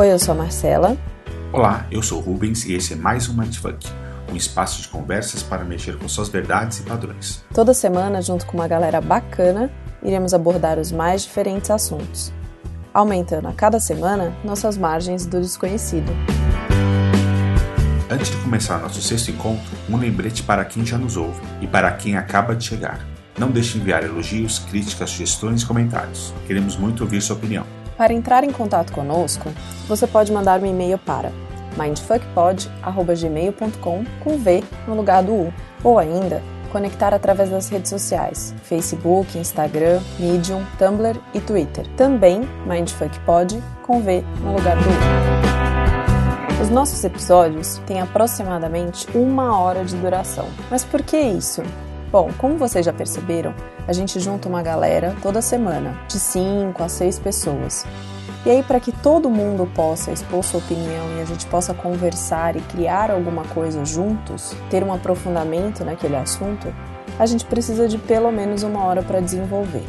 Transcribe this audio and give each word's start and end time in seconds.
Oi, 0.00 0.10
eu 0.10 0.18
sou 0.18 0.32
a 0.32 0.34
Marcela. 0.34 0.96
Olá, 1.52 1.86
eu 1.90 2.02
sou 2.02 2.20
o 2.20 2.22
Rubens 2.22 2.64
e 2.64 2.72
esse 2.72 2.94
é 2.94 2.96
mais 2.96 3.28
um 3.28 3.34
Mindfuck, 3.34 3.86
um 4.32 4.34
espaço 4.34 4.80
de 4.80 4.88
conversas 4.88 5.42
para 5.42 5.62
mexer 5.62 5.98
com 5.98 6.08
suas 6.08 6.30
verdades 6.30 6.78
e 6.78 6.84
padrões. 6.84 7.44
Toda 7.52 7.74
semana, 7.74 8.22
junto 8.22 8.46
com 8.46 8.56
uma 8.56 8.66
galera 8.66 8.98
bacana, 8.98 9.70
iremos 10.02 10.32
abordar 10.32 10.78
os 10.78 10.90
mais 10.90 11.24
diferentes 11.24 11.70
assuntos, 11.70 12.32
aumentando 12.94 13.48
a 13.48 13.52
cada 13.52 13.78
semana 13.78 14.34
nossas 14.42 14.78
margens 14.78 15.26
do 15.26 15.38
desconhecido. 15.38 16.10
Antes 18.10 18.30
de 18.30 18.38
começar 18.38 18.78
nosso 18.78 19.02
sexto 19.02 19.30
encontro, 19.30 19.70
um 19.86 19.98
lembrete 19.98 20.42
para 20.42 20.64
quem 20.64 20.82
já 20.86 20.96
nos 20.96 21.18
ouve 21.18 21.42
e 21.60 21.66
para 21.66 21.92
quem 21.92 22.16
acaba 22.16 22.56
de 22.56 22.64
chegar. 22.64 23.06
Não 23.38 23.50
deixe 23.50 23.74
de 23.74 23.80
enviar 23.80 24.02
elogios, 24.02 24.60
críticas, 24.60 25.10
sugestões 25.10 25.60
e 25.60 25.66
comentários. 25.66 26.32
Queremos 26.46 26.74
muito 26.74 27.02
ouvir 27.02 27.20
sua 27.20 27.36
opinião. 27.36 27.66
Para 28.00 28.12
entrar 28.14 28.42
em 28.44 28.50
contato 28.50 28.92
conosco, 28.94 29.50
você 29.86 30.06
pode 30.06 30.32
mandar 30.32 30.62
um 30.62 30.64
e-mail 30.64 30.96
para 30.96 31.30
mindfuckpod.gmail.com 31.76 34.04
com 34.24 34.38
V 34.38 34.64
no 34.88 34.94
lugar 34.94 35.22
do 35.22 35.34
U, 35.34 35.52
ou 35.84 35.98
ainda 35.98 36.42
conectar 36.72 37.12
através 37.12 37.50
das 37.50 37.68
redes 37.68 37.90
sociais, 37.90 38.54
Facebook, 38.62 39.36
Instagram, 39.36 40.00
Medium, 40.18 40.64
Tumblr 40.78 41.20
e 41.34 41.42
Twitter. 41.42 41.86
Também 41.88 42.48
mindfuckpod 42.66 43.62
com 43.82 44.00
V 44.00 44.24
no 44.40 44.56
lugar 44.56 44.78
do 44.78 44.88
U. 44.88 46.62
Os 46.62 46.70
nossos 46.70 47.04
episódios 47.04 47.82
têm 47.86 48.00
aproximadamente 48.00 49.06
uma 49.14 49.58
hora 49.58 49.84
de 49.84 49.94
duração. 49.96 50.46
Mas 50.70 50.86
por 50.86 51.02
que 51.02 51.18
isso? 51.18 51.62
Bom, 52.10 52.28
como 52.38 52.56
vocês 52.56 52.84
já 52.84 52.92
perceberam, 52.92 53.54
a 53.86 53.92
gente 53.92 54.18
junta 54.18 54.48
uma 54.48 54.62
galera 54.62 55.14
toda 55.22 55.40
semana, 55.40 55.96
de 56.08 56.18
5 56.18 56.82
a 56.82 56.88
6 56.88 57.20
pessoas. 57.20 57.86
E 58.44 58.50
aí, 58.50 58.64
para 58.64 58.80
que 58.80 58.90
todo 58.90 59.30
mundo 59.30 59.70
possa 59.76 60.10
expor 60.10 60.42
sua 60.42 60.58
opinião 60.58 61.16
e 61.16 61.22
a 61.22 61.24
gente 61.24 61.46
possa 61.46 61.72
conversar 61.72 62.56
e 62.56 62.60
criar 62.62 63.12
alguma 63.12 63.44
coisa 63.44 63.84
juntos, 63.84 64.56
ter 64.68 64.82
um 64.82 64.92
aprofundamento 64.92 65.84
naquele 65.84 66.16
assunto, 66.16 66.74
a 67.16 67.26
gente 67.26 67.44
precisa 67.44 67.86
de 67.86 67.96
pelo 67.96 68.32
menos 68.32 68.64
uma 68.64 68.82
hora 68.82 69.02
para 69.02 69.20
desenvolver. 69.20 69.84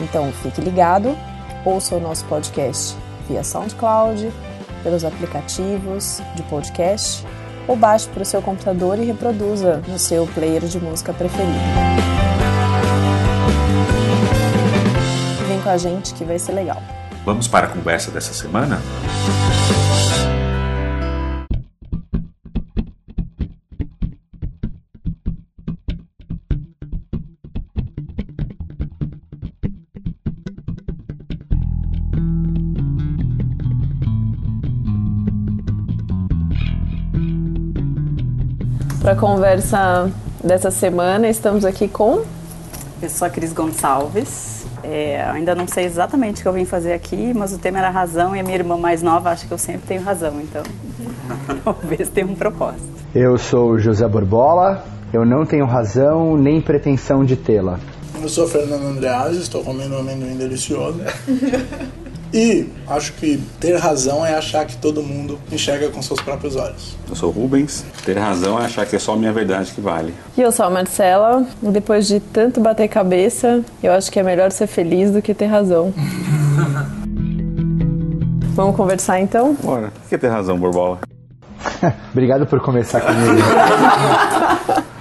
Então, 0.00 0.32
fique 0.32 0.62
ligado, 0.62 1.14
ouça 1.62 1.94
o 1.96 2.00
nosso 2.00 2.24
podcast 2.24 2.96
via 3.28 3.44
SoundCloud, 3.44 4.32
pelos 4.82 5.04
aplicativos 5.04 6.22
de 6.34 6.42
podcast 6.44 7.22
ou 7.66 7.76
baixe 7.76 8.08
para 8.08 8.22
o 8.22 8.26
seu 8.26 8.40
computador 8.40 8.98
e 8.98 9.04
reproduza 9.04 9.82
no 9.88 9.98
seu 9.98 10.26
player 10.26 10.64
de 10.64 10.80
música 10.80 11.12
preferido. 11.12 11.52
Vem 15.48 15.60
com 15.60 15.70
a 15.70 15.76
gente 15.76 16.14
que 16.14 16.24
vai 16.24 16.38
ser 16.38 16.52
legal. 16.52 16.82
Vamos 17.24 17.48
para 17.48 17.66
a 17.66 17.70
conversa 17.70 18.10
dessa 18.10 18.32
semana? 18.32 18.80
Para 39.06 39.12
a 39.12 39.16
conversa 39.16 40.10
dessa 40.42 40.68
semana, 40.68 41.28
estamos 41.28 41.64
aqui 41.64 41.86
com. 41.86 42.24
Eu 43.00 43.08
sou 43.08 43.24
a 43.24 43.30
Cris 43.30 43.52
Gonçalves. 43.52 44.66
É, 44.82 45.22
ainda 45.30 45.54
não 45.54 45.68
sei 45.68 45.84
exatamente 45.84 46.40
o 46.40 46.42
que 46.42 46.48
eu 46.48 46.52
vim 46.52 46.64
fazer 46.64 46.92
aqui, 46.92 47.32
mas 47.32 47.52
o 47.52 47.58
tema 47.58 47.78
era 47.78 47.88
razão 47.88 48.34
e 48.34 48.40
a 48.40 48.42
minha 48.42 48.56
irmã 48.56 48.76
mais 48.76 49.02
nova 49.02 49.30
acha 49.30 49.46
que 49.46 49.52
eu 49.52 49.58
sempre 49.58 49.82
tenho 49.86 50.02
razão, 50.02 50.40
então 50.40 50.60
talvez 51.62 52.08
tenha 52.08 52.26
um 52.26 52.34
propósito. 52.34 52.82
Eu 53.14 53.38
sou 53.38 53.78
José 53.78 54.08
Borbola, 54.08 54.84
eu 55.12 55.24
não 55.24 55.46
tenho 55.46 55.66
razão 55.66 56.36
nem 56.36 56.60
pretensão 56.60 57.24
de 57.24 57.36
tê-la. 57.36 57.78
Eu 58.20 58.28
sou 58.28 58.48
Fernando 58.48 58.86
Andreas, 58.86 59.36
estou 59.36 59.62
comendo 59.62 59.94
um 59.94 59.98
amendoim 60.00 60.36
delicioso. 60.36 60.98
E 62.32 62.68
acho 62.88 63.12
que 63.14 63.38
ter 63.60 63.76
razão 63.76 64.24
é 64.24 64.34
achar 64.34 64.66
que 64.66 64.76
todo 64.76 65.02
mundo 65.02 65.38
enxerga 65.50 65.88
com 65.90 66.02
seus 66.02 66.20
próprios 66.20 66.56
olhos. 66.56 66.96
Eu 67.08 67.14
sou 67.14 67.30
Rubens. 67.30 67.84
Ter 68.04 68.18
razão 68.18 68.60
é 68.60 68.64
achar 68.64 68.84
que 68.84 68.96
é 68.96 68.98
só 68.98 69.14
a 69.14 69.16
minha 69.16 69.32
verdade 69.32 69.72
que 69.72 69.80
vale. 69.80 70.12
E 70.36 70.40
eu 70.40 70.50
sou 70.52 70.66
a 70.66 70.70
Marcela. 70.70 71.46
Depois 71.62 72.06
de 72.06 72.20
tanto 72.20 72.60
bater 72.60 72.88
cabeça, 72.88 73.64
eu 73.82 73.92
acho 73.92 74.10
que 74.10 74.18
é 74.18 74.22
melhor 74.22 74.50
ser 74.50 74.66
feliz 74.66 75.10
do 75.10 75.22
que 75.22 75.32
ter 75.32 75.46
razão. 75.46 75.94
Vamos 78.54 78.74
conversar 78.74 79.20
então? 79.20 79.54
Bora. 79.62 79.90
Por 79.90 80.08
que 80.08 80.18
ter 80.18 80.28
razão, 80.28 80.58
Borbola? 80.58 81.00
Obrigado 82.10 82.46
por 82.46 82.60
começar 82.60 83.00
comigo. 83.02 83.42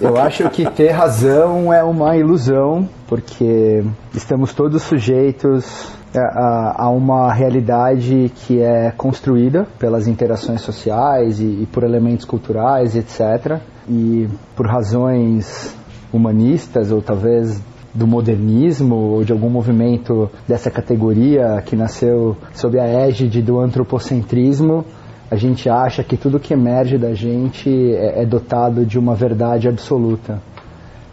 Eu 0.00 0.16
acho 0.16 0.48
que 0.50 0.68
ter 0.70 0.90
razão 0.90 1.72
é 1.72 1.82
uma 1.82 2.16
ilusão, 2.16 2.88
porque 3.06 3.84
estamos 4.14 4.52
todos 4.52 4.82
sujeitos 4.82 5.92
a, 6.18 6.84
a, 6.84 6.90
uma 6.90 7.32
realidade 7.32 8.30
que 8.34 8.60
é 8.60 8.90
construída 8.90 9.66
pelas 9.78 10.06
interações 10.06 10.60
sociais 10.60 11.40
e, 11.40 11.62
e 11.62 11.68
por 11.72 11.82
elementos 11.82 12.24
culturais, 12.24 12.94
etc. 12.96 13.60
E 13.88 14.28
por 14.54 14.66
razões 14.66 15.74
humanistas 16.12 16.92
ou 16.92 17.00
talvez 17.00 17.62
do 17.94 18.06
modernismo 18.06 18.94
ou 18.94 19.24
de 19.24 19.32
algum 19.32 19.50
movimento 19.50 20.30
dessa 20.48 20.70
categoria 20.70 21.62
que 21.64 21.76
nasceu 21.76 22.36
sob 22.54 22.78
a 22.78 22.86
égide 22.86 23.42
do 23.42 23.58
antropocentrismo, 23.58 24.84
a 25.30 25.36
gente 25.36 25.68
acha 25.68 26.04
que 26.04 26.16
tudo 26.16 26.38
que 26.38 26.52
emerge 26.52 26.98
da 26.98 27.14
gente 27.14 27.70
é, 27.70 28.22
é 28.22 28.26
dotado 28.26 28.84
de 28.84 28.98
uma 28.98 29.14
verdade 29.14 29.68
absoluta. 29.68 30.40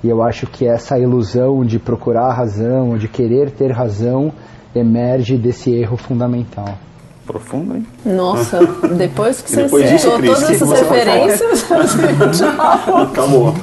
E 0.04 0.08
eu 0.08 0.24
acho 0.24 0.48
que 0.48 0.66
essa 0.66 0.98
ilusão 0.98 1.66
de 1.66 1.78
procurar 1.78 2.34
razão, 2.34 2.98
de 2.98 3.08
querer 3.10 3.52
ter 3.52 3.72
razão, 3.72 4.32
emerge 4.76 5.38
desse 5.38 5.72
erro 5.72 5.98
fundamental. 5.98 6.78
Profundo, 7.26 7.76
hein? 7.76 7.86
Nossa, 8.04 8.60
depois 8.98 9.42
que 9.42 9.52
você 9.52 9.64
depois 9.64 9.90
disso, 9.90 10.12
Cris, 10.14 10.34
todas 10.34 10.50
essas 10.50 10.72
referências, 10.72 11.66
tchau. 12.38 12.98
Acabou. 13.04 13.54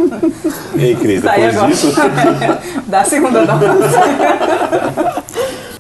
E 0.77 0.84
aí, 0.84 0.95
Cris, 0.97 1.22
Sai 1.22 1.37
depois 1.37 1.56
agora. 1.56 1.72
disso... 1.72 1.93
Dá 2.87 3.00
a 3.00 3.05
segunda 3.05 3.45
dose. 3.45 3.66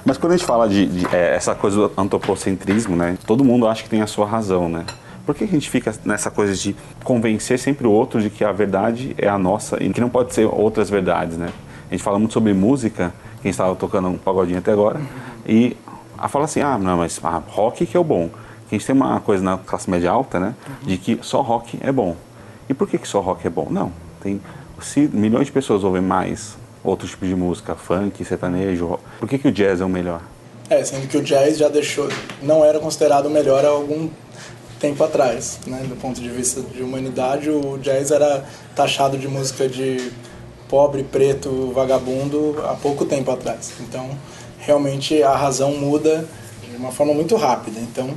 Mas 0.04 0.18
quando 0.18 0.32
a 0.32 0.36
gente 0.36 0.46
fala 0.46 0.68
de, 0.68 0.86
de, 0.86 1.06
é, 1.14 1.36
essa 1.36 1.54
coisa 1.54 1.76
do 1.76 1.92
antropocentrismo, 1.96 2.96
né? 2.96 3.16
Todo 3.24 3.44
mundo 3.44 3.68
acha 3.68 3.82
que 3.82 3.88
tem 3.88 4.02
a 4.02 4.06
sua 4.06 4.26
razão, 4.26 4.68
né? 4.68 4.84
Por 5.24 5.34
que 5.34 5.44
a 5.44 5.48
gente 5.48 5.68
fica 5.68 5.92
nessa 6.04 6.30
coisa 6.30 6.54
de 6.54 6.74
convencer 7.02 7.58
sempre 7.58 7.86
o 7.86 7.90
outro 7.90 8.20
de 8.20 8.30
que 8.30 8.44
a 8.44 8.52
verdade 8.52 9.14
é 9.18 9.28
a 9.28 9.36
nossa 9.36 9.82
e 9.82 9.88
que 9.90 10.00
não 10.00 10.08
pode 10.08 10.32
ser 10.32 10.46
outras 10.46 10.88
verdades, 10.88 11.36
né? 11.36 11.50
A 11.88 11.94
gente 11.94 12.02
fala 12.02 12.18
muito 12.18 12.34
sobre 12.34 12.52
música, 12.52 13.12
quem 13.46 13.50
estava 13.52 13.76
tocando 13.76 14.08
um 14.08 14.18
pagodinho 14.18 14.58
até 14.58 14.72
agora, 14.72 15.00
e 15.48 15.76
a 16.18 16.26
fala 16.26 16.46
assim, 16.46 16.60
ah, 16.60 16.76
não, 16.76 16.96
mas 16.96 17.20
ah, 17.22 17.40
rock 17.46 17.86
que 17.86 17.96
é 17.96 18.00
o 18.00 18.02
bom. 18.02 18.28
A 18.66 18.74
gente 18.74 18.84
tem 18.84 18.92
uma 18.92 19.20
coisa 19.20 19.44
na 19.44 19.56
classe 19.56 19.88
média 19.88 20.10
alta, 20.10 20.40
né? 20.40 20.52
De 20.82 20.98
que 20.98 21.20
só 21.22 21.42
rock 21.42 21.78
é 21.80 21.92
bom. 21.92 22.16
E 22.68 22.74
por 22.74 22.88
que, 22.88 22.98
que 22.98 23.06
só 23.06 23.20
rock 23.20 23.46
é 23.46 23.50
bom? 23.50 23.68
Não, 23.70 23.92
tem 24.20 24.40
se 24.82 25.08
milhões 25.12 25.46
de 25.46 25.52
pessoas 25.52 25.84
ouvem 25.84 26.02
mais 26.02 26.56
outros 26.82 27.12
tipos 27.12 27.28
de 27.28 27.36
música, 27.36 27.76
funk, 27.76 28.24
sertanejo, 28.24 28.86
rock, 28.86 29.02
por 29.20 29.28
que, 29.28 29.38
que 29.38 29.46
o 29.46 29.52
jazz 29.52 29.80
é 29.80 29.84
o 29.84 29.88
melhor? 29.88 30.20
É, 30.68 30.82
sendo 30.82 31.06
que 31.06 31.16
o 31.16 31.22
jazz 31.22 31.56
já 31.56 31.68
deixou, 31.68 32.08
não 32.42 32.64
era 32.64 32.80
considerado 32.80 33.26
o 33.26 33.30
melhor 33.30 33.64
há 33.64 33.68
algum 33.68 34.08
tempo 34.80 35.04
atrás, 35.04 35.60
né? 35.68 35.84
Do 35.88 35.94
ponto 35.94 36.20
de 36.20 36.28
vista 36.28 36.62
de 36.62 36.82
humanidade, 36.82 37.48
o 37.48 37.78
jazz 37.78 38.10
era 38.10 38.44
taxado 38.74 39.16
de 39.16 39.28
música 39.28 39.68
de 39.68 40.10
pobre, 40.68 41.04
preto, 41.04 41.72
vagabundo 41.74 42.56
há 42.64 42.74
pouco 42.74 43.04
tempo 43.04 43.30
atrás. 43.30 43.72
Então, 43.80 44.10
realmente 44.58 45.22
a 45.22 45.36
razão 45.36 45.72
muda 45.72 46.26
de 46.68 46.76
uma 46.76 46.90
forma 46.90 47.14
muito 47.14 47.36
rápida. 47.36 47.80
Então, 47.80 48.10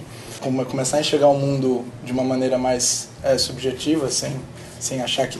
começar 0.69 0.97
a 0.97 0.99
enxergar 1.01 1.27
o 1.27 1.37
mundo 1.37 1.85
de 2.03 2.11
uma 2.11 2.23
maneira 2.23 2.57
mais 2.57 3.09
é, 3.23 3.37
subjetiva, 3.37 4.09
sem, 4.09 4.33
sem 4.79 5.01
achar 5.01 5.27
que 5.27 5.39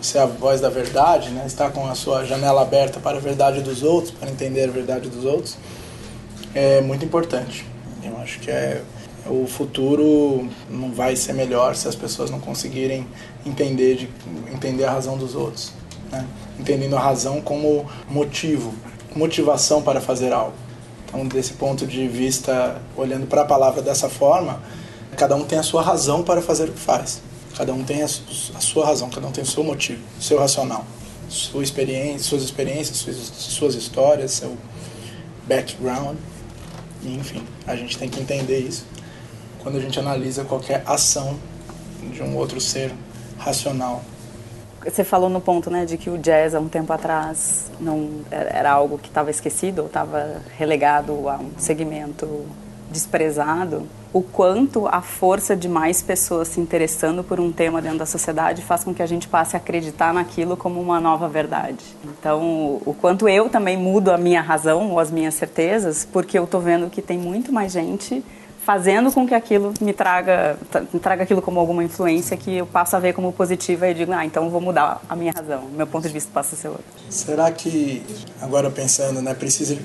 você 0.00 0.18
é 0.18 0.22
a 0.22 0.26
voz 0.26 0.60
da 0.60 0.68
verdade, 0.68 1.30
né? 1.30 1.44
Estar 1.46 1.70
com 1.70 1.86
a 1.88 1.94
sua 1.94 2.24
janela 2.24 2.62
aberta 2.62 3.00
para 3.00 3.16
a 3.16 3.20
verdade 3.20 3.62
dos 3.62 3.82
outros, 3.82 4.10
para 4.10 4.30
entender 4.30 4.64
a 4.64 4.72
verdade 4.72 5.08
dos 5.08 5.24
outros, 5.24 5.56
é 6.54 6.80
muito 6.80 7.04
importante. 7.04 7.64
Eu 8.02 8.16
acho 8.18 8.38
que 8.40 8.50
é 8.50 8.82
o 9.26 9.46
futuro 9.46 10.48
não 10.68 10.92
vai 10.92 11.16
ser 11.16 11.32
melhor 11.32 11.74
se 11.74 11.88
as 11.88 11.94
pessoas 11.94 12.30
não 12.30 12.38
conseguirem 12.38 13.06
entender 13.46 13.96
de 13.96 14.08
entender 14.52 14.84
a 14.84 14.90
razão 14.90 15.16
dos 15.16 15.34
outros, 15.34 15.72
né? 16.14 16.26
entendendo 16.58 16.96
a 16.96 17.00
razão 17.00 17.40
como 17.40 17.86
motivo, 18.08 18.74
motivação 19.14 19.82
para 19.82 20.00
fazer 20.00 20.32
algo. 20.32 20.54
Então, 21.06 21.26
desse 21.26 21.52
ponto 21.54 21.86
de 21.86 22.08
vista, 22.08 22.80
olhando 22.96 23.26
para 23.26 23.42
a 23.42 23.44
palavra 23.44 23.82
dessa 23.82 24.08
forma, 24.08 24.60
cada 25.16 25.36
um 25.36 25.44
tem 25.44 25.58
a 25.58 25.62
sua 25.62 25.82
razão 25.82 26.22
para 26.22 26.42
fazer 26.42 26.68
o 26.68 26.72
que 26.72 26.80
faz. 26.80 27.22
Cada 27.56 27.72
um 27.72 27.84
tem 27.84 28.02
a 28.02 28.08
sua 28.08 28.86
razão, 28.86 29.08
cada 29.08 29.26
um 29.28 29.30
tem 29.30 29.44
o 29.44 29.46
seu 29.46 29.62
motivo, 29.62 30.00
o 30.18 30.22
seu 30.22 30.38
racional, 30.38 30.84
sua 31.28 31.62
experiência, 31.62 32.18
suas 32.18 32.42
experiências, 32.42 32.96
suas, 32.96 33.16
suas 33.16 33.74
histórias, 33.76 34.32
seu 34.32 34.56
background. 35.46 36.16
Enfim, 37.04 37.44
a 37.64 37.76
gente 37.76 37.96
tem 37.96 38.08
que 38.08 38.20
entender 38.20 38.58
isso 38.58 38.84
quando 39.62 39.78
a 39.78 39.80
gente 39.80 39.98
analisa 40.00 40.44
qualquer 40.44 40.82
ação 40.84 41.38
de 42.12 42.22
um 42.22 42.36
outro 42.36 42.60
ser 42.60 42.92
racional. 43.38 44.02
Você 44.84 45.02
falou 45.02 45.28
no 45.28 45.40
ponto, 45.40 45.70
né, 45.70 45.84
de 45.84 45.96
que 45.96 46.10
o 46.10 46.18
jazz 46.18 46.54
há 46.54 46.60
um 46.60 46.68
tempo 46.68 46.92
atrás 46.92 47.70
não 47.80 48.10
era 48.30 48.70
algo 48.70 48.98
que 48.98 49.08
estava 49.08 49.30
esquecido 49.30 49.80
ou 49.80 49.86
estava 49.86 50.42
relegado 50.56 51.28
a 51.28 51.36
um 51.36 51.50
segmento 51.56 52.44
desprezado. 52.90 53.86
O 54.12 54.22
quanto 54.22 54.86
a 54.86 55.00
força 55.02 55.56
de 55.56 55.68
mais 55.68 56.00
pessoas 56.00 56.46
se 56.46 56.60
interessando 56.60 57.24
por 57.24 57.40
um 57.40 57.50
tema 57.50 57.82
dentro 57.82 57.98
da 57.98 58.06
sociedade 58.06 58.62
faz 58.62 58.84
com 58.84 58.94
que 58.94 59.02
a 59.02 59.06
gente 59.06 59.26
passe 59.26 59.56
a 59.56 59.58
acreditar 59.58 60.14
naquilo 60.14 60.56
como 60.56 60.80
uma 60.80 61.00
nova 61.00 61.28
verdade. 61.28 61.84
Então, 62.04 62.80
o 62.86 62.94
quanto 63.00 63.28
eu 63.28 63.48
também 63.48 63.76
mudo 63.76 64.12
a 64.12 64.18
minha 64.18 64.40
razão 64.40 64.92
ou 64.92 65.00
as 65.00 65.10
minhas 65.10 65.34
certezas, 65.34 66.06
porque 66.12 66.38
eu 66.38 66.44
estou 66.44 66.60
vendo 66.60 66.88
que 66.88 67.02
tem 67.02 67.18
muito 67.18 67.52
mais 67.52 67.72
gente 67.72 68.24
fazendo 68.64 69.12
com 69.12 69.26
que 69.26 69.34
aquilo 69.34 69.74
me 69.78 69.92
traga, 69.92 70.58
me 70.92 70.98
traga 70.98 71.24
aquilo 71.24 71.42
como 71.42 71.60
alguma 71.60 71.84
influência 71.84 72.34
que 72.34 72.56
eu 72.56 72.66
passo 72.66 72.96
a 72.96 72.98
ver 72.98 73.12
como 73.12 73.30
positiva 73.30 73.86
e 73.88 73.94
digo, 73.94 74.10
ah, 74.12 74.24
então 74.24 74.48
vou 74.48 74.60
mudar 74.60 75.02
a 75.06 75.14
minha 75.14 75.32
razão, 75.32 75.64
meu 75.76 75.86
ponto 75.86 76.06
de 76.06 76.14
vista 76.14 76.30
passa 76.32 76.54
a 76.54 76.58
ser 76.58 76.68
outro. 76.68 76.84
Será 77.10 77.50
que, 77.52 78.02
agora 78.40 78.70
pensando, 78.70 79.20
né, 79.20 79.34
precisa, 79.34 79.76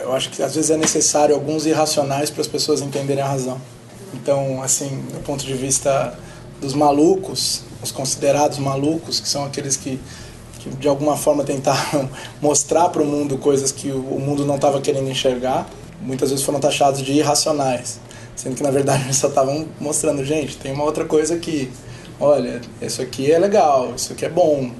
eu 0.00 0.12
acho 0.12 0.30
que 0.30 0.42
às 0.42 0.54
vezes 0.54 0.70
é 0.70 0.76
necessário 0.76 1.34
alguns 1.34 1.66
irracionais 1.66 2.30
para 2.30 2.40
as 2.40 2.46
pessoas 2.46 2.80
entenderem 2.80 3.22
a 3.22 3.26
razão. 3.26 3.60
Então, 4.14 4.62
assim, 4.62 5.04
do 5.12 5.20
ponto 5.24 5.44
de 5.44 5.54
vista 5.54 6.16
dos 6.60 6.72
malucos, 6.72 7.64
os 7.82 7.90
considerados 7.90 8.58
malucos, 8.58 9.18
que 9.18 9.28
são 9.28 9.44
aqueles 9.44 9.76
que, 9.76 9.98
que 10.60 10.70
de 10.70 10.86
alguma 10.86 11.16
forma 11.16 11.42
tentaram 11.42 12.08
mostrar 12.40 12.90
para 12.90 13.02
o 13.02 13.06
mundo 13.06 13.38
coisas 13.38 13.72
que 13.72 13.90
o 13.90 14.20
mundo 14.20 14.46
não 14.46 14.54
estava 14.54 14.80
querendo 14.80 15.10
enxergar, 15.10 15.66
muitas 16.00 16.30
vezes 16.30 16.44
foram 16.44 16.60
taxados 16.60 17.02
de 17.02 17.12
irracionais 17.12 17.98
sendo 18.40 18.56
que 18.56 18.62
na 18.62 18.70
verdade 18.70 19.04
eles 19.06 19.16
só 19.16 19.28
estavam 19.28 19.66
mostrando, 19.78 20.24
gente, 20.24 20.56
tem 20.56 20.72
uma 20.72 20.84
outra 20.84 21.04
coisa 21.04 21.34
aqui. 21.34 21.70
Olha, 22.18 22.60
isso 22.80 23.00
aqui 23.00 23.30
é 23.30 23.38
legal, 23.38 23.92
isso 23.96 24.12
aqui 24.12 24.24
é 24.24 24.28
bom. 24.28 24.70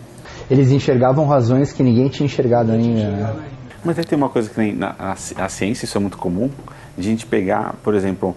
Eles 0.51 0.71
enxergavam 0.71 1.27
razões 1.27 1.73
que 1.73 1.83
ninguém 1.83 2.09
tinha 2.09 2.27
enxergado 2.27 2.73
ainda. 2.73 3.11
Né? 3.11 3.37
Mas 3.85 3.97
tem 4.05 4.17
uma 4.17 4.29
coisa 4.29 4.51
que 4.51 4.59
nem 4.59 4.75
na 4.75 4.95
a, 4.99 5.13
a 5.13 5.49
ciência, 5.49 5.85
isso 5.85 5.97
é 5.97 6.01
muito 6.01 6.19
comum, 6.19 6.51
de 6.99 7.09
a 7.09 7.11
gente 7.11 7.25
pegar, 7.27 7.75
por 7.83 7.95
exemplo, 7.95 8.35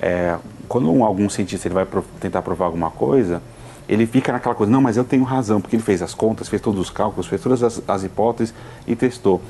é, 0.00 0.36
quando 0.68 0.90
um, 0.90 1.04
algum 1.04 1.28
cientista 1.28 1.68
ele 1.68 1.74
vai 1.74 1.84
pro, 1.84 2.02
tentar 2.18 2.42
provar 2.42 2.66
alguma 2.66 2.90
coisa, 2.90 3.42
ele 3.88 4.06
fica 4.06 4.32
naquela 4.32 4.54
coisa, 4.54 4.72
não, 4.72 4.80
mas 4.80 4.96
eu 4.96 5.04
tenho 5.04 5.22
razão, 5.22 5.60
porque 5.60 5.76
ele 5.76 5.82
fez 5.82 6.00
as 6.00 6.14
contas, 6.14 6.48
fez 6.48 6.62
todos 6.62 6.80
os 6.80 6.90
cálculos, 6.90 7.26
fez 7.26 7.42
todas 7.42 7.62
as, 7.62 7.82
as 7.86 8.04
hipóteses 8.04 8.54
e 8.86 8.96
testou. 8.96 9.40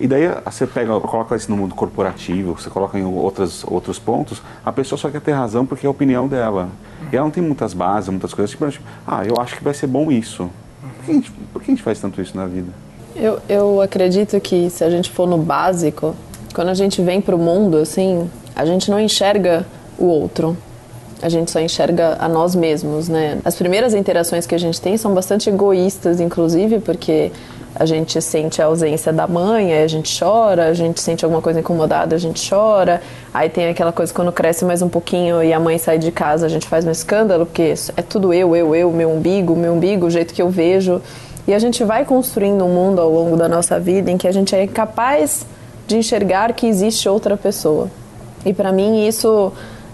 E 0.00 0.08
daí 0.08 0.22
você 0.46 0.66
pega, 0.66 0.98
coloca 0.98 1.36
isso 1.36 1.50
no 1.50 1.58
mundo 1.58 1.74
corporativo, 1.74 2.58
você 2.58 2.70
coloca 2.70 2.98
em 2.98 3.04
outros, 3.04 3.62
outros 3.64 3.98
pontos, 3.98 4.40
a 4.64 4.72
pessoa 4.72 4.98
só 4.98 5.10
quer 5.10 5.20
ter 5.20 5.32
razão 5.32 5.66
porque 5.66 5.84
é 5.84 5.88
a 5.88 5.90
opinião 5.90 6.26
dela. 6.26 6.70
E 7.12 7.16
ela 7.16 7.24
não 7.24 7.30
tem 7.30 7.42
muitas 7.42 7.74
bases, 7.74 8.08
muitas 8.08 8.32
coisas, 8.32 8.50
tipo, 8.50 8.66
ah, 9.06 9.22
eu 9.26 9.34
acho 9.38 9.56
que 9.58 9.62
vai 9.62 9.74
ser 9.74 9.86
bom 9.86 10.10
isso. 10.10 10.48
Por 10.80 11.04
que 11.04 11.10
a 11.10 11.14
gente, 11.14 11.32
por 11.52 11.62
que 11.62 11.70
a 11.70 11.74
gente 11.74 11.82
faz 11.82 12.00
tanto 12.00 12.22
isso 12.22 12.34
na 12.34 12.46
vida? 12.46 12.72
Eu, 13.14 13.40
eu 13.46 13.82
acredito 13.82 14.40
que 14.40 14.70
se 14.70 14.82
a 14.82 14.88
gente 14.88 15.10
for 15.10 15.28
no 15.28 15.36
básico, 15.36 16.16
quando 16.54 16.68
a 16.68 16.74
gente 16.74 17.02
vem 17.02 17.20
para 17.20 17.36
o 17.36 17.38
mundo, 17.38 17.76
assim, 17.76 18.30
a 18.56 18.64
gente 18.64 18.90
não 18.90 18.98
enxerga 18.98 19.66
o 19.98 20.06
outro. 20.06 20.56
A 21.20 21.28
gente 21.28 21.50
só 21.50 21.60
enxerga 21.60 22.16
a 22.18 22.26
nós 22.26 22.54
mesmos, 22.54 23.06
né? 23.06 23.38
As 23.44 23.54
primeiras 23.54 23.92
interações 23.92 24.46
que 24.46 24.54
a 24.54 24.58
gente 24.58 24.80
tem 24.80 24.96
são 24.96 25.12
bastante 25.12 25.50
egoístas, 25.50 26.18
inclusive, 26.18 26.80
porque 26.80 27.30
a 27.74 27.86
gente 27.86 28.20
sente 28.20 28.60
a 28.60 28.66
ausência 28.66 29.12
da 29.12 29.26
mãe, 29.26 29.72
aí 29.72 29.82
a 29.84 29.86
gente 29.86 30.18
chora, 30.18 30.66
a 30.66 30.74
gente 30.74 31.00
sente 31.00 31.24
alguma 31.24 31.40
coisa 31.40 31.60
incomodada, 31.60 32.16
a 32.16 32.18
gente 32.18 32.48
chora. 32.48 33.00
Aí 33.32 33.48
tem 33.48 33.68
aquela 33.68 33.92
coisa 33.92 34.12
quando 34.12 34.32
cresce 34.32 34.64
mais 34.64 34.82
um 34.82 34.88
pouquinho 34.88 35.42
e 35.42 35.52
a 35.52 35.60
mãe 35.60 35.78
sai 35.78 35.98
de 35.98 36.10
casa, 36.10 36.46
a 36.46 36.48
gente 36.48 36.66
faz 36.66 36.84
um 36.84 36.90
escândalo, 36.90 37.46
porque 37.46 37.74
é 37.96 38.02
tudo 38.02 38.34
eu, 38.34 38.56
eu, 38.56 38.74
eu, 38.74 38.90
meu 38.90 39.10
umbigo, 39.10 39.54
meu 39.54 39.72
umbigo, 39.72 40.06
o 40.06 40.10
jeito 40.10 40.34
que 40.34 40.42
eu 40.42 40.50
vejo. 40.50 41.00
E 41.46 41.54
a 41.54 41.58
gente 41.58 41.84
vai 41.84 42.04
construindo 42.04 42.64
um 42.64 42.68
mundo 42.68 43.00
ao 43.00 43.10
longo 43.10 43.36
da 43.36 43.48
nossa 43.48 43.78
vida 43.78 44.10
em 44.10 44.18
que 44.18 44.28
a 44.28 44.32
gente 44.32 44.54
é 44.54 44.66
capaz 44.66 45.46
de 45.86 45.96
enxergar 45.96 46.52
que 46.52 46.66
existe 46.66 47.08
outra 47.08 47.36
pessoa. 47.36 47.90
E 48.44 48.52
para 48.52 48.72
mim 48.72 49.06
isso 49.06 49.52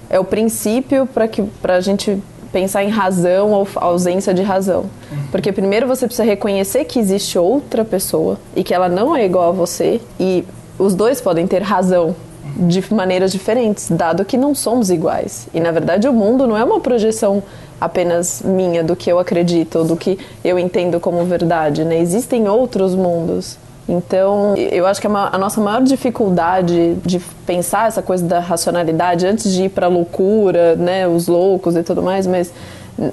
é 0.08 0.18
o 0.18 0.24
princípio 0.24 1.06
para 1.06 1.28
que 1.28 1.42
para 1.42 1.76
a 1.76 1.80
gente 1.80 2.22
pensar 2.52 2.84
em 2.84 2.88
razão 2.88 3.52
ou 3.52 3.66
ausência 3.76 4.32
de 4.32 4.42
razão. 4.42 4.86
Porque 5.30 5.52
primeiro 5.52 5.86
você 5.86 6.06
precisa 6.06 6.24
reconhecer 6.24 6.84
que 6.84 6.98
existe 6.98 7.38
outra 7.38 7.84
pessoa 7.84 8.38
e 8.54 8.62
que 8.62 8.74
ela 8.74 8.88
não 8.88 9.14
é 9.14 9.24
igual 9.24 9.50
a 9.50 9.52
você 9.52 10.00
e 10.18 10.44
os 10.78 10.94
dois 10.94 11.20
podem 11.20 11.46
ter 11.46 11.62
razão 11.62 12.14
de 12.56 12.82
maneiras 12.92 13.32
diferentes, 13.32 13.88
dado 13.90 14.24
que 14.24 14.36
não 14.36 14.54
somos 14.54 14.90
iguais. 14.90 15.48
E 15.52 15.60
na 15.60 15.70
verdade 15.70 16.08
o 16.08 16.12
mundo 16.12 16.46
não 16.46 16.56
é 16.56 16.64
uma 16.64 16.80
projeção 16.80 17.42
apenas 17.80 18.42
minha 18.42 18.82
do 18.82 18.96
que 18.96 19.10
eu 19.10 19.18
acredito 19.18 19.80
ou 19.80 19.84
do 19.84 19.96
que 19.96 20.18
eu 20.42 20.58
entendo 20.58 20.98
como 20.98 21.24
verdade, 21.24 21.84
né? 21.84 21.98
Existem 22.00 22.48
outros 22.48 22.94
mundos. 22.94 23.58
Então, 23.88 24.54
eu 24.56 24.84
acho 24.86 25.00
que 25.00 25.06
a, 25.06 25.38
nossa 25.38 25.60
maior 25.60 25.80
dificuldade 25.82 26.94
de 27.04 27.20
pensar 27.46 27.86
essa 27.86 28.02
coisa 28.02 28.24
da 28.24 28.40
racionalidade 28.40 29.26
antes 29.26 29.52
de 29.52 29.64
ir 29.64 29.68
para 29.68 29.86
a 29.86 29.88
loucura, 29.88 30.74
né, 30.74 31.06
os 31.06 31.28
loucos 31.28 31.76
e 31.76 31.82
tudo 31.84 32.02
mais, 32.02 32.26
mas 32.26 32.52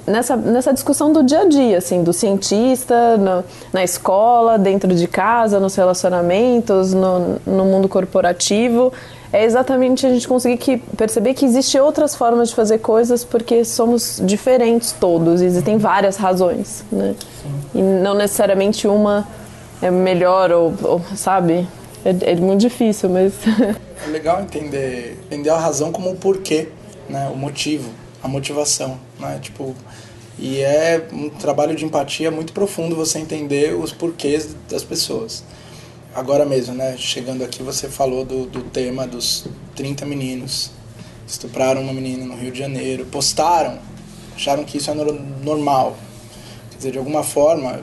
nessa, 0.06 0.34
nessa 0.34 0.72
discussão 0.72 1.12
do 1.12 1.22
dia 1.22 1.42
a 1.42 1.48
dia, 1.48 1.78
assim, 1.78 2.02
do 2.02 2.12
cientista, 2.12 3.16
no, 3.16 3.44
na 3.72 3.84
escola, 3.84 4.58
dentro 4.58 4.92
de 4.92 5.06
casa, 5.06 5.60
nos 5.60 5.76
relacionamentos, 5.76 6.92
no, 6.92 7.36
no 7.46 7.64
mundo 7.64 7.88
corporativo, 7.88 8.92
é 9.32 9.44
exatamente 9.44 10.06
a 10.06 10.10
gente 10.10 10.26
conseguir 10.26 10.56
que, 10.56 10.76
perceber 10.96 11.34
que 11.34 11.44
existem 11.44 11.80
outras 11.80 12.14
formas 12.14 12.50
de 12.50 12.54
fazer 12.54 12.78
coisas 12.78 13.24
porque 13.24 13.64
somos 13.64 14.20
diferentes 14.24 14.92
todos, 14.92 15.42
existem 15.42 15.76
várias 15.76 16.16
razões, 16.16 16.84
né? 16.90 17.14
E 17.74 17.82
não 17.82 18.14
necessariamente 18.14 18.86
uma 18.86 19.26
é 19.84 19.90
melhor 19.90 20.50
ou, 20.50 20.74
ou 20.82 21.00
sabe? 21.14 21.66
É, 22.04 22.32
é, 22.32 22.36
muito 22.36 22.60
difícil, 22.60 23.08
mas. 23.10 23.34
é 24.04 24.10
legal 24.10 24.40
entender, 24.40 25.18
entender 25.26 25.50
a 25.50 25.58
razão 25.58 25.92
como 25.92 26.10
o 26.10 26.16
porquê, 26.16 26.68
né? 27.08 27.30
O 27.32 27.36
motivo, 27.36 27.90
a 28.22 28.28
motivação, 28.28 28.98
né? 29.18 29.38
Tipo, 29.40 29.74
e 30.38 30.60
é 30.60 31.06
um 31.12 31.28
trabalho 31.28 31.76
de 31.76 31.84
empatia 31.84 32.30
muito 32.30 32.52
profundo 32.52 32.96
você 32.96 33.18
entender 33.18 33.74
os 33.74 33.92
porquês 33.92 34.56
das 34.68 34.82
pessoas. 34.82 35.44
Agora 36.14 36.44
mesmo, 36.44 36.74
né? 36.74 36.96
Chegando 36.96 37.44
aqui, 37.44 37.62
você 37.62 37.88
falou 37.88 38.24
do, 38.24 38.46
do 38.46 38.62
tema 38.62 39.06
dos 39.06 39.46
30 39.76 40.06
meninos 40.06 40.70
estupraram 41.26 41.80
uma 41.80 41.92
menina 41.92 42.24
no 42.24 42.36
Rio 42.36 42.52
de 42.52 42.58
Janeiro, 42.58 43.06
postaram, 43.06 43.78
acharam 44.36 44.64
que 44.64 44.78
isso 44.78 44.90
é 44.90 44.94
normal. 45.42 45.96
Quer 46.70 46.76
dizer, 46.76 46.92
de 46.92 46.98
alguma 46.98 47.22
forma, 47.22 47.80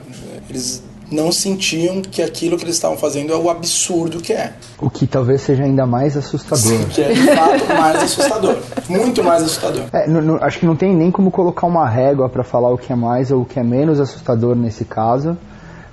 eles 0.50 0.84
não 1.12 1.32
sentiam 1.32 2.01
que 2.01 2.22
aquilo 2.22 2.58
que 2.58 2.63
eles 2.63 2.75
estavam 2.75 2.98
fazendo 2.98 3.34
é 3.34 3.36
o 3.36 3.50
absurdo 3.50 4.22
que 4.22 4.32
é. 4.32 4.53
O 4.80 4.89
que 4.89 5.06
talvez 5.06 5.41
seja 5.41 5.63
ainda 5.63 5.86
mais 5.86 6.15
assustador. 6.15 6.88
que 6.88 7.01
é 7.01 7.12
de 7.12 7.22
fato 7.36 7.68
mais 7.68 7.98
assustador. 7.98 8.58
Muito 8.89 9.24
mais 9.24 9.44
assustador. 9.44 9.84
É, 9.91 10.06
acho 10.46 10.60
que 10.60 10.65
não 10.65 10.75
tem 10.75 10.96
nem 10.96 11.12
como 11.12 11.30
colocar 11.30 11.68
uma 11.68 11.88
régua 11.88 12.30
para 12.30 12.44
falar 12.44 12.72
o 12.72 12.77
que 12.77 12.94
é 12.94 12.96
mais 12.96 13.30
ou 13.32 13.41
o 13.41 13.46
que 13.46 13.60
é 13.60 13.63
menos 13.63 14.00
assustador 14.00 14.56
nesse 14.56 14.86
caso, 14.86 15.38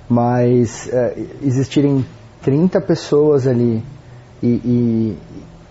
mas 0.07 0.87
é, 0.91 1.17
existirem 1.43 2.05
30 2.41 2.79
pessoas 2.81 3.45
ali 3.45 3.83
e, 4.41 4.47
e, 4.47 5.17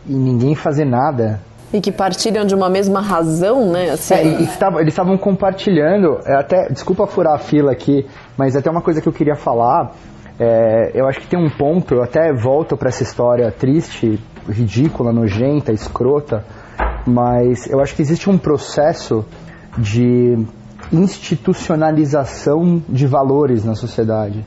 e 0.07 0.13
ninguém 0.13 0.55
fazer 0.55 0.85
nada 0.85 1.41
e 1.73 1.81
que 1.81 1.93
partilham 1.93 2.45
de 2.45 2.55
uma 2.55 2.69
mesma 2.69 3.01
razão, 3.01 3.71
né? 3.71 3.91
Assim. 3.91 4.15
É, 4.15 4.23
eles 4.23 4.89
estavam 4.89 5.19
compartilhando, 5.19 6.19
é, 6.25 6.35
até, 6.35 6.69
desculpa 6.69 7.07
furar 7.07 7.35
a 7.35 7.39
fila 7.39 7.73
aqui, 7.73 8.07
mas 8.37 8.57
até 8.57 8.71
uma 8.71 8.81
coisa 8.81 9.01
que 9.01 9.09
eu 9.09 9.13
queria 9.13 9.37
falar, 9.37 9.93
é, 10.39 10.93
eu 10.95 11.07
acho 11.07 11.21
que 11.21 11.27
tem 11.27 11.39
um 11.39 11.51
ponto, 11.51 11.95
eu 11.95 12.03
até 12.03 12.33
volto 12.33 12.77
para 12.77 12.89
essa 12.89 13.03
história 13.03 13.51
triste, 13.51 14.19
ridícula, 14.49 15.13
nojenta, 15.13 15.73
escrota, 15.73 16.45
mas 17.07 17.67
eu 17.69 17.81
acho 17.81 17.95
que 17.95 18.03
existe 18.03 18.31
um 18.31 18.39
processo 18.39 19.25
de 19.77 20.39
institucionalização 20.93 22.83
de 22.89 23.07
valores 23.07 23.65
na 23.65 23.75
sociedade. 23.75 24.45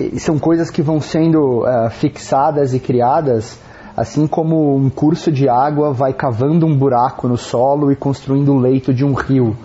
E 0.00 0.18
são 0.18 0.38
coisas 0.38 0.70
que 0.70 0.82
vão 0.82 1.00
sendo 1.00 1.60
uh, 1.60 1.88
fixadas 1.90 2.74
e 2.74 2.80
criadas 2.80 3.58
assim 3.96 4.26
como 4.26 4.76
um 4.76 4.90
curso 4.90 5.30
de 5.30 5.48
água 5.48 5.92
vai 5.92 6.12
cavando 6.12 6.66
um 6.66 6.76
buraco 6.76 7.28
no 7.28 7.36
solo 7.36 7.92
e 7.92 7.96
construindo 7.96 8.52
o 8.52 8.58
leito 8.58 8.92
de 8.92 9.04
um 9.04 9.12
rio. 9.12 9.56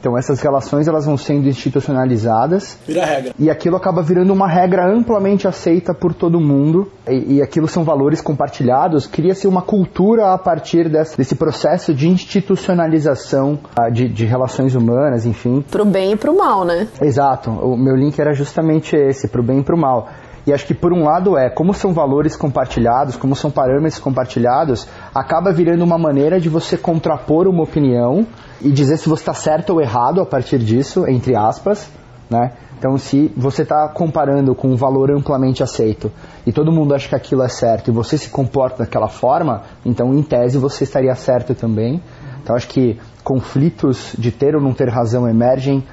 Então 0.00 0.16
essas 0.16 0.40
relações 0.40 0.88
elas 0.88 1.04
vão 1.04 1.16
sendo 1.18 1.46
institucionalizadas. 1.46 2.78
Vira 2.86 3.04
regra. 3.04 3.34
E 3.38 3.50
aquilo 3.50 3.76
acaba 3.76 4.02
virando 4.02 4.32
uma 4.32 4.48
regra 4.48 4.90
amplamente 4.90 5.46
aceita 5.46 5.92
por 5.92 6.14
todo 6.14 6.40
mundo. 6.40 6.90
E, 7.06 7.34
e 7.34 7.42
aquilo 7.42 7.68
são 7.68 7.84
valores 7.84 8.22
compartilhados. 8.22 9.06
Cria-se 9.06 9.46
uma 9.46 9.60
cultura 9.60 10.32
a 10.32 10.38
partir 10.38 10.88
desse, 10.88 11.18
desse 11.18 11.34
processo 11.34 11.92
de 11.92 12.08
institucionalização 12.08 13.58
uh, 13.78 13.92
de, 13.92 14.08
de, 14.08 14.24
relações 14.24 14.74
humanas, 14.74 15.26
enfim. 15.26 15.62
Pro 15.70 15.84
bem 15.84 16.12
e 16.12 16.16
pro 16.16 16.36
mal, 16.36 16.64
né? 16.64 16.88
Exato. 17.02 17.50
O 17.50 17.76
meu 17.76 17.94
link 17.94 18.18
era 18.18 18.32
justamente 18.32 18.96
esse, 18.96 19.28
pro 19.28 19.42
bem 19.42 19.58
e 19.58 19.62
pro 19.62 19.76
mal. 19.76 20.08
E 20.50 20.52
acho 20.52 20.66
que 20.66 20.74
por 20.74 20.92
um 20.92 21.04
lado 21.04 21.38
é, 21.38 21.48
como 21.48 21.72
são 21.72 21.94
valores 21.94 22.34
compartilhados, 22.34 23.14
como 23.14 23.36
são 23.36 23.52
parâmetros 23.52 24.00
compartilhados, 24.00 24.84
acaba 25.14 25.52
virando 25.52 25.84
uma 25.84 25.96
maneira 25.96 26.40
de 26.40 26.48
você 26.48 26.76
contrapor 26.76 27.46
uma 27.46 27.62
opinião 27.62 28.26
e 28.60 28.68
dizer 28.68 28.96
se 28.96 29.08
você 29.08 29.22
está 29.22 29.32
certo 29.32 29.70
ou 29.70 29.80
errado 29.80 30.20
a 30.20 30.26
partir 30.26 30.58
disso, 30.58 31.06
entre 31.06 31.36
aspas, 31.36 31.88
né? 32.28 32.50
Então, 32.76 32.98
se 32.98 33.32
você 33.36 33.62
está 33.62 33.86
comparando 33.90 34.52
com 34.52 34.66
um 34.66 34.74
valor 34.74 35.12
amplamente 35.12 35.62
aceito 35.62 36.10
e 36.44 36.52
todo 36.52 36.72
mundo 36.72 36.94
acha 36.94 37.08
que 37.08 37.14
aquilo 37.14 37.44
é 37.44 37.48
certo 37.48 37.88
e 37.88 37.92
você 37.92 38.18
se 38.18 38.28
comporta 38.28 38.78
daquela 38.78 39.08
forma, 39.08 39.62
então, 39.86 40.12
em 40.12 40.22
tese, 40.22 40.58
você 40.58 40.82
estaria 40.82 41.14
certo 41.14 41.54
também. 41.54 42.02
Então, 42.42 42.56
acho 42.56 42.66
que 42.66 42.98
conflitos 43.22 44.16
de 44.18 44.32
ter 44.32 44.56
ou 44.56 44.60
não 44.60 44.72
ter 44.72 44.88
razão 44.88 45.28
emergem 45.28 45.84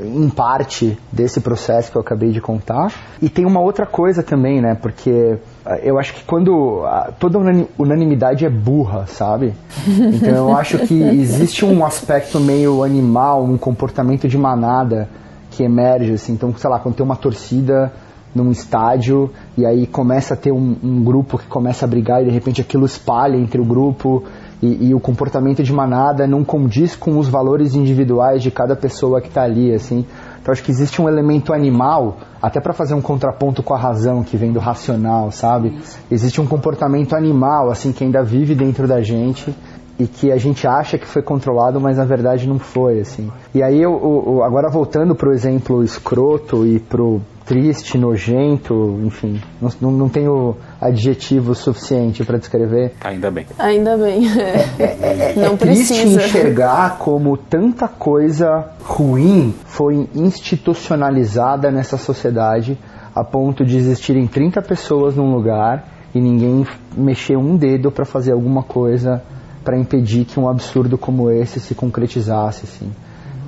em 0.00 0.28
parte 0.28 0.98
desse 1.12 1.40
processo 1.40 1.90
que 1.90 1.96
eu 1.96 2.00
acabei 2.00 2.30
de 2.30 2.40
contar. 2.40 2.92
E 3.20 3.28
tem 3.28 3.44
uma 3.44 3.60
outra 3.60 3.86
coisa 3.86 4.22
também, 4.22 4.60
né? 4.60 4.74
Porque 4.74 5.38
ah, 5.64 5.78
eu 5.82 5.98
acho 5.98 6.14
que 6.14 6.24
quando 6.24 6.82
ah, 6.84 7.12
toda 7.18 7.38
unanimidade 7.78 8.44
é 8.44 8.50
burra, 8.50 9.06
sabe? 9.06 9.54
Então 10.16 10.48
eu 10.50 10.56
acho 10.56 10.78
que 10.78 11.02
existe 11.02 11.64
um 11.64 11.84
aspecto 11.84 12.40
meio 12.40 12.82
animal, 12.82 13.44
um 13.44 13.58
comportamento 13.58 14.26
de 14.28 14.38
manada 14.38 15.08
que 15.50 15.62
emerge, 15.62 16.12
assim. 16.12 16.32
Então, 16.32 16.54
sei 16.56 16.70
lá, 16.70 16.78
quando 16.78 16.94
tem 16.94 17.04
uma 17.04 17.16
torcida 17.16 17.92
num 18.34 18.50
estádio 18.50 19.30
e 19.56 19.64
aí 19.64 19.86
começa 19.86 20.34
a 20.34 20.36
ter 20.36 20.52
um, 20.52 20.76
um 20.82 21.02
grupo 21.02 21.38
que 21.38 21.46
começa 21.46 21.86
a 21.86 21.88
brigar 21.88 22.22
e 22.22 22.26
de 22.26 22.30
repente 22.30 22.60
aquilo 22.60 22.84
espalha 22.84 23.36
entre 23.36 23.60
o 23.60 23.64
grupo 23.64 24.24
e, 24.62 24.88
e, 24.88 24.94
o 24.94 25.00
comportamento 25.00 25.62
de 25.62 25.72
manada 25.72 26.26
não 26.26 26.42
condiz 26.42 26.96
com 26.96 27.18
os 27.18 27.28
valores 27.28 27.74
individuais 27.74 28.42
de 28.42 28.50
cada 28.50 28.74
pessoa 28.74 29.20
que 29.20 29.28
está 29.28 29.42
ali, 29.42 29.72
assim. 29.72 30.06
Então 30.40 30.52
acho 30.52 30.62
que 30.62 30.70
existe 30.70 31.02
um 31.02 31.08
elemento 31.08 31.52
animal, 31.52 32.18
até 32.40 32.60
para 32.60 32.72
fazer 32.72 32.94
um 32.94 33.02
contraponto 33.02 33.62
com 33.62 33.74
a 33.74 33.78
razão 33.78 34.22
que 34.22 34.36
vem 34.36 34.52
do 34.52 34.58
racional, 34.58 35.30
sabe? 35.30 35.78
Existe 36.10 36.40
um 36.40 36.46
comportamento 36.46 37.14
animal, 37.14 37.70
assim, 37.70 37.92
que 37.92 38.04
ainda 38.04 38.22
vive 38.22 38.54
dentro 38.54 38.86
da 38.86 39.02
gente 39.02 39.54
e 39.98 40.06
que 40.06 40.30
a 40.30 40.36
gente 40.36 40.66
acha 40.66 40.98
que 40.98 41.06
foi 41.06 41.22
controlado, 41.22 41.80
mas 41.80 41.96
na 41.96 42.04
verdade 42.04 42.46
não 42.46 42.58
foi, 42.58 43.00
assim. 43.00 43.30
E 43.54 43.62
aí, 43.62 43.80
eu, 43.80 43.92
eu 44.26 44.42
agora 44.42 44.70
voltando 44.70 45.14
pro 45.14 45.32
exemplo 45.32 45.82
escroto 45.82 46.66
e 46.66 46.78
pro 46.78 47.20
triste, 47.46 47.96
nojento, 47.96 49.00
enfim, 49.04 49.40
não, 49.62 49.70
não, 49.80 49.90
não 49.92 50.08
tenho 50.08 50.56
adjetivo 50.80 51.54
suficiente 51.54 52.24
para 52.24 52.38
descrever. 52.38 52.92
Ainda 53.00 53.30
bem. 53.30 53.46
Ainda 53.56 53.96
bem. 53.96 54.26
É, 54.28 54.82
é, 54.82 55.32
é, 55.32 55.34
não 55.36 55.54
é 55.54 55.56
triste 55.56 55.94
precisa. 55.94 56.22
enxergar 56.22 56.98
como 56.98 57.36
tanta 57.36 57.86
coisa 57.86 58.66
ruim 58.82 59.54
foi 59.64 60.08
institucionalizada 60.14 61.70
nessa 61.70 61.96
sociedade 61.96 62.76
a 63.14 63.24
ponto 63.24 63.64
de 63.64 63.76
existirem 63.76 64.26
30 64.26 64.60
pessoas 64.60 65.14
num 65.14 65.32
lugar 65.32 65.88
e 66.14 66.20
ninguém 66.20 66.66
mexer 66.96 67.36
um 67.36 67.56
dedo 67.56 67.90
para 67.90 68.04
fazer 68.04 68.32
alguma 68.32 68.62
coisa 68.62 69.22
para 69.66 69.76
impedir 69.76 70.24
que 70.24 70.38
um 70.38 70.48
absurdo 70.48 70.96
como 70.96 71.28
esse 71.28 71.58
se 71.58 71.74
concretizasse. 71.74 72.66
Assim. 72.66 72.92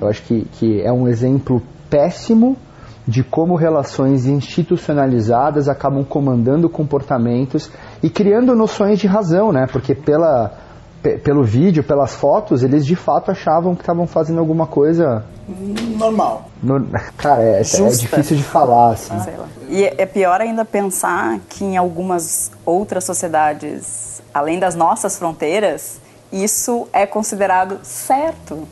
Eu 0.01 0.09
acho 0.09 0.21
que, 0.23 0.45
que 0.51 0.81
é 0.81 0.91
um 0.91 1.07
exemplo 1.07 1.61
péssimo 1.89 2.57
de 3.07 3.23
como 3.23 3.55
relações 3.55 4.25
institucionalizadas 4.25 5.69
acabam 5.69 6.03
comandando 6.03 6.69
comportamentos 6.69 7.71
e 8.03 8.09
criando 8.09 8.53
noções 8.53 8.99
de 8.99 9.07
razão, 9.07 9.53
né? 9.53 9.65
Porque 9.71 9.95
pela, 9.95 10.51
pelo 11.23 11.41
vídeo, 11.41 11.85
pelas 11.85 12.13
fotos, 12.13 12.63
eles 12.63 12.85
de 12.85 12.97
fato 12.97 13.31
achavam 13.31 13.73
que 13.73 13.81
estavam 13.81 14.05
fazendo 14.05 14.39
alguma 14.39 14.67
coisa 14.67 15.23
normal. 15.97 16.49
No, 16.61 16.85
cara, 17.17 17.41
é, 17.41 17.61
é, 17.61 17.61
difícil 17.61 18.35
de 18.35 18.43
falar, 18.43 18.91
assim. 18.91 19.13
E 19.69 19.85
é, 19.85 19.95
é 19.99 20.05
pior 20.05 20.41
ainda 20.41 20.65
pensar 20.65 21.39
que 21.47 21.63
em 21.63 21.77
algumas 21.77 22.51
outras 22.65 23.05
sociedades, 23.05 24.21
além 24.33 24.59
das 24.59 24.75
nossas 24.75 25.17
fronteiras, 25.17 25.99
isso 26.31 26.87
é 26.93 27.05
considerado 27.05 27.79
certo. 27.83 28.67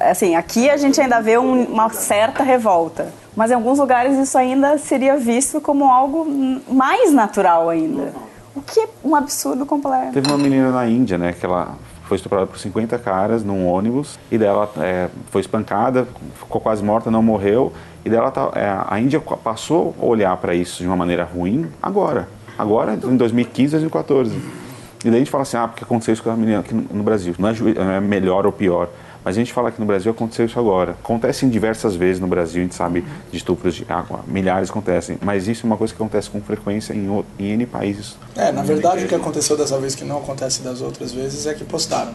Assim, 0.00 0.34
aqui 0.34 0.68
a 0.68 0.76
gente 0.76 1.00
ainda 1.00 1.20
vê 1.20 1.38
um, 1.38 1.64
uma 1.64 1.88
certa 1.90 2.42
revolta, 2.42 3.12
mas 3.36 3.50
em 3.50 3.54
alguns 3.54 3.78
lugares 3.78 4.18
isso 4.18 4.36
ainda 4.36 4.76
seria 4.78 5.16
visto 5.16 5.60
como 5.60 5.90
algo 5.90 6.26
mais 6.68 7.12
natural 7.12 7.68
ainda. 7.68 8.12
O 8.54 8.62
que 8.62 8.80
é 8.80 8.88
um 9.04 9.14
absurdo 9.14 9.66
completo. 9.66 10.12
Teve 10.12 10.28
uma 10.28 10.38
menina 10.38 10.70
na 10.70 10.86
Índia, 10.86 11.18
né, 11.18 11.32
que 11.32 11.44
ela 11.44 11.76
foi 12.04 12.16
estuprada 12.16 12.46
por 12.46 12.58
50 12.58 12.98
caras 12.98 13.44
num 13.44 13.66
ônibus 13.66 14.18
e 14.30 14.38
dela 14.38 14.70
é, 14.78 15.08
foi 15.30 15.40
espancada, 15.40 16.06
ficou 16.38 16.60
quase 16.60 16.82
morta, 16.82 17.10
não 17.10 17.22
morreu 17.22 17.72
e 18.04 18.08
dela 18.08 18.30
tá, 18.30 18.50
é, 18.54 18.78
a 18.86 18.98
Índia 19.00 19.20
passou 19.20 19.94
a 20.00 20.04
olhar 20.04 20.36
para 20.36 20.54
isso 20.54 20.82
de 20.82 20.86
uma 20.86 20.96
maneira 20.96 21.24
ruim 21.24 21.66
agora, 21.82 22.28
agora 22.56 22.94
em 22.94 23.16
2015, 23.16 23.72
2014. 23.72 24.65
E 25.04 25.10
daí 25.10 25.16
a 25.16 25.18
gente 25.18 25.30
fala 25.30 25.42
assim, 25.42 25.56
ah, 25.56 25.68
porque 25.68 25.84
aconteceu 25.84 26.14
isso 26.14 26.22
com 26.22 26.30
a 26.30 26.36
menina 26.36 26.60
aqui 26.60 26.74
no 26.74 27.02
Brasil. 27.02 27.34
Não 27.38 27.48
é, 27.48 27.52
não 27.52 27.90
é 27.92 28.00
melhor 28.00 28.46
ou 28.46 28.52
pior. 28.52 28.88
Mas 29.26 29.36
a 29.36 29.40
gente 29.40 29.52
fala 29.52 29.72
que 29.72 29.80
no 29.80 29.86
Brasil 29.86 30.12
aconteceu 30.12 30.46
isso 30.46 30.56
agora. 30.56 30.92
Acontecem 30.92 31.48
diversas 31.48 31.96
vezes 31.96 32.20
no 32.20 32.28
Brasil, 32.28 32.60
a 32.60 32.62
gente 32.62 32.76
sabe 32.76 33.04
de 33.28 33.36
estupros 33.36 33.74
de 33.74 33.84
água, 33.88 34.20
milhares 34.24 34.70
acontecem. 34.70 35.18
Mas 35.20 35.48
isso 35.48 35.64
é 35.64 35.66
uma 35.66 35.76
coisa 35.76 35.92
que 35.92 36.00
acontece 36.00 36.30
com 36.30 36.40
frequência 36.40 36.94
em, 36.94 37.24
em 37.36 37.50
N 37.50 37.66
países. 37.66 38.14
É, 38.36 38.52
na 38.52 38.62
verdade 38.62 39.04
o 39.04 39.08
que 39.08 39.14
aconteceu 39.16 39.56
dessa 39.56 39.80
vez 39.80 39.96
que 39.96 40.04
não 40.04 40.18
acontece 40.18 40.62
das 40.62 40.80
outras 40.80 41.10
vezes 41.10 41.44
é 41.44 41.54
que 41.54 41.64
postaram. 41.64 42.12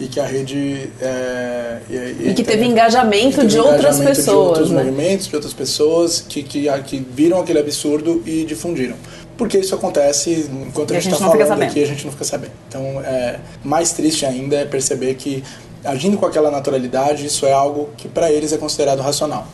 E 0.00 0.08
que 0.08 0.18
a 0.18 0.26
rede. 0.26 0.90
É, 1.00 1.78
e, 1.88 1.94
e, 1.94 2.28
e, 2.30 2.34
que 2.34 2.42
teve 2.42 2.64
engajamento 2.64 3.36
teve 3.36 3.48
de 3.48 3.58
outras 3.60 3.96
engajamento 3.96 4.16
pessoas. 4.16 4.24
De 4.24 4.30
outros 4.30 4.70
né? 4.72 4.82
movimentos, 4.82 5.28
de 5.28 5.36
outras 5.36 5.54
pessoas 5.54 6.20
que, 6.20 6.42
que, 6.42 6.66
que 6.82 7.06
viram 7.14 7.38
aquele 7.38 7.60
absurdo 7.60 8.20
e 8.26 8.44
difundiram 8.44 8.96
porque 9.36 9.58
isso 9.58 9.74
acontece 9.74 10.48
enquanto 10.68 10.92
a 10.92 11.00
gente 11.00 11.12
está 11.12 11.28
falando 11.28 11.62
aqui 11.62 11.82
a 11.82 11.86
gente 11.86 12.04
não 12.04 12.12
fica 12.12 12.24
sabendo. 12.24 12.52
Então, 12.68 13.00
é, 13.04 13.38
mais 13.64 13.92
triste 13.92 14.24
ainda 14.24 14.56
é 14.56 14.64
perceber 14.64 15.14
que 15.14 15.42
agindo 15.84 16.16
com 16.16 16.24
aquela 16.26 16.50
naturalidade, 16.50 17.26
isso 17.26 17.44
é 17.44 17.52
algo 17.52 17.90
que 17.96 18.08
para 18.08 18.30
eles 18.30 18.52
é 18.52 18.58
considerado 18.58 19.00
racional. 19.00 19.46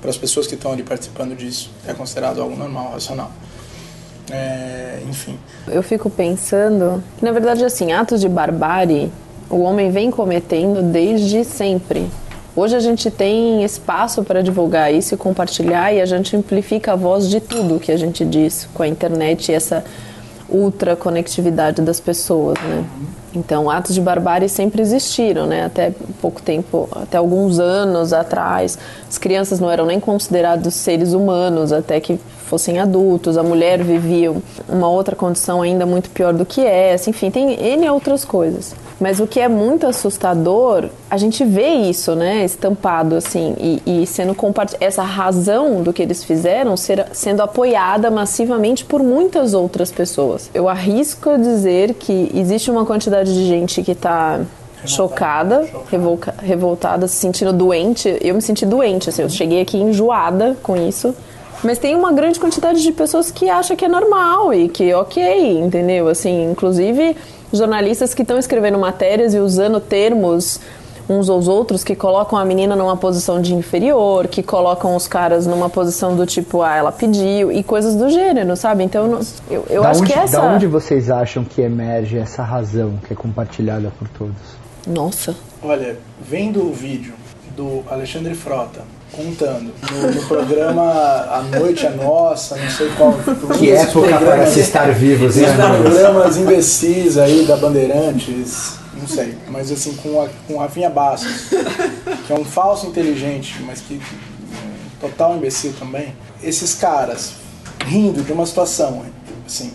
Para 0.00 0.10
as 0.10 0.16
pessoas 0.16 0.46
que 0.46 0.54
estão 0.54 0.72
ali 0.72 0.82
participando 0.82 1.36
disso, 1.36 1.70
é 1.86 1.92
considerado 1.92 2.40
algo 2.40 2.56
normal, 2.56 2.92
racional. 2.92 3.30
É, 4.30 5.00
enfim. 5.08 5.38
Eu 5.66 5.82
fico 5.82 6.10
pensando 6.10 7.02
que, 7.18 7.24
na 7.24 7.32
verdade, 7.32 7.64
assim, 7.64 7.92
atos 7.92 8.20
de 8.20 8.28
barbárie 8.28 9.10
o 9.50 9.60
homem 9.60 9.90
vem 9.90 10.10
cometendo 10.10 10.82
desde 10.82 11.44
sempre. 11.44 12.06
Hoje 12.58 12.74
a 12.74 12.80
gente 12.80 13.08
tem 13.08 13.62
espaço 13.62 14.24
para 14.24 14.42
divulgar 14.42 14.92
isso 14.92 15.14
e 15.14 15.16
compartilhar 15.16 15.92
e 15.92 16.00
a 16.00 16.04
gente 16.04 16.34
amplifica 16.34 16.94
a 16.94 16.96
voz 16.96 17.30
de 17.30 17.38
tudo 17.38 17.78
que 17.78 17.92
a 17.92 17.96
gente 17.96 18.24
diz 18.24 18.68
com 18.74 18.82
a 18.82 18.88
internet 18.88 19.52
e 19.52 19.54
essa 19.54 19.84
ultra 20.48 20.96
conectividade 20.96 21.80
das 21.80 22.00
pessoas, 22.00 22.58
né? 22.58 22.84
Então, 23.32 23.70
atos 23.70 23.94
de 23.94 24.00
barbárie 24.00 24.48
sempre 24.48 24.82
existiram, 24.82 25.46
né? 25.46 25.66
Até 25.66 25.92
pouco 26.20 26.42
tempo, 26.42 26.88
até 27.00 27.16
alguns 27.16 27.60
anos 27.60 28.12
atrás, 28.12 28.76
as 29.08 29.18
crianças 29.18 29.60
não 29.60 29.70
eram 29.70 29.86
nem 29.86 30.00
considerados 30.00 30.74
seres 30.74 31.12
humanos 31.12 31.72
até 31.72 32.00
que 32.00 32.18
fossem 32.44 32.80
adultos. 32.80 33.38
A 33.38 33.42
mulher 33.44 33.84
vivia 33.84 34.34
uma 34.68 34.88
outra 34.88 35.14
condição 35.14 35.62
ainda 35.62 35.86
muito 35.86 36.10
pior 36.10 36.32
do 36.32 36.44
que 36.44 36.66
essa. 36.66 37.08
Enfim, 37.08 37.30
tem 37.30 37.52
N 37.52 37.88
outras 37.88 38.24
coisas. 38.24 38.74
Mas 39.00 39.20
o 39.20 39.26
que 39.26 39.38
é 39.38 39.48
muito 39.48 39.86
assustador, 39.86 40.88
a 41.08 41.16
gente 41.16 41.44
vê 41.44 41.68
isso, 41.68 42.16
né, 42.16 42.44
estampado 42.44 43.14
assim, 43.14 43.54
e, 43.58 44.02
e 44.02 44.06
sendo 44.06 44.34
compartilhado, 44.34 44.84
essa 44.84 45.02
razão 45.02 45.82
do 45.82 45.92
que 45.92 46.02
eles 46.02 46.24
fizeram 46.24 46.76
ser, 46.76 47.06
sendo 47.12 47.40
apoiada 47.40 48.10
massivamente 48.10 48.84
por 48.84 49.02
muitas 49.02 49.54
outras 49.54 49.92
pessoas. 49.92 50.50
Eu 50.52 50.68
arrisco 50.68 51.38
dizer 51.38 51.94
que 51.94 52.30
existe 52.34 52.70
uma 52.70 52.84
quantidade 52.84 53.32
de 53.32 53.46
gente 53.46 53.82
que 53.82 53.92
está 53.92 54.40
chocada, 54.84 55.68
revolca, 55.90 56.34
revoltada, 56.40 57.06
se 57.06 57.16
sentindo 57.16 57.52
doente. 57.52 58.16
Eu 58.20 58.34
me 58.34 58.42
senti 58.42 58.64
doente, 58.66 59.08
assim, 59.08 59.22
eu 59.22 59.30
cheguei 59.30 59.60
aqui 59.60 59.76
enjoada 59.76 60.56
com 60.62 60.76
isso. 60.76 61.14
Mas 61.62 61.78
tem 61.78 61.96
uma 61.96 62.12
grande 62.12 62.38
quantidade 62.38 62.80
de 62.80 62.92
pessoas 62.92 63.32
que 63.32 63.50
acha 63.50 63.74
que 63.74 63.84
é 63.84 63.88
normal 63.88 64.54
e 64.54 64.68
que 64.68 64.94
ok, 64.94 65.58
entendeu? 65.58 66.06
Assim, 66.06 66.50
inclusive 66.50 67.16
jornalistas 67.52 68.14
que 68.14 68.22
estão 68.22 68.38
escrevendo 68.38 68.78
matérias 68.78 69.34
e 69.34 69.38
usando 69.38 69.80
termos 69.80 70.60
uns 71.08 71.30
aos 71.30 71.48
outros 71.48 71.82
que 71.82 71.96
colocam 71.96 72.38
a 72.38 72.44
menina 72.44 72.76
numa 72.76 72.96
posição 72.96 73.40
de 73.40 73.54
inferior, 73.54 74.28
que 74.28 74.42
colocam 74.42 74.94
os 74.94 75.08
caras 75.08 75.46
numa 75.46 75.70
posição 75.70 76.14
do 76.14 76.26
tipo, 76.26 76.60
ah, 76.60 76.76
ela 76.76 76.92
pediu, 76.92 77.50
e 77.50 77.62
coisas 77.62 77.94
do 77.94 78.10
gênero, 78.10 78.54
sabe? 78.56 78.84
Então 78.84 79.20
eu, 79.50 79.64
eu 79.70 79.84
acho 79.84 80.02
onde, 80.02 80.12
que 80.12 80.18
essa. 80.18 80.40
Da 80.40 80.46
onde 80.46 80.66
vocês 80.66 81.10
acham 81.10 81.44
que 81.44 81.62
emerge 81.62 82.18
essa 82.18 82.42
razão 82.42 82.98
que 83.06 83.14
é 83.14 83.16
compartilhada 83.16 83.90
por 83.98 84.06
todos? 84.08 84.36
Nossa. 84.86 85.34
Olha, 85.62 85.96
vendo 86.20 86.62
o 86.62 86.72
vídeo 86.72 87.14
do 87.56 87.82
Alexandre 87.90 88.34
Frota 88.34 88.82
contando 89.12 89.72
no, 89.90 90.12
no, 90.12 90.22
programa 90.26 90.82
A 90.82 91.42
Noite 91.42 91.86
é 91.86 91.90
Nossa, 91.90 92.56
não 92.56 92.70
sei 92.70 92.88
qual. 92.96 93.14
Que 93.58 93.70
época 93.70 94.18
para 94.18 94.46
se 94.46 94.60
estar 94.60 94.92
vivos, 94.92 95.36
hein? 95.36 95.46
programas 95.82 96.36
imbecis 96.36 97.18
aí 97.18 97.44
da 97.44 97.56
Bandeirantes, 97.56 98.74
não 98.94 99.06
sei, 99.06 99.36
mas 99.48 99.70
assim, 99.70 99.94
com, 99.94 100.22
a, 100.22 100.28
com 100.46 100.58
Rafinha 100.58 100.90
Bastos, 100.90 101.48
que 102.26 102.32
é 102.32 102.36
um 102.36 102.44
falso 102.44 102.86
inteligente, 102.86 103.62
mas 103.66 103.80
que 103.80 104.00
total 105.00 105.36
imbecil 105.36 105.72
também. 105.78 106.14
Esses 106.42 106.74
caras 106.74 107.32
rindo 107.86 108.22
de 108.22 108.32
uma 108.32 108.46
situação, 108.46 109.02
assim, 109.46 109.72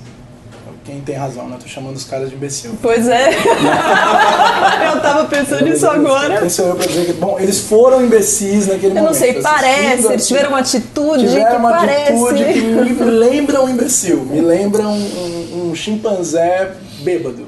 quem 0.83 0.99
tem 1.01 1.15
razão, 1.15 1.47
né? 1.47 1.55
Eu 1.55 1.59
tô 1.59 1.67
chamando 1.67 1.95
os 1.95 2.03
caras 2.05 2.29
de 2.29 2.35
imbecil. 2.35 2.71
Pois 2.81 3.07
é. 3.07 3.29
eu 4.93 5.01
tava 5.01 5.25
pensando 5.25 5.63
nisso 5.65 5.87
agora. 5.87 6.39
Quem 6.39 6.49
sou 6.49 6.67
eu 6.67 6.75
pra 6.75 6.85
dizer 6.85 7.05
que, 7.05 7.13
bom, 7.13 7.39
eles 7.39 7.59
foram 7.61 8.03
imbecis 8.03 8.67
naquele 8.67 8.87
Eu 8.91 9.03
momento. 9.03 9.05
não 9.05 9.13
sei, 9.13 9.41
parece, 9.41 10.07
eles 10.07 10.27
tiveram 10.27 10.49
uma 10.49 10.59
atitude 10.59 11.27
tiveram 11.27 11.51
que 11.51 11.55
uma 11.57 11.71
parece. 11.71 12.11
atitude 12.11 12.43
que 12.53 12.61
me 12.61 13.11
lembra 13.11 13.61
um 13.63 13.69
imbecil, 13.69 14.17
me 14.25 14.41
lembra 14.41 14.87
um, 14.87 14.93
um- 14.95 15.69
um 15.71 15.75
chimpanzé 15.75 16.71
bêbado. 16.99 17.45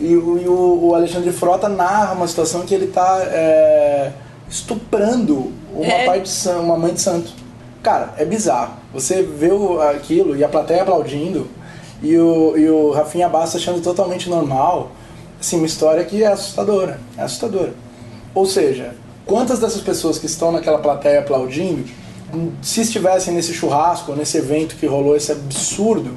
E, 0.00 0.16
o, 0.16 0.38
e 0.38 0.48
o- 0.48 0.78
o 0.88 0.94
Alexandre 0.94 1.30
Frota 1.30 1.68
narra 1.68 2.14
uma 2.14 2.26
situação 2.26 2.62
que 2.62 2.74
ele 2.74 2.86
tá 2.86 3.20
é, 3.22 4.12
estuprando 4.48 5.52
uma, 5.74 5.84
É. 5.86 6.06
pai 6.06 6.20
de 6.20 6.48
uma 6.48 6.78
mãe 6.78 6.94
de 6.94 7.00
santo. 7.02 7.32
Cara, 7.82 8.14
é 8.16 8.24
bizarro. 8.24 8.72
Você 8.94 9.22
vê 9.22 9.50
aquilo 9.94 10.34
e 10.36 10.42
a 10.42 10.48
plateia 10.48 10.82
aplaudindo 10.82 11.48
e 12.02 12.16
o, 12.16 12.56
e 12.56 12.68
o 12.68 12.90
Rafinha 12.92 13.28
Bastos 13.28 13.60
achando 13.60 13.80
totalmente 13.82 14.28
normal. 14.28 14.92
Assim, 15.40 15.56
uma 15.56 15.66
história 15.66 16.04
que 16.04 16.22
é 16.22 16.26
assustadora. 16.26 17.00
É 17.16 17.22
assustadora. 17.22 17.74
Ou 18.34 18.46
seja, 18.46 18.94
quantas 19.26 19.58
dessas 19.58 19.80
pessoas 19.80 20.18
que 20.18 20.26
estão 20.26 20.52
naquela 20.52 20.78
plateia 20.78 21.20
aplaudindo, 21.20 21.84
se 22.62 22.82
estivessem 22.82 23.34
nesse 23.34 23.52
churrasco, 23.52 24.12
nesse 24.12 24.38
evento 24.38 24.76
que 24.76 24.86
rolou 24.86 25.16
esse 25.16 25.32
absurdo, 25.32 26.16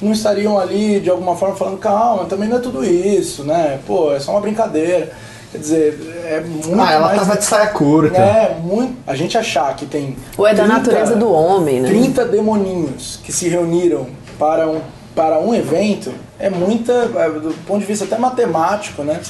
não 0.00 0.12
estariam 0.12 0.58
ali 0.58 1.00
de 1.00 1.10
alguma 1.10 1.36
forma 1.36 1.56
falando, 1.56 1.78
calma, 1.78 2.26
também 2.26 2.48
não 2.48 2.58
é 2.58 2.60
tudo 2.60 2.84
isso, 2.84 3.44
né? 3.44 3.80
Pô, 3.86 4.12
é 4.12 4.20
só 4.20 4.32
uma 4.32 4.40
brincadeira. 4.40 5.10
Quer 5.50 5.58
dizer, 5.58 6.24
é 6.26 6.40
muito 6.40 6.78
Ah, 6.78 6.92
ela 6.92 7.06
mais... 7.06 7.18
tava 7.18 7.36
de 7.38 7.44
saia 7.44 7.68
curta. 7.68 8.18
É, 8.18 8.58
muito. 8.62 8.94
A 9.06 9.14
gente 9.14 9.38
achar 9.38 9.74
que 9.74 9.86
tem. 9.86 10.14
Ou 10.36 10.46
é 10.46 10.54
da 10.54 10.66
natureza 10.66 11.16
do 11.16 11.32
homem, 11.32 11.80
né? 11.80 11.88
30 11.88 12.26
demoninhos 12.26 13.18
que 13.24 13.32
se 13.32 13.48
reuniram 13.48 14.06
para 14.38 14.68
um, 14.68 14.80
para 15.18 15.40
um 15.40 15.52
evento 15.52 16.14
é 16.38 16.48
muita. 16.48 16.92
é, 17.16 17.28
Do 17.28 17.52
ponto 17.66 17.80
de 17.80 17.86
vista 17.86 18.04
até 18.04 18.16
matemático, 18.16 19.02
né? 19.02 19.20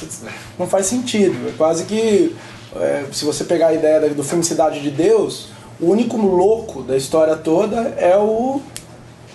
Não 0.59 0.67
faz 0.67 0.85
sentido. 0.85 1.49
É 1.49 1.53
quase 1.57 1.85
que. 1.85 2.35
é, 2.75 3.05
se 3.11 3.25
você 3.25 3.43
pegar 3.43 3.67
a 3.69 3.73
ideia 3.73 3.99
da- 3.99 4.07
do 4.09 4.23
filme 4.23 4.43
Cidade 4.43 4.81
de 4.81 4.91
Deus, 4.91 5.47
o 5.81 5.87
único 5.89 6.15
louco 6.15 6.83
da 6.83 6.95
história 6.95 7.35
toda 7.35 7.95
é 7.97 8.15
o. 8.15 8.61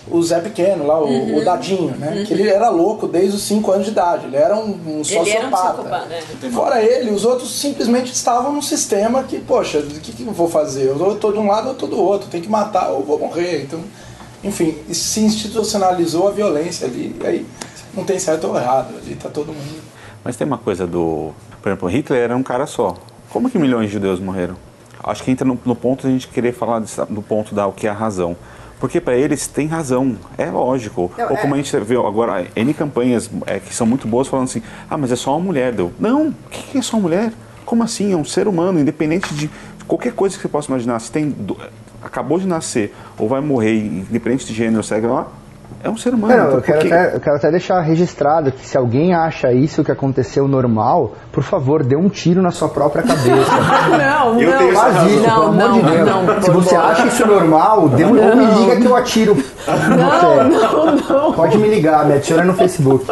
O 0.07 0.21
Zé 0.21 0.39
Pequeno, 0.39 0.85
lá, 0.85 0.99
o, 1.03 1.07
Uhum. 1.07 1.37
o 1.39 1.43
Dadinho, 1.43 1.95
né? 1.97 2.23
Que 2.27 2.33
ele 2.35 2.47
era 2.47 2.69
louco 2.69 3.07
desde 3.07 3.35
os 3.37 3.41
5 3.41 3.71
anos 3.71 3.85
de 3.87 3.91
idade. 3.91 4.27
Ele 4.27 4.35
era 4.37 4.55
um, 4.55 4.69
um 4.69 4.95
Ele 4.97 5.03
sociopata. 5.03 5.81
era 5.87 6.05
um 6.05 6.07
né? 6.07 6.19
Fora 6.53 6.79
ele, 6.81 7.09
os 7.09 7.25
outros 7.25 7.49
simplesmente 7.59 8.13
estavam 8.13 8.53
num 8.53 8.61
sistema 8.61 9.23
que, 9.23 9.39
poxa, 9.39 9.79
o 9.79 9.83
que, 9.83 10.11
que 10.13 10.23
eu 10.23 10.31
vou 10.31 10.47
fazer? 10.47 10.83
Eu 10.89 11.15
tô 11.19 11.31
de 11.31 11.39
um 11.39 11.47
lado 11.47 11.69
ou 11.69 11.73
tô 11.73 11.87
do 11.87 11.99
outro, 11.99 12.27
tem 12.29 12.39
que 12.39 12.47
matar 12.47 12.91
ou 12.91 13.03
vou 13.03 13.17
morrer. 13.17 13.63
Então, 13.63 13.79
enfim, 14.45 14.75
se 14.93 15.19
institucionalizou 15.21 16.27
a 16.27 16.31
violência 16.31 16.87
ali, 16.87 17.15
e 17.21 17.25
aí 17.27 17.45
não 17.93 18.03
tem 18.03 18.19
certo 18.19 18.47
ou 18.47 18.55
errado, 18.57 18.93
ali 18.97 19.15
tá 19.15 19.29
todo 19.29 19.47
mundo. 19.47 19.81
Mas 20.23 20.35
tem 20.35 20.45
uma 20.47 20.57
coisa 20.57 20.85
do. 20.87 21.31
Por 21.61 21.69
exemplo, 21.69 21.87
Hitler 21.89 22.21
era 22.23 22.35
um 22.37 22.43
cara 22.43 22.65
só. 22.65 22.95
Como 23.29 23.49
que 23.49 23.57
milhões 23.59 23.87
de 23.87 23.93
judeus 23.93 24.19
morreram? 24.19 24.55
Acho 25.03 25.23
que 25.23 25.31
entra 25.31 25.45
no, 25.45 25.59
no 25.65 25.75
ponto 25.75 26.01
de 26.01 26.07
a 26.07 26.11
gente 26.11 26.27
querer 26.27 26.53
falar 26.53 26.79
desse- 26.79 27.03
do 27.05 27.21
ponto 27.21 27.53
da 27.53 27.67
o 27.67 27.71
que 27.73 27.85
é 27.85 27.89
a 27.89 27.93
razão. 27.93 28.35
Porque 28.79 28.99
para 28.99 29.15
eles 29.15 29.47
tem 29.47 29.67
razão, 29.67 30.17
é 30.37 30.45
lógico. 30.49 31.11
Não, 31.17 31.25
Ou 31.29 31.35
é- 31.37 31.41
como 31.41 31.53
a 31.53 31.57
gente 31.57 31.75
vê 31.79 31.95
agora, 31.95 32.45
N 32.55 32.73
campanhas 32.73 33.29
é, 33.45 33.59
que 33.59 33.73
são 33.73 33.85
muito 33.87 34.07
boas 34.07 34.27
falando 34.27 34.45
assim: 34.45 34.61
ah, 34.89 34.97
mas 34.97 35.11
é 35.11 35.15
só 35.15 35.31
uma 35.31 35.39
mulher. 35.45 35.73
Deu. 35.73 35.91
Não, 35.99 36.29
o 36.29 36.33
que 36.49 36.63
que 36.71 36.77
é 36.77 36.81
só 36.81 36.97
uma 36.97 37.03
mulher? 37.03 37.31
Como 37.65 37.83
assim? 37.83 38.13
É 38.13 38.17
um 38.17 38.25
ser 38.25 38.47
humano, 38.47 38.79
independente 38.79 39.33
de 39.33 39.49
qualquer 39.87 40.13
coisa 40.13 40.35
que 40.35 40.41
você 40.41 40.47
possa 40.47 40.69
imaginar. 40.71 40.99
Se 40.99 41.11
tem, 41.11 41.33
acabou 42.05 42.39
de 42.39 42.47
nascer 42.47 42.93
ou 43.17 43.27
vai 43.27 43.41
morrer, 43.41 43.77
independente 43.77 44.45
de 44.45 44.53
gênero, 44.53 44.83
segue 44.83 45.07
lá, 45.07 45.27
é 45.83 45.89
um 45.89 45.97
ser 45.97 46.13
humano. 46.15 46.35
Não, 46.35 46.43
Então, 46.45 46.55
eu, 46.57 46.61
quero 46.63 46.79
até, 46.79 47.15
eu 47.15 47.19
quero 47.19 47.35
até 47.35 47.51
deixar 47.51 47.79
registrado 47.81 48.51
que 48.51 48.65
se 48.65 48.75
alguém 48.77 49.13
acha 49.13 49.51
isso 49.51 49.83
que 49.83 49.91
aconteceu 49.91 50.47
normal, 50.47 51.13
por 51.31 51.43
favor, 51.43 51.83
dê 51.83 51.95
um 51.95 52.09
tiro 52.09 52.41
na 52.41 52.49
sua 52.49 52.69
própria 52.69 53.03
cabeça. 53.03 53.51
Não, 53.95 54.41
Eu 54.41 54.59
não. 54.61 54.71
Faz 54.73 55.11
isso, 55.11 55.19
Não, 55.21 55.33
pelo 55.35 55.43
amor 55.43 55.53
não, 55.55 55.73
de 55.73 55.81
Deus. 55.91 56.09
não, 56.09 56.41
se 56.41 56.49
você 56.51 56.75
favor. 56.75 56.91
acha 56.91 57.05
isso 57.07 57.27
normal, 57.27 57.89
dê 57.89 58.03
um, 58.05 58.09
ou 58.09 58.35
me 58.35 58.45
liga 58.45 58.75
que 58.77 58.85
eu 58.85 58.95
atiro. 58.95 59.37
Não, 59.67 60.49
não, 60.49 60.95
não. 60.95 61.33
Pode 61.33 61.57
me 61.57 61.67
ligar, 61.67 62.05
me 62.05 62.13
adiciona 62.13 62.43
no 62.43 62.53
Facebook. 62.53 63.05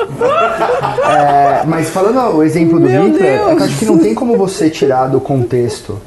É, 1.05 1.63
mas 1.65 1.89
falando 1.89 2.37
o 2.37 2.43
exemplo 2.43 2.79
do 2.79 2.87
Hitler, 2.87 3.39
é 3.41 3.55
que 3.55 3.61
eu 3.61 3.65
acho 3.65 3.77
que 3.79 3.85
não 3.85 3.97
tem 3.99 4.15
como 4.15 4.35
você 4.37 4.69
tirar 4.69 5.07
do 5.07 5.19
contexto, 5.19 5.99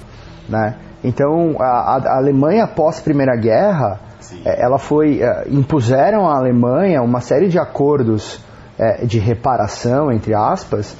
né? 0.49 0.75
Então, 1.07 1.57
a, 1.61 1.65
a- 1.97 2.03
a 2.15 2.17
Alemanha 2.19 2.67
pós 2.67 3.01
Primeira 3.01 3.37
Guerra, 3.37 4.01
é, 4.45 4.63
ela 4.65 4.77
foi 4.79 5.23
é, 5.23 5.47
impuseram 5.49 6.29
à 6.29 6.37
Alemanha 6.37 7.01
uma 7.03 7.21
série 7.21 7.49
de 7.49 7.59
acordos 7.59 8.45
é, 8.79 9.07
de 9.07 9.19
reparação, 9.19 10.13
entre 10.13 10.35
aspas, 10.35 10.95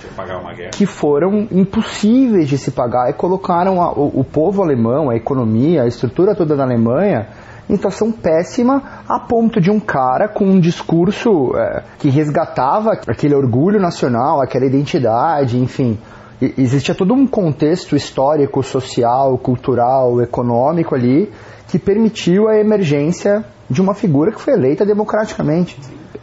que 0.71 0.87
foram 0.87 1.47
impossíveis 1.51 2.49
de 2.49 2.57
se 2.57 2.71
pagar 2.71 3.11
e 3.11 3.13
colocaram 3.13 3.83
a- 3.83 3.93
o, 3.93 4.21
o 4.21 4.25
povo 4.25 4.63
alemão, 4.63 5.11
a 5.11 5.17
economia, 5.17 5.83
a 5.83 5.87
estrutura 5.87 6.35
toda 6.35 6.57
da 6.57 6.63
Alemanha 6.63 7.27
em 7.69 7.75
situação 7.75 8.13
péssima 8.13 8.81
a 9.09 9.19
ponto 9.19 9.61
de 9.61 9.71
um 9.73 9.81
cara 9.81 10.29
com 10.29 10.45
um 10.45 10.61
discurso 10.61 11.51
é, 11.57 11.83
que 11.99 12.09
resgatava 12.09 12.93
aquele 13.09 13.35
orgulho 13.35 13.81
nacional, 13.81 14.41
aquela 14.41 14.65
identidade, 14.67 15.59
enfim. 15.61 15.99
Existia 16.41 16.95
todo 16.95 17.15
um 17.15 17.27
contexto 17.27 17.97
histórico, 17.97 18.63
social, 18.63 19.39
cultural, 19.39 20.21
econômico 20.21 20.95
ali 20.95 21.33
que 21.69 21.79
permitiu 21.79 22.49
a 22.49 22.59
emergência 22.59 23.45
de 23.69 23.81
uma 23.81 23.95
figura 23.95 24.31
que 24.31 24.41
foi 24.41 24.53
eleita 24.55 24.85
democraticamente. 24.85 25.77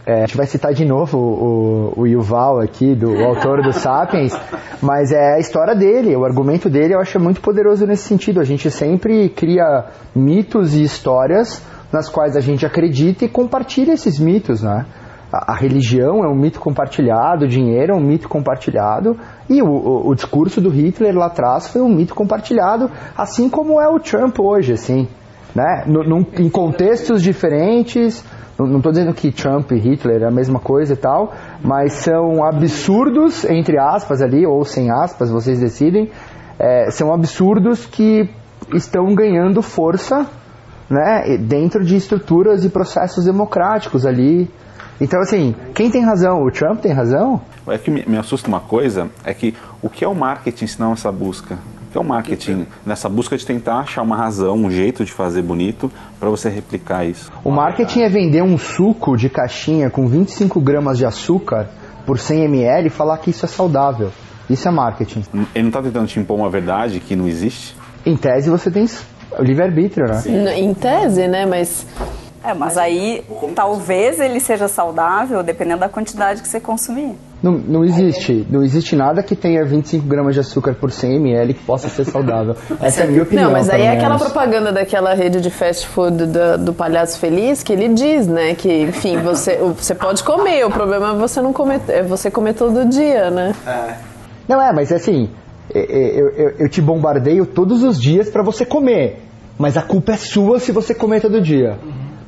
É, 0.06 0.23
a 0.23 0.26
gente 0.26 0.38
vai 0.38 0.45
citar 0.45 0.73
de 0.73 0.86
novo 0.86 1.17
o, 1.17 2.02
o 2.02 2.08
Yuval 2.08 2.60
aqui, 2.60 2.93
do 2.93 3.12
o 3.12 3.26
autor 3.26 3.62
do 3.62 3.71
Sapiens, 3.71 4.38
mas 4.82 5.12
é 5.12 5.36
a 5.36 5.39
história 5.39 5.73
dele, 5.73 6.15
o 6.15 6.26
argumento 6.26 6.69
dele 6.69 6.93
eu 6.93 6.99
acho 6.99 7.19
muito 7.19 7.41
poderoso 7.41 7.86
nesse 7.86 8.04
sentido. 8.04 8.39
A 8.39 8.43
gente 8.43 8.69
sempre 8.69 9.30
cria 9.30 9.86
mitos 10.13 10.76
e 10.76 10.84
histórias 10.84 11.62
nas 11.91 12.10
quais 12.10 12.36
a 12.36 12.41
gente 12.41 12.65
acredita 12.65 13.23
e 13.23 13.30
compartilha 13.30 13.93
esses 13.93 14.19
mitos, 14.19 14.62
né? 14.62 14.86
A, 15.34 15.56
religião 15.56 16.24
é 16.24 16.28
um 16.28 16.36
mito 16.36 16.60
compartilhado, 16.60 17.46
o 17.46 17.48
dinheiro 17.48 17.93
é 17.93 17.96
um 17.96 18.00
mito 18.00 18.30
compartilhado, 18.30 19.17
e 19.50 19.62
o, 19.63 19.67
o- 19.67 20.10
o 20.10 20.15
discurso 20.15 20.62
do 20.62 20.69
Hitler 20.69 21.15
lá 21.15 21.26
atrás 21.26 21.67
foi 21.67 21.82
um 21.82 21.89
mito 21.89 22.13
compartilhado, 22.13 22.89
assim 23.17 23.50
como 23.50 23.82
é 23.82 23.88
o 23.89 24.00
Trump 24.00 24.39
hoje, 24.39 24.74
assim, 24.74 25.08
né? 25.56 25.84
No- 25.88 26.26
em 26.39 26.50
contextos 26.50 27.22
diferentes, 27.24 28.24
não 28.60 28.78
estou 28.78 28.91
dizendo 28.91 29.13
que 29.13 29.32
Trump 29.32 29.72
e 29.72 29.80
Hitler 29.80 30.22
é 30.22 30.28
a 30.28 30.32
mesma 30.32 30.60
coisa 30.60 30.93
e 30.93 30.98
tal, 30.98 31.34
mas 31.63 31.93
são 31.93 32.43
absurdos, 32.46 33.43
entre 33.46 33.80
aspas 33.80 34.22
ali, 34.22 34.46
ou 34.46 34.63
sem 34.63 34.91
aspas, 34.91 35.32
vocês 35.32 35.60
decidem, 35.60 36.12
é, 36.60 36.91
são 36.91 37.12
absurdos 37.12 37.86
que 37.88 38.30
estão 38.72 39.15
ganhando 39.15 39.62
força 39.63 40.28
né, 40.89 41.38
dentro 41.39 41.84
de 41.84 41.96
estruturas 41.96 42.63
e 42.63 42.69
processos 42.69 43.26
democráticos 43.26 44.06
ali. 44.06 44.48
Então, 45.01 45.19
assim, 45.21 45.56
quem 45.73 45.89
tem 45.89 46.03
razão? 46.03 46.43
O 46.43 46.51
Trump 46.51 46.79
tem 46.79 46.91
razão? 46.93 47.41
É 47.67 47.77
que 47.77 47.89
me, 47.91 48.03
me 48.08 48.17
assusta 48.17 48.47
uma 48.47 48.60
coisa, 48.60 49.10
é 49.23 49.34
que 49.34 49.53
o 49.82 49.89
que 49.89 50.03
é 50.03 50.08
o 50.08 50.13
marketing 50.15 50.67
se 50.67 50.79
não 50.79 50.93
essa 50.93 51.12
busca? 51.12 51.56
O 51.56 51.91
que 51.93 51.97
é 51.97 52.01
o 52.01 52.03
marketing 52.03 52.65
nessa 52.86 53.08
busca 53.08 53.38
de 53.38 53.45
tentar 53.45 53.79
achar 53.79 54.01
uma 54.01 54.15
razão, 54.17 54.56
um 54.56 54.71
jeito 54.71 55.06
de 55.06 55.12
fazer 55.12 55.41
bonito 55.43 55.91
para 56.19 56.29
você 56.29 56.49
replicar 56.49 57.06
isso? 57.06 57.32
O 57.43 57.51
marketing 57.51 58.01
é 58.01 58.10
vender 58.10 58.41
um 58.43 58.58
suco 58.58 59.15
de 59.15 59.29
caixinha 59.29 59.89
com 59.89 60.08
25 60.08 60.60
gramas 60.60 60.97
de 60.97 61.06
açúcar 61.06 61.69
por 62.06 62.19
100 62.19 62.45
ml 62.45 62.88
e 62.88 62.89
falar 62.89 63.17
que 63.19 63.29
isso 63.29 63.45
é 63.45 63.47
saudável. 63.47 64.12
Isso 64.49 64.67
é 64.67 64.71
marketing. 64.71 65.23
Ele 65.34 65.63
não 65.63 65.67
está 65.69 65.82
tentando 65.82 66.08
te 66.08 66.19
impor 66.19 66.38
uma 66.38 66.49
verdade 66.49 66.99
que 66.99 67.15
não 67.15 67.27
existe? 67.27 67.75
Em 68.06 68.17
tese, 68.17 68.49
você 68.49 68.69
tem 68.69 68.86
o 69.39 69.41
livre-arbítrio, 69.43 70.06
né? 70.08 70.21
N- 70.25 70.51
Em 70.60 70.73
tese, 70.73 71.27
né? 71.27 71.45
Mas 71.45 71.88
É, 72.43 72.53
mas 72.53 72.77
aí 72.77 73.23
talvez 73.56 74.19
ele 74.19 74.39
seja 74.39 74.67
saudável 74.67 75.41
dependendo 75.41 75.79
da 75.79 75.89
quantidade 75.89 76.41
que 76.41 76.47
você 76.47 76.60
consumir. 76.60 77.15
Não, 77.41 77.53
não 77.53 77.84
existe, 77.84 78.47
não 78.49 78.63
existe 78.63 78.95
nada 78.95 79.21
que 79.21 79.36
tenha 79.36 79.65
25 79.65 80.08
gramas 80.08 80.34
de 80.34 80.39
açúcar 80.39 80.73
por 80.73 80.91
100 80.91 81.17
ml 81.17 81.53
que 81.53 81.63
possa 81.63 81.89
ser 81.89 82.06
saudável. 82.06 82.56
Essa 82.82 83.01
é 83.01 83.03
a 83.03 83.08
minha 83.08 83.23
opinião. 83.23 83.45
Não, 83.45 83.51
mas 83.51 83.69
aí 83.69 83.82
é 83.82 83.91
aquela 83.91 84.17
propaganda 84.17 84.71
daquela 84.71 85.13
rede 85.13 85.41
de 85.41 85.49
fast 85.49 85.88
food 85.88 86.25
do, 86.25 86.58
do 86.58 86.73
Palhaço 86.73 87.19
Feliz 87.19 87.62
que 87.62 87.73
ele 87.73 87.89
diz, 87.89 88.27
né? 88.27 88.56
Que, 88.56 88.84
enfim, 88.84 89.17
você, 89.17 89.58
você 89.58 89.93
pode 89.93 90.23
comer, 90.23 90.65
o 90.65 90.71
problema 90.71 91.12
é 91.12 91.13
você 91.15 91.41
não 91.41 91.51
comer, 91.51 91.82
é 91.89 92.01
você 92.01 92.32
comer 92.32 92.53
todo 92.53 92.86
dia, 92.86 93.29
né? 93.29 93.53
Não 94.47 94.62
é, 94.62 94.71
mas 94.71 94.91
assim, 94.91 95.29
é, 95.73 95.79
é, 95.79 96.21
eu, 96.21 96.29
eu, 96.29 96.49
eu 96.60 96.69
te 96.69 96.82
bombardeio 96.82 97.45
todos 97.45 97.84
os 97.84 97.99
dias 98.01 98.29
pra 98.29 98.41
você 98.43 98.65
comer. 98.65 99.21
Mas 99.58 99.77
a 99.77 99.82
culpa 99.82 100.13
é 100.13 100.17
sua 100.17 100.60
se 100.60 100.71
você 100.71 100.95
comer 100.95 101.21
todo 101.21 101.39
dia. 101.39 101.77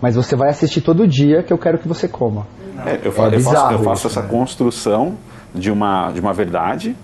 Mas 0.02 0.16
você 0.16 0.36
vai 0.36 0.50
assistir 0.50 0.82
todo 0.82 1.08
dia 1.08 1.42
que 1.44 1.52
eu 1.54 1.58
quero 1.58 1.78
que 1.78 1.88
você 1.88 2.08
coma. 2.08 2.46
É, 2.86 3.00
eu, 3.04 3.12
fa- 3.12 3.28
eu 3.30 3.40
faço, 3.40 3.74
eu 3.74 3.80
faço 3.80 4.08
essa 4.08 4.22
né? 4.22 4.28
construção 4.30 5.16
de 5.54 5.72
uma, 5.72 6.12
de 6.12 6.20
uma 6.20 6.34
verdade 6.34 6.96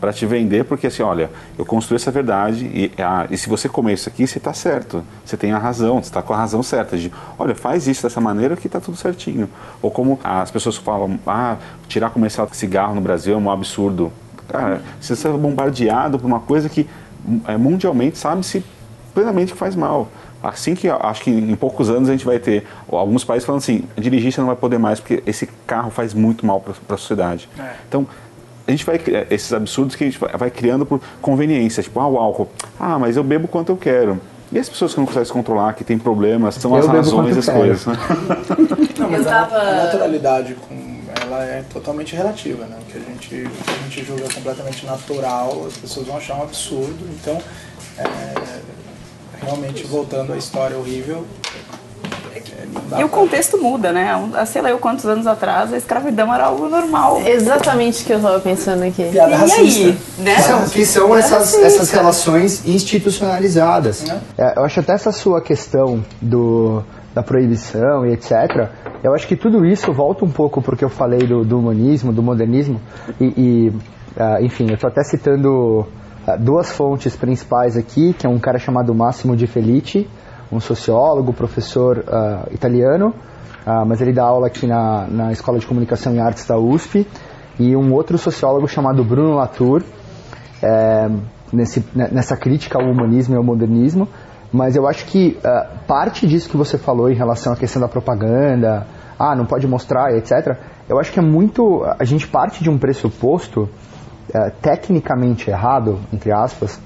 para 0.00 0.12
te 0.12 0.26
vender, 0.26 0.64
porque 0.64 0.88
assim, 0.88 1.00
olha, 1.04 1.30
eu 1.56 1.64
construí 1.64 1.94
essa 1.94 2.10
verdade 2.10 2.64
e, 2.64 2.90
ah, 3.00 3.24
e 3.30 3.36
se 3.38 3.48
você 3.48 3.68
comer 3.68 3.92
isso 3.92 4.08
aqui, 4.08 4.26
você 4.26 4.38
está 4.38 4.52
certo, 4.52 5.04
você 5.24 5.36
tem 5.36 5.52
a 5.52 5.58
razão, 5.58 6.02
você 6.02 6.08
está 6.08 6.20
com 6.20 6.32
a 6.34 6.36
razão 6.36 6.60
certa 6.60 6.98
de, 6.98 7.12
olha, 7.38 7.54
faz 7.54 7.86
isso 7.86 8.02
dessa 8.02 8.20
maneira 8.20 8.56
que 8.56 8.66
está 8.66 8.80
tudo 8.80 8.96
certinho. 8.96 9.48
Ou 9.80 9.92
como 9.92 10.18
as 10.24 10.50
pessoas 10.50 10.76
falam, 10.76 11.20
ah, 11.24 11.56
tirar 11.86 12.10
comercial 12.10 12.48
de 12.48 12.56
cigarro 12.56 12.96
no 12.96 13.00
Brasil 13.00 13.34
é 13.34 13.38
um 13.38 13.48
absurdo. 13.48 14.10
Cara, 14.48 14.82
você 15.00 15.12
está 15.12 15.30
bombardeado 15.30 16.18
por 16.18 16.26
uma 16.26 16.40
coisa 16.40 16.68
que 16.68 16.88
é, 17.46 17.56
mundialmente 17.56 18.18
sabe-se 18.18 18.64
plenamente 19.14 19.52
que 19.52 19.58
faz 19.58 19.76
mal. 19.76 20.08
Assim 20.42 20.74
que 20.74 20.88
acho 20.88 21.22
que 21.22 21.30
em 21.30 21.54
poucos 21.54 21.88
anos 21.88 22.08
a 22.08 22.12
gente 22.12 22.24
vai 22.24 22.38
ter 22.38 22.66
alguns 22.90 23.24
países 23.24 23.46
falando 23.46 23.60
assim, 23.60 23.84
dirigir 23.96 24.32
você 24.32 24.40
não 24.40 24.48
vai 24.48 24.56
poder 24.56 24.78
mais 24.78 24.98
porque 24.98 25.22
esse 25.26 25.46
carro 25.66 25.90
faz 25.90 26.12
muito 26.12 26.44
mal 26.44 26.60
para 26.60 26.72
a 26.94 26.98
sociedade. 26.98 27.48
É. 27.58 27.74
Então 27.88 28.06
a 28.66 28.70
gente 28.70 28.84
vai 28.84 29.00
esses 29.30 29.52
absurdos 29.52 29.94
que 29.94 30.04
a 30.04 30.06
gente 30.06 30.18
vai 30.18 30.50
criando 30.50 30.86
por 30.86 31.00
conveniência, 31.20 31.82
tipo, 31.82 31.98
ah, 32.00 32.08
o 32.08 32.16
álcool. 32.16 32.48
Ah, 32.78 32.98
mas 32.98 33.16
eu 33.16 33.24
bebo 33.24 33.48
quanto 33.48 33.70
eu 33.70 33.76
quero. 33.76 34.20
E 34.52 34.58
as 34.58 34.68
pessoas 34.68 34.92
que 34.92 35.00
não 35.00 35.06
conseguem 35.06 35.24
se 35.24 35.32
controlar, 35.32 35.72
que 35.72 35.82
têm 35.82 35.98
problemas, 35.98 36.56
são 36.56 36.72
eu 36.72 36.78
as 36.78 36.86
razões 36.86 37.34
das 37.34 37.48
coisas. 37.48 37.86
Né? 37.86 37.96
Não, 38.98 39.10
mas 39.10 39.26
a, 39.26 39.44
a, 39.44 39.84
naturalidade 39.84 40.54
com, 40.54 41.00
ela 41.22 41.42
é 41.42 41.64
totalmente 41.72 42.14
relativa, 42.14 42.66
né? 42.66 42.76
O 42.78 42.92
que 42.92 42.98
a 42.98 43.00
gente, 43.00 43.28
que 43.28 43.70
a 43.70 43.82
gente 43.84 44.04
julga 44.04 44.24
completamente 44.34 44.84
natural, 44.84 45.64
as 45.66 45.78
pessoas 45.78 46.06
vão 46.06 46.18
achar 46.18 46.36
um 46.36 46.42
absurdo. 46.42 46.98
Então, 47.18 47.40
é, 47.96 48.04
realmente 49.42 49.84
voltando 49.86 50.32
à 50.32 50.36
história 50.36 50.76
horrível, 50.76 51.26
e 52.98 53.04
o 53.04 53.08
contexto 53.08 53.58
muda, 53.58 53.92
né? 53.92 54.10
Há 54.34 54.46
sei 54.46 54.62
lá 54.62 54.70
eu 54.70 54.78
quantos 54.78 55.06
anos 55.06 55.26
atrás 55.26 55.72
a 55.72 55.76
escravidão 55.76 56.32
era 56.32 56.44
algo 56.44 56.68
normal. 56.68 57.20
Exatamente 57.24 58.02
o 58.02 58.06
que 58.06 58.12
eu 58.12 58.16
estava 58.18 58.40
pensando 58.40 58.82
aqui. 58.82 59.02
E, 59.02 59.14
e 59.14 59.20
aí? 59.20 59.98
Né? 60.18 60.34
Que 60.36 60.42
são, 60.42 60.68
que 60.68 60.86
são 60.86 61.16
essas, 61.16 61.54
essas 61.54 61.90
relações 61.90 62.66
institucionalizadas. 62.66 64.04
É, 64.36 64.58
eu 64.58 64.64
acho 64.64 64.80
até 64.80 64.92
essa 64.92 65.12
sua 65.12 65.40
questão 65.40 66.04
do, 66.20 66.82
da 67.14 67.22
proibição 67.22 68.06
e 68.06 68.12
etc. 68.12 68.68
Eu 69.02 69.14
acho 69.14 69.26
que 69.26 69.36
tudo 69.36 69.64
isso 69.64 69.92
volta 69.92 70.24
um 70.24 70.30
pouco 70.30 70.62
porque 70.62 70.84
eu 70.84 70.90
falei 70.90 71.26
do, 71.26 71.44
do 71.44 71.58
humanismo, 71.58 72.12
do 72.12 72.22
modernismo. 72.22 72.80
E, 73.20 73.24
e 73.24 73.68
uh, 73.68 74.42
enfim, 74.42 74.68
eu 74.68 74.74
estou 74.74 74.88
até 74.88 75.02
citando 75.02 75.86
duas 76.38 76.70
fontes 76.70 77.16
principais 77.16 77.76
aqui, 77.76 78.12
que 78.12 78.26
é 78.26 78.28
um 78.30 78.38
cara 78.38 78.58
chamado 78.58 78.94
Máximo 78.94 79.36
de 79.36 79.46
Felice 79.46 80.08
um 80.52 80.60
sociólogo, 80.60 81.32
professor 81.32 81.98
uh, 81.98 82.52
italiano, 82.52 83.14
uh, 83.66 83.86
mas 83.86 84.00
ele 84.02 84.12
dá 84.12 84.24
aula 84.24 84.48
aqui 84.48 84.66
na, 84.66 85.06
na 85.08 85.32
Escola 85.32 85.58
de 85.58 85.66
Comunicação 85.66 86.14
e 86.14 86.20
Artes 86.20 86.46
da 86.46 86.58
USP, 86.58 87.08
e 87.58 87.74
um 87.74 87.92
outro 87.92 88.18
sociólogo 88.18 88.68
chamado 88.68 89.02
Bruno 89.02 89.36
Latour, 89.36 89.82
é, 90.62 91.10
nesse, 91.52 91.84
nessa 91.94 92.36
crítica 92.36 92.78
ao 92.78 92.88
humanismo 92.88 93.34
e 93.34 93.36
ao 93.36 93.44
modernismo. 93.44 94.08
Mas 94.50 94.74
eu 94.74 94.86
acho 94.86 95.06
que 95.06 95.38
uh, 95.38 95.78
parte 95.86 96.26
disso 96.26 96.48
que 96.48 96.56
você 96.56 96.76
falou 96.76 97.10
em 97.10 97.14
relação 97.14 97.52
à 97.52 97.56
questão 97.56 97.80
da 97.80 97.88
propaganda, 97.88 98.86
ah, 99.18 99.34
não 99.34 99.46
pode 99.46 99.66
mostrar, 99.66 100.14
etc., 100.16 100.56
eu 100.88 100.98
acho 100.98 101.12
que 101.12 101.18
é 101.18 101.22
muito. 101.22 101.84
A 101.98 102.04
gente 102.04 102.26
parte 102.26 102.62
de 102.62 102.68
um 102.68 102.76
pressuposto 102.76 103.68
uh, 104.34 104.50
tecnicamente 104.60 105.50
errado, 105.50 105.98
entre 106.12 106.32
aspas, 106.32 106.78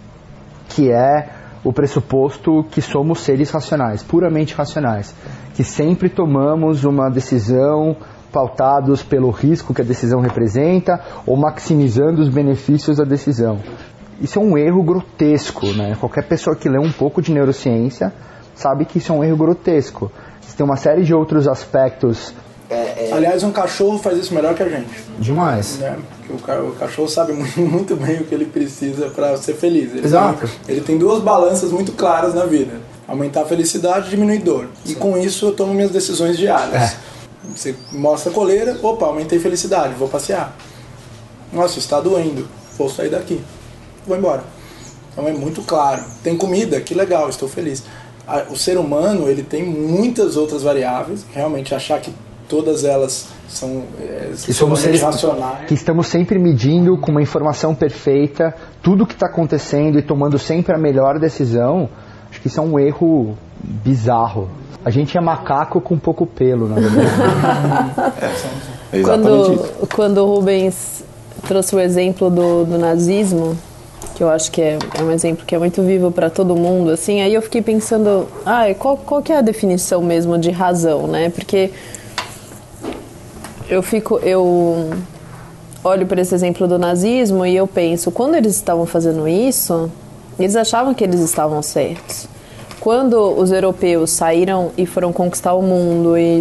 que 0.68 0.90
é 0.90 1.28
o 1.64 1.72
pressuposto 1.72 2.64
que 2.70 2.80
somos 2.80 3.20
seres 3.20 3.50
racionais, 3.50 4.02
puramente 4.02 4.54
racionais, 4.54 5.14
que 5.54 5.64
sempre 5.64 6.08
tomamos 6.08 6.84
uma 6.84 7.10
decisão 7.10 7.96
pautados 8.32 9.02
pelo 9.02 9.30
risco 9.30 9.72
que 9.74 9.82
a 9.82 9.84
decisão 9.84 10.20
representa 10.20 11.00
ou 11.26 11.36
maximizando 11.36 12.20
os 12.20 12.28
benefícios 12.28 12.98
da 12.98 13.04
decisão. 13.04 13.58
Isso 14.20 14.38
é 14.38 14.42
um 14.42 14.56
erro 14.56 14.82
grotesco, 14.82 15.66
né? 15.72 15.96
Qualquer 15.98 16.24
pessoa 16.24 16.54
que 16.54 16.68
lê 16.68 16.78
um 16.78 16.92
pouco 16.92 17.20
de 17.20 17.32
neurociência 17.32 18.12
sabe 18.54 18.84
que 18.84 18.98
isso 18.98 19.12
é 19.12 19.16
um 19.16 19.24
erro 19.24 19.36
grotesco. 19.36 20.10
Tem 20.56 20.64
uma 20.64 20.76
série 20.76 21.04
de 21.04 21.12
outros 21.12 21.46
aspectos 21.46 22.32
é, 22.68 23.08
é... 23.08 23.12
Aliás, 23.12 23.42
um 23.42 23.52
cachorro 23.52 23.98
faz 23.98 24.18
isso 24.18 24.34
melhor 24.34 24.54
que 24.54 24.62
a 24.62 24.68
gente. 24.68 25.04
Demais. 25.18 25.78
Né? 25.78 25.96
O, 26.36 26.72
cachorro 26.72 27.08
sabe 27.08 27.32
muito, 27.56 27.96
bem 27.96 28.20
o 28.20 28.24
que 28.24 28.34
ele 28.34 28.46
precisa 28.46 29.08
para 29.08 29.36
ser 29.36 29.54
feliz. 29.54 29.92
Ele 29.92 30.06
Exato. 30.06 30.48
Tem, 30.64 30.76
ele 30.76 30.84
tem 30.84 30.98
duas 30.98 31.22
balanças 31.22 31.70
muito 31.70 31.92
claras 31.92 32.34
na 32.34 32.44
vida: 32.44 32.80
aumentar 33.06 33.42
a 33.42 33.46
felicidade 33.46 34.08
e 34.08 34.10
diminuir 34.10 34.38
dor. 34.38 34.68
Sim. 34.84 34.92
E 34.92 34.94
com 34.94 35.16
isso 35.16 35.46
eu 35.46 35.52
tomo 35.52 35.74
minhas 35.74 35.90
decisões 35.90 36.36
diárias. 36.36 36.82
É. 36.82 36.96
Você 37.54 37.74
mostra 37.92 38.30
a 38.30 38.34
coleira, 38.34 38.78
opa, 38.82 39.06
aumentei 39.06 39.38
felicidade, 39.38 39.94
vou 39.94 40.08
passear. 40.08 40.56
Nossa, 41.52 41.78
está 41.78 42.00
doendo, 42.00 42.46
vou 42.76 42.90
sair 42.90 43.08
daqui, 43.08 43.40
vou 44.06 44.16
embora. 44.16 44.42
Então 45.12 45.26
é 45.26 45.32
muito 45.32 45.62
claro. 45.62 46.04
Tem 46.22 46.36
comida, 46.36 46.80
que 46.80 46.94
legal, 46.94 47.28
estou 47.30 47.48
feliz. 47.48 47.82
O 48.50 48.56
ser 48.56 48.76
humano 48.76 49.28
ele 49.28 49.42
tem 49.42 49.64
muitas 49.64 50.36
outras 50.36 50.62
variáveis. 50.62 51.24
Realmente 51.32 51.74
achar 51.74 52.00
que 52.00 52.12
todas 52.48 52.84
elas 52.84 53.28
são 53.48 53.84
é, 54.00 54.32
somos 54.34 54.80
seres 54.80 55.02
racionais. 55.02 55.66
Que 55.66 55.74
estamos 55.74 56.06
sempre 56.06 56.38
medindo 56.38 56.96
com 56.98 57.10
uma 57.10 57.22
informação 57.22 57.74
perfeita 57.74 58.54
tudo 58.82 59.04
o 59.04 59.06
que 59.06 59.14
está 59.14 59.26
acontecendo 59.26 59.98
e 59.98 60.02
tomando 60.02 60.38
sempre 60.38 60.74
a 60.74 60.78
melhor 60.78 61.18
decisão. 61.18 61.88
Acho 62.30 62.40
que 62.40 62.48
isso 62.48 62.60
é 62.60 62.62
um 62.62 62.78
erro 62.78 63.36
bizarro. 63.62 64.48
A 64.84 64.90
gente 64.90 65.16
é 65.16 65.20
macaco 65.20 65.80
com 65.80 65.98
pouco 65.98 66.26
pelo, 66.26 66.68
na 66.68 66.76
verdade. 66.76 68.12
é, 68.92 69.02
quando, 69.02 69.88
quando 69.94 70.18
o 70.18 70.36
Rubens 70.36 71.04
trouxe 71.46 71.74
o 71.74 71.80
exemplo 71.80 72.30
do, 72.30 72.64
do 72.64 72.78
nazismo, 72.78 73.56
que 74.14 74.22
eu 74.22 74.30
acho 74.30 74.50
que 74.50 74.62
é, 74.62 74.78
é, 74.94 75.02
um 75.02 75.10
exemplo 75.10 75.44
que 75.44 75.54
é 75.54 75.58
muito 75.58 75.82
vivo 75.82 76.10
para 76.10 76.30
todo 76.30 76.54
mundo, 76.56 76.90
assim, 76.90 77.20
aí 77.20 77.34
eu 77.34 77.42
fiquei 77.42 77.60
pensando, 77.60 78.26
ah, 78.44 78.64
qual, 78.78 78.96
qual 78.96 79.22
que 79.22 79.32
é 79.32 79.38
a 79.38 79.42
definição 79.42 80.02
mesmo 80.02 80.38
de 80.38 80.50
razão, 80.50 81.06
né? 81.06 81.30
Porque 81.30 81.70
eu 83.68 83.82
fico, 83.82 84.18
eu 84.18 84.90
olho 85.82 86.06
para 86.06 86.20
esse 86.20 86.34
exemplo 86.34 86.66
do 86.68 86.78
nazismo 86.78 87.44
e 87.44 87.56
eu 87.56 87.66
penso, 87.66 88.10
quando 88.10 88.34
eles 88.34 88.54
estavam 88.54 88.86
fazendo 88.86 89.26
isso, 89.26 89.90
eles 90.38 90.56
achavam 90.56 90.94
que 90.94 91.02
eles 91.02 91.20
estavam 91.20 91.62
certos. 91.62 92.28
Quando 92.80 93.16
os 93.16 93.50
europeus 93.50 94.10
saíram 94.10 94.70
e 94.76 94.86
foram 94.86 95.12
conquistar 95.12 95.54
o 95.54 95.62
mundo 95.62 96.16
e 96.16 96.40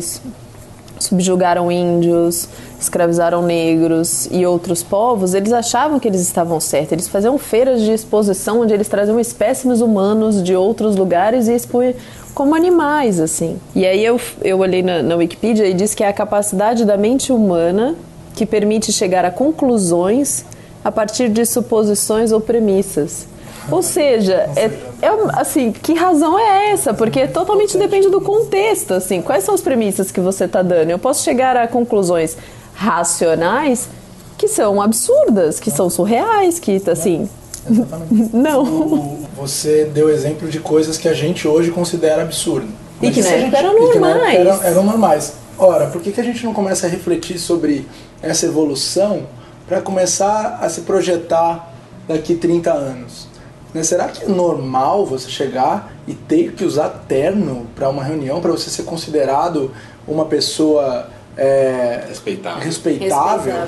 subjugaram 1.00 1.72
índios, 1.72 2.48
escravizaram 2.80 3.42
negros 3.42 4.28
e 4.32 4.46
outros 4.46 4.84
povos, 4.84 5.34
eles 5.34 5.52
achavam 5.52 6.00
que 6.00 6.08
eles 6.08 6.22
estavam 6.22 6.60
certos. 6.60 6.92
Eles 6.92 7.08
faziam 7.08 7.38
feiras 7.38 7.82
de 7.82 7.92
exposição 7.92 8.62
onde 8.62 8.74
eles 8.74 8.88
traziam 8.88 9.20
espécimes 9.20 9.82
humanos 9.82 10.44
de 10.44 10.56
outros 10.56 10.96
lugares 10.96 11.48
e 11.48 11.54
expunham 11.54 11.94
como 12.36 12.54
animais, 12.54 13.20
assim. 13.20 13.58
E 13.74 13.86
aí 13.86 14.04
eu, 14.04 14.20
eu 14.44 14.60
olhei 14.60 14.84
na, 14.84 15.02
na 15.02 15.16
Wikipedia 15.16 15.66
e 15.66 15.74
diz 15.74 15.96
que 15.96 16.04
é 16.04 16.10
a 16.10 16.14
capacidade 16.14 16.84
da 16.84 16.98
mente 16.98 17.32
humana 17.32 17.96
que 18.36 18.46
permite 18.46 18.92
chegar 18.92 19.24
a 19.24 19.32
conclusões 19.32 20.44
a 20.84 20.92
partir 20.92 21.30
de 21.30 21.46
suposições 21.46 22.34
ou 22.34 22.42
premissas. 22.42 23.26
Ou 23.72 23.82
seja, 23.82 24.50
é, 24.56 24.66
é, 25.02 25.10
assim, 25.34 25.72
que 25.72 25.94
razão 25.94 26.38
é 26.38 26.72
essa? 26.72 26.94
Porque 26.94 27.26
totalmente 27.26 27.78
depende 27.78 28.10
do 28.10 28.20
contexto, 28.20 28.94
assim. 28.94 29.22
Quais 29.22 29.44
são 29.44 29.56
as 29.56 29.62
premissas 29.62 30.12
que 30.12 30.20
você 30.20 30.44
está 30.44 30.62
dando? 30.62 30.92
Eu 30.92 31.00
posso 31.00 31.24
chegar 31.24 31.56
a 31.56 31.68
conclusões 31.68 32.38
racionais 32.74 33.90
que 34.38 34.50
são 34.50 34.82
absurdas, 34.82 35.60
que 35.60 35.72
são 35.72 35.90
surreais, 35.90 36.60
que, 36.60 36.82
assim, 36.92 37.28
Exatamente. 37.70 38.36
Não. 38.36 39.28
você 39.36 39.86
deu 39.86 40.10
exemplo 40.10 40.48
de 40.48 40.60
coisas 40.60 40.98
que 40.98 41.08
a 41.08 41.14
gente 41.14 41.48
hoje 41.48 41.72
considera 41.72 42.22
absurdo. 42.22 42.68
E 43.02 43.12
que 43.12 43.22
na 43.22 43.30
época 43.30 43.58
eram 43.58 43.74
normais. 43.80 44.40
Eram, 44.40 44.64
eram 44.64 44.84
normais. 44.84 45.34
Ora, 45.58 45.88
por 45.88 46.02
que, 46.02 46.12
que 46.12 46.22
a 46.22 46.24
gente 46.24 46.44
não 46.44 46.54
começa 46.54 46.88
a 46.88 46.90
refletir 46.90 47.40
sobre 47.40 47.88
essa 48.22 48.46
evolução 48.46 49.28
para 49.68 49.82
começar 49.82 50.60
a 50.62 50.70
se 50.70 50.82
projetar 50.82 51.74
daqui 52.08 52.36
30 52.36 52.72
anos? 52.72 53.28
Né? 53.74 53.84
Será 53.84 54.08
que 54.08 54.24
é 54.24 54.28
normal 54.28 55.06
você 55.06 55.30
chegar 55.30 55.94
e 56.08 56.14
ter 56.14 56.54
que 56.54 56.64
usar 56.64 56.90
terno 57.08 57.68
para 57.76 57.90
uma 57.90 58.04
reunião, 58.04 58.40
para 58.40 58.52
você 58.52 58.70
ser 58.70 58.84
considerado 58.84 59.72
uma 60.08 60.26
pessoa 60.26 61.10
é, 61.38 62.06
respeitável? 62.08 62.64
respeitável? 62.64 63.54
respeitável. 63.54 63.68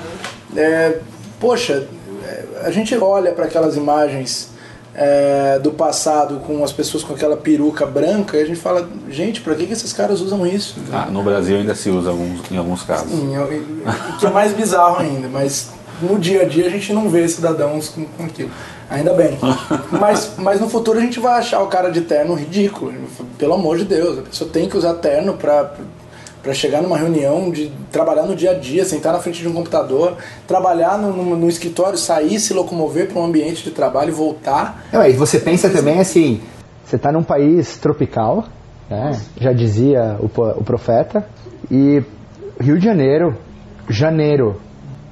É, 0.56 1.00
poxa, 1.40 1.88
a 2.64 2.72
gente 2.72 2.96
olha 2.98 3.32
para 3.32 3.46
aquelas 3.46 3.76
imagens 3.76 4.50
é, 4.98 5.60
do 5.60 5.72
passado 5.72 6.40
com 6.40 6.64
as 6.64 6.72
pessoas 6.72 7.04
com 7.04 7.14
aquela 7.14 7.38
peruca 7.38 7.86
branca 7.86 8.36
e 8.36 8.42
a 8.42 8.46
gente 8.46 8.60
fala, 8.60 8.90
gente, 9.10 9.42
para 9.42 9.54
que, 9.54 9.68
que 9.68 9.74
esses 9.74 9.94
caras 9.94 10.22
usam 10.22 10.46
isso? 10.46 10.76
Ah, 10.92 11.06
no 11.06 11.22
Brasil 11.22 11.58
ainda 11.58 11.76
se 11.76 11.90
usa 11.90 12.10
alguns, 12.10 12.52
em 12.52 12.58
alguns 12.58 12.82
casos. 12.82 13.12
Sim, 13.12 13.38
o 13.38 14.18
que 14.18 14.26
é 14.26 14.30
mais 14.32 14.54
bizarro 14.54 15.00
ainda, 15.00 15.28
mas 15.28 15.70
no 16.02 16.18
dia 16.18 16.42
a 16.42 16.46
dia 16.46 16.66
a 16.66 16.70
gente 16.70 16.92
não 16.94 17.10
vê 17.10 17.28
cidadãos 17.28 17.90
com, 17.90 18.06
com 18.06 18.24
aquilo. 18.24 18.50
Ainda 18.90 19.14
bem. 19.14 19.38
mas, 19.92 20.32
mas 20.38 20.60
no 20.60 20.68
futuro 20.68 20.98
a 20.98 21.02
gente 21.02 21.20
vai 21.20 21.34
achar 21.40 21.62
o 21.62 21.68
cara 21.68 21.90
de 21.90 22.02
terno 22.02 22.34
ridículo. 22.34 22.94
Pelo 23.38 23.54
amor 23.54 23.78
de 23.78 23.86
Deus, 23.86 24.20
a 24.20 24.22
pessoa 24.24 24.50
tem 24.50 24.68
que 24.68 24.78
usar 24.78 24.96
terno 24.96 25.34
para 25.34 25.76
para 26.42 26.54
chegar 26.54 26.82
numa 26.82 26.98
reunião, 26.98 27.52
de 27.52 27.72
trabalhar 27.92 28.24
no 28.24 28.36
dia 28.36 28.52
a 28.52 28.54
dia, 28.54 28.86
sentar 28.86 29.14
na 29.14 29.20
frente 29.20 29.42
de 29.42 29.48
um 29.48 29.54
computador, 29.54 30.16
trabalhar 30.48 30.98
no, 30.98 31.12
no, 31.12 31.36
no 31.36 31.50
escritório, 31.50 31.98
sair, 31.98 32.40
se 32.40 32.54
locomover 32.54 33.08
para 33.08 33.20
um 33.20 33.26
ambiente 33.26 33.64
de 33.64 33.72
trabalho 33.72 34.10
e 34.10 34.14
voltar. 34.14 34.86
Não, 34.92 35.06
e 35.06 35.14
você 35.14 35.40
pensa 35.40 35.70
também 35.70 36.00
assim, 36.00 36.42
você 36.86 36.96
está 36.96 37.12
num 37.12 37.24
país 37.24 37.78
tropical, 37.78 38.46
né? 38.90 39.20
já 39.40 39.52
dizia 39.52 40.18
o, 40.20 40.26
o 40.26 40.64
profeta, 40.64 41.28
e 41.70 42.02
Rio 42.60 42.78
de 42.80 42.86
Janeiro, 42.86 43.36
janeiro, 43.90 44.62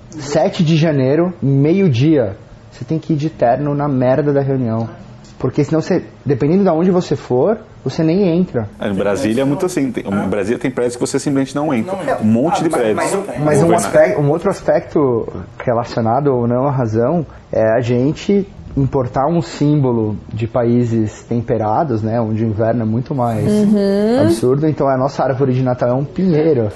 7 0.09 0.63
de 0.63 0.77
janeiro, 0.77 1.33
meio-dia, 1.41 2.37
você 2.71 2.85
tem 2.85 2.97
que 2.97 3.13
ir 3.13 3.15
de 3.15 3.29
terno 3.29 3.75
na 3.75 3.87
merda 3.87 4.31
da 4.31 4.41
reunião. 4.41 4.89
Porque 5.37 5.63
senão 5.63 5.81
você, 5.81 6.03
dependendo 6.25 6.63
de 6.63 6.69
onde 6.69 6.91
você 6.91 7.15
for, 7.15 7.59
você 7.85 8.03
nem 8.03 8.27
entra. 8.27 8.67
É, 8.79 8.89
em 8.89 8.95
Brasília 8.95 9.43
é 9.43 9.45
muito 9.45 9.65
assim. 9.65 9.91
Tem, 9.91 10.03
em 10.03 10.27
Brasília 10.27 10.57
tem 10.57 10.71
prédios 10.71 10.95
que 10.95 11.01
você 11.01 11.19
simplesmente 11.19 11.55
não 11.55 11.71
entra. 11.71 11.95
Um 12.19 12.25
monte 12.25 12.63
de 12.63 12.69
prédios. 12.69 12.95
Mas, 12.95 13.39
mas 13.39 13.63
um, 13.63 13.73
aspecto, 13.73 14.19
um 14.19 14.29
outro 14.31 14.49
aspecto 14.49 15.27
relacionado 15.63 16.27
ou 16.33 16.47
não 16.47 16.67
à 16.67 16.71
razão 16.71 17.25
é 17.51 17.63
a 17.77 17.79
gente 17.81 18.47
importar 18.75 19.27
um 19.27 19.41
símbolo 19.41 20.17
de 20.33 20.47
países 20.47 21.23
temperados, 21.23 22.01
né, 22.01 22.19
onde 22.19 22.43
o 22.43 22.47
inverno 22.47 22.81
é 22.81 22.85
muito 22.85 23.15
mais 23.15 23.47
uhum. 23.47 24.21
absurdo, 24.21 24.67
então 24.67 24.89
a 24.89 24.97
nossa 24.97 25.23
árvore 25.23 25.53
de 25.53 25.63
Natal 25.63 25.89
é 25.89 25.93
um 25.93 26.03
pinheiro. 26.03 26.69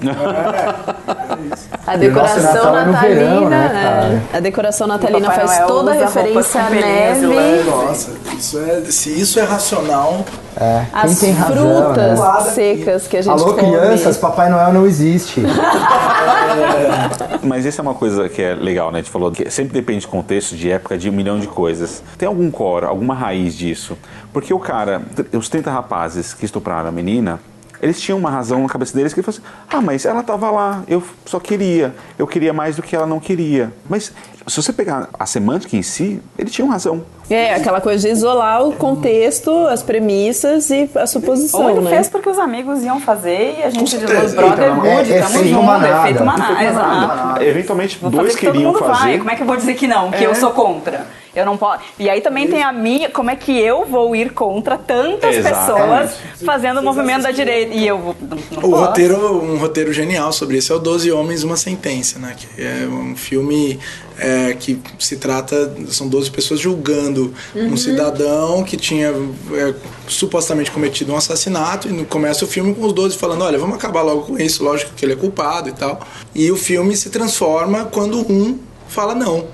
a 1.86 1.96
decoração 1.96 2.72
natalina, 2.72 3.06
é 3.06 3.14
verão, 3.14 3.48
né, 3.48 4.22
é. 4.32 4.36
a 4.36 4.40
decoração 4.40 4.86
natalina 4.86 5.30
faz 5.30 5.50
Noel 5.50 5.66
toda 5.66 5.90
a 5.90 5.94
referência 5.94 6.62
à 6.62 6.70
neve. 6.70 7.26
Nossa, 7.64 8.10
isso 8.36 8.58
é, 8.58 8.80
se 8.90 9.20
isso 9.20 9.40
é 9.40 9.44
racional, 9.44 10.24
é, 10.56 10.84
As 10.92 11.18
tem 11.18 11.34
frutas 11.34 12.18
razão, 12.18 12.44
né? 12.44 12.50
secas 12.50 13.06
que 13.06 13.16
a 13.16 13.22
gente 13.22 13.32
Alô, 13.32 13.54
come. 13.54 13.62
crianças, 13.62 14.18
Papai 14.18 14.50
Noel 14.50 14.72
não 14.72 14.86
existe. 14.86 15.42
Mas 17.42 17.64
isso 17.64 17.80
é 17.80 17.82
uma 17.82 17.94
coisa 17.94 18.28
que 18.28 18.42
é 18.42 18.54
legal, 18.54 18.90
né? 18.90 18.98
A 18.98 19.02
gente 19.02 19.10
falou 19.10 19.30
que 19.30 19.50
sempre 19.50 19.72
depende 19.72 20.00
de 20.00 20.08
contexto, 20.08 20.56
de 20.56 20.70
época, 20.70 20.98
de 20.98 21.08
um 21.08 21.12
milhão 21.12 21.38
de 21.38 21.46
coisas. 21.46 22.02
Tem 22.18 22.26
algum 22.28 22.50
core, 22.50 22.84
alguma 22.84 23.14
raiz 23.14 23.56
disso? 23.56 23.96
Porque 24.32 24.52
o 24.52 24.58
cara, 24.58 25.02
os 25.32 25.48
30 25.48 25.70
rapazes 25.70 26.34
que 26.34 26.44
estupraram 26.44 26.88
a 26.88 26.92
menina, 26.92 27.40
eles 27.82 28.00
tinham 28.00 28.18
uma 28.18 28.30
razão 28.30 28.62
na 28.62 28.68
cabeça 28.68 28.94
deles 28.96 29.12
que 29.12 29.20
ele 29.20 29.24
falou 29.24 29.38
assim: 29.40 29.54
ah, 29.70 29.80
mas 29.80 30.04
ela 30.04 30.20
estava 30.20 30.50
lá, 30.50 30.82
eu 30.88 31.02
só 31.26 31.38
queria, 31.40 31.94
eu 32.18 32.26
queria 32.26 32.52
mais 32.52 32.76
do 32.76 32.82
que 32.82 32.94
ela 32.94 33.06
não 33.06 33.20
queria. 33.20 33.72
Mas 33.88 34.12
se 34.46 34.56
você 34.62 34.72
pegar 34.72 35.08
a 35.18 35.26
semântica 35.26 35.76
em 35.76 35.82
si, 35.82 36.20
eles 36.38 36.52
tinham 36.52 36.68
razão. 36.68 37.02
É, 37.28 37.54
aquela 37.54 37.80
coisa 37.80 38.08
de 38.08 38.12
isolar 38.12 38.62
o 38.66 38.72
contexto, 38.72 39.50
as 39.68 39.82
premissas 39.84 40.68
e 40.70 40.90
a 40.96 41.06
suposição, 41.06 41.62
Ou 41.62 41.70
ele 41.70 41.80
né? 41.82 41.90
fez 41.90 42.08
porque 42.08 42.28
os 42.28 42.38
amigos 42.38 42.82
iam 42.82 42.98
fazer 42.98 43.56
e 43.60 43.62
a 43.62 43.70
gente 43.70 43.84
de 43.96 43.98
certeza. 44.04 44.26
os 44.26 44.34
brotherhood, 44.34 45.12
É- 45.12 45.18
é 45.18 45.52
manada. 45.52 45.86
é 45.88 46.02
feito 46.02 46.24
manada. 46.24 46.56
Feito 46.56 46.70
exato. 46.72 46.88
manada. 46.88 47.44
Eventualmente, 47.44 47.98
dois 48.02 48.34
que 48.34 48.46
queriam 48.46 48.74
fazer. 48.74 48.92
vai. 48.92 49.18
Como 49.18 49.30
é 49.30 49.36
que 49.36 49.42
eu 49.42 49.46
vou 49.46 49.56
dizer 49.56 49.74
que 49.74 49.86
não? 49.86 50.10
Que 50.10 50.24
É. 50.24 50.26
eu 50.26 50.34
sou 50.34 50.50
contra. 50.50 51.06
Eu 51.34 51.46
não 51.46 51.56
posso. 51.56 51.84
E 51.98 52.10
aí 52.10 52.20
também 52.20 52.48
tem 52.48 52.62
a 52.62 52.72
minha. 52.72 53.08
Como 53.08 53.30
é 53.30 53.36
que 53.36 53.56
eu 53.56 53.84
vou 53.86 54.16
ir 54.16 54.32
contra 54.32 54.76
tantas 54.76 55.36
Exatamente. 55.36 56.10
pessoas 56.12 56.42
fazendo 56.44 56.80
o 56.80 56.82
movimento 56.82 57.22
da 57.22 57.30
direita? 57.30 57.72
E 57.74 57.86
eu 57.86 57.98
vou. 57.98 58.16
Não, 58.20 58.36
não 58.50 58.58
O 58.58 58.70
posso. 58.72 58.84
roteiro, 58.84 59.42
um 59.44 59.56
roteiro 59.58 59.92
genial 59.92 60.32
sobre 60.32 60.58
isso 60.58 60.72
é 60.72 60.76
o 60.76 60.78
Doze 60.80 61.10
Homens, 61.12 61.44
Uma 61.44 61.56
Sentença, 61.56 62.18
né? 62.18 62.34
Que 62.36 62.60
é 62.62 62.86
um 62.88 63.14
filme 63.16 63.78
é, 64.18 64.54
que 64.58 64.80
se 64.98 65.16
trata, 65.18 65.72
são 65.88 66.08
12 66.08 66.30
pessoas 66.32 66.58
julgando 66.58 67.32
um 67.54 67.76
cidadão 67.76 68.64
que 68.64 68.76
tinha 68.76 69.14
é, 69.54 69.74
supostamente 70.08 70.70
cometido 70.70 71.12
um 71.12 71.16
assassinato 71.16 71.88
e 71.88 71.92
no- 71.92 72.04
começa 72.04 72.44
o 72.44 72.48
filme 72.48 72.74
com 72.74 72.84
os 72.86 72.92
12 72.92 73.16
falando, 73.16 73.42
olha, 73.44 73.58
vamos 73.58 73.76
acabar 73.76 74.02
logo 74.02 74.22
com 74.22 74.38
isso, 74.38 74.64
lógico 74.64 74.92
que 74.96 75.04
ele 75.04 75.12
é 75.12 75.16
culpado 75.16 75.68
e 75.68 75.72
tal. 75.72 76.00
E 76.34 76.50
o 76.50 76.56
filme 76.56 76.96
se 76.96 77.08
transforma 77.08 77.84
quando 77.84 78.18
um 78.30 78.58
fala 78.88 79.14
não 79.14 79.46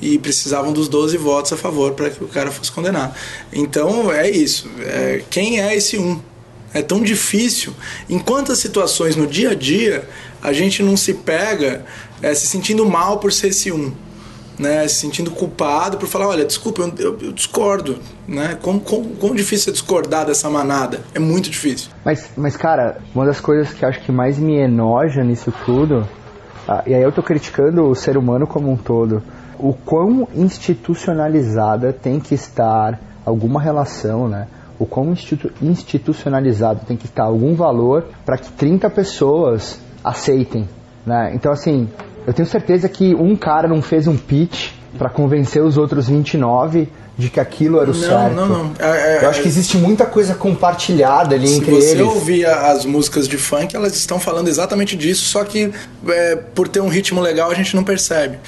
e 0.00 0.18
precisavam 0.18 0.72
dos 0.72 0.88
12 0.88 1.16
votos 1.16 1.52
a 1.52 1.56
favor 1.56 1.92
para 1.92 2.10
que 2.10 2.22
o 2.22 2.28
cara 2.28 2.50
fosse 2.50 2.70
condenado. 2.72 3.14
Então 3.52 4.12
é 4.12 4.28
isso. 4.30 4.68
É, 4.80 5.22
quem 5.30 5.60
é 5.60 5.74
esse 5.74 5.98
um? 5.98 6.20
É 6.74 6.82
tão 6.82 7.00
difícil. 7.02 7.72
Em 8.10 8.18
quantas 8.18 8.58
situações 8.58 9.16
no 9.16 9.26
dia 9.26 9.50
a 9.50 9.54
dia 9.54 10.08
a 10.42 10.52
gente 10.52 10.82
não 10.82 10.96
se 10.96 11.14
pega 11.14 11.84
é, 12.22 12.34
se 12.34 12.46
sentindo 12.46 12.84
mal 12.86 13.18
por 13.18 13.32
ser 13.32 13.48
esse 13.48 13.72
um? 13.72 13.92
Né, 14.58 14.88
se 14.88 14.96
sentindo 14.96 15.30
culpado 15.30 15.98
por 15.98 16.08
falar, 16.08 16.26
olha, 16.26 16.44
desculpa, 16.44 16.82
eu, 16.82 16.92
eu- 16.98 17.18
eu 17.22 17.32
discordo, 17.32 18.00
né? 18.26 18.58
Quão, 18.60 18.76
quão, 18.80 19.04
quão 19.04 19.32
difícil 19.32 19.70
é 19.70 19.72
discordar 19.72 20.26
dessa 20.26 20.50
manada? 20.50 21.00
É 21.14 21.20
muito 21.20 21.48
difícil. 21.48 21.90
Mas, 22.04 22.28
mas, 22.36 22.56
cara, 22.56 22.98
uma 23.14 23.24
das 23.24 23.38
coisas 23.38 23.72
que 23.72 23.84
acho 23.84 24.00
que 24.00 24.10
mais 24.10 24.36
me 24.36 24.56
enoja 24.56 25.22
nisso 25.22 25.54
tudo, 25.64 26.04
ah, 26.66 26.82
e 26.88 26.92
aí 26.92 27.00
eu 27.00 27.12
tô 27.12 27.22
criticando 27.22 27.84
o 27.88 27.94
ser 27.94 28.16
humano 28.16 28.48
como 28.48 28.68
um 28.68 28.76
todo, 28.76 29.22
o 29.58 29.72
quão 29.72 30.28
institucionalizada 30.34 31.92
tem 31.92 32.18
que 32.20 32.34
estar 32.34 32.98
alguma 33.24 33.60
relação, 33.60 34.28
né? 34.28 34.46
O 34.78 34.86
quão 34.86 35.12
institu- 35.12 35.50
institucionalizado 35.60 36.80
tem 36.86 36.96
que 36.96 37.06
estar 37.06 37.24
algum 37.24 37.54
valor 37.54 38.04
para 38.24 38.38
que 38.38 38.50
30 38.52 38.88
pessoas 38.90 39.80
aceitem, 40.04 40.68
né? 41.04 41.32
Então, 41.34 41.50
assim, 41.52 41.88
eu 42.26 42.32
tenho 42.32 42.46
certeza 42.48 42.88
que 42.88 43.14
um 43.14 43.34
cara 43.36 43.66
não 43.68 43.82
fez 43.82 44.06
um 44.06 44.16
pitch 44.16 44.70
para 44.96 45.08
convencer 45.10 45.62
os 45.62 45.76
outros 45.76 46.08
29 46.08 46.88
de 47.18 47.28
que 47.28 47.40
aquilo 47.40 47.80
era 47.80 47.90
o 47.90 47.94
Não, 47.94 48.00
certo. 48.00 48.34
não, 48.36 48.46
não. 48.46 48.72
É- 48.78 49.16
é- 49.18 49.24
eu 49.24 49.28
acho 49.28 49.42
que 49.42 49.48
existe 49.48 49.76
muita 49.76 50.06
coisa 50.06 50.36
compartilhada 50.36 51.34
ali 51.34 51.48
Se 51.48 51.56
entre 51.56 51.72
você 51.72 51.90
eles. 51.96 52.06
ouvir 52.06 52.46
a- 52.46 52.70
as 52.70 52.84
músicas 52.84 53.26
de 53.26 53.36
funk, 53.36 53.74
elas 53.74 53.96
estão 53.96 54.20
falando 54.20 54.46
exatamente 54.46 54.96
disso, 54.96 55.24
só 55.24 55.42
que 55.42 55.72
é, 56.06 56.36
por 56.36 56.68
ter 56.68 56.80
um 56.80 56.86
ritmo 56.88 57.20
legal 57.20 57.50
a 57.50 57.54
gente 57.54 57.74
não 57.74 57.82
percebe. 57.82 58.38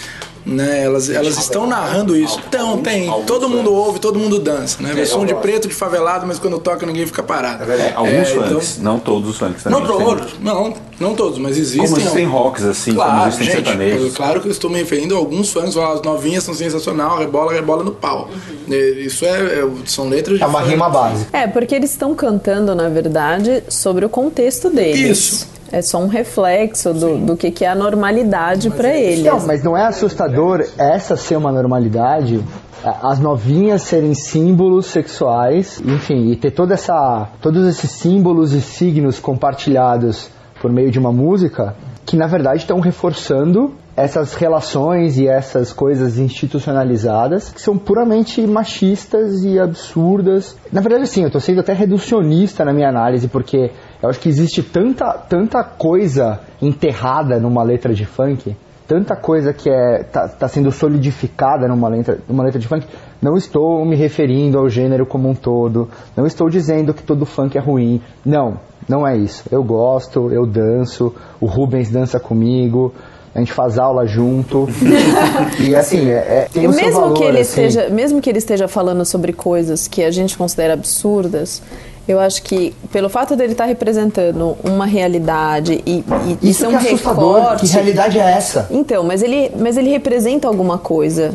Né? 0.44 0.85
Elas, 0.85 1.11
elas 1.11 1.37
estão 1.38 1.66
narrando 1.66 2.16
isso. 2.16 2.40
Então, 2.48 2.79
tem. 2.79 3.11
Todo 3.26 3.48
mundo 3.48 3.72
ouve, 3.72 3.98
todo 3.98 4.18
mundo 4.18 4.38
dança. 4.38 4.83
Né? 4.83 4.92
Versão 4.94 5.24
de 5.26 5.35
preto, 5.35 5.68
de 5.68 5.74
favelado, 5.74 6.26
mas 6.26 6.38
quando 6.38 6.59
toca 6.59 6.87
ninguém 6.87 7.07
fica 7.07 7.22
parado. 7.22 7.70
É, 7.70 7.92
alguns 7.94 8.12
É, 8.12 8.24
funks, 8.24 8.79
não 8.79 8.98
todos 8.98 9.31
os 9.31 9.37
funks 9.38 9.62
também. 9.62 9.79
Não 9.81 9.87
todos, 9.87 10.38
não, 10.40 10.74
não 10.98 11.14
todos, 11.14 11.38
mas 11.38 11.59
existem. 11.59 11.83
Como 11.85 11.98
existem 11.98 12.24
rocks, 12.26 12.64
assim, 12.64 12.94
como 12.94 13.05
Claro, 13.05 13.29
existem 13.29 13.46
gente, 13.46 13.57
sertanejos. 13.66 14.14
claro 14.14 14.40
que 14.40 14.48
eu 14.48 14.53
estou 14.53 14.70
me 14.70 14.79
referindo 14.79 15.14
a 15.14 15.18
alguns 15.18 15.50
fãs, 15.53 15.76
as 15.76 16.03
novinhas 16.03 16.42
são 16.44 16.55
sensacional, 16.55 17.18
rebola, 17.18 17.53
rebola 17.53 17.85
no 17.85 17.92
pau. 17.92 18.29
É, 18.70 18.76
Isso 19.00 19.24
é, 19.24 19.61
é- 19.61 19.68
são 19.87 20.09
letras 20.09 20.38
de 20.38 20.42
É 20.42 20.46
uma 20.46 20.61
funk. 20.61 20.70
rima 20.70 20.88
básica. 20.88 21.37
É, 21.37 21.46
porque 21.46 21.74
eles 21.74 21.90
estão 21.90 22.14
cantando, 22.14 22.74
na 22.74 22.88
verdade, 22.88 23.62
sobre 23.68 24.05
o 24.05 24.09
contexto 24.09 24.70
deles. 24.70 25.18
Isso. 25.18 25.48
É 25.72 25.83
só 25.83 25.98
um 25.98 26.09
reflexo 26.09 26.92
do, 26.92 27.18
do 27.18 27.37
que, 27.37 27.50
que 27.50 27.64
é 27.64 27.68
a 27.68 27.74
normalidade 27.74 28.70
para 28.70 28.90
eles. 28.90 29.24
Não, 29.24 29.46
mas 29.46 29.62
não 29.62 29.76
é 29.76 29.87
assustador 29.87 30.64
essa 30.76 31.16
ser 31.16 31.37
uma 31.37 31.52
normalidade? 31.52 32.42
As 32.83 33.18
novinhas 33.18 33.83
serem 33.83 34.14
símbolos 34.14 34.87
sexuais, 34.87 35.80
enfim, 35.85 36.30
e 36.30 36.37
ter 36.37 36.50
toda 36.50 36.74
essa, 36.74 37.28
todos 37.40 37.68
esses 37.68 37.90
símbolos 37.90 38.52
e 38.52 38.61
signos 38.61 39.20
compartilhados 39.20 40.30
por 40.61 40.72
meio 40.72 40.90
de 40.90 40.98
uma 40.98 41.12
música 41.12 41.74
que 42.04 42.16
na 42.16 42.26
verdade 42.26 42.59
estão 42.59 42.80
reforçando 42.80 43.74
essas 43.96 44.35
relações 44.35 45.18
e 45.18 45.26
essas 45.26 45.72
coisas 45.72 46.18
institucionalizadas 46.18 47.50
que 47.50 47.61
são 47.61 47.76
puramente 47.76 48.46
machistas 48.46 49.44
e 49.44 49.59
absurdas. 49.59 50.57
Na 50.72 50.81
verdade, 50.81 51.07
sim, 51.07 51.22
eu 51.22 51.26
estou 51.26 51.40
sendo 51.40 51.61
até 51.61 51.72
reducionista 51.72 52.64
na 52.64 52.72
minha 52.72 52.88
análise, 52.88 53.29
porque 53.29 53.70
eu 54.03 54.09
acho 54.09 54.20
que 54.20 54.29
existe 54.29 54.62
tanta, 54.62 55.12
tanta 55.12 55.62
coisa 55.62 56.40
enterrada 56.62 57.38
numa 57.38 57.62
letra 57.62 57.92
de 57.92 58.07
funk, 58.07 58.57
tanta 58.87 59.14
coisa 59.14 59.53
que 59.53 59.68
é 59.68 60.03
tá, 60.03 60.26
tá 60.29 60.48
sendo 60.48 60.72
solidificada 60.72 61.68
numa 61.68 61.88
letra, 61.88 62.18
numa 62.29 62.42
letra 62.42 62.59
de 62.59 62.66
funk. 62.66 62.87
Não 63.20 63.37
estou 63.37 63.85
me 63.85 63.94
referindo 63.94 64.59
ao 64.59 64.68
gênero 64.68 65.05
como 65.05 65.29
um 65.29 65.35
todo, 65.35 65.88
não 66.16 66.26
estou 66.26 66.48
dizendo 66.48 66.94
que 66.94 67.03
todo 67.03 67.26
funk 67.26 67.57
é 67.59 67.61
ruim. 67.61 68.00
Não, 68.24 68.59
não 68.88 69.07
é 69.07 69.16
isso. 69.16 69.44
Eu 69.50 69.62
gosto, 69.62 70.33
eu 70.33 70.46
danço, 70.46 71.14
o 71.40 71.46
Rubens 71.46 71.90
dança 71.90 72.18
comigo, 72.18 72.92
a 73.35 73.38
gente 73.38 73.53
faz 73.53 73.79
aula 73.79 74.07
junto. 74.07 74.69
e 75.61 75.75
assim, 75.75 76.11
é, 76.11 76.14
é, 76.14 76.49
tem 76.53 76.66
o 76.66 76.71
mesmo 76.71 77.01
valor, 77.01 77.14
que 77.14 77.23
ele 77.25 77.40
assim. 77.40 77.64
esteja, 77.64 77.88
mesmo 77.88 78.21
que 78.21 78.29
ele 78.29 78.38
esteja 78.38 78.66
falando 78.66 79.05
sobre 79.05 79.33
coisas 79.33 79.87
que 79.87 80.03
a 80.03 80.11
gente 80.11 80.37
considera 80.37 80.75
absurdas, 80.75 81.62
eu 82.09 82.19
acho 82.19 82.43
que 82.43 82.75
pelo 82.90 83.09
fato 83.09 83.37
dele 83.37 83.53
estar 83.53 83.66
representando 83.66 84.57
uma 84.64 84.85
realidade 84.85 85.81
e, 85.87 86.05
e, 86.43 86.51
Isso 86.51 86.61
ser 86.61 86.66
que 86.66 86.73
um 86.73 86.79
é 86.79 86.83
assustador, 86.83 87.40
recorte. 87.40 87.66
que 87.66 87.73
realidade 87.73 88.19
é 88.19 88.31
essa? 88.33 88.66
Então, 88.71 89.05
mas 89.05 89.23
ele, 89.23 89.53
mas 89.57 89.77
ele 89.77 89.90
representa 89.90 90.49
alguma 90.49 90.79
coisa. 90.79 91.33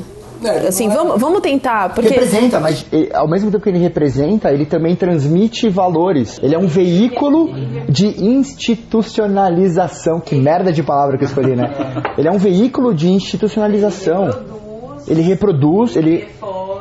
É, 0.48 0.68
assim, 0.68 0.88
é- 0.88 0.94
vamos, 0.94 1.20
vamos 1.20 1.42
tentar, 1.42 1.94
porque 1.94 2.10
Representa, 2.10 2.60
mas 2.60 2.86
ele- 2.92 3.10
ao 3.14 3.28
mesmo 3.28 3.52
tempo 3.52 3.64
que 3.64 3.70
ele 3.70 3.80
representa, 3.80 4.52
ele 4.52 4.66
também 4.66 4.96
transmite 4.96 5.70
valores. 5.70 6.40
Ele 6.42 6.56
é 6.56 6.58
um 6.60 6.68
veículo 6.68 7.50
de 7.90 8.08
institucionalização. 8.24 10.20
Que 10.20 10.36
merda 10.36 10.72
de 10.72 10.84
palavra 10.84 11.18
que 11.18 11.24
eu 11.24 11.28
escolhi, 11.28 11.56
né? 11.56 11.72
Ele 12.18 12.28
é 12.28 12.32
um 12.32 12.38
veículo 12.38 12.94
de 12.94 13.10
institucionalização. 13.12 14.30
Ele 15.08 15.22
reproduz, 15.22 15.96
ele 15.96 16.28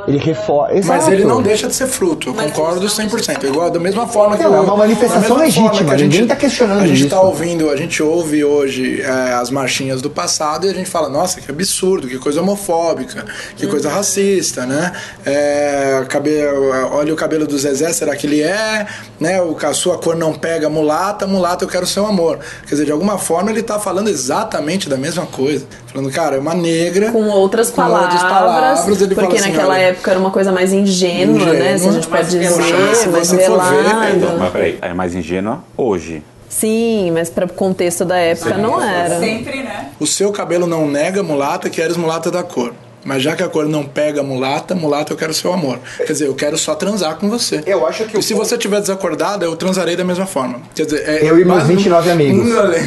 Ele 0.06 0.18
reforça. 0.18 0.74
Mas 0.86 1.08
ele 1.08 1.24
não 1.24 1.40
deixa 1.42 1.66
de 1.66 1.74
ser 1.74 1.86
fruto, 1.86 2.28
eu 2.30 2.34
concordo 2.34 2.86
100%. 2.88 3.44
Igual 3.46 3.70
da 3.70 3.80
mesma 3.80 4.06
forma 4.06 4.36
que 4.36 4.42
Não, 4.42 4.52
o- 4.52 4.56
é 4.56 4.60
uma 4.60 4.76
manifestação 4.76 5.36
legítima, 5.36 5.70
que 5.72 5.90
a 5.94 5.96
gente- 5.96 6.12
ninguém 6.12 6.26
tá 6.26 6.36
questionando 6.36 6.82
A 6.82 6.86
gente 6.86 7.00
isso. 7.00 7.08
tá 7.08 7.20
ouvindo, 7.20 7.70
a 7.70 7.76
gente 7.76 8.02
ouve 8.02 8.44
hoje 8.44 9.00
é, 9.02 9.32
as 9.34 9.50
marchinhas 9.50 10.02
do 10.02 10.10
passado 10.10 10.66
e 10.66 10.70
a 10.70 10.74
gente 10.74 10.88
fala, 10.90 11.08
nossa, 11.08 11.40
que 11.40 11.50
absurdo, 11.50 12.06
que 12.08 12.18
coisa 12.18 12.40
homofóbica, 12.42 13.24
que 13.56 13.66
coisa 13.66 13.88
racista, 13.88 14.66
né? 14.66 14.92
É, 15.24 16.04
cabelo, 16.08 16.70
olha 16.92 17.12
o 17.12 17.16
cabelo 17.16 17.46
do 17.46 17.56
Zezé, 17.58 17.92
será 17.92 18.14
que 18.14 18.26
ele 18.26 18.42
é? 18.42 18.86
Né? 19.18 19.40
O, 19.40 19.56
a 19.64 19.72
sua 19.74 19.98
cor 19.98 20.14
não 20.16 20.32
pega 20.34 20.68
mulata, 20.68 21.26
mulata 21.26 21.64
eu 21.64 21.68
quero 21.68 21.86
seu 21.86 22.06
amor. 22.06 22.38
Quer 22.64 22.70
dizer, 22.74 22.84
de 22.84 22.92
alguma 22.92 23.18
forma 23.18 23.50
ele 23.50 23.62
tá 23.62 23.78
falando 23.78 24.08
exatamente 24.08 24.88
da 24.88 24.96
mesma 24.96 25.26
coisa. 25.26 25.66
Falando, 25.86 26.10
cara, 26.12 26.36
é 26.36 26.38
uma 26.38 26.54
negra. 26.54 27.12
Com 27.12 27.28
outras 27.28 27.70
com 27.70 27.76
palavras, 27.76 28.12
outras 28.14 28.22
palavras, 28.30 29.00
ele 29.00 29.14
porque 29.14 29.36
fala 29.36 29.40
assim, 29.40 29.50
naquela 29.52 29.74
olha, 29.74 29.80
época 29.82 29.93
era 30.06 30.18
uma 30.18 30.30
coisa 30.30 30.50
mais 30.52 30.72
ingênua, 30.72 31.52
né? 31.52 31.78
Se 31.78 31.88
a 31.88 31.92
gente 31.92 32.06
Ingênua, 32.06 32.18
pode 32.18 32.22
mas 32.22 32.30
dizer, 32.30 32.62
velada, 32.72 32.94
se 32.94 33.08
mais 33.08 33.30
velada. 33.30 34.10
Então, 34.10 34.38
mas 34.38 34.52
peraí, 34.52 34.78
é 34.82 34.92
mais 34.94 35.14
ingênua 35.14 35.64
hoje. 35.76 36.22
Sim, 36.48 37.10
mas 37.12 37.28
para 37.30 37.46
o 37.46 37.52
contexto 37.52 38.04
da 38.04 38.16
época 38.16 38.56
não 38.56 38.80
era. 38.80 39.18
Sempre, 39.18 39.62
né? 39.62 39.88
O 39.98 40.06
seu 40.06 40.30
cabelo 40.30 40.66
não 40.66 40.86
nega 40.88 41.22
mulata, 41.22 41.68
que 41.68 41.80
eres 41.80 41.96
mulata 41.96 42.30
da 42.30 42.42
cor. 42.42 42.72
Mas 43.06 43.22
já 43.22 43.36
que 43.36 43.42
a 43.42 43.48
cor 43.48 43.66
não 43.68 43.84
pega 43.84 44.22
mulata, 44.22 44.74
mulata 44.74 45.12
eu 45.12 45.16
quero 45.16 45.34
seu 45.34 45.52
amor. 45.52 45.78
Quer 45.98 46.12
dizer, 46.12 46.26
eu 46.26 46.34
quero 46.34 46.56
só 46.56 46.74
transar 46.74 47.16
com 47.16 47.28
você. 47.28 47.62
Eu 47.66 47.86
acho 47.86 48.04
que 48.06 48.16
E 48.16 48.20
o 48.20 48.22
se 48.22 48.32
ponto- 48.32 48.46
você 48.46 48.54
estiver 48.54 48.80
desacordado, 48.80 49.44
eu 49.44 49.54
transarei 49.56 49.94
da 49.94 50.04
mesma 50.04 50.24
forma. 50.24 50.60
Quer 50.74 50.84
dizer, 50.86 51.06
é 51.06 51.22
Eu 51.28 51.38
e 51.38 51.44
meus 51.44 51.58
quase 51.58 51.74
29 51.74 52.10
amigos. 52.10 52.46
um 52.50 52.58
além. 52.58 52.80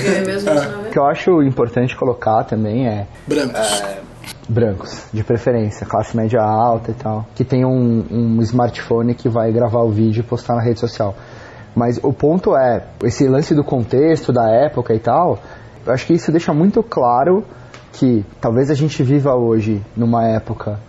O 0.88 0.89
que 0.91 0.98
eu 0.98 1.06
acho 1.06 1.43
importante 1.43 1.96
colocar 1.96 2.43
também 2.46 2.88
é 2.88 3.06
Brancos. 3.28 3.84
Brancos, 4.48 5.06
de 5.13 5.24
preferência, 5.24 5.86
classe 5.86 6.16
média 6.16 6.42
alta 6.42 6.92
e 6.92 6.94
tal, 6.94 7.26
que 7.36 7.44
tem 7.44 7.66
um, 7.66 8.06
um 8.10 8.42
smartphone 8.42 9.13
que 9.13 9.28
vai 9.28 9.52
gravar 9.52 9.82
o 9.82 9.90
vídeo 9.90 10.22
e 10.22 10.24
postar 10.24 10.56
na 10.56 10.62
rede 10.62 10.80
social. 10.80 11.16
Mas 11.76 12.00
o 12.02 12.12
ponto 12.12 12.56
é, 12.56 12.84
esse 13.04 13.28
lance 13.28 13.54
do 13.54 13.63
contexto, 13.63 14.32
da 14.34 14.50
época 14.50 14.94
e 14.94 15.00
tal, 15.00 15.40
eu 15.86 15.94
acho 15.94 16.06
que 16.08 16.13
isso 16.13 16.32
deixa 16.32 16.54
muito 16.54 16.82
claro 16.82 17.44
que 17.94 18.26
talvez 18.42 18.70
a 18.70 18.74
gente 18.74 19.02
viva 19.04 19.36
hoje 19.36 19.82
numa 19.96 20.26
época 20.26 20.80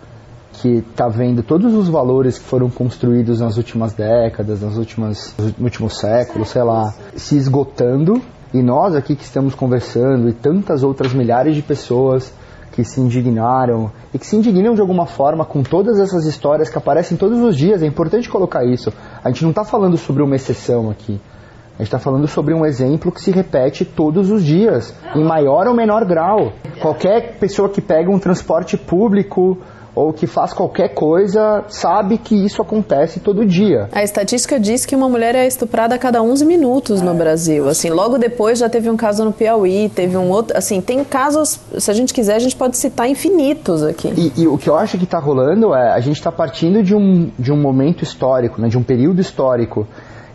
que 0.53 0.79
está 0.79 1.07
vendo 1.07 1.41
todos 1.41 1.73
os 1.73 1.87
valores 1.87 2.37
que 2.37 2.43
foram 2.43 2.69
construídos 2.69 3.39
nas 3.39 3.55
últimas 3.55 3.93
décadas, 3.93 4.61
nas 4.61 4.75
últimas, 4.77 5.33
nos 5.37 5.53
últimos 5.59 5.97
séculos, 5.97 6.49
sei 6.49 6.63
lá, 6.63 6.93
se 7.15 7.37
esgotando. 7.37 8.21
E 8.53 8.61
nós 8.61 8.95
aqui 8.95 9.15
que 9.15 9.23
estamos 9.23 9.53
conversando 9.53 10.27
e 10.27 10.33
tantas 10.33 10.83
outras 10.83 11.13
milhares 11.13 11.55
de 11.55 11.61
pessoas 11.61 12.33
que 12.79 12.85
se 12.85 13.01
indignaram 13.01 13.91
e 14.13 14.17
que 14.17 14.25
se 14.25 14.37
indignam 14.37 14.73
de 14.73 14.79
alguma 14.79 15.05
forma 15.05 15.43
com 15.43 15.61
todas 15.61 15.99
essas 15.99 16.25
histórias 16.25 16.69
que 16.69 16.77
aparecem 16.77 17.17
todos 17.17 17.37
os 17.41 17.57
dias. 17.57 17.83
É 17.83 17.85
importante 17.85 18.29
colocar 18.29 18.63
isso. 18.63 18.93
A 19.21 19.29
gente 19.29 19.43
não 19.43 19.49
está 19.49 19.65
falando 19.65 19.97
sobre 19.97 20.23
uma 20.23 20.35
exceção 20.35 20.89
aqui. 20.89 21.19
A 21.75 21.79
gente 21.79 21.87
está 21.87 21.99
falando 21.99 22.25
sobre 22.27 22.53
um 22.53 22.65
exemplo 22.65 23.11
que 23.11 23.21
se 23.21 23.31
repete 23.31 23.83
todos 23.83 24.31
os 24.31 24.43
dias, 24.43 24.93
em 25.13 25.23
maior 25.25 25.67
ou 25.67 25.73
menor 25.73 26.05
grau. 26.05 26.53
Qualquer 26.81 27.37
pessoa 27.37 27.67
que 27.67 27.81
pega 27.81 28.09
um 28.09 28.19
transporte 28.19 28.77
público 28.77 29.57
ou 29.95 30.13
que 30.13 30.27
faz 30.27 30.53
qualquer 30.53 30.89
coisa 30.89 31.63
sabe 31.67 32.17
que 32.17 32.35
isso 32.35 32.61
acontece 32.61 33.19
todo 33.19 33.45
dia. 33.45 33.89
A 33.91 34.03
estatística 34.03 34.59
diz 34.59 34.85
que 34.85 34.95
uma 34.95 35.09
mulher 35.09 35.35
é 35.35 35.47
estuprada 35.47 35.95
a 35.95 35.97
cada 35.97 36.21
11 36.21 36.45
minutos 36.45 37.01
no 37.01 37.13
Brasil. 37.13 37.67
Assim, 37.67 37.89
logo 37.89 38.17
depois 38.17 38.59
já 38.59 38.69
teve 38.69 38.89
um 38.89 38.97
caso 38.97 39.25
no 39.25 39.31
Piauí, 39.31 39.89
teve 39.89 40.15
um 40.17 40.29
outro, 40.29 40.57
assim, 40.57 40.81
tem 40.81 41.03
casos, 41.03 41.59
se 41.77 41.89
a 41.89 41.93
gente 41.93 42.13
quiser, 42.13 42.35
a 42.35 42.39
gente 42.39 42.55
pode 42.55 42.77
citar 42.77 43.09
infinitos 43.09 43.83
aqui. 43.83 44.13
E, 44.15 44.43
e 44.43 44.47
o 44.47 44.57
que 44.57 44.69
eu 44.69 44.77
acho 44.77 44.97
que 44.97 45.03
está 45.03 45.19
rolando 45.19 45.73
é 45.73 45.91
a 45.91 45.99
gente 45.99 46.17
está 46.17 46.31
partindo 46.31 46.83
de 46.83 46.95
um, 46.95 47.31
de 47.37 47.51
um 47.51 47.57
momento 47.57 48.03
histórico, 48.03 48.61
né, 48.61 48.67
de 48.67 48.77
um 48.77 48.83
período 48.83 49.19
histórico 49.19 49.87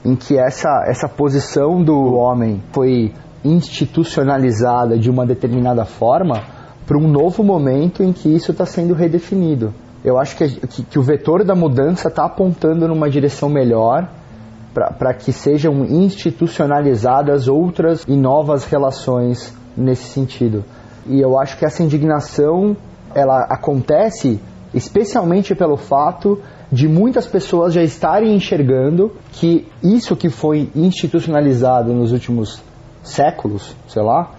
em 0.05 0.15
que 0.15 0.37
essa, 0.37 0.85
essa 0.87 1.09
posição 1.09 1.83
do 1.83 2.15
homem 2.15 2.63
foi 2.73 3.13
institucionalizada 3.43 4.99
de 4.99 5.11
uma 5.11 5.25
determinada 5.25 5.85
forma 5.85 6.54
para 6.87 6.99
um 6.99 7.09
novo 7.09 7.43
momento 7.43 8.03
em 8.03 8.13
que 8.13 8.29
isso 8.29 8.53
está 8.53 8.67
sendo 8.67 8.95
redefinido. 8.95 9.73
Eu 10.05 10.19
acho 10.19 10.37
que, 10.37 10.49
que, 10.67 10.83
que 10.83 10.99
o 10.99 11.03
vetor 11.03 11.45
da 11.45 11.55
mudança 11.55 12.09
está 12.09 12.27
apontando 12.27 12.87
numa 12.87 13.09
direção 13.09 13.49
melhor 13.49 14.09
para 14.75 15.15
que 15.15 15.33
sejam 15.33 15.85
institucionalizadas 15.85 17.49
outras 17.49 18.05
e 18.07 18.17
novas 18.17 18.65
relações 18.65 19.55
nesse 19.77 20.05
sentido. 20.05 20.65
E 21.07 21.21
eu 21.21 21.39
acho 21.39 21.57
que 21.57 21.65
essa 21.65 21.83
indignação 21.83 22.77
ela 23.15 23.47
acontece 23.49 24.41
especialmente 24.75 25.55
pelo 25.55 25.77
fato 25.77 26.41
de 26.71 26.89
muitas 26.89 27.27
pessoas 27.27 27.73
já 27.73 27.83
estarem 27.83 28.35
enxergando 28.35 29.13
que 29.33 29.67
isso 29.83 30.17
que 30.17 30.29
foi 30.29 30.69
institucionalizado 30.75 31.93
nos 31.93 32.11
últimos 32.11 32.61
séculos, 33.03 33.77
sei 33.87 34.03
lá, 34.03 34.31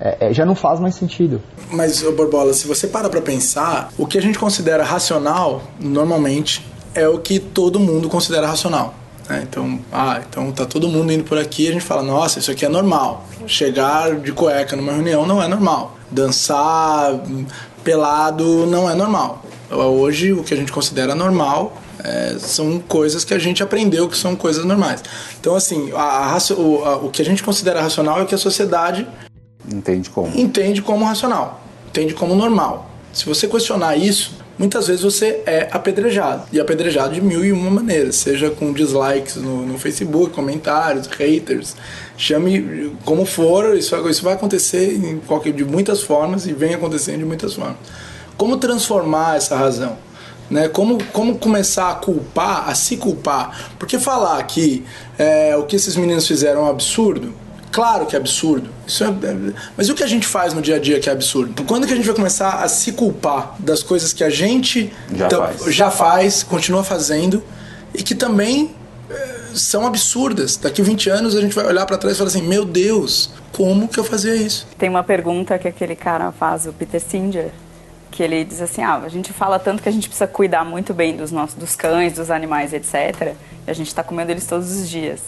é, 0.00 0.28
é, 0.28 0.32
já 0.34 0.44
não 0.46 0.54
faz 0.54 0.78
mais 0.80 0.94
sentido. 0.94 1.42
Mas, 1.70 2.02
Borbola, 2.02 2.52
se 2.54 2.66
você 2.66 2.86
para 2.86 3.08
pra 3.08 3.20
pensar, 3.20 3.90
o 3.98 4.06
que 4.06 4.16
a 4.18 4.22
gente 4.22 4.38
considera 4.38 4.82
racional, 4.84 5.62
normalmente, 5.80 6.64
é 6.94 7.08
o 7.08 7.18
que 7.18 7.38
todo 7.38 7.78
mundo 7.78 8.08
considera 8.08 8.46
racional. 8.46 8.94
né? 9.28 9.44
Então, 9.48 9.78
ah, 9.92 10.20
então 10.28 10.50
tá 10.52 10.64
todo 10.64 10.88
mundo 10.88 11.12
indo 11.12 11.24
por 11.24 11.36
aqui 11.38 11.64
e 11.64 11.68
a 11.68 11.72
gente 11.72 11.84
fala, 11.84 12.02
nossa, 12.02 12.38
isso 12.38 12.50
aqui 12.50 12.64
é 12.64 12.68
normal. 12.68 13.24
Chegar 13.46 14.16
de 14.16 14.32
cueca 14.32 14.74
numa 14.76 14.92
reunião 14.92 15.26
não 15.26 15.42
é 15.42 15.46
normal. 15.48 15.96
Dançar 16.10 17.12
hum, 17.14 17.44
pelado 17.84 18.66
não 18.66 18.88
é 18.90 18.94
normal. 18.94 19.42
Hoje, 19.70 20.32
o 20.32 20.42
que 20.42 20.54
a 20.54 20.56
gente 20.56 20.72
considera 20.72 21.14
normal 21.14 21.76
é, 22.02 22.36
são 22.38 22.78
coisas 22.78 23.24
que 23.24 23.34
a 23.34 23.38
gente 23.38 23.62
aprendeu 23.62 24.08
que 24.08 24.16
são 24.16 24.34
coisas 24.36 24.64
normais. 24.64 25.02
Então, 25.40 25.54
assim, 25.54 25.90
a, 25.94 26.34
a 26.34 26.54
o, 26.54 26.84
a- 26.84 26.96
o 26.96 27.10
que 27.10 27.20
a 27.20 27.24
gente 27.24 27.42
considera 27.42 27.82
racional 27.82 28.18
é 28.20 28.22
o 28.22 28.26
que 28.26 28.34
a 28.34 28.38
sociedade 28.38 29.06
Entende 29.70 30.10
como? 30.10 30.28
entende 30.34 30.82
como 30.82 31.04
racional, 31.04 31.60
entende 31.88 32.14
como 32.14 32.34
normal. 32.34 32.90
Se 33.12 33.26
você 33.26 33.48
questionar 33.48 33.96
isso, 33.96 34.36
muitas 34.58 34.88
vezes 34.88 35.02
você 35.02 35.42
é 35.46 35.68
apedrejado. 35.70 36.44
E 36.52 36.60
apedrejado 36.60 37.14
de 37.14 37.20
mil 37.20 37.44
e 37.44 37.52
uma 37.52 37.70
maneiras, 37.70 38.16
seja 38.16 38.50
com 38.50 38.72
dislikes 38.72 39.36
no, 39.36 39.64
no 39.64 39.78
Facebook, 39.78 40.32
comentários, 40.32 41.06
haters, 41.06 41.76
chame 42.16 42.92
como 43.04 43.24
for, 43.24 43.76
isso, 43.76 43.96
isso 44.08 44.22
vai 44.22 44.34
acontecer 44.34 44.94
em 44.94 45.18
qualquer, 45.20 45.52
de 45.52 45.64
muitas 45.64 46.02
formas 46.02 46.46
e 46.46 46.52
vem 46.52 46.74
acontecendo 46.74 47.18
de 47.18 47.24
muitas 47.24 47.54
formas. 47.54 47.76
Como 48.36 48.56
transformar 48.56 49.36
essa 49.36 49.56
razão? 49.56 49.96
Né? 50.50 50.68
Como, 50.68 51.02
como 51.12 51.38
começar 51.38 51.90
a 51.90 51.94
culpar, 51.94 52.68
a 52.68 52.74
se 52.74 52.96
culpar? 52.96 53.72
Porque 53.78 53.98
falar 53.98 54.42
que 54.44 54.84
é, 55.18 55.56
o 55.56 55.64
que 55.64 55.76
esses 55.76 55.96
meninos 55.96 56.26
fizeram 56.26 56.60
é 56.60 56.64
um 56.64 56.70
absurdo, 56.70 57.34
Claro 57.70 58.06
que 58.06 58.16
é 58.16 58.18
absurdo. 58.18 58.70
Isso 58.86 59.04
é, 59.04 59.08
é- 59.08 59.52
mas 59.76 59.88
e 59.88 59.92
o 59.92 59.94
que 59.94 60.02
a 60.02 60.06
gente 60.06 60.26
faz 60.26 60.54
no 60.54 60.62
dia 60.62 60.76
a 60.76 60.78
dia 60.78 60.98
que 61.00 61.08
é 61.08 61.12
absurdo? 61.12 61.62
Quando 61.64 61.86
que 61.86 61.92
a 61.92 61.96
gente 61.96 62.06
vai 62.06 62.14
começar 62.14 62.62
a 62.62 62.68
se 62.68 62.92
culpar 62.92 63.54
das 63.58 63.82
coisas 63.82 64.12
que 64.12 64.24
a 64.24 64.30
gente 64.30 64.92
Já 65.14 65.28
faz. 65.28 65.74
já 65.74 65.90
faz, 65.90 66.42
continua 66.42 66.82
fazendo 66.82 67.42
e 67.94 68.02
que 68.02 68.14
também 68.14 68.74
é, 69.10 69.28
são 69.54 69.86
absurdas? 69.86 70.56
Daqui 70.56 70.82
20 70.82 71.10
anos 71.10 71.36
a 71.36 71.40
gente 71.40 71.54
vai 71.54 71.66
olhar 71.66 71.84
pra 71.86 71.96
trás 71.98 72.16
e 72.16 72.18
falar 72.18 72.28
assim: 72.28 72.42
Meu 72.42 72.64
Deus, 72.64 73.30
como 73.52 73.88
que 73.88 73.98
eu 73.98 74.04
fazia 74.04 74.34
isso? 74.34 74.66
Tem 74.78 74.88
uma 74.88 75.02
pergunta 75.04 75.58
que 75.58 75.68
aquele 75.68 75.96
cara 75.96 76.32
faz, 76.32 76.66
o 76.66 76.72
Peter 76.72 77.00
Singer, 77.00 77.50
que 78.10 78.22
ele 78.22 78.44
diz 78.44 78.60
assim: 78.62 78.82
ah, 78.82 78.96
a 79.04 79.08
gente 79.08 79.32
fala 79.32 79.58
tanto 79.58 79.82
que 79.82 79.88
a 79.88 79.92
gente 79.92 80.08
precisa 80.08 80.26
cuidar 80.26 80.64
muito 80.64 80.94
bem 80.94 81.16
dos 81.16 81.30
nossos, 81.30 81.54
dos 81.54 81.76
cães, 81.76 82.14
dos 82.14 82.30
animais, 82.30 82.72
etc. 82.72 83.34
E 83.66 83.70
a 83.70 83.74
gente 83.74 83.88
está 83.88 84.02
comendo 84.02 84.30
eles 84.30 84.46
todos 84.46 84.70
os 84.70 84.88
dias. 84.88 85.20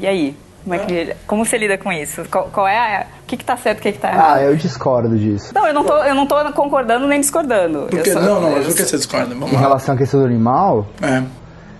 E 0.00 0.06
aí? 0.06 0.36
Como, 0.62 0.74
é 0.74 0.78
que, 0.78 1.16
como 1.26 1.44
você 1.44 1.58
lida 1.58 1.76
com 1.76 1.90
isso? 1.92 2.22
Qual, 2.30 2.48
qual 2.52 2.68
é 2.68 2.78
a, 2.78 3.06
o 3.22 3.26
que 3.26 3.34
está 3.34 3.56
certo, 3.56 3.78
o 3.78 3.82
que 3.82 3.88
está 3.88 4.10
errado? 4.12 4.36
Ah, 4.38 4.42
eu 4.42 4.54
discordo 4.56 5.16
disso. 5.18 5.52
Não, 5.54 5.66
eu 5.66 5.74
não 5.74 5.84
tô, 5.84 5.96
eu 6.04 6.14
não 6.14 6.26
tô 6.26 6.36
concordando 6.52 7.06
nem 7.06 7.20
discordando. 7.20 7.86
Porque, 7.90 8.10
Eu 8.10 8.12
só- 8.14 8.20
não, 8.20 8.40
não, 8.40 8.48
eu 8.50 8.56
mas 8.58 8.66
por 8.68 8.76
que 8.76 8.82
você 8.84 8.96
discorda? 8.96 9.34
Vamos 9.34 9.50
Em 9.50 9.54
lá. 9.54 9.60
relação 9.60 9.94
à 9.94 9.98
questão 9.98 10.20
do 10.20 10.26
animal, 10.26 10.86
É. 11.02 11.22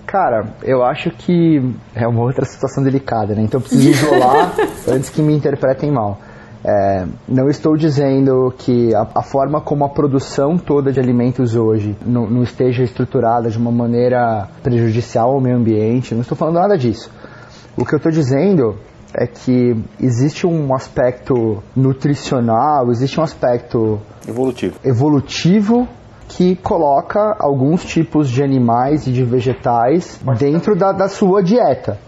Cara, 0.04 0.44
eu 0.62 0.84
acho 0.84 1.10
que 1.10 1.62
é 1.94 2.06
uma 2.06 2.20
outra 2.22 2.44
situação 2.44 2.82
delicada, 2.84 3.34
né? 3.34 3.42
Então 3.42 3.58
eu 3.60 3.62
preciso 3.62 3.88
isolar 3.88 4.52
antes 4.86 5.08
que 5.08 5.22
me 5.22 5.34
interpretem 5.34 5.90
mal. 5.90 6.18
É, 6.64 7.06
não 7.26 7.48
estou 7.48 7.76
dizendo 7.78 8.52
que 8.58 8.94
a, 8.94 9.06
a 9.14 9.22
forma 9.22 9.60
como 9.60 9.84
a 9.84 9.88
produção 9.88 10.58
toda 10.58 10.92
de 10.92 11.00
alimentos 11.00 11.56
hoje 11.56 11.96
não, 12.04 12.28
não 12.28 12.42
esteja 12.42 12.82
estruturada 12.82 13.48
de 13.48 13.56
uma 13.56 13.72
maneira 13.72 14.48
prejudicial 14.62 15.30
ao 15.30 15.40
meio 15.40 15.56
ambiente, 15.56 16.14
não 16.14 16.20
estou 16.20 16.36
falando 16.36 16.56
nada 16.56 16.76
disso. 16.76 17.10
O 17.76 17.84
que 17.84 17.94
eu 17.94 17.96
estou 17.96 18.12
dizendo 18.12 18.76
é 19.14 19.26
que 19.26 19.76
existe 20.00 20.46
um 20.46 20.74
aspecto 20.74 21.62
nutricional, 21.76 22.90
existe 22.90 23.18
um 23.20 23.22
aspecto 23.22 24.00
Evolutivo. 24.26 24.74
evolutivo 24.84 25.88
que 26.28 26.56
coloca 26.56 27.36
alguns 27.38 27.84
tipos 27.84 28.30
de 28.30 28.42
animais 28.42 29.06
e 29.06 29.12
de 29.12 29.22
vegetais 29.22 30.18
dentro 30.38 30.74
da, 30.74 30.92
da 30.92 31.08
sua 31.08 31.42
dieta. 31.42 31.98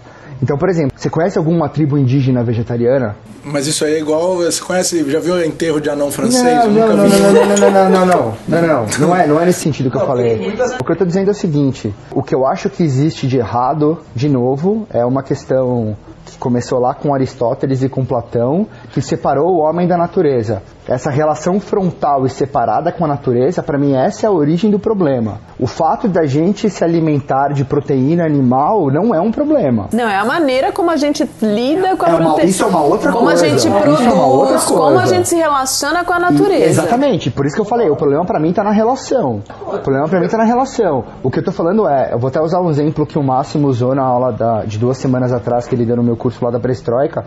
Então, 0.43 0.57
por 0.59 0.69
exemplo, 0.69 0.93
você 0.97 1.09
conhece 1.09 1.39
alguma 1.39 1.69
tribo 1.69 1.97
indígena 1.97 2.43
vegetariana? 2.43 3.17
Mas 3.45 3.67
isso 3.67 3.85
aí 3.85 3.95
é 3.95 3.99
igual. 4.01 4.37
Você 4.37 4.63
conhece. 4.63 5.11
Já 5.11 5.21
viu 5.21 5.45
enterro 5.45 5.81
de 5.81 5.91
anão 5.91 6.11
francês? 6.11 6.43
Não, 6.43 6.71
não, 6.71 6.97
não, 6.97 7.09
não, 7.09 7.09
não, 7.09 7.45
não, 7.45 7.71
não, 7.71 7.91
não, 7.91 8.07
não, 8.07 8.37
não, 8.49 8.67
não, 8.67 8.87
não 8.99 9.17
é, 9.17 9.27
não 9.27 9.41
é 9.41 9.47
nesse 9.47 9.61
sentido 9.61 9.91
que 9.91 9.97
eu 9.97 10.07
falei. 10.07 10.55
O 10.81 10.85
que 10.85 10.93
eu 10.93 10.97
tô 10.97 11.05
dizendo 11.05 11.29
é 11.29 11.33
o 11.33 11.35
seguinte: 11.35 11.95
o 12.11 12.23
que 12.23 12.35
eu 12.35 12.47
acho 12.47 12.71
que 12.71 12.83
existe 12.83 13.27
de 13.27 13.37
errado, 13.37 14.01
de 14.15 14.29
novo, 14.29 14.87
é 14.91 15.05
uma 15.05 15.23
questão 15.23 15.97
que 16.25 16.39
começou 16.39 16.79
lá 16.81 16.95
com 16.95 17.13
Aristóteles 17.15 17.83
e 17.83 17.89
com 17.89 18.05
Platão, 18.05 18.67
que 18.93 19.01
separou 19.03 19.53
o 19.55 19.59
homem 19.59 19.87
da 19.87 19.97
natureza. 19.97 20.63
Essa 20.87 21.11
relação 21.11 21.59
frontal 21.59 22.27
e 22.27 22.31
separada 22.31 22.93
com 22.93 23.05
a 23.07 23.09
natureza, 23.09 23.63
para 23.63 23.79
mim, 23.79 23.95
essa 23.95 24.27
é 24.27 24.29
a 24.29 24.33
origem 24.33 24.71
do 24.71 24.79
problema. 24.79 25.39
O 25.59 25.67
fato 25.67 26.07
da 26.09 26.27
gente 26.27 26.69
se 26.69 26.85
alimentar 26.85 27.55
de 27.55 27.65
proteína 27.65 28.25
animal 28.27 28.91
não 28.91 29.15
é 29.15 29.21
um 29.21 29.31
problema. 29.33 29.89
Não, 29.93 30.05
é 30.07 30.17
a 30.17 30.25
maneira 30.27 30.73
como 30.73 30.91
a 30.91 30.97
gente 30.97 31.27
lida 31.41 31.97
com 31.97 32.05
a 32.05 32.09
É 32.11 32.13
uma- 32.15 32.25
proteína. 32.25 32.51
isso 32.51 32.65
é 32.65 32.67
uma 32.67 32.83
outra 32.83 33.13
como 33.13 33.25
coisa. 33.27 33.47
a 33.47 33.49
gente 33.49 33.67
é 33.67 33.71
produz, 33.81 34.01
uma 34.01 34.27
outra 34.27 34.59
como 34.59 34.99
a 34.99 35.07
gente 35.07 35.29
se 35.29 35.37
relaciona 35.37 36.05
com 36.05 36.13
a 36.13 36.19
E- 36.19 36.21
natureza. 36.21 36.65
Exatamente, 36.83 37.31
por 37.31 37.47
isso 37.47 37.55
que 37.55 37.61
eu 37.63 37.65
falei, 37.65 37.89
o 37.89 37.97
problema 37.97 38.25
pra 38.27 38.39
mim 38.39 38.53
tá 38.53 38.63
na 38.63 38.71
relação. 38.73 39.43
O 39.67 39.79
problema 39.79 40.07
pra 40.07 40.21
mim 40.21 40.29
tá 40.29 40.37
na 40.37 40.45
relação. 40.45 41.05
O 41.23 41.31
que 41.31 41.39
eu 41.39 41.45
tô 41.45 41.51
falando 41.53 41.89
é, 41.89 42.13
eu 42.13 42.19
vou 42.19 42.29
até 42.29 42.43
usar 42.43 42.61
um 42.61 42.69
exemplo 42.69 43.07
que 43.07 43.19
o 43.19 43.23
Máximo 43.23 43.69
usou 43.69 43.95
na 43.95 44.03
aula 44.03 44.33
da- 44.33 44.65
de 44.67 44.79
duas 44.79 44.99
semanas 44.99 45.33
atrás 45.33 45.67
que 45.67 45.75
ele 45.75 45.87
deu 45.87 45.97
no 45.97 46.03
meu 46.03 46.14
curso 46.17 46.45
lá 46.45 46.51
da 46.51 46.61
Perestroika, 46.61 47.25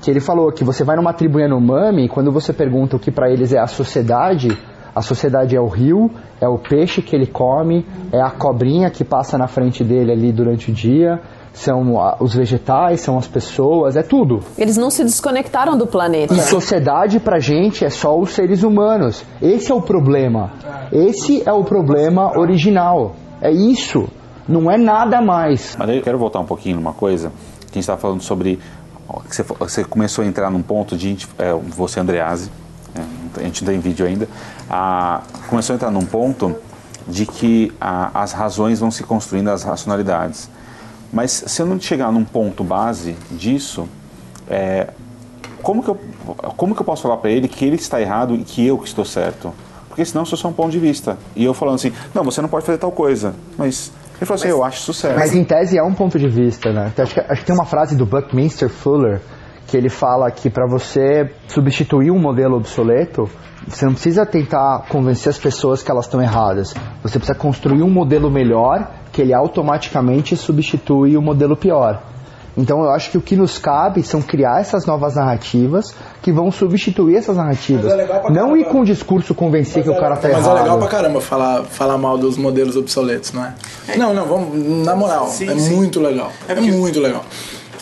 que 0.00 0.10
ele 0.10 0.20
falou 0.20 0.50
que 0.50 0.64
você 0.64 0.82
vai 0.82 0.96
numa 0.96 1.12
tribo 1.12 1.38
Yanomami 1.38 2.06
e 2.06 2.08
quando 2.08 2.32
você 2.32 2.52
pergunta 2.52 2.96
o 2.96 2.98
que 2.98 3.10
pra 3.10 3.30
eles 3.30 3.52
é 3.52 3.58
a 3.58 3.66
sociedade, 3.66 4.56
a 4.94 5.02
sociedade 5.02 5.54
é 5.54 5.60
o 5.60 5.68
rio, 5.68 6.10
é 6.40 6.48
o 6.48 6.58
peixe 6.58 7.02
que 7.02 7.14
ele 7.14 7.26
come, 7.26 7.86
é 8.12 8.20
a 8.20 8.30
cobrinha 8.30 8.90
que 8.90 9.04
passa 9.04 9.36
na 9.38 9.46
frente 9.46 9.84
dele 9.84 10.10
ali 10.10 10.32
durante 10.32 10.70
o 10.70 10.74
dia, 10.74 11.20
são 11.52 11.96
os 12.20 12.34
vegetais, 12.34 13.00
são 13.00 13.18
as 13.18 13.26
pessoas, 13.26 13.96
é 13.96 14.02
tudo. 14.02 14.40
Eles 14.56 14.76
não 14.76 14.90
se 14.90 15.02
desconectaram 15.02 15.76
do 15.76 15.86
planeta. 15.86 16.32
E 16.32 16.40
sociedade 16.40 17.20
pra 17.20 17.38
gente 17.38 17.84
é 17.84 17.90
só 17.90 18.18
os 18.18 18.30
seres 18.30 18.62
humanos. 18.62 19.24
Esse 19.42 19.70
é 19.70 19.74
o 19.74 19.82
problema. 19.82 20.52
Esse 20.92 21.42
é 21.46 21.52
o 21.52 21.64
problema 21.64 22.38
original. 22.38 23.14
É 23.40 23.50
isso. 23.50 24.08
Não 24.48 24.70
é 24.70 24.76
nada 24.76 25.20
mais. 25.20 25.76
Mas 25.78 25.88
aí 25.90 25.98
eu 25.98 26.02
quero 26.02 26.18
voltar 26.18 26.40
um 26.40 26.46
pouquinho 26.46 26.76
numa 26.76 26.92
coisa 26.92 27.30
a 27.70 27.74
gente 27.74 27.80
estava 27.80 28.00
falando 28.00 28.22
sobre. 28.22 28.58
Você, 29.28 29.42
você 29.42 29.84
começou 29.84 30.24
a 30.24 30.26
entrar 30.26 30.50
num 30.50 30.62
ponto 30.62 30.96
de. 30.96 31.16
É, 31.38 31.52
você, 31.52 31.98
Andrease, 32.00 32.50
é, 32.94 33.40
a 33.40 33.42
gente 33.44 33.64
não 33.64 33.72
tem 33.72 33.80
vídeo 33.80 34.06
ainda. 34.06 34.28
a- 34.68 35.22
começou 35.48 35.74
a 35.74 35.76
entrar 35.76 35.90
num 35.90 36.04
ponto 36.04 36.54
de 37.08 37.26
que 37.26 37.72
a- 37.80 38.10
as 38.22 38.32
razões 38.32 38.78
vão 38.78 38.90
se 38.90 39.02
construindo, 39.02 39.48
as 39.48 39.62
racionalidades. 39.64 40.48
Mas 41.12 41.42
se 41.46 41.60
eu 41.60 41.66
não 41.66 41.80
chegar 41.80 42.12
num 42.12 42.24
ponto 42.24 42.62
base 42.62 43.16
disso, 43.32 43.88
é, 44.48 44.88
como, 45.60 45.82
que 45.82 45.88
eu, 45.88 45.98
como 46.56 46.74
que 46.74 46.80
eu 46.82 46.84
posso 46.86 47.02
falar 47.02 47.16
para 47.16 47.30
ele 47.30 47.48
que 47.48 47.64
ele 47.64 47.74
está 47.76 48.00
errado 48.00 48.34
e 48.36 48.44
que 48.44 48.64
eu 48.64 48.78
que 48.78 48.86
estou 48.86 49.04
certo? 49.04 49.52
Porque 49.88 50.04
senão 50.04 50.22
eu 50.22 50.26
sou 50.26 50.38
só 50.38 50.46
um 50.48 50.52
ponto 50.52 50.70
de 50.70 50.78
vista. 50.78 51.18
E 51.34 51.44
eu 51.44 51.52
falando 51.52 51.74
assim, 51.76 51.92
não, 52.14 52.22
você 52.22 52.40
não 52.40 52.48
pode 52.48 52.64
fazer 52.64 52.78
tal 52.78 52.92
coisa. 52.92 53.34
Mas 53.58 53.90
ele 54.20 54.26
falou 54.26 54.38
assim, 54.38 54.48
eu 54.48 54.62
acho 54.62 54.92
certo. 54.92 55.18
Mas 55.18 55.34
em 55.34 55.42
tese 55.42 55.78
é 55.78 55.82
um 55.82 55.94
ponto 55.94 56.18
de 56.18 56.28
vista, 56.28 56.70
né? 56.72 56.90
Então, 56.92 57.02
acho, 57.04 57.14
que, 57.14 57.20
acho 57.20 57.40
que 57.40 57.46
tem 57.46 57.54
uma 57.54 57.64
frase 57.64 57.96
do 57.96 58.04
Buckminster 58.04 58.68
Fuller 58.68 59.20
que 59.66 59.76
ele 59.76 59.88
fala 59.88 60.30
que 60.30 60.50
para 60.50 60.66
você 60.66 61.30
substituir 61.48 62.10
um 62.10 62.18
modelo 62.18 62.56
obsoleto, 62.56 63.30
você 63.66 63.86
não 63.86 63.92
precisa 63.92 64.26
tentar 64.26 64.86
convencer 64.88 65.30
as 65.30 65.38
pessoas 65.38 65.82
que 65.82 65.90
elas 65.90 66.06
estão 66.06 66.20
erradas. 66.20 66.74
Você 67.02 67.18
precisa 67.18 67.38
construir 67.38 67.82
um 67.82 67.88
modelo 67.88 68.30
melhor 68.30 68.90
que 69.12 69.22
ele 69.22 69.32
automaticamente 69.32 70.36
substitui 70.36 71.16
o 71.16 71.22
modelo 71.22 71.56
pior. 71.56 72.02
Então 72.56 72.82
eu 72.82 72.90
acho 72.90 73.10
que 73.10 73.18
o 73.18 73.20
que 73.20 73.36
nos 73.36 73.58
cabe 73.58 74.02
são 74.02 74.20
criar 74.20 74.60
essas 74.60 74.84
novas 74.86 75.14
narrativas 75.14 75.94
que 76.22 76.32
vão 76.32 76.50
substituir 76.50 77.16
essas 77.16 77.36
narrativas. 77.36 77.84
Mas 77.84 77.92
é 77.92 77.96
legal 77.96 78.20
pra 78.20 78.30
não 78.30 78.56
ir 78.56 78.64
com 78.64 78.80
o 78.80 78.84
discurso 78.84 79.34
convencer 79.34 79.82
que 79.82 79.90
o 79.90 79.98
cara 79.98 80.16
tá 80.16 80.28
Mas 80.28 80.38
errado. 80.44 80.58
é 80.58 80.62
legal 80.62 80.78
pra 80.78 80.88
caramba 80.88 81.20
falar, 81.20 81.64
falar 81.64 81.98
mal 81.98 82.18
dos 82.18 82.36
modelos 82.36 82.76
obsoletos, 82.76 83.32
não 83.32 83.44
é? 83.44 83.54
Não, 83.96 84.12
não, 84.12 84.26
vamos. 84.26 84.84
Na 84.84 84.94
moral, 84.96 85.28
é 85.40 85.54
muito 85.54 86.00
legal. 86.00 86.32
É, 86.48 86.54
muito 86.54 87.00
legal. 87.00 87.24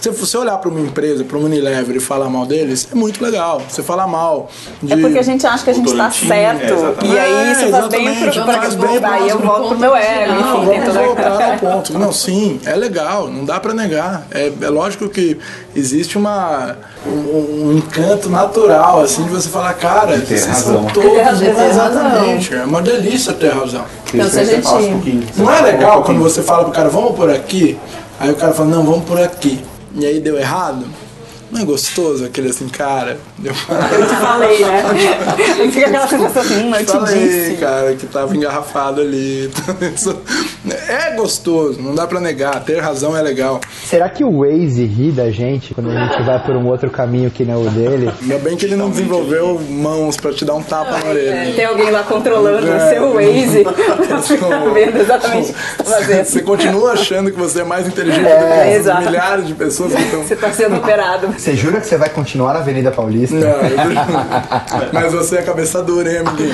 Se 0.01 0.11
você 0.11 0.37
olhar 0.39 0.57
pra 0.59 0.69
uma 0.71 0.81
empresa, 0.81 1.25
pra 1.25 1.37
uma 1.37 1.47
Unilever 1.47 1.97
e 1.97 2.01
falar 2.01 2.29
mal 2.29 2.47
deles, 2.47 2.87
é 2.91 2.95
muito 2.95 3.23
legal. 3.23 3.61
Você 3.69 3.83
falar 3.83 4.07
mal 4.07 4.49
de. 4.83 4.93
É 4.93 4.97
porque 4.97 5.19
a 5.19 5.23
gente 5.23 5.47
acha 5.47 5.65
que 5.65 5.71
a 5.71 5.73
gente 5.73 5.89
está 5.89 6.11
certo. 6.11 6.73
exatamente. 6.73 7.15
E 7.15 7.19
aí 7.19 7.53
isso 7.53 7.65
É, 7.65 7.71
faz 7.71 7.89
bem 7.89 8.07
exatamente, 8.07 8.41
pro, 8.41 8.53
faz 8.53 8.75
bem 8.75 8.91
pro 8.91 9.01
Daí 9.01 9.29
eu 9.29 9.39
volto 9.39 9.69
pro 9.69 9.79
meu 9.79 9.97
ego, 9.97 10.33
Não, 10.33 10.63
enfim, 10.75 10.81
vamos 10.81 10.95
voltar 10.95 11.53
ao 11.53 11.59
ponto. 11.59 11.99
Não, 11.99 12.13
sim, 12.13 12.61
é 12.65 12.75
legal, 12.77 13.29
não 13.29 13.45
dá 13.45 13.59
pra 13.59 13.75
negar. 13.75 14.27
É, 14.31 14.53
é 14.61 14.69
lógico 14.69 15.09
que 15.09 15.39
existe 15.75 16.17
uma, 16.17 16.77
um, 17.07 17.69
um 17.69 17.73
encanto 17.79 18.29
natural, 18.29 19.01
assim, 19.01 19.25
de 19.25 19.31
você 19.31 19.49
falar, 19.49 19.75
cara, 19.75 20.17
vocês 20.17 20.47
razão. 20.47 20.83
são 20.83 20.87
todos. 20.87 21.11
Ter 21.11 21.23
razão. 21.23 21.69
Exatamente, 21.71 22.55
é 22.55 22.63
uma 22.65 22.83
delícia 22.83 23.33
ter 23.33 23.53
razão. 23.53 23.85
Então, 24.13 24.29
se 24.29 24.39
a 24.39 24.45
gente. 24.45 25.29
Não 25.37 25.53
é 25.53 25.61
legal 25.61 26.03
quando 26.03 26.21
você 26.21 26.43
fala 26.43 26.65
pro 26.65 26.73
cara, 26.73 26.89
vamos 26.89 27.17
por 27.17 27.31
aqui, 27.31 27.79
aí 28.21 28.31
o 28.31 28.37
cara 28.37 28.53
fala, 28.53 28.69
não, 28.69 28.85
vamos 28.85 29.05
por 29.05 29.21
aqui. 29.21 29.65
E 29.95 30.07
aí 30.07 30.21
deu 30.21 30.39
errado? 30.39 30.87
Não 31.51 31.63
é 31.63 31.65
gostoso 31.65 32.25
aquele 32.27 32.51
assim, 32.51 32.69
cara? 32.69 33.19
Deu 33.39 33.53
Eu 33.53 34.07
te 34.07 34.15
falei, 34.17 34.65
né? 34.65 34.83
Fica 35.73 35.87
aquela 35.87 36.07
sensação 36.07 36.43
assim, 36.43 36.65
hum, 36.65 36.75
eu 36.75 36.85
te 36.85 36.93
Falei, 36.93 37.29
disse. 37.29 37.57
cara, 37.57 37.95
que 37.95 38.07
tava 38.07 38.37
engarrafado 38.37 39.01
ali. 39.01 39.51
É 40.89 41.15
gostoso, 41.15 41.81
não 41.81 41.95
dá 41.95 42.07
pra 42.07 42.21
negar. 42.21 42.63
Ter 42.65 42.79
razão 42.81 43.17
é 43.17 43.23
legal. 43.23 43.61
Será 43.85 44.09
que 44.09 44.23
o 44.25 44.41
Waze 44.41 44.85
ri 44.85 45.11
da 45.11 45.31
gente 45.31 45.73
quando 45.73 45.91
a 45.91 45.95
gente 46.07 46.23
vai 46.25 46.43
por 46.45 46.55
um 46.57 46.67
outro 46.67 46.91
caminho 46.91 47.31
que 47.31 47.45
não 47.45 47.55
é 47.55 47.57
o 47.69 47.71
dele? 47.71 48.13
Ainda 48.21 48.39
bem 48.39 48.57
que 48.57 48.67
ele 48.67 48.77
não 48.77 48.91
desenvolveu 48.91 49.59
mãos 49.71 50.17
pra 50.17 50.33
te 50.33 50.45
dar 50.45 50.55
um 50.55 50.63
tapa 50.63 50.99
na 50.99 51.11
orelha. 51.11 51.53
Tem 51.55 51.65
alguém 51.65 51.91
lá 51.91 52.03
controlando 52.03 52.67
É. 52.69 52.77
o 52.77 52.91
seu 52.91 53.15
Waze 53.15 53.65
pra 54.09 54.19
ficar 54.19 54.59
vendo 54.75 54.99
exatamente 54.99 55.51
o 55.53 55.55
que 55.55 55.61
você 55.61 55.77
tá 55.77 55.85
fazendo. 55.85 56.25
Você 56.25 56.43
continua 56.43 56.93
achando 56.93 57.31
que 57.31 57.39
você 57.39 57.61
é 57.61 57.65
mais 57.65 57.87
inteligente 57.87 58.23
do 58.25 58.29
É, 58.29 58.65
que 58.71 58.77
exato. 58.77 59.03
milhares 59.03 59.47
de 59.47 59.55
pessoas 59.55 59.95
que 59.95 60.03
estão. 60.03 60.23
Você 60.23 60.37
tá 60.37 60.53
sendo 60.53 60.77
operado. 60.77 61.29
Você 61.39 61.55
jura 61.55 61.81
que 61.81 61.87
você 61.87 61.97
vai 61.97 62.09
continuar 62.11 62.53
na 62.53 62.59
Avenida 62.59 62.91
Paulista? 62.91 63.37
Não, 63.37 63.47
eu- 63.49 63.79
mas 64.93 65.13
você 65.13 65.37
é 65.37 65.43
cabeça 65.43 65.81
dura, 65.83 66.11
hein, 66.11 66.19
amiguinho? 66.19 66.53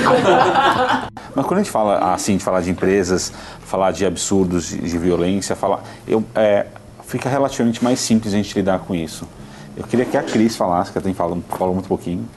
Mas 1.34 1.46
quando 1.46 1.60
a 1.60 1.62
gente 1.62 1.70
fala 1.70 2.12
assim, 2.12 2.36
de 2.36 2.44
falar 2.44 2.60
de 2.60 2.70
empresas, 2.70 3.32
falar 3.64 3.92
de 3.92 4.04
absurdos, 4.04 4.68
de, 4.68 4.78
de 4.78 4.98
violência, 4.98 5.56
falar, 5.56 5.82
eu, 6.06 6.22
é, 6.34 6.66
fica 7.06 7.30
relativamente 7.30 7.82
mais 7.82 7.98
simples 7.98 8.34
a 8.34 8.36
gente 8.36 8.54
lidar 8.54 8.80
com 8.80 8.94
isso. 8.94 9.26
Eu 9.74 9.84
queria 9.84 10.04
que 10.04 10.18
a 10.18 10.22
Cris 10.22 10.54
falasse, 10.54 10.92
que 10.92 10.98
ela 10.98 11.04
tem 11.04 11.14
falado, 11.14 11.42
falou 11.48 11.72
muito 11.72 11.88
pouquinho, 11.88 12.28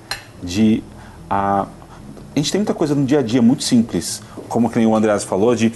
de 0.41 0.81
a, 1.29 1.63
a 1.63 2.39
gente 2.39 2.49
tem 2.49 2.59
muita 2.61 2.73
coisa 2.73 2.95
no 2.95 3.05
dia 3.05 3.19
a 3.19 3.21
dia 3.21 3.41
muito 3.41 3.63
simples, 3.63 4.21
como 4.47 4.69
que 4.69 4.77
nem 4.79 4.87
o 4.87 4.95
Andreas 4.95 5.25
falou, 5.25 5.53
de 5.53 5.71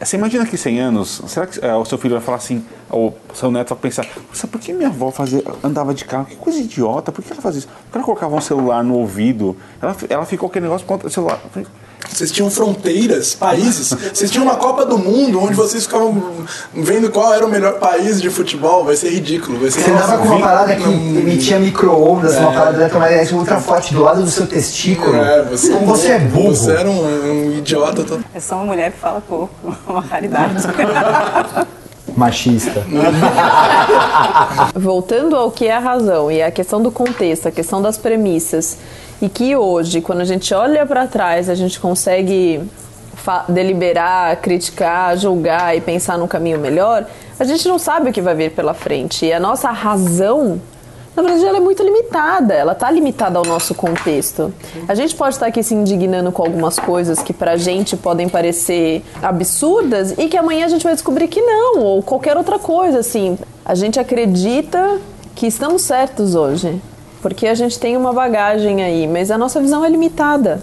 você 0.00 0.16
imagina 0.16 0.46
que 0.46 0.56
100 0.56 0.80
anos, 0.80 1.22
será 1.26 1.46
que 1.46 1.64
é, 1.64 1.74
o 1.74 1.84
seu 1.84 1.98
filho 1.98 2.14
vai 2.14 2.22
falar 2.22 2.38
assim, 2.38 2.64
ou 2.90 3.16
seu 3.34 3.50
neto 3.50 3.70
vai 3.70 3.78
pensar, 3.78 4.06
nossa, 4.28 4.46
por 4.46 4.60
que 4.60 4.72
minha 4.72 4.88
avó 4.88 5.10
fazia, 5.10 5.42
andava 5.62 5.92
de 5.92 6.04
carro? 6.04 6.26
Que 6.26 6.36
coisa 6.36 6.58
idiota, 6.58 7.12
por 7.12 7.22
que 7.22 7.32
ela 7.32 7.42
fazia 7.42 7.58
isso? 7.58 7.68
Por 7.68 7.92
que 7.92 7.98
ela 7.98 8.04
colocava 8.04 8.34
um 8.34 8.40
celular 8.40 8.82
no 8.82 8.94
ouvido? 8.94 9.56
Ela, 9.80 9.96
ela 10.08 10.24
ficou 10.24 10.48
aquele 10.48 10.64
negócio 10.64 10.86
com 10.86 10.94
o 10.94 11.10
celular. 11.10 11.40
Vocês 12.10 12.30
tinham 12.30 12.48
fronteiras, 12.50 13.34
países. 13.34 13.92
Vocês 14.12 14.30
tinham 14.30 14.44
uma 14.44 14.54
Copa 14.56 14.84
do 14.86 14.96
Mundo 14.96 15.42
onde 15.42 15.54
vocês 15.54 15.84
ficavam 15.84 16.22
vendo 16.72 17.10
qual 17.10 17.34
era 17.34 17.44
o 17.44 17.48
melhor 17.48 17.78
país 17.80 18.20
de 18.22 18.30
futebol. 18.30 18.84
Vai 18.84 18.94
ser 18.96 19.10
ridículo. 19.10 19.58
Vai 19.58 19.70
ser 19.70 19.80
Você 19.80 19.90
andava 19.90 20.18
com 20.18 20.28
uma 20.28 20.40
parada 20.40 20.76
que 20.76 20.82
Não- 20.86 20.92
emitia 21.18 21.58
micro-ondas, 21.58 22.36
uma 22.36 22.52
parada 22.52 22.76
eletromagnética 22.76 23.36
ultra 23.36 23.60
forte 23.60 23.92
do 23.94 24.02
lado 24.02 24.22
do 24.22 24.30
seu 24.30 24.46
testículo. 24.46 25.16
É, 25.16 25.42
você, 25.42 25.72
Como 25.72 25.86
você 25.86 26.08
é 26.12 26.18
burro. 26.20 26.54
Você 26.54 26.70
era 26.72 26.88
um, 26.88 27.04
um 27.48 27.58
idiota 27.58 28.04
total. 28.04 28.20
É 28.34 28.38
só 28.40 28.56
uma 28.56 28.66
mulher 28.66 28.92
que 28.92 28.98
fala 28.98 29.20
pouco. 29.20 29.50
Uma 29.88 30.00
raridade. 30.00 30.54
Machista. 32.16 32.84
Voltando 34.74 35.34
ao 35.36 35.50
que 35.50 35.66
é 35.66 35.74
a 35.74 35.78
razão 35.80 36.30
e 36.30 36.42
a 36.42 36.50
questão 36.50 36.80
do 36.82 36.90
contexto, 36.90 37.48
a 37.48 37.50
questão 37.50 37.82
das 37.82 37.98
premissas, 37.98 38.76
e 39.24 39.28
que 39.30 39.56
hoje, 39.56 40.02
quando 40.02 40.20
a 40.20 40.24
gente 40.24 40.52
olha 40.52 40.84
para 40.84 41.06
trás, 41.06 41.48
a 41.48 41.54
gente 41.54 41.80
consegue 41.80 42.60
deliberar, 43.48 44.36
criticar, 44.36 45.16
julgar 45.16 45.74
e 45.74 45.80
pensar 45.80 46.18
num 46.18 46.26
caminho 46.26 46.58
melhor, 46.58 47.06
a 47.40 47.44
gente 47.44 47.66
não 47.66 47.78
sabe 47.78 48.10
o 48.10 48.12
que 48.12 48.20
vai 48.20 48.34
vir 48.34 48.50
pela 48.50 48.74
frente. 48.74 49.24
E 49.24 49.32
a 49.32 49.40
nossa 49.40 49.70
razão, 49.70 50.60
na 51.16 51.22
verdade, 51.22 51.46
ela 51.46 51.56
é 51.56 51.60
muito 51.60 51.82
limitada, 51.82 52.52
ela 52.52 52.72
está 52.72 52.90
limitada 52.90 53.38
ao 53.38 53.46
nosso 53.46 53.74
contexto. 53.74 54.52
A 54.86 54.94
gente 54.94 55.14
pode 55.14 55.36
estar 55.36 55.46
aqui 55.46 55.62
se 55.62 55.74
indignando 55.74 56.30
com 56.30 56.42
algumas 56.42 56.78
coisas 56.78 57.22
que 57.22 57.32
pra 57.32 57.56
gente 57.56 57.96
podem 57.96 58.28
parecer 58.28 59.02
absurdas 59.22 60.12
e 60.18 60.28
que 60.28 60.36
amanhã 60.36 60.66
a 60.66 60.68
gente 60.68 60.84
vai 60.84 60.92
descobrir 60.92 61.28
que 61.28 61.40
não, 61.40 61.78
ou 61.80 62.02
qualquer 62.02 62.36
outra 62.36 62.58
coisa, 62.58 62.98
assim. 62.98 63.38
A 63.64 63.74
gente 63.74 63.98
acredita 63.98 65.00
que 65.34 65.46
estamos 65.46 65.80
certos 65.80 66.34
hoje, 66.34 66.78
porque 67.24 67.46
a 67.46 67.54
gente 67.54 67.80
tem 67.80 67.96
uma 67.96 68.12
bagagem 68.12 68.84
aí, 68.84 69.06
mas 69.06 69.30
a 69.30 69.38
nossa 69.38 69.58
visão 69.58 69.82
é 69.82 69.88
limitada. 69.88 70.60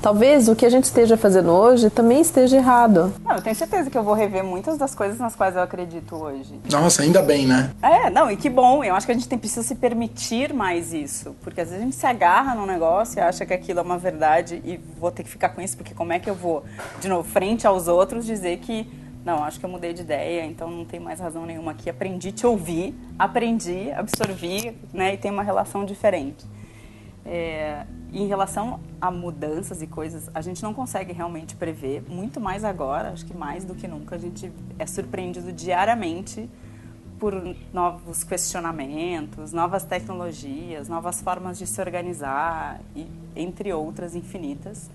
talvez 0.00 0.48
o 0.48 0.56
que 0.56 0.64
a 0.64 0.70
gente 0.70 0.84
esteja 0.84 1.14
fazendo 1.14 1.50
hoje 1.50 1.90
também 1.90 2.22
esteja 2.22 2.56
errado. 2.56 3.12
Não, 3.22 3.36
eu 3.36 3.42
tenho 3.42 3.54
certeza 3.54 3.90
que 3.90 3.98
eu 3.98 4.02
vou 4.02 4.14
rever 4.14 4.42
muitas 4.42 4.78
das 4.78 4.94
coisas 4.94 5.18
nas 5.18 5.36
quais 5.36 5.54
eu 5.54 5.60
acredito 5.60 6.16
hoje. 6.16 6.58
Nossa, 6.70 7.02
ainda 7.02 7.20
bem, 7.20 7.46
né? 7.46 7.70
É, 7.82 8.08
não, 8.08 8.30
e 8.30 8.36
que 8.38 8.48
bom. 8.48 8.82
Eu 8.82 8.94
acho 8.94 9.04
que 9.04 9.12
a 9.12 9.14
gente 9.14 9.28
tem, 9.28 9.38
precisa 9.38 9.62
se 9.62 9.74
permitir 9.74 10.54
mais 10.54 10.94
isso. 10.94 11.36
Porque 11.42 11.60
às 11.60 11.68
vezes 11.68 11.82
a 11.82 11.84
gente 11.84 11.96
se 11.96 12.06
agarra 12.06 12.54
num 12.54 12.64
negócio 12.64 13.18
e 13.18 13.20
acha 13.20 13.44
que 13.44 13.52
aquilo 13.52 13.80
é 13.80 13.82
uma 13.82 13.98
verdade 13.98 14.62
e 14.64 14.80
vou 14.98 15.10
ter 15.10 15.22
que 15.22 15.28
ficar 15.28 15.50
com 15.50 15.60
isso, 15.60 15.76
porque 15.76 15.92
como 15.92 16.14
é 16.14 16.18
que 16.18 16.30
eu 16.30 16.34
vou, 16.34 16.64
de 16.98 17.10
novo, 17.10 17.28
frente 17.28 17.66
aos 17.66 17.88
outros, 17.88 18.24
dizer 18.24 18.56
que 18.56 18.88
não, 19.24 19.42
acho 19.42 19.58
que 19.58 19.64
eu 19.64 19.70
mudei 19.70 19.94
de 19.94 20.02
ideia, 20.02 20.44
então 20.44 20.70
não 20.70 20.84
tem 20.84 21.00
mais 21.00 21.18
razão 21.18 21.46
nenhuma 21.46 21.72
aqui. 21.72 21.88
Aprendi 21.88 22.30
te 22.30 22.46
ouvir, 22.46 22.94
aprendi, 23.18 23.90
absorvi, 23.92 24.76
né, 24.92 25.14
e 25.14 25.16
tem 25.16 25.30
uma 25.30 25.42
relação 25.42 25.84
diferente. 25.84 26.44
É, 27.24 27.86
em 28.12 28.26
relação 28.26 28.80
a 29.00 29.10
mudanças 29.10 29.80
e 29.80 29.86
coisas, 29.86 30.30
a 30.34 30.42
gente 30.42 30.62
não 30.62 30.74
consegue 30.74 31.12
realmente 31.12 31.56
prever, 31.56 32.02
muito 32.06 32.38
mais 32.38 32.64
agora, 32.64 33.12
acho 33.12 33.24
que 33.24 33.34
mais 33.34 33.64
do 33.64 33.74
que 33.74 33.88
nunca, 33.88 34.16
a 34.16 34.18
gente 34.18 34.52
é 34.78 34.84
surpreendido 34.84 35.50
diariamente 35.50 36.48
por 37.18 37.34
novos 37.72 38.22
questionamentos, 38.22 39.54
novas 39.54 39.84
tecnologias, 39.84 40.86
novas 40.86 41.22
formas 41.22 41.56
de 41.56 41.66
se 41.66 41.80
organizar, 41.80 42.78
e, 42.94 43.06
entre 43.34 43.72
outras 43.72 44.14
infinitas, 44.14 44.90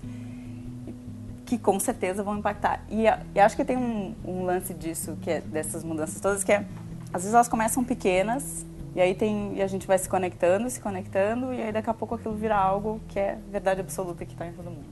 que 1.50 1.58
com 1.58 1.80
certeza 1.80 2.22
vão 2.22 2.38
impactar. 2.38 2.80
E, 2.88 3.06
e 3.34 3.40
acho 3.40 3.56
que 3.56 3.64
tem 3.64 3.76
um, 3.76 4.14
um 4.24 4.44
lance 4.44 4.72
disso, 4.72 5.18
que 5.20 5.28
é 5.28 5.40
dessas 5.40 5.82
mudanças 5.82 6.20
todas, 6.20 6.44
que 6.44 6.52
é, 6.52 6.64
às 7.12 7.22
vezes 7.22 7.34
elas 7.34 7.48
começam 7.48 7.82
pequenas 7.82 8.64
e 8.94 9.00
aí 9.00 9.16
tem, 9.16 9.56
e 9.56 9.62
a 9.62 9.66
gente 9.66 9.84
vai 9.84 9.98
se 9.98 10.08
conectando, 10.08 10.70
se 10.70 10.78
conectando, 10.78 11.52
e 11.52 11.60
aí 11.60 11.72
daqui 11.72 11.90
a 11.90 11.94
pouco 11.94 12.14
aquilo 12.14 12.36
vira 12.36 12.54
algo 12.56 13.00
que 13.08 13.18
é 13.18 13.36
verdade 13.50 13.80
absoluta 13.80 14.24
que 14.24 14.32
está 14.32 14.46
em 14.46 14.52
todo 14.52 14.66
mundo. 14.66 14.86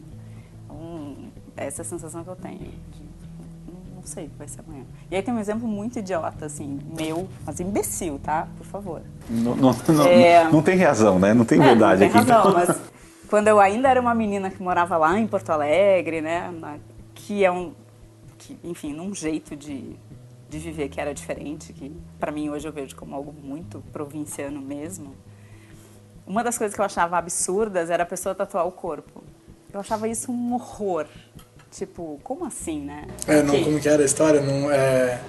Então, 0.64 1.30
essa 1.56 1.82
é 1.82 1.84
a 1.84 1.84
sensação 1.84 2.24
que 2.24 2.30
eu 2.30 2.34
tenho. 2.36 2.58
De, 2.58 3.08
não 3.94 4.02
sei 4.02 4.26
o 4.26 4.28
que 4.28 4.36
vai 4.36 4.48
ser 4.48 4.60
amanhã. 4.66 4.84
E 5.12 5.14
aí 5.14 5.22
tem 5.22 5.32
um 5.32 5.38
exemplo 5.38 5.68
muito 5.68 6.00
idiota, 6.00 6.46
assim, 6.46 6.80
meu, 6.98 7.28
mas 7.46 7.60
imbecil, 7.60 8.18
tá? 8.18 8.48
Por 8.58 8.66
favor. 8.66 9.02
Não, 9.30 9.54
não, 9.54 9.72
não, 9.72 10.06
é... 10.08 10.50
não 10.50 10.60
tem 10.60 10.76
razão, 10.76 11.20
né? 11.20 11.32
Não 11.32 11.44
tem 11.44 11.60
verdade 11.60 12.02
é, 12.02 12.06
não 12.06 12.12
tem 12.14 12.20
aqui. 12.20 12.32
Razão, 12.32 12.52
mas 12.52 12.80
quando 13.28 13.48
eu 13.48 13.60
ainda 13.60 13.88
era 13.88 14.00
uma 14.00 14.14
menina 14.14 14.50
que 14.50 14.62
morava 14.62 14.96
lá 14.96 15.18
em 15.18 15.26
Porto 15.26 15.50
Alegre, 15.50 16.20
né? 16.20 16.52
Que 17.14 17.44
é 17.44 17.50
um. 17.50 17.72
Que, 18.36 18.58
enfim, 18.64 18.92
num 18.92 19.14
jeito 19.14 19.56
de 19.56 19.96
de 20.48 20.58
viver 20.58 20.88
que 20.88 21.00
era 21.00 21.12
diferente, 21.12 21.72
que 21.72 21.94
para 22.18 22.32
mim 22.32 22.48
hoje 22.48 22.66
eu 22.66 22.72
vejo 22.72 22.96
como 22.96 23.14
algo 23.14 23.32
muito 23.32 23.82
provinciano 23.92 24.60
mesmo. 24.60 25.14
Uma 26.26 26.42
das 26.42 26.56
coisas 26.56 26.74
que 26.74 26.80
eu 26.80 26.84
achava 26.84 27.18
absurdas 27.18 27.90
era 27.90 28.02
a 28.02 28.06
pessoa 28.06 28.34
tatuar 28.34 28.66
o 28.66 28.72
corpo. 28.72 29.22
Eu 29.72 29.80
achava 29.80 30.08
isso 30.08 30.32
um 30.32 30.54
horror. 30.54 31.06
Tipo, 31.70 32.18
como 32.24 32.46
assim, 32.46 32.80
né? 32.80 33.06
É, 33.26 33.42
não, 33.42 33.62
como 33.62 33.78
que 33.78 33.88
era 33.88 34.02
a 34.02 34.06
história? 34.06 34.40
Não, 34.40 34.70
é, 34.72 35.20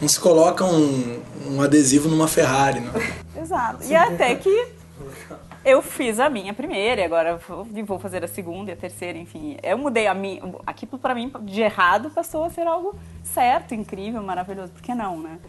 não 0.00 0.08
se 0.08 0.20
coloca 0.20 0.64
um, 0.64 1.22
um 1.46 1.62
adesivo 1.62 2.08
numa 2.08 2.28
Ferrari, 2.28 2.80
não. 2.80 2.92
Exato. 3.42 3.82
E 3.84 3.94
até 3.94 4.34
que 4.34 4.68
eu 5.66 5.82
fiz 5.82 6.20
a 6.20 6.30
minha 6.30 6.54
primeira 6.54 7.00
e 7.00 7.04
agora 7.04 7.40
vou 7.84 7.98
fazer 7.98 8.22
a 8.24 8.28
segunda 8.28 8.70
e 8.70 8.74
a 8.74 8.76
terceira, 8.76 9.18
enfim. 9.18 9.56
Eu 9.60 9.76
mudei 9.76 10.06
a 10.06 10.14
minha. 10.14 10.40
Aquilo 10.64 10.96
para 10.96 11.12
mim, 11.12 11.30
de 11.42 11.60
errado, 11.60 12.08
passou 12.08 12.44
a 12.44 12.50
ser 12.50 12.68
algo 12.68 12.94
certo, 13.24 13.74
incrível, 13.74 14.22
maravilhoso. 14.22 14.70
Por 14.72 14.80
que 14.80 14.94
não, 14.94 15.20
né? 15.20 15.40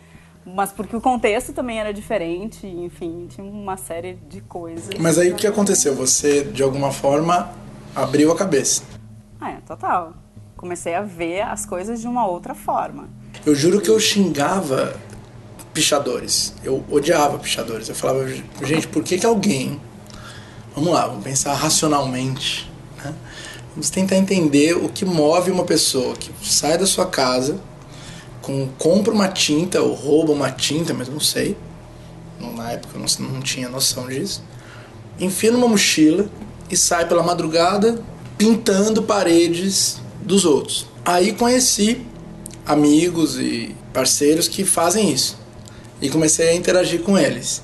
Mas 0.43 0.71
porque 0.71 0.95
o 0.95 1.01
contexto 1.01 1.53
também 1.53 1.79
era 1.79 1.93
diferente, 1.93 2.65
enfim, 2.65 3.27
tinha 3.29 3.45
uma 3.45 3.77
série 3.77 4.13
de 4.27 4.41
coisas. 4.41 4.89
Mas 4.97 5.19
aí 5.19 5.31
o 5.31 5.35
que 5.35 5.45
aconteceu? 5.45 5.93
Você, 5.95 6.43
de 6.45 6.63
alguma 6.63 6.91
forma, 6.91 7.51
abriu 7.95 8.31
a 8.31 8.35
cabeça. 8.35 8.81
Ah, 9.39 9.51
é, 9.51 9.57
total. 9.67 10.13
Comecei 10.55 10.95
a 10.95 11.01
ver 11.01 11.41
as 11.41 11.63
coisas 11.63 12.01
de 12.01 12.07
uma 12.07 12.25
outra 12.25 12.55
forma. 12.55 13.07
Eu 13.45 13.53
juro 13.53 13.79
que 13.79 13.89
eu 13.89 13.99
xingava 13.99 14.95
pichadores. 15.73 16.55
Eu 16.63 16.83
odiava 16.89 17.37
pichadores. 17.37 17.87
Eu 17.87 17.93
falava, 17.93 18.27
gente, 18.63 18.87
por 18.87 19.03
que, 19.03 19.19
que 19.19 19.25
alguém 19.25 19.79
Vamos 20.77 20.93
lá, 20.93 21.07
vamos 21.07 21.23
pensar 21.23 21.55
racionalmente. 21.55 22.69
Né? 23.03 23.11
Vamos 23.71 23.89
tentar 23.89 24.15
entender 24.15 24.77
o 24.77 24.87
que 24.89 25.05
move 25.05 25.49
uma 25.49 25.63
pessoa 25.63 26.15
que 26.15 26.31
sai 26.47 26.77
da 26.77 26.85
sua 26.85 27.07
casa, 27.07 27.59
com, 28.43 28.69
compra 28.77 29.11
uma 29.11 29.27
tinta 29.27 29.81
ou 29.81 29.95
rouba 29.95 30.33
uma 30.33 30.51
tinta, 30.51 30.93
mas 30.93 31.09
não 31.09 31.19
sei. 31.19 31.57
Na 32.39 32.73
época 32.73 32.95
eu 32.95 32.99
não, 32.99 33.33
não 33.33 33.41
tinha 33.41 33.67
noção 33.67 34.07
disso. 34.07 34.43
Enfia 35.19 35.51
numa 35.51 35.67
mochila 35.67 36.29
e 36.69 36.77
sai 36.77 37.07
pela 37.07 37.23
madrugada 37.23 37.99
pintando 38.37 39.01
paredes 39.01 39.99
dos 40.21 40.45
outros. 40.45 40.85
Aí 41.03 41.33
conheci 41.33 42.05
amigos 42.67 43.39
e 43.39 43.75
parceiros 43.91 44.47
que 44.47 44.63
fazem 44.63 45.11
isso. 45.11 45.39
E 45.99 46.07
comecei 46.07 46.49
a 46.49 46.53
interagir 46.55 47.01
com 47.01 47.17
eles 47.17 47.63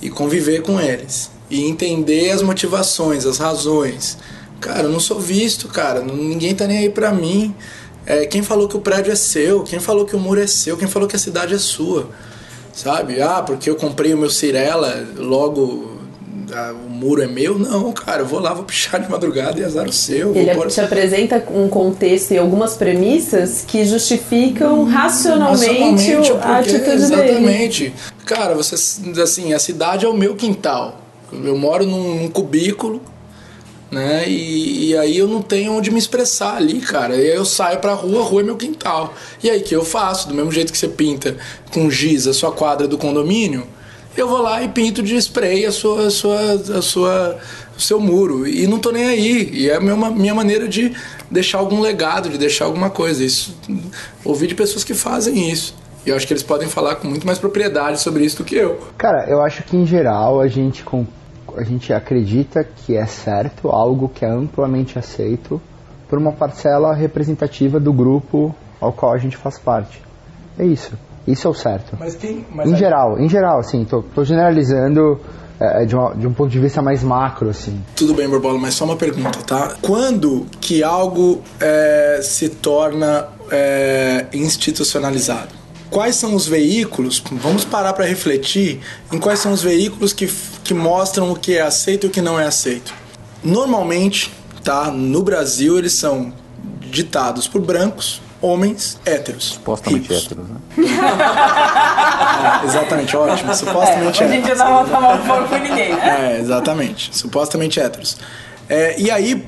e 0.00 0.08
conviver 0.08 0.62
com 0.62 0.80
eles 0.80 1.38
e 1.50 1.66
entender 1.66 2.30
as 2.30 2.42
motivações, 2.42 3.26
as 3.26 3.38
razões. 3.38 4.16
Cara, 4.60 4.82
eu 4.82 4.90
não 4.90 5.00
sou 5.00 5.18
visto, 5.18 5.68
cara, 5.68 6.00
ninguém 6.00 6.54
tá 6.54 6.66
nem 6.66 6.78
aí 6.78 6.90
pra 6.90 7.12
mim. 7.12 7.54
É, 8.06 8.26
quem 8.26 8.42
falou 8.42 8.68
que 8.68 8.76
o 8.76 8.80
prédio 8.80 9.12
é 9.12 9.16
seu? 9.16 9.62
Quem 9.62 9.80
falou 9.80 10.04
que 10.04 10.14
o 10.14 10.18
muro 10.18 10.40
é 10.40 10.46
seu? 10.46 10.76
Quem 10.76 10.88
falou 10.88 11.08
que 11.08 11.16
a 11.16 11.18
cidade 11.18 11.54
é 11.54 11.58
sua? 11.58 12.08
Sabe? 12.72 13.20
Ah, 13.20 13.42
porque 13.42 13.68
eu 13.68 13.76
comprei 13.76 14.14
o 14.14 14.18
meu 14.18 14.30
Cirela, 14.30 15.06
logo 15.16 15.90
ah, 16.52 16.72
o 16.86 16.90
muro 16.90 17.22
é 17.22 17.26
meu? 17.26 17.58
Não, 17.58 17.92
cara, 17.92 18.22
eu 18.22 18.26
vou 18.26 18.40
lá, 18.40 18.52
vou 18.52 18.64
pichar 18.64 19.00
de 19.00 19.10
madrugada 19.10 19.58
e 19.60 19.64
azar 19.64 19.86
o 19.86 19.92
seu. 19.92 20.34
Ele 20.34 20.54
pôr... 20.54 20.68
te 20.68 20.80
apresenta 20.80 21.42
um 21.50 21.68
contexto 21.68 22.32
e 22.32 22.38
algumas 22.38 22.74
premissas 22.74 23.64
que 23.66 23.84
justificam 23.84 24.80
hum, 24.80 24.84
racionalmente, 24.84 26.12
racionalmente 26.14 26.32
a 26.32 26.58
atitude 26.58 26.90
exatamente. 26.90 27.82
dele. 27.84 27.94
Cara, 28.24 28.54
você, 28.54 28.74
assim, 29.20 29.52
a 29.52 29.58
cidade 29.58 30.04
é 30.04 30.08
o 30.08 30.14
meu 30.14 30.34
quintal. 30.34 30.99
Eu 31.32 31.56
moro 31.56 31.86
num, 31.86 32.22
num 32.22 32.28
cubículo, 32.28 33.00
né? 33.90 34.28
E, 34.28 34.90
e, 34.90 34.96
aí 34.96 35.18
eu 35.18 35.26
não 35.26 35.42
tenho 35.42 35.72
onde 35.72 35.90
me 35.90 35.98
expressar 35.98 36.56
ali, 36.56 36.80
cara. 36.80 37.16
E 37.16 37.30
aí 37.30 37.36
eu 37.36 37.44
saio 37.44 37.78
pra 37.78 37.94
rua, 37.94 38.20
a 38.20 38.24
rua 38.24 38.40
é 38.40 38.44
meu 38.44 38.56
quintal. 38.56 39.12
E 39.42 39.50
aí 39.50 39.60
que 39.60 39.74
eu 39.74 39.84
faço? 39.84 40.28
Do 40.28 40.34
mesmo 40.34 40.52
jeito 40.52 40.72
que 40.72 40.78
você 40.78 40.88
pinta 40.88 41.36
com 41.72 41.90
giz 41.90 42.26
a 42.26 42.32
sua 42.32 42.52
quadra 42.52 42.86
do 42.86 42.96
condomínio, 42.96 43.66
eu 44.16 44.28
vou 44.28 44.42
lá 44.42 44.62
e 44.62 44.68
pinto 44.68 45.02
de 45.02 45.16
spray 45.16 45.66
a 45.66 45.72
sua, 45.72 46.06
a 46.06 46.10
sua, 46.10 46.52
a 46.78 46.82
sua, 46.82 47.38
o 47.76 47.80
seu 47.80 48.00
muro. 48.00 48.46
E 48.46 48.66
não 48.66 48.78
tô 48.78 48.92
nem 48.92 49.06
aí. 49.06 49.50
E 49.52 49.70
é 49.70 49.76
a 49.76 49.80
minha, 49.80 49.96
minha 50.10 50.34
maneira 50.34 50.68
de 50.68 50.94
deixar 51.30 51.58
algum 51.58 51.80
legado, 51.80 52.28
de 52.28 52.38
deixar 52.38 52.66
alguma 52.66 52.90
coisa. 52.90 53.24
Isso, 53.24 53.56
ouvi 54.24 54.46
de 54.46 54.54
pessoas 54.54 54.84
que 54.84 54.94
fazem 54.94 55.50
isso. 55.50 55.74
E 56.04 56.10
eu 56.10 56.16
acho 56.16 56.26
que 56.26 56.32
eles 56.32 56.42
podem 56.42 56.68
falar 56.68 56.96
com 56.96 57.08
muito 57.08 57.26
mais 57.26 57.38
propriedade 57.38 58.00
sobre 58.00 58.24
isso 58.24 58.38
do 58.38 58.44
que 58.44 58.54
eu. 58.54 58.80
Cara, 58.96 59.28
eu 59.28 59.40
acho 59.42 59.62
que 59.64 59.76
em 59.76 59.86
geral 59.86 60.40
a 60.40 60.48
gente 60.48 60.82
com 60.82 61.06
a 61.56 61.62
gente 61.62 61.92
acredita 61.92 62.64
que 62.64 62.96
é 62.96 63.06
certo, 63.06 63.68
algo 63.68 64.08
que 64.08 64.24
é 64.24 64.28
amplamente 64.28 64.98
aceito 64.98 65.60
por 66.08 66.18
uma 66.18 66.32
parcela 66.32 66.94
representativa 66.94 67.78
do 67.78 67.92
grupo 67.92 68.54
ao 68.80 68.92
qual 68.92 69.12
a 69.12 69.18
gente 69.18 69.36
faz 69.36 69.58
parte. 69.58 70.02
É 70.58 70.64
isso. 70.64 70.92
Isso 71.26 71.46
é 71.46 71.50
o 71.50 71.54
certo. 71.54 71.96
Mas 71.98 72.14
quem, 72.14 72.44
mas 72.52 72.68
em 72.68 72.76
geral, 72.76 73.18
em 73.18 73.28
geral, 73.28 73.60
assim, 73.60 73.84
tô, 73.84 74.02
tô 74.02 74.24
generalizando 74.24 75.20
é, 75.60 75.84
de, 75.84 75.94
uma, 75.94 76.14
de, 76.14 76.26
um 76.26 76.32
ponto 76.32 76.50
de 76.50 76.58
vista 76.58 76.80
mais 76.80 77.02
macro, 77.02 77.50
assim. 77.50 77.80
Tudo 77.94 78.14
bem, 78.14 78.28
Borbola, 78.28 78.58
mas 78.58 78.74
só 78.74 78.84
uma 78.84 78.96
pergunta, 78.96 79.38
tá? 79.46 79.76
Quando 79.82 80.46
que 80.60 80.82
algo 80.82 81.42
é, 81.60 82.20
se 82.22 82.48
torna 82.48 83.28
é, 83.50 84.26
institucionalizado? 84.32 85.60
quais 85.90 86.14
são 86.14 86.34
os 86.34 86.46
veículos, 86.46 87.22
vamos 87.32 87.64
parar 87.64 87.92
para 87.92 88.06
refletir 88.06 88.80
em 89.12 89.18
quais 89.18 89.40
são 89.40 89.52
os 89.52 89.62
veículos 89.62 90.12
que, 90.12 90.30
que 90.70 90.74
mostram 90.74 91.32
o 91.32 91.34
que 91.34 91.56
é 91.56 91.62
aceito 91.62 92.06
e 92.06 92.08
o 92.08 92.10
que 92.10 92.20
não 92.20 92.38
é 92.38 92.46
aceito. 92.46 92.94
Normalmente, 93.42 94.32
tá, 94.62 94.88
no 94.88 95.20
Brasil 95.20 95.76
eles 95.76 95.94
são 95.94 96.32
ditados 96.80 97.48
por 97.48 97.60
brancos, 97.60 98.22
homens 98.40 98.96
héteros. 99.04 99.54
Supostamente 99.54 100.02
ricos. 100.02 100.26
héteros, 100.26 100.48
né? 100.48 100.56
é, 102.62 102.66
exatamente, 102.66 103.16
ótimo. 103.16 103.52
Supostamente 103.52 104.22
é, 104.22 104.26
Hoje 104.26 104.36
em 104.36 104.42
dia 104.42 104.54
não 104.54 104.74
vou 104.74 104.84
tomar 104.84 105.48
com 105.48 105.56
ninguém, 105.56 105.92
né? 105.92 106.36
É, 106.36 106.38
exatamente. 106.38 107.10
Supostamente 107.18 107.80
héteros. 107.80 108.16
É, 108.68 108.94
e 108.96 109.10
aí, 109.10 109.44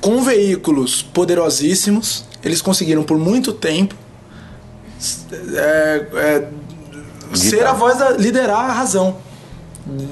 com 0.00 0.22
veículos 0.22 1.02
poderosíssimos, 1.02 2.24
eles 2.42 2.62
conseguiram 2.62 3.02
por 3.02 3.18
muito 3.18 3.52
tempo 3.52 3.94
é, 5.54 6.06
é, 6.14 6.48
ser 7.34 7.66
a 7.66 7.74
voz 7.74 7.98
da. 7.98 8.12
liderar 8.12 8.70
a 8.70 8.72
razão. 8.72 9.25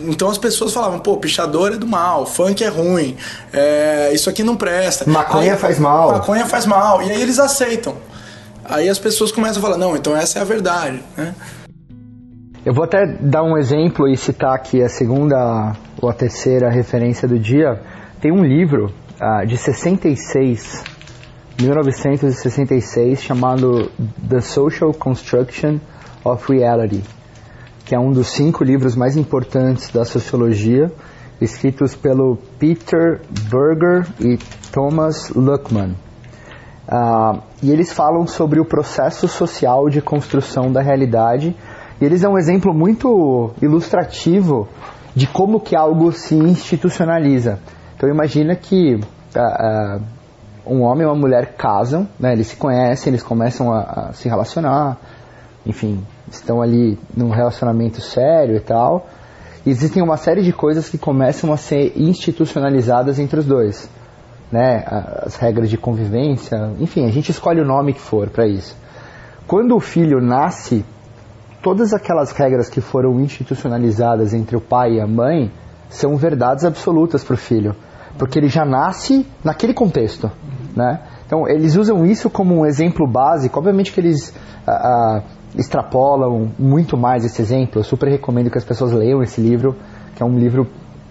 Então 0.07 0.31
as 0.31 0.39
pessoas 0.39 0.72
falavam, 0.72 1.01
pô, 1.01 1.16
pichador 1.16 1.72
é 1.72 1.77
do 1.77 1.87
mal, 1.87 2.27
funk 2.27 2.62
é 2.62 2.68
ruim, 2.68 3.16
é, 3.53 4.12
isso 4.12 4.31
aqui 4.31 4.45
não 4.45 4.57
presta. 4.57 5.09
Maconha 5.11 5.55
aí, 5.55 5.59
faz 5.59 5.79
mal. 5.79 6.12
Maconha 6.12 6.47
faz 6.47 6.64
mal. 6.64 7.03
E 7.03 7.11
aí 7.11 7.20
eles 7.20 7.39
aceitam. 7.39 7.97
Aí 8.64 8.89
as 8.89 8.99
pessoas 8.99 9.33
começam 9.33 9.59
a 9.59 9.62
falar, 9.62 9.77
não, 9.77 9.97
então 9.97 10.16
essa 10.16 10.39
é 10.39 10.43
a 10.43 10.45
verdade. 10.45 11.03
Né? 11.16 11.35
Eu 12.64 12.72
vou 12.72 12.85
até 12.85 13.05
dar 13.20 13.43
um 13.43 13.59
exemplo 13.59 14.09
e 14.09 14.16
citar 14.16 14.55
aqui 14.55 14.83
a 14.83 14.89
segunda 14.89 15.77
ou 16.01 16.09
a 16.09 16.14
terceira 16.14 16.70
referência 16.70 17.29
do 17.29 17.39
dia. 17.39 17.83
Tem 18.20 18.33
um 18.33 18.43
livro 18.43 18.91
uh, 19.20 19.47
de 19.47 19.59
66, 19.59 20.83
1966, 21.61 23.22
chamado 23.22 23.91
The 24.29 24.41
Social 24.41 24.95
Construction 24.95 25.79
of 26.25 26.51
Reality, 26.51 27.03
que 27.85 27.95
é 27.95 27.99
um 27.99 28.12
dos 28.12 28.28
cinco 28.28 28.64
livros 28.64 28.97
mais 28.97 29.16
importantes 29.16 29.91
da 29.91 30.05
sociologia, 30.05 30.91
escritos 31.41 31.95
pelo 31.95 32.39
Peter 32.59 33.20
Berger 33.51 34.07
e 34.20 34.39
Thomas 34.72 35.30
Luckman. 35.30 35.95
Uh, 36.87 37.43
e 37.62 37.70
eles 37.70 37.93
falam 37.93 38.26
sobre 38.26 38.61
o 38.61 38.64
processo 38.64 39.26
social 39.26 39.89
de 39.89 40.01
construção 40.01 40.70
da 40.70 40.80
realidade. 40.80 41.57
E 42.01 42.05
eles 42.05 42.20
dão 42.20 42.32
um 42.32 42.39
exemplo 42.39 42.74
muito 42.74 43.53
ilustrativo 43.61 44.68
de 45.14 45.26
como 45.26 45.61
que 45.61 45.76
algo 45.76 46.12
se 46.12 46.35
institucionaliza. 46.35 47.59
Então 47.97 48.09
imagina 48.09 48.55
que 48.55 48.97
uh, 48.97 48.99
uh, 48.99 50.03
um 50.66 50.82
homem 50.82 51.03
e 51.03 51.07
uma 51.07 51.14
mulher 51.14 51.55
casam, 51.57 52.09
né, 52.18 52.32
eles 52.32 52.49
se 52.49 52.57
conhecem, 52.57 53.11
eles 53.11 53.22
começam 53.22 53.72
a, 53.72 54.09
a 54.09 54.12
se 54.12 54.28
relacionar, 54.28 54.99
enfim, 55.67 56.05
estão 56.31 56.61
ali 56.61 56.99
num 57.17 57.31
relacionamento 57.31 58.01
sério 58.01 58.57
e 58.57 58.61
tal. 58.61 59.07
Existem 59.67 60.03
uma 60.03 60.17
série 60.17 60.43
de 60.43 60.53
coisas 60.53 60.89
que 60.89 60.99
começam 60.99 61.53
a 61.53 61.57
ser 61.57 61.93
institucionalizadas 61.97 63.19
entre 63.19 63.41
os 63.41 63.47
dois. 63.47 63.89
Né? 64.53 64.85
As 64.87 65.37
regras 65.37 65.71
de 65.71 65.79
convivência, 65.79 66.73
enfim, 66.79 67.07
a 67.07 67.11
gente 67.11 67.31
escolhe 67.31 67.61
o 67.61 67.65
nome 67.65 67.95
que 67.95 68.01
for 68.01 68.29
para 68.29 68.47
isso. 68.47 68.77
Quando 69.47 69.75
o 69.75 69.81
filho 69.81 70.21
nasce, 70.21 70.85
todas 71.62 71.95
aquelas 71.95 72.33
regras 72.33 72.69
que 72.69 72.81
foram 72.81 73.19
institucionalizadas 73.21 74.35
entre 74.35 74.57
o 74.57 74.61
pai 74.61 74.95
e 74.95 75.01
a 75.01 75.07
mãe 75.07 75.51
são 75.89 76.17
verdades 76.17 76.65
absolutas 76.65 77.25
para 77.25 77.35
o 77.35 77.39
filho, 77.39 77.75
porque 78.19 78.39
ele 78.39 78.49
já 78.49 78.65
nasce 78.65 79.27
naquele 79.43 79.73
contexto. 79.73 80.31
Né? 80.77 81.01
Então, 81.27 81.49
eles 81.49 81.77
usam 81.77 82.05
isso 82.05 82.29
como 82.29 82.55
um 82.55 82.67
exemplo 82.67 83.07
básico. 83.07 83.59
Obviamente 83.59 83.93
que 83.93 84.01
eles 84.01 84.35
ah, 84.67 84.73
ah, 84.73 85.23
extrapolam 85.57 86.51
muito 86.59 86.97
mais 86.97 87.25
esse 87.25 87.41
exemplo. 87.41 87.81
Eu 87.81 87.85
super 87.85 88.09
recomendo 88.09 88.51
que 88.51 88.59
as 88.59 88.65
pessoas 88.65 88.93
leiam 88.93 89.23
esse 89.23 89.41
livro, 89.41 89.77
que 90.15 90.23
é 90.23 90.27
um 90.27 90.39
livro 90.39 90.67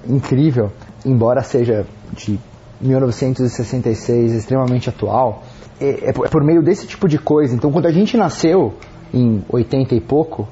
incrível, 0.08 0.72
embora 1.06 1.42
seja 1.42 1.86
de 2.12 2.40
1966, 2.82 4.34
extremamente 4.34 4.90
atual. 4.90 5.44
É, 5.80 6.10
é, 6.10 6.14
por 6.14 6.44
meio 6.44 6.62
desse 6.62 6.86
tipo 6.86 7.08
de 7.08 7.18
coisa. 7.18 7.56
Então, 7.56 7.72
quando 7.72 7.88
a 7.88 7.92
gente 7.92 8.16
nasceu, 8.18 8.74
em 9.14 9.44
80 9.50 9.96
e 9.96 10.02
pouco, 10.02 10.48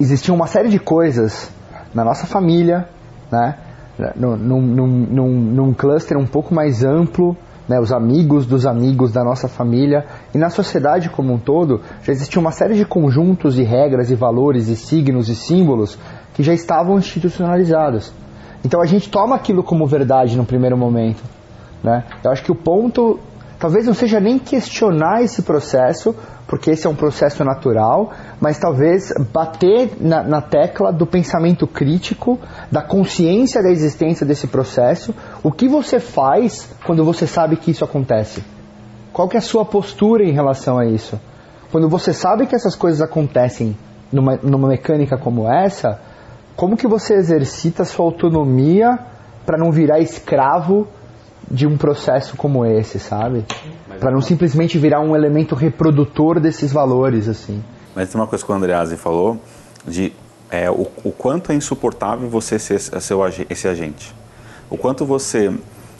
existia 0.00 0.32
uma 0.32 0.46
série 0.46 0.68
de 0.68 0.78
coisas 0.78 1.50
na 1.94 2.04
nossa 2.04 2.26
família, 2.26 2.88
né? 3.30 3.56
num, 4.14 4.36
num, 4.36 4.86
num, 4.86 5.28
num 5.28 5.74
cluster 5.74 6.18
um 6.18 6.26
pouco 6.26 6.54
mais 6.54 6.84
amplo 6.84 7.36
né, 7.68 7.80
os 7.80 7.92
amigos 7.92 8.46
dos 8.46 8.66
amigos 8.66 9.12
da 9.12 9.24
nossa 9.24 9.48
família 9.48 10.06
e 10.34 10.38
na 10.38 10.50
sociedade 10.50 11.10
como 11.10 11.32
um 11.32 11.38
todo 11.38 11.80
já 12.02 12.12
existia 12.12 12.40
uma 12.40 12.52
série 12.52 12.74
de 12.74 12.84
conjuntos 12.84 13.54
de 13.54 13.62
regras 13.62 14.10
e 14.10 14.14
valores 14.14 14.68
e 14.68 14.76
signos 14.76 15.28
e 15.28 15.34
símbolos 15.34 15.98
que 16.34 16.42
já 16.42 16.54
estavam 16.54 16.98
institucionalizados. 16.98 18.12
Então 18.64 18.80
a 18.80 18.86
gente 18.86 19.08
toma 19.08 19.36
aquilo 19.36 19.62
como 19.62 19.86
verdade 19.86 20.36
no 20.36 20.44
primeiro 20.44 20.76
momento. 20.76 21.22
Né? 21.82 22.04
Eu 22.24 22.30
acho 22.30 22.42
que 22.42 22.52
o 22.52 22.54
ponto 22.54 23.18
talvez 23.58 23.86
não 23.86 23.94
seja 23.94 24.20
nem 24.20 24.38
questionar 24.38 25.22
esse 25.22 25.42
processo, 25.42 26.14
porque 26.46 26.70
esse 26.70 26.86
é 26.86 26.90
um 26.90 26.94
processo 26.94 27.44
natural, 27.44 28.12
mas 28.40 28.58
talvez 28.58 29.12
bater 29.32 29.92
na, 30.00 30.22
na, 30.22 30.40
tecla 30.40 30.92
do 30.92 31.06
pensamento 31.06 31.66
crítico, 31.66 32.38
da 32.70 32.82
consciência 32.82 33.62
da 33.62 33.70
existência 33.70 34.24
desse 34.24 34.46
processo. 34.46 35.14
O 35.46 35.52
que 35.52 35.68
você 35.68 36.00
faz 36.00 36.68
quando 36.84 37.04
você 37.04 37.24
sabe 37.24 37.54
que 37.56 37.70
isso 37.70 37.84
acontece? 37.84 38.42
Qual 39.12 39.28
que 39.28 39.36
é 39.36 39.38
a 39.38 39.40
sua 39.40 39.64
postura 39.64 40.24
em 40.24 40.32
relação 40.32 40.76
a 40.76 40.84
isso? 40.84 41.20
Quando 41.70 41.88
você 41.88 42.12
sabe 42.12 42.48
que 42.48 42.56
essas 42.56 42.74
coisas 42.74 43.00
acontecem 43.00 43.76
numa, 44.12 44.34
numa 44.42 44.66
mecânica 44.66 45.16
como 45.16 45.48
essa, 45.48 46.00
como 46.56 46.76
que 46.76 46.88
você 46.88 47.14
exercita 47.14 47.84
a 47.84 47.86
sua 47.86 48.04
autonomia 48.06 48.98
para 49.46 49.56
não 49.56 49.70
virar 49.70 50.00
escravo 50.00 50.88
de 51.48 51.64
um 51.64 51.76
processo 51.76 52.36
como 52.36 52.66
esse, 52.66 52.98
sabe? 52.98 53.44
Para 54.00 54.10
não 54.10 54.20
simplesmente 54.20 54.78
virar 54.78 55.00
um 55.00 55.14
elemento 55.14 55.54
reprodutor 55.54 56.40
desses 56.40 56.72
valores, 56.72 57.28
assim. 57.28 57.62
Mas 57.94 58.10
tem 58.10 58.20
uma 58.20 58.26
coisa 58.26 58.44
que 58.44 58.50
o 58.50 58.54
Andreazzi 58.56 58.96
falou, 58.96 59.38
de 59.86 60.12
é, 60.50 60.68
o, 60.68 60.88
o 61.04 61.12
quanto 61.12 61.52
é 61.52 61.54
insuportável 61.54 62.28
você 62.28 62.58
ser 62.58 62.80
seu, 62.80 63.20
esse 63.48 63.68
agente. 63.68 64.12
O 64.70 64.76
quanto 64.76 65.04
você 65.04 65.52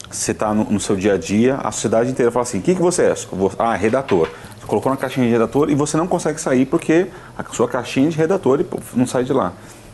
você 0.09 0.31
está 0.31 0.53
no, 0.53 0.63
no, 0.65 0.79
seu 0.79 0.95
dia 0.95 1.15
a 1.15 1.17
dia, 1.17 1.55
a 1.55 1.71
sociedade 1.71 2.09
inteira 2.09 2.31
fala 2.31 2.43
assim: 2.43 2.59
o 2.59 2.61
que, 2.61 2.75
que 2.75 2.81
você 2.81 3.03
é? 3.03 3.13
Ah, 3.59 3.75
redator. 3.75 4.29
Você 4.57 4.65
colocou 4.65 4.91
na 4.91 4.97
caixinha 4.97 5.25
de 5.25 5.31
redator 5.31 5.69
e 5.69 5.75
você 5.75 5.97
não 5.97 6.07
consegue 6.07 6.39
sair 6.39 6.65
porque 6.65 7.07
a 7.37 7.43
sua 7.51 7.67
caixinha 7.67 8.09
de 8.09 8.17
redator 8.17 8.63
não 8.93 9.05
sai 9.05 9.23
de 9.23 9.33
lá. 9.33 9.51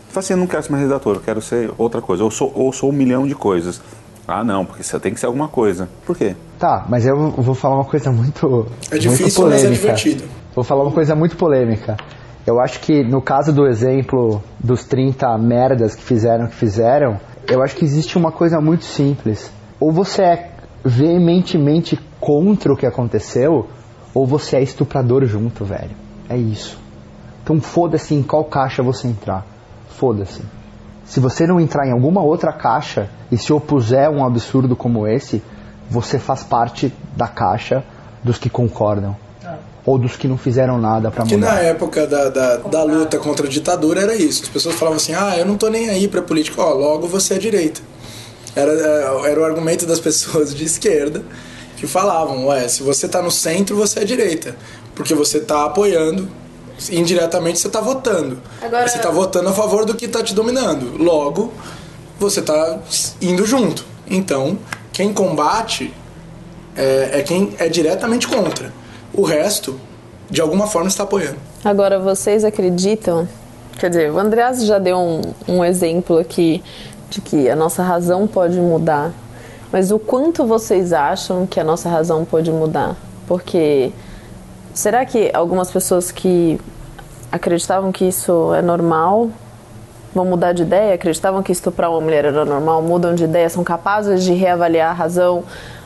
Você 0.07 0.13
fala 0.13 0.19
assim: 0.19 0.33
eu 0.33 0.37
não 0.37 0.47
quero 0.47 0.63
ser 0.63 0.71
mais 0.71 0.83
redator, 0.83 1.15
eu 1.15 1.21
quero 1.21 1.41
ser 1.41 1.71
outra 1.77 2.01
coisa. 2.01 2.23
Ou 2.23 2.31
sou, 2.31 2.51
ou 2.55 2.71
sou 2.71 2.89
um 2.89 2.93
milhão 2.93 3.27
de 3.27 3.35
coisas. 3.35 3.81
Ah, 4.27 4.43
não, 4.43 4.63
porque 4.65 4.83
você 4.83 4.99
tem 4.99 5.13
que 5.13 5.19
ser 5.19 5.25
alguma 5.25 5.47
coisa. 5.47 5.89
Por 6.05 6.15
quê? 6.15 6.35
Tá, 6.57 6.85
mas 6.87 7.05
eu 7.05 7.31
vou 7.31 7.55
falar 7.55 7.75
uma 7.75 7.85
coisa 7.85 8.11
muito. 8.11 8.67
É 8.89 8.97
difícil, 8.97 9.23
muito 9.23 9.35
polêmica. 9.35 9.69
mas 9.69 9.79
é 9.79 9.81
divertido. 9.81 10.23
Vou 10.55 10.63
falar 10.63 10.83
uma 10.83 10.91
coisa 10.91 11.15
muito 11.15 11.35
polêmica. 11.35 11.97
Eu 12.45 12.59
acho 12.59 12.79
que 12.81 13.03
no 13.03 13.21
caso 13.21 13.51
do 13.51 13.67
exemplo 13.67 14.41
dos 14.59 14.83
30 14.83 15.37
merdas 15.37 15.95
que 15.95 16.03
fizeram 16.03 16.47
que 16.47 16.55
fizeram, 16.55 17.19
eu 17.47 17.61
acho 17.61 17.75
que 17.75 17.85
existe 17.85 18.17
uma 18.17 18.31
coisa 18.31 18.59
muito 18.59 18.85
simples. 18.85 19.51
Ou 19.79 19.91
você 19.91 20.23
é 20.23 20.51
veementemente 20.83 21.99
contra 22.19 22.71
o 22.71 22.77
que 22.77 22.85
aconteceu, 22.85 23.67
ou 24.13 24.25
você 24.25 24.57
é 24.57 24.63
estuprador 24.63 25.25
junto, 25.25 25.65
velho. 25.65 25.95
É 26.29 26.37
isso. 26.37 26.79
Então 27.43 27.59
foda-se 27.59 28.15
em 28.15 28.23
qual 28.23 28.45
caixa 28.45 28.81
você 28.81 29.07
entrar. 29.07 29.45
Foda-se. 29.89 30.41
Se 31.03 31.19
você 31.19 31.45
não 31.45 31.59
entrar 31.59 31.85
em 31.85 31.91
alguma 31.91 32.21
outra 32.21 32.53
caixa 32.53 33.09
e 33.31 33.37
se 33.37 33.51
opuser 33.51 34.07
a 34.07 34.09
um 34.09 34.25
absurdo 34.25 34.75
como 34.75 35.07
esse, 35.07 35.43
você 35.89 36.17
faz 36.17 36.43
parte 36.43 36.93
da 37.15 37.27
caixa 37.27 37.83
dos 38.23 38.37
que 38.37 38.49
concordam. 38.49 39.15
Ou 39.85 39.97
dos 39.97 40.15
que 40.15 40.27
não 40.27 40.37
fizeram 40.37 40.79
nada 40.79 41.11
para 41.11 41.25
mudar. 41.25 41.35
Que 41.35 41.41
na 41.41 41.59
época 41.59 42.07
da, 42.07 42.29
da, 42.29 42.57
da, 42.57 42.83
luta 42.83 43.17
contra 43.17 43.45
a 43.45 43.49
ditadura 43.49 44.01
era 44.01 44.15
isso. 44.15 44.43
As 44.43 44.49
pessoas 44.49 44.75
falavam 44.75 44.97
assim: 44.97 45.13
ah, 45.13 45.35
eu 45.37 45.45
não 45.45 45.57
tô 45.57 45.67
nem 45.67 45.89
aí 45.89 46.07
pra 46.07 46.21
política, 46.21 46.61
ó, 46.61 46.73
logo 46.73 47.07
você 47.07 47.33
é 47.33 47.37
direita. 47.37 47.81
Era, 48.55 48.71
é, 48.71 49.31
era 49.31 49.41
o 49.41 49.43
argumento 49.43 49.85
das 49.85 49.99
pessoas 50.01 50.55
de 50.55 50.63
esquerda 50.63 51.23
que 51.75 51.85
falavam: 51.85 52.47
ué, 52.47 52.67
se 52.67 52.81
você 52.81 53.07
tá 53.07 53.21
no 53.21 53.31
centro, 53.31 53.75
você 53.75 53.99
é 53.99 54.05
direita. 54.05 54.55
Porque 54.95 55.13
você 55.13 55.39
tá 55.39 55.65
apoiando 55.65 56.29
indiretamente 56.91 57.59
você 57.59 57.67
está 57.67 57.81
votando. 57.81 58.41
Agora... 58.61 58.87
Você 58.87 58.97
está 58.97 59.09
votando 59.09 59.49
a 59.49 59.53
favor 59.53 59.85
do 59.85 59.95
que 59.95 60.05
está 60.05 60.23
te 60.23 60.33
dominando. 60.33 60.97
Logo, 60.97 61.53
você 62.19 62.39
está 62.39 62.79
indo 63.21 63.45
junto. 63.45 63.85
Então, 64.07 64.57
quem 64.91 65.13
combate 65.13 65.93
é, 66.75 67.19
é, 67.19 67.21
quem 67.21 67.55
é 67.57 67.69
diretamente 67.69 68.27
contra. 68.27 68.73
O 69.13 69.21
resto, 69.23 69.79
de 70.29 70.41
alguma 70.41 70.67
forma, 70.67 70.87
está 70.87 71.03
apoiando. 71.03 71.37
Agora, 71.63 71.99
vocês 71.99 72.43
acreditam? 72.43 73.27
Quer 73.79 73.89
dizer, 73.89 74.11
o 74.11 74.17
Andreas 74.17 74.65
já 74.65 74.79
deu 74.79 74.97
um, 74.97 75.21
um 75.47 75.63
exemplo 75.63 76.17
aqui 76.17 76.63
de 77.09 77.21
que 77.21 77.49
a 77.49 77.55
nossa 77.55 77.83
razão 77.83 78.25
pode 78.25 78.59
mudar. 78.59 79.11
Mas 79.71 79.91
o 79.91 79.99
quanto 79.99 80.45
vocês 80.45 80.93
acham 80.93 81.45
que 81.45 81.59
a 81.59 81.63
nossa 81.63 81.89
razão 81.89 82.25
pode 82.25 82.51
mudar? 82.51 82.95
Porque 83.27 83.91
será 84.73 85.05
que 85.05 85.31
algumas 85.33 85.71
pessoas 85.71 86.11
que 86.11 86.59
acreditavam 87.31 87.91
que 87.91 88.05
isso 88.05 88.53
é 88.53 88.61
normal, 88.61 89.29
vão 90.13 90.25
mudar 90.25 90.53
de 90.53 90.61
ideia, 90.63 90.93
acreditavam 90.93 91.41
que 91.41 91.51
estuprar 91.51 91.89
uma 91.89 92.01
mulher 92.01 92.25
era 92.25 92.45
normal, 92.45 92.81
mudam 92.81 93.15
de 93.15 93.23
ideia, 93.23 93.49
são 93.49 93.63
capazes 93.63 94.23
de 94.23 94.33
reavaliar 94.33 94.91
a 94.91 94.93
razão. 94.93 95.43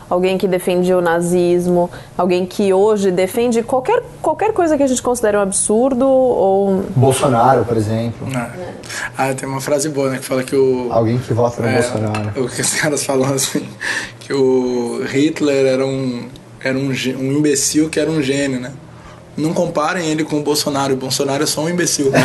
Alguém 0.10 0.38
que 0.38 0.48
defendia 0.48 0.98
o 0.98 1.02
nazismo, 1.02 1.90
alguém 2.18 2.46
que 2.46 2.74
hoje 2.74 3.12
defende 3.12 3.62
qualquer, 3.62 4.02
qualquer 4.22 4.54
coisa 4.54 4.78
que 4.78 4.84
a 4.84 4.88
gente 4.88 5.02
considere 5.02 5.36
um 5.36 5.42
absurdo 5.42 6.08
ou. 6.08 6.84
Bolsonaro, 6.96 7.66
por 7.66 7.76
exemplo. 7.76 8.28
É. 8.34 8.74
Ah, 9.18 9.34
tem 9.34 9.48
uma 9.48 9.60
frase 9.60 9.90
boa, 9.90 10.10
né? 10.10 10.18
Que 10.20 10.26
fala 10.26 10.44
que 10.44 10.56
o. 10.56 10.88
Alguém 10.92 11.18
que 11.18 11.34
vota 11.34 11.62
no 11.62 11.68
é, 11.68 11.74
Bolsonaro. 11.74 12.44
O 12.44 12.48
que 12.48 12.62
os 12.62 12.74
caras 12.80 13.04
falam 13.04 13.34
assim, 13.34 13.68
que 14.20 14.34
o 14.34 15.04
Hitler 15.06 15.66
era 15.66 15.86
um, 15.86 16.28
era 16.64 16.78
um, 16.78 16.88
um 16.90 17.32
imbecil 17.34 17.90
que 17.90 18.00
era 18.00 18.10
um 18.10 18.22
gênio, 18.22 18.60
né? 18.62 18.72
Não 19.38 19.54
comparem 19.54 20.08
ele 20.10 20.24
com 20.24 20.40
o 20.40 20.44
Bolsonaro. 20.44 20.96
O 20.96 20.98
Bolsonaro 20.98 21.44
é 21.44 21.46
só 21.46 21.62
um 21.62 21.70
imbecil. 21.70 22.12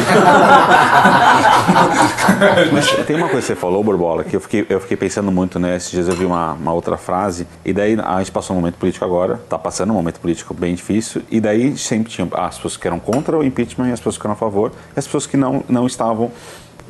Mas 2.73 2.91
tem 3.07 3.17
uma 3.17 3.29
coisa 3.29 3.43
que 3.43 3.47
você 3.49 3.55
falou, 3.55 3.85
Borbola, 3.85 4.25
que 4.25 4.35
eu 4.35 4.41
fiquei, 4.41 4.67
eu 4.69 4.81
fiquei 4.81 4.97
pensando 4.97 5.31
muito, 5.31 5.59
né? 5.59 5.77
Esses 5.77 5.91
dias 5.91 6.09
eu 6.09 6.15
vi 6.15 6.25
uma, 6.25 6.55
uma 6.55 6.73
outra 6.73 6.97
frase, 6.97 7.47
e 7.65 7.73
daí 7.73 7.99
a 8.03 8.19
gente 8.19 8.33
passou 8.33 8.57
um 8.57 8.61
momento 8.61 8.77
político 8.77 9.05
agora, 9.05 9.39
tá 9.49 9.59
passando 9.59 9.91
um 9.91 9.95
momento 9.95 10.21
político 10.21 10.55
bem 10.55 10.75
difícil, 10.75 11.21
e 11.31 11.39
daí 11.39 11.77
sempre 11.77 12.11
tinha 12.11 12.27
as 12.33 12.57
pessoas 12.57 12.79
que 12.79 12.87
eram 12.87 12.99
contra 12.99 13.37
o 13.37 13.45
impeachment 13.45 13.93
as 13.93 14.01
pessoas 14.01 14.17
que 14.17 14.27
eram 14.27 14.33
a 14.33 14.37
favor, 14.37 14.73
e 14.97 14.99
as 14.99 15.05
pessoas 15.05 15.27
que 15.27 15.37
não, 15.37 15.63
não 15.69 15.87
estavam, 15.87 16.33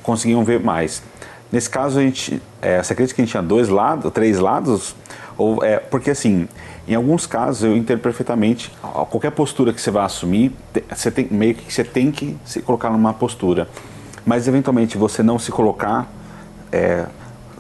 conseguiam 0.03 0.45
ver 0.45 0.61
mais. 0.61 1.03
Nesse 1.51 1.69
caso, 1.69 1.99
a 1.99 2.03
gente, 2.03 2.41
é, 2.63 2.83
você 2.83 2.93
acredita 2.93 3.15
que 3.15 3.21
a 3.21 3.25
gente 3.25 3.33
tinha 3.33 3.43
dois 3.43 3.69
lados, 3.69 4.11
três 4.13 4.39
lados? 4.39 4.95
Ou, 5.37 5.63
é, 5.63 5.79
porque 5.79 6.11
assim, 6.11 6.49
em 6.87 6.95
alguns 6.95 7.27
casos 7.27 7.65
eu 7.65 7.77
entendo 7.77 8.01
perfeitamente, 8.01 8.73
qualquer 9.11 9.31
postura 9.31 9.73
que 9.73 9.81
você 9.81 9.91
vai 9.91 10.05
assumir, 10.05 10.53
você 10.93 11.11
tem, 11.11 11.29
meio 11.31 11.55
que 11.55 11.73
você 11.73 11.85
tem 11.85 12.11
que 12.11 12.37
se 12.45 12.61
colocar 12.61 12.91
numa 12.91 13.15
postura. 13.15 13.69
Mas 14.25 14.49
eventualmente 14.49 14.99
você 14.99 15.23
não 15.23 15.39
se 15.39 15.51
colocar, 15.51 16.11
é, 16.71 17.07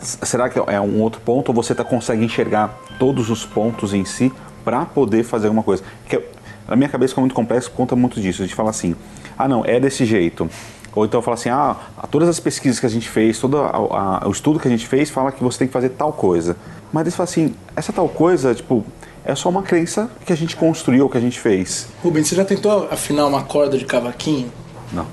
será 0.01 0.49
que 0.49 0.59
é 0.59 0.81
um 0.81 1.01
outro 1.01 1.21
ponto 1.21 1.51
ou 1.51 1.55
você 1.55 1.75
tá, 1.75 1.85
consegue 1.85 2.25
enxergar 2.25 2.79
todos 2.99 3.31
os 3.31 3.45
pontos 3.45 3.95
em 3.95 4.05
si 4.05 4.33
para 4.65 4.85
poder 4.85 5.23
fazer 5.25 5.47
alguma 5.47 5.63
coisa? 5.63 5.83
Que 6.09 6.21
na 6.69 6.77
minha 6.77 6.89
cabeça, 6.89 7.15
é 7.17 7.21
muito 7.21 7.35
complexo, 7.35 7.71
conta 7.71 7.95
muito 7.97 8.21
disso. 8.21 8.43
A 8.43 8.47
gente 8.47 8.55
fala 8.55 8.71
assim, 8.71 8.95
ah 9.39 9.49
não, 9.49 9.65
é 9.65 9.79
desse 9.81 10.05
jeito. 10.05 10.49
Ou 10.95 11.05
então 11.05 11.23
fala 11.23 11.35
assim, 11.35 11.49
ah, 11.49 11.77
todas 12.11 12.29
as 12.29 12.39
pesquisas 12.39 12.79
que 12.79 12.87
a 12.87 12.89
gente 12.89 13.09
fez, 13.09 13.39
todo 13.39 13.59
a, 13.59 14.21
a, 14.23 14.29
o 14.29 14.31
estudo 14.31 14.59
que 14.61 14.69
a 14.69 14.71
gente 14.71 14.87
fez 14.87 15.11
fala 15.11 15.33
que 15.33 15.43
você 15.43 15.61
tem 15.61 15.67
que 15.67 15.73
fazer 15.73 15.91
tal 15.91 16.13
coisa. 16.13 16.57
Mas 16.93 17.03
eles 17.03 17.17
falam 17.17 17.31
assim, 17.31 17.55
essa 17.75 17.93
tal 17.93 18.09
coisa, 18.09 18.55
tipo, 18.55 18.85
é 19.25 19.35
só 19.35 19.49
uma 19.49 19.63
crença 19.63 20.11
que 20.27 20.33
a 20.33 20.37
gente 20.37 20.57
construiu, 20.57 21.09
que 21.09 21.17
a 21.17 21.21
gente 21.21 21.39
fez. 21.39 21.87
Rubens, 22.03 22.29
você 22.29 22.35
já 22.35 22.45
tentou 22.45 22.89
afinar 22.91 23.27
uma 23.27 23.43
corda 23.43 23.79
de 23.79 23.85
cavaquinho? 23.85 24.53
Não. 24.93 25.07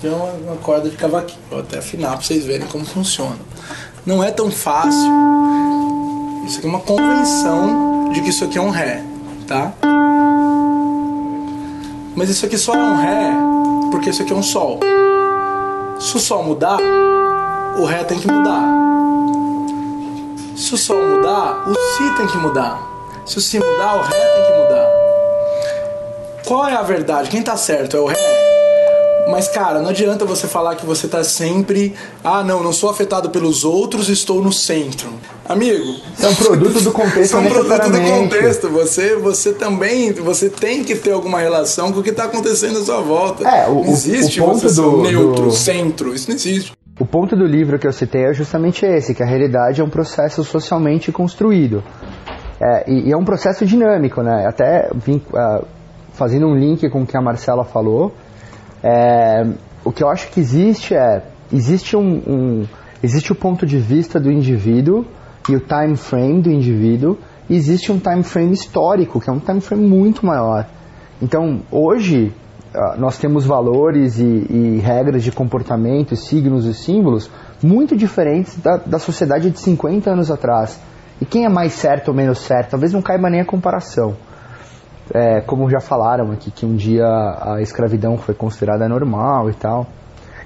Tem 0.00 0.10
uma, 0.10 0.32
uma 0.32 0.56
corda 0.56 0.90
de 0.90 0.96
cavaquinho, 0.96 1.40
vou 1.50 1.60
até 1.60 1.78
afinar 1.78 2.12
para 2.12 2.22
vocês 2.22 2.44
verem 2.44 2.66
como 2.66 2.84
funciona. 2.84 3.38
Não 4.04 4.22
é 4.22 4.30
tão 4.30 4.50
fácil. 4.50 5.10
Isso 6.46 6.58
aqui 6.58 6.66
é 6.66 6.70
uma 6.70 6.80
convenção 6.80 8.10
de 8.12 8.20
que 8.20 8.28
isso 8.28 8.44
aqui 8.44 8.58
é 8.58 8.60
um 8.60 8.70
Ré, 8.70 9.02
tá? 9.46 9.72
Mas 12.14 12.28
isso 12.28 12.44
aqui 12.44 12.58
só 12.58 12.74
é 12.74 12.78
um 12.78 12.96
Ré 12.96 13.32
porque 13.90 14.10
isso 14.10 14.22
aqui 14.22 14.32
é 14.32 14.36
um 14.36 14.42
Sol. 14.42 14.80
Se 15.98 16.16
o 16.16 16.20
Sol 16.20 16.42
mudar, 16.42 16.78
o 17.78 17.84
Ré 17.84 18.04
tem 18.04 18.18
que 18.18 18.30
mudar. 18.30 18.62
Se 20.56 20.74
o 20.74 20.76
Sol 20.76 21.02
mudar, 21.02 21.64
o 21.66 21.72
Si 21.72 22.16
tem 22.16 22.26
que 22.26 22.36
mudar. 22.36 22.93
Se 23.26 23.38
o 23.38 23.40
Si 23.40 23.58
mudar, 23.58 23.96
o 23.96 24.02
Ré 24.02 24.10
tem 24.10 24.44
que 24.44 24.52
mudar. 24.52 24.88
Qual 26.46 26.68
é 26.68 26.74
a 26.74 26.82
verdade? 26.82 27.30
Quem 27.30 27.42
tá 27.42 27.56
certo? 27.56 27.96
É 27.96 28.00
o 28.00 28.06
Ré? 28.06 28.16
Mas, 29.30 29.48
cara, 29.48 29.80
não 29.80 29.88
adianta 29.88 30.26
você 30.26 30.46
falar 30.46 30.76
que 30.76 30.84
você 30.84 31.08
tá 31.08 31.24
sempre. 31.24 31.94
Ah, 32.22 32.44
não, 32.44 32.62
não 32.62 32.72
sou 32.72 32.90
afetado 32.90 33.30
pelos 33.30 33.64
outros, 33.64 34.10
estou 34.10 34.42
no 34.42 34.52
centro. 34.52 35.08
Amigo. 35.48 35.96
É 36.22 36.28
um 36.28 36.34
produto 36.34 36.80
do 36.82 36.92
contexto, 36.92 37.32
É 37.36 37.40
um 37.40 37.46
produto 37.46 37.90
do 37.90 38.00
contexto. 38.02 38.68
Você, 38.68 39.16
você 39.16 39.54
também. 39.54 40.12
Você 40.12 40.50
tem 40.50 40.84
que 40.84 40.94
ter 40.94 41.12
alguma 41.12 41.40
relação 41.40 41.90
com 41.90 42.00
o 42.00 42.02
que 42.02 42.10
está 42.10 42.24
acontecendo 42.24 42.78
à 42.78 42.84
sua 42.84 43.00
volta. 43.00 43.48
É, 43.48 43.66
o, 43.66 43.82
não 43.82 43.92
existe 43.92 44.42
o 44.42 44.44
ponto 44.44 44.68
você 44.68 44.80
do, 44.80 45.02
neutro, 45.02 45.44
do... 45.46 45.50
centro. 45.50 46.14
Isso 46.14 46.28
não 46.28 46.36
existe. 46.36 46.72
O 47.00 47.06
ponto 47.06 47.34
do 47.34 47.46
livro 47.46 47.78
que 47.78 47.86
eu 47.86 47.92
citei 47.92 48.24
é 48.24 48.34
justamente 48.34 48.84
esse, 48.84 49.14
que 49.14 49.22
a 49.22 49.26
realidade 49.26 49.80
é 49.80 49.84
um 49.84 49.88
processo 49.88 50.44
socialmente 50.44 51.10
construído. 51.10 51.82
É, 52.60 52.90
e, 52.90 53.08
e, 53.08 53.12
é 53.12 53.16
um 53.16 53.24
processo 53.24 53.66
dinâmico, 53.66 54.22
né? 54.22 54.46
Até 54.46 54.90
vim, 54.94 55.16
uh, 55.16 55.64
fazendo 56.12 56.46
um 56.46 56.54
link 56.54 56.88
com 56.88 57.02
o 57.02 57.06
que 57.06 57.16
a 57.16 57.20
Marcela 57.20 57.64
falou, 57.64 58.12
é, 58.82 59.46
o 59.84 59.90
que 59.90 60.02
eu 60.02 60.08
acho 60.08 60.30
que 60.30 60.40
existe 60.40 60.94
é 60.94 61.22
existe 61.52 61.96
um, 61.96 62.22
um, 62.26 62.66
existe 63.02 63.32
o 63.32 63.34
ponto 63.34 63.66
de 63.66 63.78
vista 63.78 64.18
do 64.18 64.30
indivíduo 64.30 65.04
e 65.48 65.54
o 65.56 65.60
time 65.60 65.96
frame 65.96 66.42
do 66.42 66.50
indivíduo 66.50 67.18
e 67.48 67.54
existe 67.56 67.92
um 67.92 67.98
time 67.98 68.22
frame 68.22 68.52
histórico 68.52 69.20
que 69.20 69.28
é 69.28 69.32
um 69.32 69.38
time 69.38 69.60
frame 69.60 69.86
muito 69.86 70.24
maior 70.24 70.66
então 71.20 71.60
hoje 71.70 72.32
ah, 72.74 72.96
nós 72.98 73.18
temos 73.18 73.44
valores 73.44 74.18
e, 74.18 74.24
e 74.24 74.80
regras 74.82 75.22
de 75.22 75.30
comportamento 75.30 76.16
signos 76.16 76.66
e 76.66 76.74
símbolos 76.74 77.30
muito 77.62 77.96
diferentes 77.96 78.56
da, 78.58 78.76
da 78.76 78.98
sociedade 78.98 79.50
de 79.50 79.60
50 79.60 80.10
anos 80.10 80.30
atrás 80.30 80.80
e 81.24 81.26
quem 81.26 81.46
é 81.46 81.48
mais 81.48 81.72
certo 81.72 82.08
ou 82.08 82.14
menos 82.14 82.38
certo 82.38 82.70
talvez 82.70 82.92
não 82.92 83.00
caiba 83.00 83.30
nem 83.30 83.40
a 83.40 83.44
comparação 83.44 84.14
é, 85.12 85.40
como 85.40 85.68
já 85.68 85.80
falaram 85.80 86.30
aqui, 86.32 86.50
que 86.50 86.64
um 86.64 86.76
dia 86.76 87.06
a 87.06 87.60
escravidão 87.60 88.16
foi 88.16 88.34
considerada 88.34 88.88
normal 88.88 89.50
e 89.50 89.54
tal. 89.54 89.86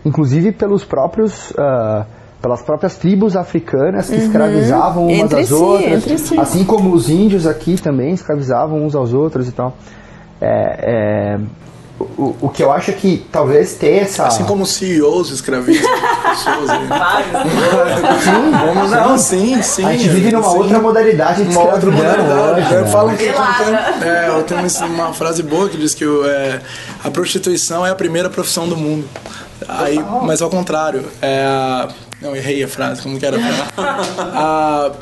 Inclusive 0.05 0.53
pelos 0.53 0.85
próprios. 0.85 1.51
Uh, 1.51 2.05
pelas 2.41 2.63
próprias 2.63 2.97
tribos 2.97 3.37
africanas 3.37 4.09
que 4.09 4.15
uhum. 4.15 4.23
escravizavam 4.23 5.07
umas 5.09 5.19
entre 5.19 5.41
às 5.41 5.49
si, 5.49 5.55
outras, 5.55 6.21
si. 6.21 6.39
assim 6.39 6.65
como 6.65 6.95
os 6.95 7.11
índios 7.11 7.49
aqui 7.49 7.75
também 7.83 8.13
escravizavam 8.13 8.85
uns 8.85 8.95
aos 8.95 9.13
outros 9.13 9.49
e 9.49 9.53
tal. 9.53 9.75
É, 10.41 11.35
é, 11.35 11.41
o, 12.01 12.37
o 12.43 12.49
que 12.49 12.63
eu 12.63 12.71
acho 12.71 12.91
é 12.93 12.95
que 12.95 13.27
talvez 13.31 13.75
ter 13.75 14.03
essa. 14.03 14.27
Assim 14.27 14.45
como 14.45 14.65
CEOs 14.65 15.31
escravizam 15.31 15.83
pessoas. 16.23 16.71
sim, 18.23 18.51
vamos, 18.51 18.91
não, 18.91 19.19
sim, 19.19 19.63
sim. 19.63 19.85
A 19.85 19.93
gente 19.93 20.09
vive 20.09 20.31
numa 20.31 20.49
sim. 20.49 20.59
outra 20.59 20.79
modalidade 20.79 21.45
de 21.45 21.51
uma 21.51 21.73
outra 21.73 21.91
modalidade. 21.91 22.75
Né? 22.75 22.87
Falam 22.87 23.17
que 23.17 23.25
tem, 23.25 24.09
é, 24.09 24.29
eu 24.29 24.43
tenho 24.45 24.67
uma 24.95 25.13
frase 25.13 25.43
boa 25.43 25.69
que 25.69 25.77
diz 25.77 25.95
que 25.95 26.05
é, 26.05 26.61
a 27.03 27.11
prostituição 27.11 27.85
é 27.85 27.91
a 27.91 27.95
primeira 27.95 28.31
profissão 28.31 28.69
do 28.69 28.77
mundo. 28.77 29.09
Aí, 29.67 29.99
mas 30.23 30.41
ao 30.41 30.49
contrário, 30.49 31.05
é 31.21 31.43
a, 31.45 31.89
não, 32.23 32.35
errei 32.35 32.63
a 32.63 32.69
frase, 32.69 33.03
como 33.03 33.19
que 33.19 33.27
era? 33.27 33.39
A, 34.19 34.93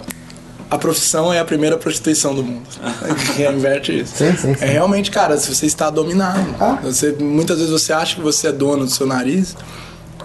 a 0.70 0.76
profissão 0.76 1.32
é 1.32 1.38
a 1.38 1.44
primeira 1.44 1.76
prostituição 1.76 2.34
do 2.34 2.42
mundo. 2.42 2.66
Inverte 3.54 4.00
isso. 4.00 4.16
Sim, 4.16 4.36
sim, 4.36 4.54
sim. 4.54 4.64
É 4.64 4.66
realmente, 4.66 5.10
cara, 5.10 5.36
se 5.38 5.54
você 5.54 5.66
está 5.66 5.90
dominado. 5.90 6.54
Ah. 6.60 6.78
Você, 6.82 7.12
muitas 7.12 7.58
vezes 7.58 7.72
você 7.72 7.92
acha 7.92 8.16
que 8.16 8.20
você 8.20 8.48
é 8.48 8.52
dono 8.52 8.84
do 8.84 8.90
seu 8.90 9.06
nariz 9.06 9.56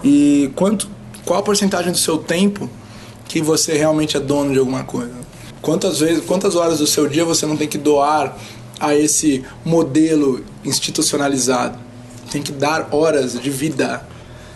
e 0.03 0.51
quanto, 0.55 0.89
qual 1.25 1.39
a 1.39 1.43
porcentagem 1.43 1.91
do 1.91 1.97
seu 1.97 2.17
tempo 2.17 2.69
que 3.25 3.41
você 3.41 3.77
realmente 3.77 4.17
é 4.17 4.19
dono 4.19 4.51
de 4.51 4.59
alguma 4.59 4.83
coisa? 4.83 5.13
Quantas 5.61 5.99
vezes, 5.99 6.25
quantas 6.25 6.55
horas 6.55 6.79
do 6.79 6.87
seu 6.87 7.07
dia 7.07 7.23
você 7.23 7.45
não 7.45 7.55
tem 7.55 7.67
que 7.67 7.77
doar 7.77 8.35
a 8.79 8.95
esse 8.95 9.45
modelo 9.63 10.43
institucionalizado? 10.65 11.77
Tem 12.31 12.41
que 12.41 12.51
dar 12.51 12.89
horas 12.91 13.39
de 13.39 13.49
vida 13.51 14.01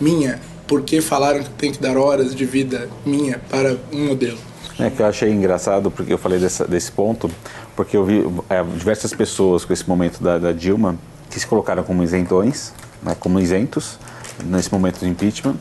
minha, 0.01 0.41
porque 0.65 0.99
falaram 0.99 1.43
que 1.43 1.49
tem 1.51 1.71
que 1.71 1.79
dar 1.79 1.95
horas 1.95 2.33
de 2.33 2.43
vida 2.43 2.89
minha 3.05 3.39
para 3.49 3.77
um 3.93 4.07
modelo. 4.07 4.39
É 4.77 4.89
que 4.89 5.01
eu 5.01 5.05
achei 5.05 5.31
engraçado 5.31 5.89
porque 5.89 6.11
eu 6.11 6.17
falei 6.17 6.37
dessa, 6.37 6.65
desse 6.65 6.91
ponto, 6.91 7.31
porque 7.75 7.95
eu 7.95 8.03
vi 8.03 8.25
é, 8.49 8.61
diversas 8.61 9.13
pessoas 9.13 9.63
com 9.63 9.71
esse 9.71 9.87
momento 9.87 10.21
da, 10.21 10.37
da, 10.37 10.51
Dilma 10.51 10.97
que 11.29 11.39
se 11.39 11.47
colocaram 11.47 11.81
como 11.83 12.03
isentões, 12.03 12.73
né, 13.01 13.15
como 13.17 13.39
isentos 13.39 13.97
nesse 14.43 14.71
momento 14.71 14.99
do 14.99 15.07
impeachment. 15.07 15.55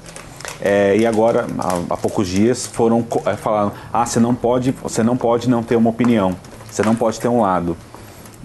É, 0.61 0.97
e 0.97 1.07
agora, 1.07 1.47
há, 1.59 1.95
há, 1.95 1.97
poucos 1.97 2.27
dias, 2.27 2.67
foram 2.67 3.07
é, 3.25 3.37
falando: 3.37 3.73
ah, 3.93 4.05
você 4.05 4.19
não 4.19 4.35
pode, 4.35 4.73
você 4.73 5.03
não 5.03 5.17
pode 5.17 5.49
não 5.49 5.63
ter 5.63 5.77
uma 5.77 5.91
opinião, 5.91 6.35
você 6.69 6.83
não 6.83 6.97
pode 6.97 7.21
ter 7.21 7.29
um 7.29 7.41
lado. 7.41 7.77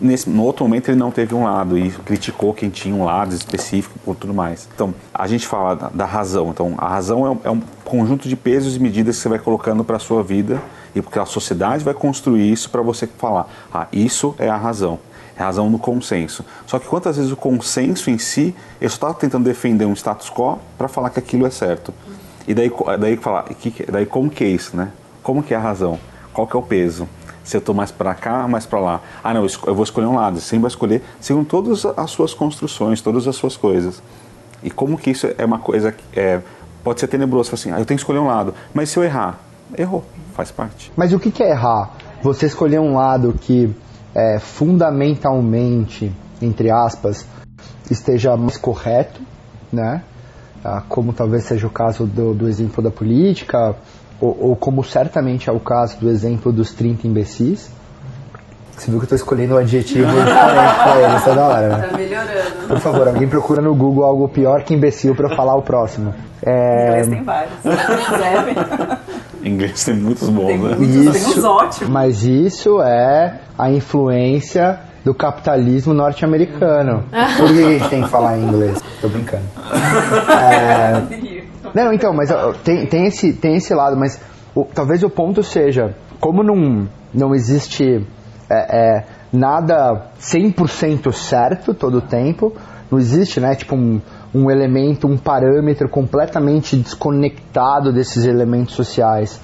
Nesse, 0.02 0.30
no 0.30 0.44
outro 0.44 0.64
momento 0.64 0.90
ele 0.90 0.98
não 0.98 1.12
teve 1.12 1.36
um 1.36 1.44
lado 1.44 1.78
e 1.78 1.92
criticou 1.92 2.54
quem 2.54 2.70
tinha 2.70 2.96
um 2.96 3.04
lado 3.04 3.34
específico 3.34 4.00
e 4.08 4.16
tudo 4.16 4.34
mais. 4.34 4.68
Então, 4.74 4.94
a 5.14 5.28
gente 5.28 5.46
fala 5.46 5.76
da, 5.76 5.90
da 5.90 6.06
razão. 6.06 6.50
Então, 6.50 6.76
a 6.78 6.88
razão 6.88 7.26
é 7.26 7.30
um, 7.30 7.40
é 7.46 7.52
um, 7.52 7.62
conjunto 7.84 8.30
de 8.30 8.36
pesos 8.36 8.76
e 8.76 8.80
medidas 8.80 9.18
que 9.18 9.24
você 9.24 9.30
vai 9.30 9.40
colocando 9.40 9.84
para 9.84 9.98
a 9.98 10.00
sua 10.00 10.24
vida 10.24 10.62
e 10.96 11.02
porque 11.02 11.20
a 11.20 11.26
sociedade 11.26 11.84
vai 11.84 11.94
construir 11.94 12.52
isso 12.52 12.70
para 12.70 12.82
você 12.82 13.08
falar, 13.08 13.50
ah, 13.74 13.88
isso 13.92 14.36
é 14.38 14.48
a 14.48 14.56
razão. 14.56 15.00
É 15.36 15.42
a 15.42 15.46
razão 15.46 15.70
no 15.70 15.80
consenso. 15.80 16.46
Só 16.68 16.80
que 16.80 16.88
quantas 16.88 17.18
vezes 17.18 17.32
o 17.32 17.36
consenso 17.36 18.10
em 18.10 18.18
si, 18.18 18.56
eu 18.80 18.90
só 18.90 18.96
estava 18.96 19.14
tentando 19.16 19.46
defender 19.46 19.86
um 19.86 19.94
status 19.94 20.30
quo 20.30 20.60
para 20.78 20.88
falar 20.88 21.10
que 21.10 21.20
aquilo 21.20 21.46
é 21.46 21.50
certo. 21.50 21.94
E 22.48 22.54
daí, 22.54 22.72
daí 23.00 23.18
falar, 23.18 23.46
daí 23.92 24.06
como 24.06 24.30
que 24.30 24.44
é 24.44 24.48
isso, 24.48 24.76
né? 24.76 24.92
Como 25.22 25.44
que 25.44 25.54
é 25.54 25.58
a 25.58 25.60
razão? 25.60 26.00
Qual 26.34 26.48
que 26.48 26.56
é 26.56 26.60
o 26.60 26.64
peso? 26.64 27.08
Se 27.50 27.58
eu 27.58 27.60
estou 27.60 27.74
mais 27.74 27.92
para 27.92 28.14
cá, 28.14 28.48
mais 28.48 28.68
para 28.68 28.80
lá. 28.80 29.02
Ah, 29.24 29.34
não, 29.34 29.44
eu 29.66 29.74
vou 29.74 29.84
escolher 29.84 30.06
um 30.06 30.16
lado. 30.16 30.40
Você 30.40 30.58
vai 30.60 30.68
escolher 30.68 31.02
segundo 31.20 31.48
todas 31.48 31.84
as 31.84 32.12
suas 32.12 32.32
construções, 32.32 33.02
todas 33.02 33.28
as 33.28 33.36
suas 33.36 33.58
coisas. 33.58 34.04
E 34.62 34.70
como 34.70 34.98
que 34.98 35.10
isso 35.10 35.28
é 35.36 35.44
uma 35.44 35.58
coisa 35.58 35.92
que 35.92 36.20
é, 36.20 36.42
pode 36.84 37.00
ser 37.00 37.08
tenebroso, 37.08 37.54
assim, 37.54 37.72
ah, 37.72 37.80
eu 37.80 37.86
tenho 37.86 37.98
que 37.98 38.04
escolher 38.04 38.20
um 38.20 38.28
lado. 38.28 38.54
Mas 38.72 38.90
se 38.90 38.98
eu 38.98 39.04
errar, 39.04 39.40
errou, 39.76 40.06
faz 40.36 40.52
parte. 40.52 40.92
Mas 40.96 41.12
o 41.12 41.20
que 41.20 41.42
é 41.42 41.50
errar? 41.50 41.92
Você 42.22 42.46
escolher 42.46 42.80
um 42.80 42.94
lado 42.94 43.34
que 43.34 43.76
é, 44.14 44.38
fundamentalmente, 44.38 46.14
entre 46.40 46.70
aspas, 46.70 47.26
esteja 47.90 48.38
mais 48.38 48.58
correto, 48.58 49.22
né? 49.74 50.04
Ah, 50.64 50.84
como 50.88 51.14
talvez 51.14 51.46
seja 51.46 51.66
o 51.66 51.70
caso 51.70 52.06
do, 52.06 52.36
do 52.36 52.48
exemplo 52.48 52.84
da 52.84 52.92
política, 52.92 53.76
ou, 54.22 54.38
ou, 54.40 54.56
como 54.56 54.84
certamente 54.84 55.50
é 55.50 55.54
o 55.54 55.60
caso 55.60 55.98
do 56.00 56.10
exemplo 56.10 56.52
dos 56.52 56.72
30 56.74 57.08
imbecis. 57.08 57.72
Você 58.76 58.90
viu 58.90 59.00
que 59.00 59.04
eu 59.04 59.06
estou 59.06 59.16
escolhendo 59.18 59.56
um 59.56 59.58
adjetivo 59.58 60.08
diferente 60.12 60.76
para 60.76 61.02
ele, 61.02 61.16
isso 61.18 61.30
é 61.30 61.36
da 61.36 61.48
hora, 61.48 61.68
né? 61.68 61.88
Tá 61.88 61.98
melhorando. 61.98 62.68
Por 62.68 62.80
favor, 62.80 63.08
alguém 63.08 63.28
procura 63.28 63.62
no 63.62 63.76
Google 63.76 64.06
algo 64.06 64.30
pior 64.30 64.64
que 64.64 64.74
imbecil 64.74 65.16
para 65.16 65.36
falar 65.36 65.56
o 65.56 65.62
próximo. 65.62 66.14
É... 66.46 67.02
Inglês 67.02 67.08
tem 67.08 67.24
vários. 67.24 67.54
inglês 69.44 69.84
tem 69.84 69.96
muitos 69.96 70.30
bons, 70.30 70.48
tem 70.48 70.58
né? 70.58 70.76
Muitos, 70.78 70.96
isso, 70.96 71.12
tem 71.12 71.40
uns 71.40 71.44
ótimos. 71.44 71.90
Mas 71.90 72.24
isso 72.24 72.82
é 72.82 73.40
a 73.58 73.70
influência 73.70 74.80
do 75.04 75.14
capitalismo 75.14 75.94
norte-americano. 75.94 77.04
Por 77.38 77.48
que 77.48 77.64
a 77.64 77.70
gente 77.70 77.90
tem 77.90 78.04
que 78.04 78.10
falar 78.10 78.38
em 78.38 78.44
inglês? 78.44 78.82
Tô 79.02 79.10
brincando. 79.10 79.44
É... 80.30 81.02
Não, 81.74 81.94
então, 81.94 82.14
mas 82.14 82.30
tem, 82.64 82.86
tem, 82.86 83.06
esse, 83.06 83.34
tem 83.34 83.56
esse 83.56 83.74
lado, 83.74 83.98
mas 83.98 84.20
o- 84.56 84.66
talvez 84.66 85.04
o 85.04 85.10
ponto 85.10 85.44
seja, 85.44 85.96
como 86.20 86.44
não, 86.44 86.88
não 87.14 87.34
existe 87.36 88.06
é, 88.50 88.98
é, 89.00 89.06
nada 89.32 90.08
100% 90.20 91.12
certo 91.12 91.74
todo 91.74 92.00
o 92.00 92.02
tempo, 92.02 92.54
não 92.92 92.98
existe, 92.98 93.40
né, 93.40 93.56
tipo 93.56 93.76
um, 93.76 94.02
um 94.34 94.50
elemento, 94.50 95.08
um 95.08 95.18
parâmetro 95.18 95.88
completamente 95.88 96.76
desconectado 96.76 97.94
desses 97.94 98.26
elementos 98.26 98.74
sociais 98.74 99.40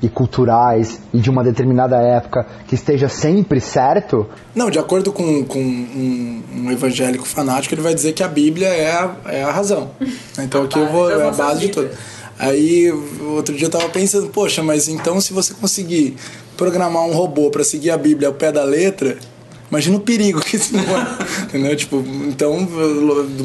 e 0.00 0.08
culturais 0.08 1.00
e 1.12 1.18
de 1.18 1.28
uma 1.28 1.42
determinada 1.42 1.96
época 1.96 2.46
que 2.66 2.74
esteja 2.74 3.08
sempre 3.08 3.60
certo, 3.60 4.26
Não, 4.54 4.70
de 4.70 4.78
acordo 4.78 5.12
com, 5.12 5.44
com 5.44 5.58
um, 5.58 6.42
um 6.56 6.70
evangélico 6.70 7.26
fanático, 7.26 7.74
ele 7.74 7.82
vai 7.82 7.94
dizer 7.94 8.12
que 8.12 8.22
a 8.22 8.28
Bíblia 8.28 8.68
é 8.68 8.90
a, 8.90 9.16
é 9.26 9.42
a 9.42 9.50
razão. 9.50 9.90
Então 10.40 10.62
aqui 10.62 10.78
eu 10.78 10.86
vou, 10.86 11.10
é 11.10 11.26
a 11.26 11.32
base 11.32 11.60
de 11.60 11.68
tudo. 11.68 11.90
Aí, 12.38 12.92
outro 13.34 13.56
dia 13.56 13.66
eu 13.66 13.70
tava 13.70 13.88
pensando, 13.88 14.28
poxa, 14.28 14.62
mas 14.62 14.86
então 14.86 15.20
se 15.20 15.32
você 15.32 15.52
conseguir 15.52 16.16
programar 16.56 17.02
um 17.04 17.12
robô 17.12 17.50
para 17.50 17.64
seguir 17.64 17.90
a 17.90 17.98
Bíblia 17.98 18.28
ao 18.28 18.34
pé 18.34 18.52
da 18.52 18.62
letra, 18.62 19.18
imagina 19.68 19.96
o 19.96 20.00
perigo 20.00 20.40
que 20.40 20.54
isso 20.54 20.76
não 20.76 20.82
é. 20.82 21.06
Entendeu? 21.42 21.74
Tipo, 21.74 22.04
então, 22.28 22.68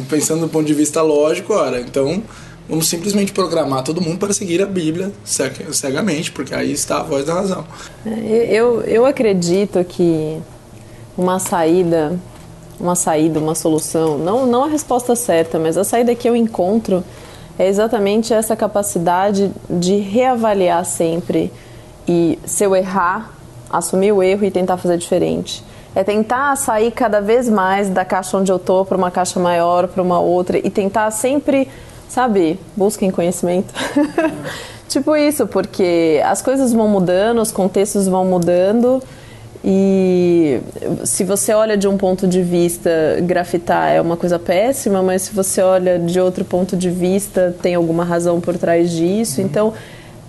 pensando 0.08 0.42
do 0.42 0.50
ponto 0.50 0.66
de 0.66 0.74
vista 0.76 1.02
lógico, 1.02 1.54
ora, 1.54 1.82
então 1.82 2.22
vamos 2.68 2.88
simplesmente 2.88 3.32
programar 3.32 3.84
todo 3.84 4.02
mundo 4.02 4.18
para 4.20 4.34
seguir 4.34 4.62
a 4.62 4.66
Bíblia 4.66 5.12
cega- 5.24 5.72
cegamente, 5.74 6.32
porque 6.32 6.54
aí 6.56 6.72
está 6.72 7.00
a 7.00 7.04
voz 7.04 7.26
da 7.26 7.34
razão. 7.34 7.66
É, 8.06 8.48
Eu, 8.50 8.82
eu 8.82 9.06
acredito 9.06 9.84
que 9.84 10.38
uma 11.18 11.40
saída, 11.40 12.18
uma 12.80 12.96
saída, 12.96 13.40
uma 13.40 13.56
solução, 13.56 14.18
não, 14.18 14.46
não 14.46 14.64
a 14.64 14.68
resposta 14.68 15.16
certa, 15.16 15.60
mas 15.60 15.78
a 15.78 15.84
saída 15.84 16.16
que 16.16 16.28
eu 16.28 16.36
encontro 16.36 17.04
é 17.60 17.68
exatamente 17.68 18.34
essa 18.34 18.56
capacidade 18.56 19.52
de 19.70 19.98
reavaliar 19.98 20.84
sempre 20.86 21.52
e 22.08 22.40
se 22.46 22.64
eu 22.64 22.76
errar, 22.76 23.32
assumir 23.70 24.12
o 24.12 24.22
erro 24.24 24.44
e 24.46 24.52
tentar 24.52 24.78
fazer 24.78 24.98
diferente. 24.98 25.64
É 25.96 26.04
tentar 26.04 26.56
sair 26.56 26.90
cada 26.92 27.22
vez 27.22 27.48
mais 27.48 27.88
da 27.90 28.04
caixa 28.04 28.36
onde 28.38 28.52
eu 28.52 28.58
tô 28.58 28.84
para 28.84 28.98
uma 28.98 29.12
caixa 29.12 29.40
maior, 29.40 29.88
para 29.88 30.02
uma 30.02 30.20
outra 30.20 30.58
e 30.58 30.68
tentar 30.72 31.12
sempre, 31.12 31.68
sabe, 32.14 32.60
busquem 32.78 33.10
conhecimento. 33.10 33.74
tipo 34.88 35.16
isso, 35.16 35.48
porque 35.48 36.22
as 36.24 36.44
coisas 36.44 36.72
vão 36.72 36.88
mudando, 36.88 37.42
os 37.42 37.52
contextos 37.52 38.08
vão 38.08 38.24
mudando 38.24 39.02
e 39.66 40.60
se 41.06 41.24
você 41.24 41.54
olha 41.54 41.76
de 41.76 41.88
um 41.88 41.98
ponto 41.98 42.28
de 42.28 42.44
vista, 42.44 43.18
grafitar 43.22 43.90
é 43.90 44.00
uma 44.00 44.16
coisa 44.16 44.38
péssima, 44.38 45.02
mas 45.02 45.24
se 45.24 45.34
você 45.34 45.62
olha 45.62 45.98
de 45.98 46.20
outro 46.20 46.46
ponto 46.46 46.78
de 46.78 46.92
vista, 46.92 47.56
tem 47.62 47.74
alguma 47.74 48.04
razão 48.04 48.40
por 48.40 48.58
trás 48.58 48.92
disso. 48.92 49.42
Então, 49.42 49.74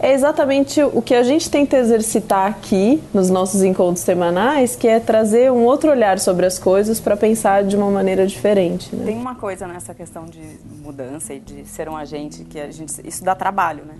é 0.04 0.12
exatamente 0.12 0.82
o 0.82 1.00
que 1.00 1.14
a 1.14 1.22
gente 1.22 1.50
tenta 1.50 1.78
exercitar 1.78 2.50
aqui 2.50 3.02
nos 3.12 3.30
nossos 3.30 3.62
encontros 3.62 4.04
semanais, 4.04 4.76
que 4.76 4.86
é 4.86 5.00
trazer 5.00 5.50
um 5.50 5.64
outro 5.64 5.90
olhar 5.90 6.18
sobre 6.18 6.44
as 6.44 6.58
coisas 6.58 7.00
para 7.00 7.16
pensar 7.16 7.64
de 7.64 7.74
uma 7.74 7.90
maneira 7.90 8.26
diferente. 8.26 8.94
Né? 8.94 9.06
Tem 9.06 9.16
uma 9.16 9.34
coisa 9.34 9.66
nessa 9.66 9.94
questão 9.94 10.26
de 10.26 10.42
mudança 10.82 11.32
e 11.32 11.40
de 11.40 11.64
ser 11.64 11.88
um 11.88 11.96
agente 11.96 12.44
que 12.44 12.60
a 12.60 12.70
gente 12.70 12.92
isso 13.02 13.24
dá 13.24 13.34
trabalho, 13.34 13.84
né? 13.86 13.94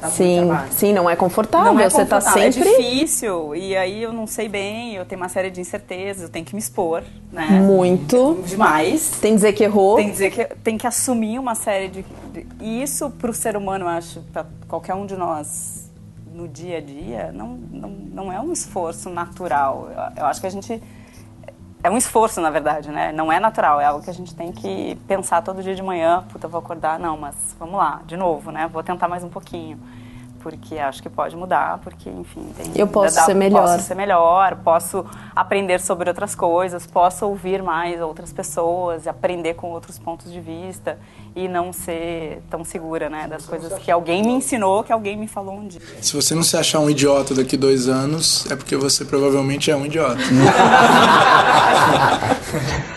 Muito 0.00 0.14
Sim, 0.14 0.48
sim, 0.70 0.92
não 0.92 1.10
é 1.10 1.16
confortável. 1.16 1.74
Não 1.74 1.80
é 1.80 1.90
você 1.90 2.02
está 2.02 2.20
confortável, 2.20 2.52
sempre 2.52 2.68
é 2.68 2.76
difícil 2.76 3.56
e 3.56 3.76
aí 3.76 4.02
eu 4.02 4.12
não 4.12 4.28
sei 4.28 4.48
bem, 4.48 4.94
eu 4.94 5.04
tenho 5.04 5.20
uma 5.20 5.28
série 5.28 5.50
de 5.50 5.60
incertezas, 5.60 6.22
eu 6.22 6.28
tenho 6.28 6.44
que 6.44 6.54
me 6.54 6.60
expor, 6.60 7.02
né? 7.32 7.48
muito. 7.60 8.40
Demais. 8.46 9.10
Tem 9.20 9.32
que 9.32 9.36
dizer 9.36 9.52
que 9.54 9.64
errou. 9.64 9.96
Tem 9.96 10.06
que 10.06 10.12
dizer 10.12 10.30
que 10.30 10.44
tem 10.62 10.78
que 10.78 10.86
assumir 10.86 11.38
uma 11.40 11.56
série 11.56 11.88
de, 11.88 12.04
de 12.32 12.46
e 12.60 12.80
isso 12.80 13.10
para 13.10 13.30
o 13.30 13.34
ser 13.34 13.56
humano, 13.56 13.86
eu 13.86 13.88
acho, 13.88 14.20
para 14.32 14.46
qualquer 14.68 14.94
um 14.94 15.04
de 15.04 15.16
nós 15.16 15.90
no 16.32 16.46
dia 16.46 16.78
a 16.78 16.80
dia, 16.80 17.32
não, 17.32 17.58
não, 17.72 17.88
não 17.90 18.32
é 18.32 18.40
um 18.40 18.52
esforço 18.52 19.10
natural. 19.10 19.88
Eu, 19.90 20.22
eu 20.22 20.26
acho 20.26 20.40
que 20.40 20.46
a 20.46 20.50
gente 20.50 20.80
é 21.88 21.90
um 21.90 21.96
esforço, 21.96 22.40
na 22.40 22.50
verdade, 22.50 22.90
né? 22.90 23.12
Não 23.12 23.32
é 23.32 23.40
natural, 23.40 23.80
é 23.80 23.86
algo 23.86 24.04
que 24.04 24.10
a 24.10 24.14
gente 24.14 24.34
tem 24.34 24.52
que 24.52 24.96
pensar 25.08 25.42
todo 25.42 25.62
dia 25.62 25.74
de 25.74 25.82
manhã. 25.82 26.22
Puta, 26.30 26.46
vou 26.46 26.58
acordar, 26.58 26.98
não, 26.98 27.16
mas 27.16 27.56
vamos 27.58 27.76
lá, 27.76 28.02
de 28.06 28.16
novo, 28.16 28.50
né? 28.50 28.68
Vou 28.70 28.82
tentar 28.82 29.08
mais 29.08 29.24
um 29.24 29.28
pouquinho. 29.30 29.80
Porque 30.40 30.78
acho 30.78 31.02
que 31.02 31.08
pode 31.08 31.36
mudar, 31.36 31.78
porque, 31.82 32.08
enfim, 32.08 32.46
tem, 32.56 32.72
Eu 32.76 32.86
posso 32.86 33.14
dá- 33.16 33.22
ser 33.24 33.34
melhor. 33.34 33.62
Posso 33.62 33.80
ser 33.84 33.94
melhor, 33.94 34.56
posso 34.62 35.04
aprender 35.34 35.80
sobre 35.80 36.08
outras 36.08 36.34
coisas, 36.34 36.86
posso 36.86 37.26
ouvir 37.26 37.62
mais 37.62 38.00
outras 38.00 38.32
pessoas, 38.32 39.06
aprender 39.06 39.54
com 39.54 39.70
outros 39.72 39.98
pontos 39.98 40.32
de 40.32 40.40
vista 40.40 40.98
e 41.34 41.48
não 41.48 41.72
ser 41.72 42.42
tão 42.48 42.64
segura, 42.64 43.10
né? 43.10 43.26
Das 43.28 43.46
coisas 43.46 43.72
que 43.78 43.90
alguém 43.90 44.22
me 44.22 44.32
ensinou, 44.32 44.82
que 44.84 44.92
alguém 44.92 45.16
me 45.16 45.26
falou 45.28 45.54
um 45.54 45.66
dia. 45.66 45.80
Se 46.00 46.14
você 46.14 46.34
não 46.34 46.42
se 46.42 46.56
achar 46.56 46.78
um 46.80 46.88
idiota 46.88 47.34
daqui 47.34 47.56
dois 47.56 47.88
anos, 47.88 48.50
é 48.50 48.56
porque 48.56 48.76
você 48.76 49.04
provavelmente 49.04 49.70
é 49.70 49.76
um 49.76 49.84
idiota. 49.86 50.18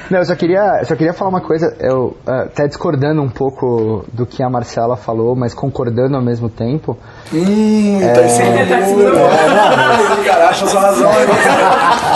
Não, 0.10 0.20
eu 0.20 0.26
só 0.26 0.36
queria, 0.36 0.80
eu 0.82 0.86
só 0.86 0.96
queria 0.96 1.14
falar 1.14 1.30
uma 1.30 1.40
coisa, 1.40 1.74
eu 1.80 2.18
eh, 2.28 2.32
até 2.42 2.68
discordando 2.68 3.22
um 3.22 3.30
pouco 3.30 4.04
do 4.12 4.26
que 4.26 4.44
a 4.44 4.50
Marcela 4.50 4.98
falou, 4.98 5.38
mas 5.38 5.54
concordando 5.54 6.18
ao 6.18 6.22
mesmo 6.22 6.50
tempo. 6.50 6.98
Hum, 7.34 8.00
tá 8.14 8.24
em 8.24 8.30
cima 8.30 8.66
do 8.66 8.86
muro. 8.92 9.18
É, 9.18 10.24
cara, 10.26 10.50
acha 10.50 10.68
sua 10.68 10.82
razão. 10.82 11.10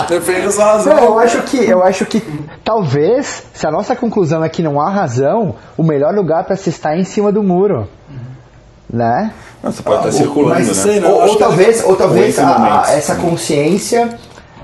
Defende 0.08 0.46
a 0.46 0.50
sua 0.50 0.64
razão. 0.64 0.94
Não, 0.94 1.04
eu 1.04 1.18
acho 1.18 1.42
que, 1.42 1.56
eu 1.56 1.82
acho 1.82 2.04
que 2.04 2.22
talvez, 2.62 3.44
se 3.54 3.66
a 3.66 3.70
nossa 3.70 3.96
conclusão 3.96 4.44
é 4.44 4.48
que 4.48 4.62
não 4.62 4.80
há 4.80 4.90
razão, 4.90 5.54
o 5.76 5.82
melhor 5.82 6.14
lugar 6.14 6.44
para 6.44 6.54
se 6.56 6.68
estar 6.68 6.94
é 6.94 7.00
em 7.00 7.04
cima 7.04 7.32
do 7.32 7.42
muro. 7.42 7.88
Né? 8.92 9.32
Não, 9.62 9.72
Você 9.72 9.82
pode 9.82 9.98
estar 9.98 10.12
circulando, 10.12 10.54
mas 10.54 10.68
né? 10.68 10.74
sei 10.74 11.00
não, 11.00 11.10
Ou, 11.10 11.22
ou 11.22 11.28
que- 11.32 11.38
talvez, 11.38 11.84
ou 11.84 11.96
talvez 11.96 12.38
a- 12.38 12.82
a- 12.84 12.92
essa 12.92 13.16
consciência 13.16 14.16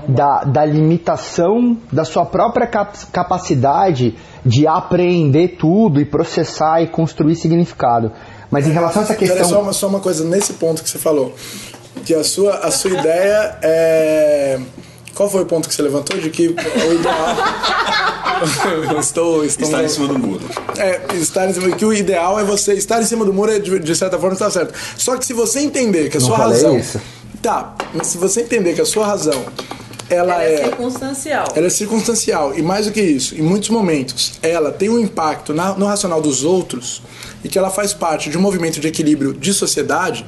da, 0.07 0.43
da 0.45 0.63
limitação 0.63 1.77
da 1.91 2.05
sua 2.05 2.25
própria 2.25 2.65
cap- 2.67 2.97
capacidade 3.11 4.15
de 4.45 4.67
apreender 4.67 5.57
tudo 5.57 5.99
e 5.99 6.05
processar 6.05 6.81
e 6.81 6.87
construir 6.87 7.35
significado. 7.35 8.11
Mas 8.53 8.67
em 8.67 8.71
relação 8.71 9.01
a 9.01 9.05
essa 9.05 9.15
Pera, 9.15 9.33
questão. 9.33 9.49
só, 9.49 9.61
uma, 9.63 9.73
só 9.73 9.87
uma 9.87 9.99
coisa, 9.99 10.23
nesse 10.23 10.53
ponto 10.53 10.83
que 10.83 10.87
você 10.87 10.99
falou, 10.99 11.33
que 12.05 12.13
a 12.13 12.23
sua, 12.23 12.57
a 12.57 12.69
sua 12.69 12.91
ideia 12.91 13.57
é... 13.63 14.59
Qual 15.15 15.27
foi 15.27 15.41
o 15.41 15.45
ponto 15.47 15.67
que 15.67 15.73
você 15.73 15.81
levantou? 15.81 16.19
De 16.19 16.29
que 16.29 16.49
o 16.49 16.93
ideal... 16.93 17.35
Eu 18.93 18.99
estou, 18.99 19.43
estou... 19.43 19.65
Estar 19.65 19.83
em 19.83 19.89
cima 19.89 20.07
do 20.07 20.19
muro. 20.19 20.41
É, 20.77 21.01
estar 21.15 21.49
em 21.49 21.53
cima, 21.53 21.75
que 21.75 21.83
o 21.83 21.91
ideal 21.91 22.39
é 22.39 22.43
você 22.43 22.73
estar 22.73 23.01
em 23.01 23.05
cima 23.05 23.25
do 23.25 23.33
muro, 23.33 23.51
é 23.51 23.57
de, 23.57 23.79
de 23.79 23.95
certa 23.95 24.19
forma 24.19 24.33
está 24.33 24.51
certo. 24.51 24.71
Só 24.97 25.17
que 25.17 25.25
se 25.25 25.33
você 25.33 25.59
entender 25.59 26.09
que 26.09 26.17
a 26.17 26.19
Não 26.19 26.27
sua 26.27 26.37
falei 26.37 26.53
razão. 26.53 26.77
isso. 26.77 27.01
Tá, 27.41 27.73
mas 27.91 28.07
se 28.07 28.19
você 28.19 28.41
entender 28.41 28.73
que 28.73 28.81
a 28.81 28.85
sua 28.85 29.07
razão 29.07 29.43
ela, 30.13 30.43
é, 30.43 30.57
circunstancial. 30.65 31.45
ela 31.55 31.67
é 31.67 31.69
circunstancial 31.69 32.53
e 32.55 32.61
mais 32.61 32.85
do 32.85 32.91
que 32.91 33.01
isso, 33.01 33.35
em 33.35 33.41
muitos 33.41 33.69
momentos 33.69 34.33
ela 34.41 34.71
tem 34.71 34.89
um 34.89 34.99
impacto 34.99 35.53
na- 35.53 35.73
no 35.75 35.85
racional 35.85 36.21
dos 36.21 36.43
outros 36.43 37.01
e 37.43 37.49
que 37.49 37.57
ela 37.57 37.69
faz 37.69 37.93
parte 37.93 38.29
de 38.29 38.37
um 38.37 38.41
movimento 38.41 38.79
de 38.79 38.87
equilíbrio 38.87 39.33
de 39.33 39.53
sociedade, 39.53 40.25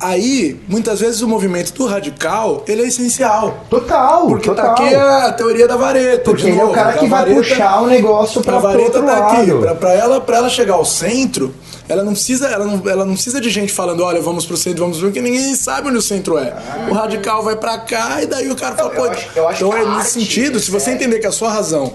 aí 0.00 0.60
muitas 0.68 1.00
vezes 1.00 1.22
o 1.22 1.28
movimento 1.28 1.72
do 1.72 1.86
radical 1.86 2.62
ele 2.68 2.82
é 2.82 2.86
essencial. 2.86 3.64
Total, 3.68 4.26
Porque 4.26 4.48
total. 4.48 4.74
tá 4.74 4.84
aqui 4.84 4.94
a 4.94 5.32
teoria 5.32 5.66
da 5.66 5.76
vareta. 5.76 6.22
Porque 6.24 6.42
de 6.44 6.48
ele 6.50 6.58
é 6.58 6.62
o 6.62 6.66
novo, 6.66 6.74
cara 6.74 6.92
que 6.98 7.06
vai 7.06 7.20
vareta- 7.20 7.36
puxar 7.40 7.82
o 7.82 7.86
negócio 7.86 8.40
a 8.40 8.44
pra 8.44 8.52
pro 8.54 8.62
vareta 8.62 8.84
outro 8.84 9.02
tá 9.04 9.26
aqui. 9.28 9.50
lado. 9.50 9.60
Pra, 9.60 9.74
pra 9.74 9.92
ela, 9.94 10.20
pra 10.20 10.36
ela 10.38 10.48
chegar 10.48 10.74
ao 10.74 10.84
centro, 10.84 11.52
ela 11.88 12.04
não 12.04 12.12
precisa, 12.12 12.48
ela 12.48 12.64
não, 12.66 12.82
ela 12.90 13.04
não 13.04 13.14
precisa 13.14 13.40
de 13.40 13.48
gente 13.50 13.72
falando, 13.72 14.02
olha, 14.04 14.20
vamos 14.20 14.44
pro 14.46 14.56
centro, 14.56 14.80
vamos 14.80 14.98
pro 14.98 15.06
porque 15.08 15.20
ninguém 15.20 15.54
sabe 15.54 15.88
onde 15.88 15.98
o 15.98 16.02
centro 16.02 16.36
é. 16.38 16.54
O 16.90 16.92
radical 16.94 17.42
vai 17.42 17.56
pra 17.56 17.78
cá 17.78 18.22
e 18.22 18.26
daí 18.26 18.50
o 18.50 18.56
cara 18.56 18.76
fala, 18.76 18.90
eu 18.92 18.96
pô, 18.96 19.04
acho- 19.10 19.28
eu 19.36 19.50
então 19.50 19.70
que 19.70 19.76
é 19.76 19.80
a 19.80 19.96
nesse 19.96 20.10
sentido, 20.12 20.60
se 20.60 20.70
você 20.70 20.90
é- 20.90 20.94
entender 20.94 21.18
que 21.18 21.26
a 21.26 21.32
sua 21.32 21.50
razão, 21.50 21.94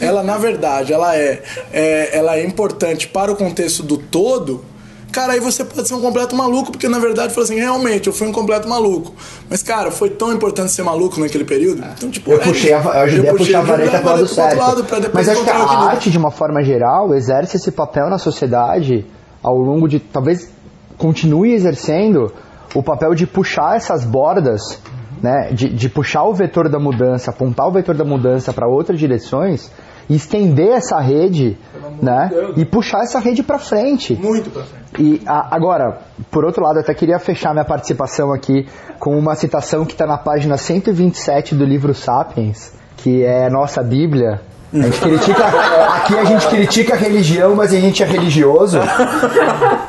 ela 0.00 0.22
na 0.22 0.38
verdade, 0.38 0.92
ela 0.92 1.16
é, 1.16 1.42
é, 1.72 2.16
ela 2.18 2.36
é 2.36 2.44
importante 2.44 3.06
para 3.08 3.30
o 3.30 3.36
contexto 3.36 3.82
do 3.82 3.98
todo, 3.98 4.64
Cara, 5.12 5.34
aí 5.34 5.38
você 5.38 5.64
pode 5.64 5.86
ser 5.86 5.94
um 5.94 6.00
completo 6.00 6.34
maluco, 6.34 6.72
porque 6.72 6.88
na 6.88 6.98
verdade 6.98 7.32
fala 7.32 7.44
assim, 7.44 7.54
realmente, 7.54 8.08
eu 8.08 8.12
fui 8.12 8.26
um 8.26 8.32
completo 8.32 8.68
maluco. 8.68 9.14
Mas, 9.48 9.62
cara, 9.62 9.92
foi 9.92 10.10
tão 10.10 10.32
importante 10.32 10.72
ser 10.72 10.82
maluco 10.82 11.20
naquele 11.20 11.44
período. 11.44 11.84
Então, 11.96 12.10
tipo, 12.10 12.32
Eu 12.32 12.40
é- 12.40 12.42
puxei 12.44 12.72
a, 12.72 12.80
eu 12.80 12.90
ajudei 12.90 13.30
a 13.30 13.32
puxei 13.32 13.46
puxar 13.54 13.58
a 13.60 13.62
vareta 13.62 13.92
lado 13.92 14.02
vareta 14.02 14.12
pro 14.12 14.20
outro 14.22 14.34
certo. 14.34 14.58
lado 14.58 14.82
pra 14.84 14.98
depois 14.98 15.24
Mas 15.24 15.36
acho 15.36 15.44
que 15.44 15.50
o 15.50 15.54
a 15.54 15.88
arte, 15.88 16.10
de 16.10 16.18
uma 16.18 16.32
forma 16.32 16.64
geral, 16.64 17.14
exerce 17.14 17.56
esse 17.56 17.70
papel 17.70 18.10
na 18.10 18.18
sociedade 18.18 19.06
ao 19.44 19.56
longo 19.58 19.86
de. 19.86 20.00
Talvez 20.00 20.50
continue 20.98 21.52
exercendo 21.52 22.32
o 22.74 22.82
papel 22.82 23.14
de 23.14 23.26
puxar 23.26 23.76
essas 23.76 24.04
bordas, 24.04 24.80
né? 25.22 25.50
De, 25.52 25.68
de 25.68 25.88
puxar 25.88 26.24
o 26.24 26.34
vetor 26.34 26.68
da 26.68 26.78
mudança, 26.80 27.30
apontar 27.30 27.68
o 27.68 27.70
vetor 27.72 27.94
da 27.94 28.04
mudança 28.04 28.52
para 28.52 28.66
outras 28.66 28.98
direções 28.98 29.70
estender 30.10 30.68
essa 30.72 31.00
rede, 31.00 31.56
né? 32.02 32.30
E 32.58 32.64
puxar 32.66 33.04
essa 33.04 33.18
rede 33.18 33.42
para 33.42 33.58
frente. 33.58 34.14
Muito 34.14 34.50
pra 34.50 34.62
frente. 34.62 34.84
E 34.98 35.22
a- 35.26 35.48
agora, 35.56 35.98
por 36.30 36.44
outro 36.44 36.62
lado, 36.62 36.76
eu 36.76 36.82
até 36.82 36.92
queria 36.92 37.18
fechar 37.18 37.52
minha 37.54 37.64
participação 37.64 38.30
aqui 38.30 38.68
com 38.98 39.16
uma 39.18 39.34
citação 39.34 39.84
que 39.86 39.92
está 39.92 40.06
na 40.06 40.18
página 40.18 40.58
127 40.58 41.54
do 41.54 41.64
livro 41.64 41.94
Sapiens, 41.94 42.72
que 42.98 43.22
é 43.24 43.46
a 43.46 43.50
nossa 43.50 43.82
Bíblia, 43.82 44.42
A 44.74 44.82
gente 44.82 45.00
critica, 45.00 45.46
aqui 45.94 46.18
a 46.18 46.24
gente 46.24 46.48
critica 46.48 46.94
a 46.94 46.96
religião, 46.96 47.54
mas 47.54 47.72
a 47.72 47.78
gente 47.78 48.02
é 48.02 48.06
religioso. 48.06 48.78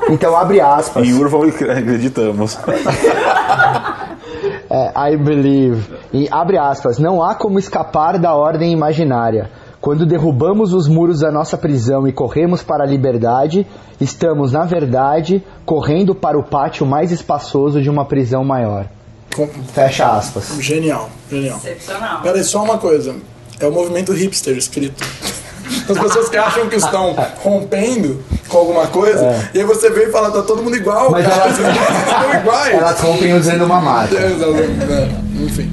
Então 0.09 0.37
abre 0.37 0.61
aspas. 0.61 1.07
Em 1.07 1.13
Urval 1.13 1.43
acreditamos. 1.43 2.57
É, 4.69 5.13
I 5.13 5.17
believe. 5.17 5.83
E 6.13 6.27
abre 6.29 6.57
aspas. 6.57 6.99
Não 6.99 7.23
há 7.23 7.33
como 7.33 7.57
escapar 7.57 8.19
da 8.19 8.35
ordem 8.35 8.71
imaginária. 8.71 9.49
Quando 9.81 10.05
derrubamos 10.05 10.73
os 10.73 10.87
muros 10.87 11.19
da 11.19 11.31
nossa 11.31 11.57
prisão 11.57 12.07
e 12.07 12.11
corremos 12.11 12.61
para 12.63 12.83
a 12.83 12.87
liberdade, 12.87 13.65
estamos, 13.99 14.51
na 14.51 14.65
verdade, 14.65 15.43
correndo 15.65 16.13
para 16.13 16.37
o 16.37 16.43
pátio 16.43 16.85
mais 16.85 17.11
espaçoso 17.11 17.81
de 17.81 17.89
uma 17.89 18.05
prisão 18.05 18.43
maior. 18.43 18.85
Fecha 19.73 20.07
aspas. 20.07 20.57
Genial, 20.59 21.09
genial. 21.29 21.57
Excepcional. 21.57 22.21
Peraí, 22.21 22.43
só 22.43 22.63
uma 22.63 22.77
coisa. 22.77 23.15
É 23.59 23.67
o 23.67 23.71
movimento 23.71 24.11
hipster 24.13 24.55
escrito. 24.57 25.03
As 25.89 25.97
pessoas 25.97 26.29
que 26.29 26.37
acham 26.37 26.67
que 26.67 26.75
estão 26.75 27.15
rompendo 27.37 28.23
com 28.47 28.57
alguma 28.57 28.87
coisa, 28.87 29.49
e 29.53 29.59
aí 29.59 29.63
você 29.65 29.89
vem 29.89 30.07
e 30.07 30.11
fala, 30.11 30.31
tá 30.31 30.41
todo 30.41 30.61
mundo 30.63 30.75
igual, 30.75 31.09
Mas 31.11 31.25
cara. 31.27 31.41
elas- 31.43 31.57
estão 32.07 32.39
iguais. 32.41 32.73
Elas 32.75 32.99
rompem 32.99 33.33
usando 33.33 33.63
uma 33.65 33.79
marca. 33.81 34.15
É, 34.15 34.31
exatamente, 34.31 34.85
né? 34.85 35.21
Enfim. 35.41 35.71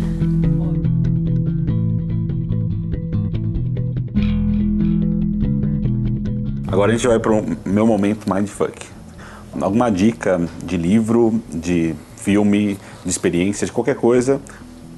Agora 6.68 6.92
a 6.92 6.94
gente 6.96 7.06
vai 7.06 7.18
para 7.18 7.32
o 7.32 7.44
meu 7.66 7.86
momento 7.86 8.32
mindfuck. 8.32 8.86
Alguma 9.60 9.90
dica 9.90 10.40
de 10.64 10.76
livro, 10.78 11.40
de 11.52 11.94
filme, 12.16 12.78
de 13.04 13.10
experiência, 13.10 13.66
de 13.66 13.72
qualquer 13.72 13.96
coisa 13.96 14.40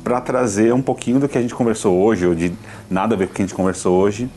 para 0.04 0.20
trazer 0.20 0.72
um 0.74 0.82
pouquinho 0.82 1.18
do 1.18 1.28
que 1.28 1.38
a 1.38 1.40
gente 1.40 1.54
conversou 1.54 1.98
hoje, 1.98 2.26
ou 2.26 2.34
de 2.34 2.52
nada 2.90 3.14
a 3.14 3.18
ver 3.18 3.26
com 3.26 3.32
o 3.32 3.34
que 3.34 3.42
a 3.42 3.46
gente 3.46 3.54
conversou 3.54 3.98
hoje, 3.98 4.28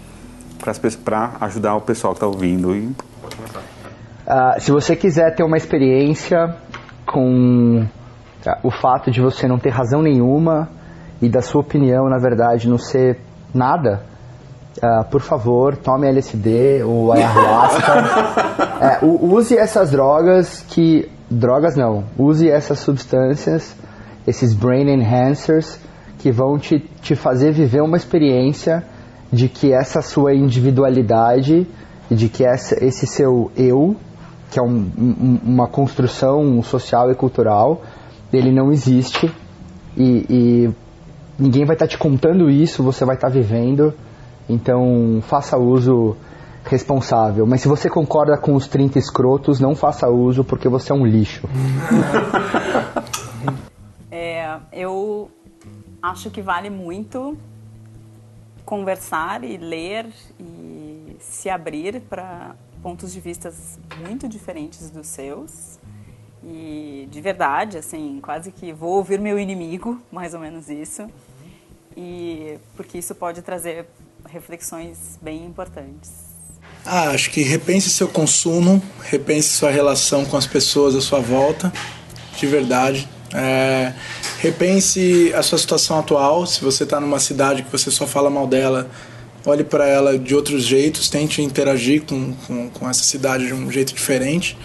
para 1.04 1.34
ajudar 1.42 1.76
o 1.76 1.82
pessoal 1.82 2.14
que 2.14 2.18
está 2.18 2.28
ouvindo. 2.28 2.74
E 2.74 2.96
Ah, 4.26 4.56
se 4.60 4.72
você 4.72 4.96
quiser 4.96 5.36
ter 5.36 5.44
uma 5.44 5.58
experiência 5.58 6.56
com 7.06 7.86
ah, 8.46 8.60
o 8.64 8.72
fato 8.72 9.12
de 9.12 9.22
você 9.22 9.48
não 9.48 9.60
ter 9.60 9.70
razão 9.70 10.02
nenhuma 10.02 10.70
e 11.22 11.30
da 11.30 11.42
sua 11.42 11.62
opinião, 11.62 12.10
na 12.10 12.18
verdade, 12.18 12.68
não 12.70 12.78
ser 12.78 13.20
nada, 13.54 14.04
ah, 14.82 15.04
por 15.04 15.22
favor, 15.22 15.76
tome 15.76 16.08
LSD 16.08 16.84
ou 16.84 17.12
ayahuasca. 17.12 18.58
É, 18.80 19.04
use 19.04 19.58
essas 19.58 19.90
drogas 19.90 20.64
que. 20.68 21.10
Drogas 21.32 21.76
não. 21.76 22.04
Use 22.16 22.48
essas 22.48 22.78
substâncias, 22.78 23.76
esses 24.28 24.54
brain 24.54 24.88
enhancers, 24.90 25.80
que 26.20 26.32
vão 26.32 26.60
te, 26.60 26.80
te 27.02 27.16
fazer 27.16 27.52
viver 27.54 27.82
uma 27.82 27.98
experiência 27.98 28.84
de 29.32 29.48
que 29.50 29.72
essa 29.74 30.02
sua 30.02 30.34
individualidade 30.36 31.66
de 32.10 32.30
que 32.30 32.44
essa, 32.46 32.84
esse 32.84 33.06
seu 33.06 33.52
eu, 33.58 33.96
que 34.50 34.58
é 34.60 34.62
um- 34.64 34.90
um- 34.98 35.40
uma 35.44 35.68
construção 35.68 36.62
social 36.64 37.12
e 37.12 37.16
cultural, 37.16 37.82
ele 38.32 38.52
não 38.52 38.72
existe 38.72 39.30
e, 39.98 40.26
e 40.30 40.70
ninguém 41.38 41.66
vai 41.66 41.76
estar 41.76 41.88
te 41.88 41.98
contando 41.98 42.50
isso, 42.50 42.82
você 42.84 43.04
vai 43.06 43.16
estar 43.16 43.30
vivendo. 43.30 43.94
Então 44.50 45.20
faça 45.22 45.58
uso 45.58 46.16
responsável. 46.64 47.46
Mas 47.46 47.62
se 47.62 47.68
você 47.68 47.90
concorda 47.90 48.38
com 48.38 48.56
os 48.56 48.68
30 48.68 48.98
escrotos, 48.98 49.60
não 49.60 49.76
faça 49.76 50.08
uso 50.08 50.44
porque 50.46 50.70
você 50.70 50.92
é 50.92 50.96
um 50.96 51.06
lixo. 51.06 51.48
Eu 54.72 55.32
acho 56.02 56.30
que 56.30 56.42
vale 56.42 56.70
muito 56.70 57.38
conversar 58.66 59.44
e 59.44 59.58
ler 59.58 60.08
e 60.40 61.16
se 61.20 61.50
abrir 61.50 62.02
para 62.02 62.56
pontos 62.84 63.14
de 63.14 63.20
vistas 63.20 63.80
muito 64.06 64.28
diferentes 64.28 64.90
dos 64.90 65.08
seus. 65.08 65.80
E 66.44 67.08
de 67.12 67.22
verdade, 67.22 67.78
assim, 67.78 68.20
quase 68.22 68.52
que 68.52 68.72
vou 68.72 68.98
ouvir 68.98 69.20
meu 69.20 69.40
inimigo, 69.40 70.02
mais 70.12 70.34
ou 70.34 70.40
menos 70.40 70.70
isso. 70.70 71.10
E 71.96 72.58
porque 72.76 72.98
isso 72.98 73.16
pode 73.16 73.42
trazer 73.42 73.88
reflexões 74.30 75.18
bem 75.22 75.46
importantes. 75.46 76.28
Ah, 76.86 77.10
acho 77.10 77.32
que 77.32 77.42
repense 77.42 77.90
seu 77.90 78.08
consumo, 78.08 78.82
repense 79.02 79.50
sua 79.50 79.72
relação 79.72 80.26
com 80.26 80.38
as 80.38 80.46
pessoas 80.46 80.96
à 80.96 81.02
sua 81.02 81.20
volta, 81.20 81.74
de 82.38 82.46
verdade. 82.46 83.10
É, 83.34 83.94
repense 84.40 85.34
a 85.36 85.44
sua 85.44 85.58
situação 85.58 86.00
atual. 86.00 86.46
Se 86.46 86.62
você 86.62 86.84
está 86.84 87.00
numa 87.00 87.20
cidade 87.20 87.64
que 87.64 87.72
você 87.72 87.92
só 87.92 88.08
fala 88.08 88.30
mal 88.30 88.48
dela, 88.48 88.90
olhe 89.46 89.64
para 89.64 89.88
ela 89.88 90.18
de 90.18 90.36
outros 90.36 90.64
jeitos, 90.64 91.10
tente 91.10 91.42
interagir 91.42 92.04
com, 92.04 92.34
com, 92.46 92.70
com 92.70 92.90
essa 92.90 93.04
cidade 93.04 93.48
de 93.48 93.54
um 93.54 93.72
jeito 93.72 93.94
diferente. 93.94 94.58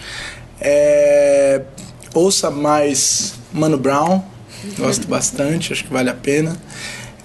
É, 0.59 1.61
ouça 2.13 2.49
mais 2.49 3.35
Mano 3.51 3.77
Brown, 3.77 4.23
gosto 4.77 5.07
bastante, 5.07 5.73
acho 5.73 5.83
que 5.83 5.91
vale 5.91 6.09
a 6.09 6.13
pena. 6.13 6.57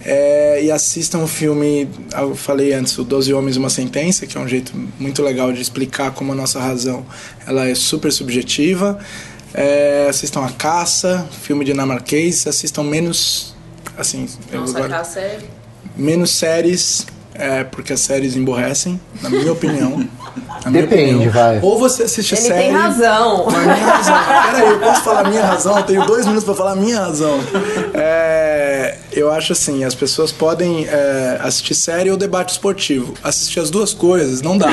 É, 0.05 0.63
e 0.63 0.71
assistam 0.71 1.19
o 1.19 1.27
filme, 1.27 1.89
eu 2.17 2.35
falei 2.35 2.73
antes, 2.73 2.97
o 2.97 3.05
Doze 3.05 3.35
Homens 3.35 3.57
uma 3.57 3.69
Sentença, 3.69 4.27
que 4.27 4.39
é 4.39 4.41
um 4.41 4.47
jeito 4.47 4.73
muito 4.99 5.23
legal 5.23 5.53
de 5.53 5.61
explicar 5.61 6.13
como 6.13 6.33
a 6.33 6.35
nossa 6.35 6.61
razão 6.61 7.05
ela 7.47 7.69
é 7.69 7.75
super 7.75 8.13
subjetiva. 8.13 8.99
É, 9.55 10.07
assistam 10.09 10.45
A 10.45 10.51
Caça, 10.51 11.27
filme 11.43 11.65
dinamarquês, 11.65 12.47
assistam 12.47 12.83
menos, 12.83 13.55
assim, 13.97 14.29
eu 14.53 14.61
Nossa, 14.61 14.77
agora- 14.79 14.95
a 14.95 14.99
caça 14.99 15.21
é... 15.21 15.39
menos 15.97 16.31
séries, 16.31 17.07
é, 17.39 17.65
porque 17.65 17.93
as 17.93 18.01
séries 18.01 18.37
emborrecem, 18.37 19.01
na 19.23 19.31
minha 19.31 19.53
opinião. 19.53 20.05
Na 20.65 20.71
minha 20.71 20.83
Depende, 20.83 21.15
opinião. 21.15 21.33
vai. 21.33 21.61
Ou 21.63 21.79
você 21.79 22.03
assiste 22.03 22.35
Ele 22.35 22.43
série... 22.43 22.63
tem 22.65 22.73
razão. 22.73 23.47
Mas 23.47 23.63
minha 23.65 23.87
razão. 23.87 24.15
Peraí, 24.53 24.69
eu 24.69 24.79
posso 24.81 25.03
falar 25.03 25.29
minha 25.29 25.45
razão? 25.45 25.77
Eu 25.79 25.85
tenho 25.85 26.05
dois 26.07 26.27
minutos 26.27 26.45
pra 26.45 26.55
falar 26.55 26.75
minha 26.75 27.01
razão. 27.01 27.39
É, 27.95 28.97
eu 29.13 29.31
acho 29.31 29.53
assim, 29.53 29.85
as 29.85 29.95
pessoas 29.95 30.33
podem 30.33 30.87
é, 30.87 31.39
assistir 31.43 31.75
série 31.75 32.11
ou 32.11 32.17
debate 32.17 32.51
esportivo. 32.53 33.15
Assistir 33.23 33.61
as 33.61 33.71
duas 33.71 33.95
coisas 33.95 34.43
não 34.43 34.59
dá. 34.59 34.69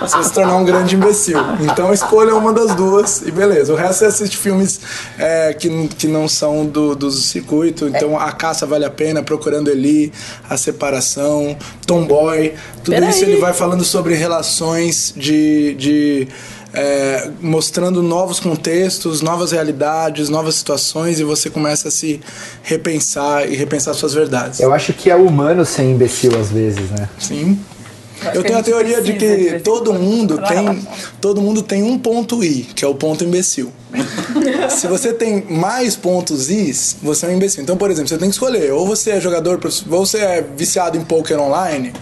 Você 0.00 0.16
vai 0.16 0.24
se 0.24 0.32
tornar 0.32 0.56
um 0.56 0.64
grande 0.64 0.94
imbecil. 0.94 1.38
Então 1.60 1.92
escolha 1.92 2.34
uma 2.34 2.52
das 2.52 2.74
duas 2.74 3.22
e 3.22 3.30
beleza. 3.30 3.72
O 3.72 3.76
resto 3.76 4.00
você 4.00 4.06
assiste 4.06 4.36
filmes 4.36 4.80
é, 5.18 5.52
que, 5.52 5.88
que 5.88 6.06
não 6.06 6.28
são 6.28 6.64
do, 6.64 6.94
do 6.94 7.10
circuito. 7.10 7.86
Então 7.88 8.18
a 8.18 8.32
caça 8.32 8.66
vale 8.66 8.84
a 8.84 8.90
pena, 8.90 9.22
Procurando 9.22 9.70
Eli, 9.70 10.12
A 10.48 10.56
Separação, 10.56 10.83
Tomboy. 11.86 12.54
Tudo 12.82 12.94
Peraí. 12.94 13.10
isso 13.10 13.24
ele 13.24 13.36
vai 13.36 13.52
falando 13.52 13.84
sobre 13.84 14.14
relações 14.14 15.12
de. 15.16 15.74
de 15.74 16.28
é, 16.76 17.30
mostrando 17.40 18.02
novos 18.02 18.40
contextos, 18.40 19.20
novas 19.20 19.52
realidades, 19.52 20.28
novas 20.28 20.56
situações 20.56 21.20
e 21.20 21.24
você 21.24 21.48
começa 21.48 21.86
a 21.86 21.90
se 21.90 22.20
repensar 22.64 23.48
e 23.48 23.54
repensar 23.54 23.94
suas 23.94 24.12
verdades. 24.12 24.58
Eu 24.58 24.74
acho 24.74 24.92
que 24.92 25.08
é 25.08 25.14
humano 25.14 25.64
ser 25.64 25.84
imbecil 25.84 26.36
às 26.36 26.50
vezes, 26.50 26.90
né? 26.90 27.08
Sim. 27.16 27.60
Eu 28.32 28.42
tenho 28.42 28.58
a 28.58 28.62
teoria 28.62 29.00
de 29.02 29.12
que 29.14 29.60
todo 29.60 29.92
mundo 29.92 30.40
tem 30.48 30.86
todo 31.20 31.40
mundo 31.40 31.62
tem 31.62 31.82
um 31.82 31.98
ponto 31.98 32.42
I, 32.42 32.66
que 32.74 32.84
é 32.84 32.88
o 32.88 32.94
ponto 32.94 33.24
imbecil. 33.24 33.72
Se 34.70 34.86
você 34.86 35.12
tem 35.12 35.44
mais 35.48 35.96
pontos 35.96 36.50
Is, 36.50 36.96
você 37.02 37.26
é 37.26 37.28
um 37.28 37.32
imbecil. 37.32 37.62
Então, 37.62 37.76
por 37.76 37.90
exemplo, 37.90 38.08
você 38.08 38.18
tem 38.18 38.28
que 38.28 38.34
escolher, 38.34 38.72
ou 38.72 38.86
você 38.86 39.12
é 39.12 39.20
jogador, 39.20 39.60
ou 39.64 39.98
você 39.98 40.18
é 40.18 40.42
viciado 40.56 40.96
em 40.96 41.04
poker 41.04 41.38
online, 41.40 41.92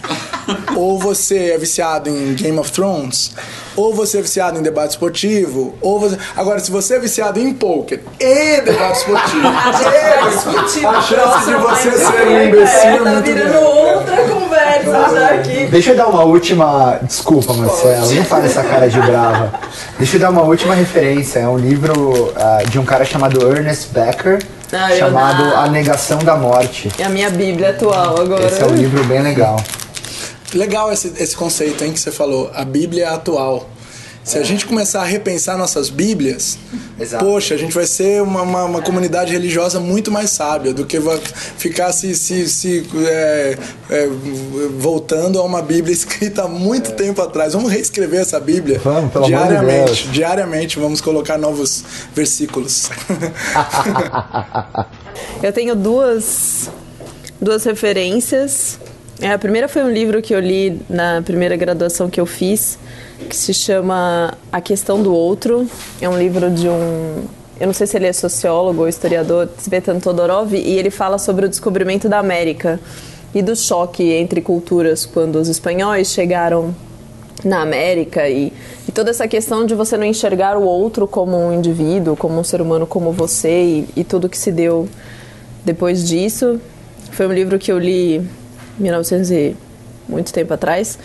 ou 0.75 0.97
você 0.99 1.51
é 1.51 1.57
viciado 1.57 2.09
em 2.09 2.33
Game 2.33 2.57
of 2.59 2.71
Thrones, 2.71 3.31
ou 3.75 3.93
você 3.93 4.19
é 4.19 4.21
viciado 4.21 4.59
em 4.59 4.61
debate 4.61 4.91
esportivo, 4.91 5.75
ou 5.81 5.99
você 5.99 6.17
Agora, 6.35 6.59
se 6.59 6.71
você 6.71 6.95
é 6.95 6.99
viciado 6.99 7.39
em 7.39 7.53
poker 7.53 8.01
e 8.19 8.61
debate 8.61 8.99
esportivo, 8.99 9.47
e- 9.47 10.85
a 10.85 11.01
chance 11.01 11.45
de 11.45 11.55
você 11.55 11.91
ser 11.91 12.27
um 12.27 12.43
imbecil 12.43 12.89
é 12.89 12.97
tá 12.97 13.09
muito 13.11 13.25
virando 13.25 13.51
grande. 13.51 13.65
outra 13.65 14.17
conversa 14.27 15.15
já 15.19 15.27
aqui. 15.29 15.65
Deixa 15.67 15.91
eu 15.91 15.95
dar 15.97 16.07
uma 16.07 16.23
última. 16.23 16.99
Desculpa, 17.03 17.53
Marcelo, 17.53 18.13
não 18.13 18.23
faz 18.25 18.45
essa 18.45 18.63
cara 18.63 18.89
de 18.89 18.99
brava. 18.99 19.51
Deixa 19.97 20.17
eu 20.17 20.19
dar 20.21 20.29
uma 20.29 20.41
última 20.41 20.73
referência. 20.75 21.39
É 21.39 21.47
um 21.47 21.57
livro 21.57 22.33
ah, 22.35 22.63
de 22.69 22.79
um 22.79 22.85
cara 22.85 23.05
chamado 23.05 23.41
Ernest 23.55 23.89
Becker, 23.91 24.39
Ah, 24.71 24.89
chamado 24.97 25.43
ah. 25.55 25.63
A 25.63 25.67
Negação 25.69 26.19
da 26.19 26.35
Morte. 26.35 26.89
É 26.97 27.03
a 27.05 27.09
minha 27.09 27.29
bíblia 27.29 27.69
atual 27.71 28.19
agora. 28.19 28.45
Esse 28.45 28.61
é 28.61 28.65
um 28.65 28.75
livro 28.75 29.03
bem 29.05 29.21
legal. 29.21 29.57
Legal 30.53 30.91
esse, 30.91 31.11
esse 31.17 31.35
conceito, 31.35 31.83
hein, 31.83 31.91
que 31.91 31.99
você 31.99 32.11
falou. 32.11 32.51
A 32.53 32.63
Bíblia 32.63 33.05
é 33.05 33.09
atual. 33.09 33.69
Se 34.23 34.37
a 34.37 34.43
gente 34.43 34.65
começar 34.65 35.01
a 35.01 35.05
repensar 35.05 35.57
nossas 35.57 35.89
Bíblias, 35.89 36.57
Exato. 36.97 37.25
poxa, 37.25 37.55
a 37.55 37.57
gente 37.57 37.73
vai 37.73 37.85
ser 37.85 38.21
uma, 38.21 38.41
uma, 38.41 38.63
uma 38.63 38.81
comunidade 38.81 39.33
religiosa 39.33 39.81
muito 39.81 40.09
mais 40.09 40.29
sábia 40.29 40.73
do 40.73 40.85
que 40.85 40.97
ficar 41.57 41.91
se, 41.91 42.15
se, 42.15 42.47
se 42.47 42.87
é, 43.05 43.57
é, 43.89 44.07
voltando 44.79 45.39
a 45.39 45.43
uma 45.43 45.61
Bíblia 45.61 45.91
escrita 45.93 46.43
há 46.43 46.47
muito 46.47 46.93
tempo 46.93 47.21
atrás. 47.21 47.51
Vamos 47.51 47.69
reescrever 47.69 48.21
essa 48.21 48.39
Bíblia 48.39 48.79
Vamos, 48.81 49.11
pelo 49.11 49.25
amor 49.25 49.39
de 49.39 49.47
diariamente. 49.49 49.85
Deus. 49.85 50.13
Diariamente 50.13 50.79
vamos 50.79 51.01
colocar 51.01 51.37
novos 51.37 51.83
versículos. 52.15 52.89
Eu 55.43 55.51
tenho 55.51 55.75
duas, 55.75 56.69
duas 57.41 57.65
referências 57.65 58.79
É, 59.21 59.31
a 59.31 59.37
primeira 59.37 59.67
foi 59.67 59.83
um 59.83 59.91
livro 59.91 60.21
que 60.21 60.33
eu 60.33 60.39
li 60.39 60.81
na 60.89 61.21
primeira 61.21 61.55
graduação 61.55 62.09
que 62.09 62.19
eu 62.19 62.25
fiz, 62.25 62.79
que 63.29 63.35
se 63.35 63.53
chama 63.53 64.33
A 64.51 64.59
Questão 64.59 65.01
do 65.01 65.13
Outro. 65.13 65.67
É 66.01 66.09
um 66.09 66.17
livro 66.17 66.49
de 66.49 66.67
um. 66.67 67.23
Eu 67.59 67.67
não 67.67 67.73
sei 67.73 67.85
se 67.85 67.95
ele 67.95 68.07
é 68.07 68.13
sociólogo 68.13 68.81
ou 68.81 68.87
historiador, 68.87 69.47
Tsvetan 69.47 69.99
Todorov, 69.99 70.53
e 70.53 70.77
ele 70.77 70.89
fala 70.89 71.17
sobre 71.17 71.45
o 71.45 71.49
descobrimento 71.49 72.09
da 72.09 72.17
América 72.17 72.79
e 73.33 73.41
do 73.41 73.55
choque 73.55 74.03
entre 74.11 74.41
culturas 74.41 75.05
quando 75.05 75.35
os 75.37 75.47
espanhóis 75.47 76.11
chegaram 76.11 76.75
na 77.43 77.61
América 77.61 78.27
e, 78.29 78.53
e, 78.87 78.91
toda 78.91 79.09
essa 79.09 79.27
questão 79.27 79.65
de 79.65 79.75
você 79.75 79.97
não 79.97 80.05
enxergar 80.05 80.57
o 80.57 80.63
outro 80.63 81.07
como 81.07 81.37
um 81.37 81.53
indivíduo, 81.53 82.15
como 82.15 82.39
um 82.39 82.43
ser 82.43 82.61
humano 82.61 82.87
como 82.87 83.11
você 83.11 83.63
e, 83.63 83.89
e 83.97 84.03
tudo 84.03 84.29
que 84.29 84.37
se 84.37 84.51
deu 84.51 84.87
depois 85.63 86.07
disso. 86.07 86.59
Foi 87.11 87.27
um 87.27 87.33
livro 87.33 87.59
que 87.59 87.71
eu 87.71 87.77
li 87.77 88.27
1900 88.77 89.31
e 89.31 89.55
muito 90.07 90.33
tempo 90.33 90.53
atrás. 90.53 90.97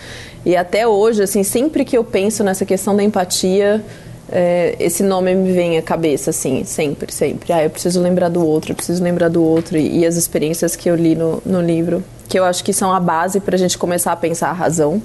E 0.45 0.57
até 0.57 0.87
hoje, 0.87 1.23
assim, 1.23 1.43
sempre 1.43 1.85
que 1.85 1.97
eu 1.97 2.05
penso 2.05 2.43
nessa 2.43 2.65
questão 2.65 2.97
da 2.97 3.03
empatia, 3.03 3.85
é, 4.31 4.77
esse 4.79 5.03
nome 5.03 5.35
me 5.35 5.53
vem 5.53 5.79
à 5.79 5.83
cabeça, 5.83 6.31
assim, 6.31 6.65
sempre, 6.65 7.13
sempre. 7.13 7.53
Ah, 7.53 7.65
eu 7.65 7.71
preciso 7.71 8.01
lembrar 8.01 8.29
do 8.29 8.45
outro, 8.45 8.73
eu 8.73 8.77
preciso 8.77 9.03
lembrar 9.03 9.29
do 9.29 9.43
outro. 9.43 9.77
E, 9.77 10.01
e 10.01 10.07
as 10.07 10.17
experiências 10.17 10.77
que 10.77 10.89
eu 10.89 10.95
li 10.95 11.15
no, 11.15 11.43
no 11.45 11.61
livro, 11.61 12.05
que 12.29 12.39
eu 12.39 12.45
acho 12.45 12.63
que 12.63 12.73
são 12.73 12.93
a 12.93 13.01
base 13.01 13.41
para 13.41 13.57
a 13.57 13.59
gente 13.59 13.79
começar 13.79 14.13
a 14.13 14.17
pensar 14.17 14.51
a 14.51 14.53
razão. 14.53 15.01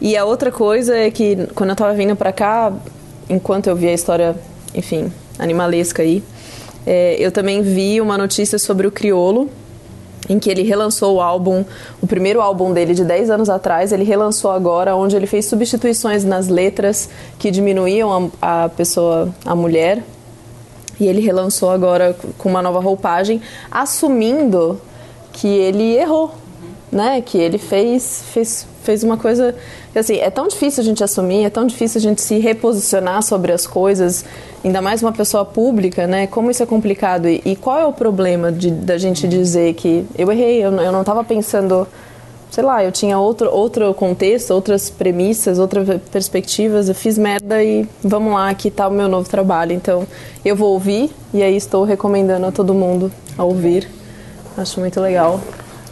E 0.00 0.16
a 0.16 0.24
outra 0.24 0.50
coisa 0.50 0.96
é 0.96 1.10
que 1.10 1.48
quando 1.54 1.70
eu 1.70 1.74
estava 1.74 1.94
vindo 1.94 2.16
para 2.16 2.32
cá, 2.32 2.72
enquanto 3.28 3.68
eu 3.68 3.76
vi 3.76 3.88
a 3.88 3.92
história, 3.92 4.34
enfim, 4.74 5.12
animalesca 5.38 6.02
aí, 6.02 6.22
é, 6.86 7.16
eu 7.18 7.30
também 7.30 7.62
vi 7.62 8.00
uma 8.00 8.18
notícia 8.18 8.58
sobre 8.58 8.86
o 8.86 8.90
Criolo, 8.90 9.48
em 10.28 10.38
que 10.38 10.50
ele 10.50 10.62
relançou 10.62 11.16
o 11.16 11.20
álbum, 11.20 11.64
o 12.00 12.06
primeiro 12.06 12.40
álbum 12.40 12.72
dele 12.72 12.94
de 12.94 13.04
10 13.04 13.30
anos 13.30 13.50
atrás, 13.50 13.92
ele 13.92 14.04
relançou 14.04 14.50
agora, 14.50 14.96
onde 14.96 15.16
ele 15.16 15.26
fez 15.26 15.46
substituições 15.46 16.24
nas 16.24 16.48
letras 16.48 17.08
que 17.38 17.50
diminuíam 17.50 18.32
a, 18.40 18.64
a 18.64 18.68
pessoa, 18.68 19.34
a 19.44 19.54
mulher, 19.54 20.02
e 20.98 21.06
ele 21.06 21.20
relançou 21.20 21.70
agora 21.70 22.16
com 22.38 22.48
uma 22.48 22.62
nova 22.62 22.80
roupagem, 22.80 23.40
assumindo 23.70 24.80
que 25.32 25.48
ele 25.48 25.96
errou, 25.96 26.32
né? 26.90 27.20
Que 27.20 27.38
ele 27.38 27.58
fez, 27.58 28.22
fez, 28.32 28.66
fez 28.84 29.02
uma 29.02 29.16
coisa 29.16 29.54
assim, 29.94 30.18
é 30.18 30.30
tão 30.30 30.46
difícil 30.46 30.82
a 30.82 30.84
gente 30.84 31.02
assumir, 31.02 31.44
é 31.44 31.50
tão 31.50 31.66
difícil 31.66 31.98
a 31.98 32.02
gente 32.02 32.20
se 32.20 32.38
reposicionar 32.38 33.22
sobre 33.22 33.50
as 33.50 33.66
coisas, 33.66 34.24
ainda 34.62 34.80
mais 34.82 35.02
uma 35.02 35.12
pessoa 35.12 35.44
pública, 35.44 36.06
né? 36.06 36.26
Como 36.26 36.50
isso 36.50 36.62
é 36.62 36.66
complicado 36.66 37.26
e, 37.26 37.40
e 37.44 37.56
qual 37.56 37.78
é 37.78 37.86
o 37.86 37.92
problema 37.92 38.52
de, 38.52 38.70
da 38.70 38.98
gente 38.98 39.26
dizer 39.26 39.74
que 39.74 40.04
eu 40.16 40.30
errei, 40.30 40.62
eu, 40.62 40.72
eu 40.72 40.92
não 40.92 41.00
estava 41.00 41.24
pensando, 41.24 41.88
sei 42.50 42.62
lá, 42.62 42.84
eu 42.84 42.92
tinha 42.92 43.18
outro 43.18 43.50
outro 43.50 43.92
contexto, 43.94 44.50
outras 44.52 44.90
premissas, 44.90 45.58
outras 45.58 45.88
perspectivas, 46.12 46.88
eu 46.88 46.94
fiz 46.94 47.16
merda 47.16 47.64
e 47.64 47.88
vamos 48.02 48.34
lá, 48.34 48.50
aqui 48.50 48.68
está 48.68 48.86
o 48.86 48.90
meu 48.90 49.08
novo 49.08 49.28
trabalho. 49.28 49.72
Então, 49.72 50.06
eu 50.44 50.54
vou 50.54 50.72
ouvir 50.72 51.10
e 51.32 51.42
aí 51.42 51.56
estou 51.56 51.84
recomendando 51.84 52.46
a 52.46 52.52
todo 52.52 52.74
mundo 52.74 53.10
a 53.38 53.44
ouvir. 53.44 53.88
Acho 54.56 54.78
muito 54.78 55.00
legal. 55.00 55.40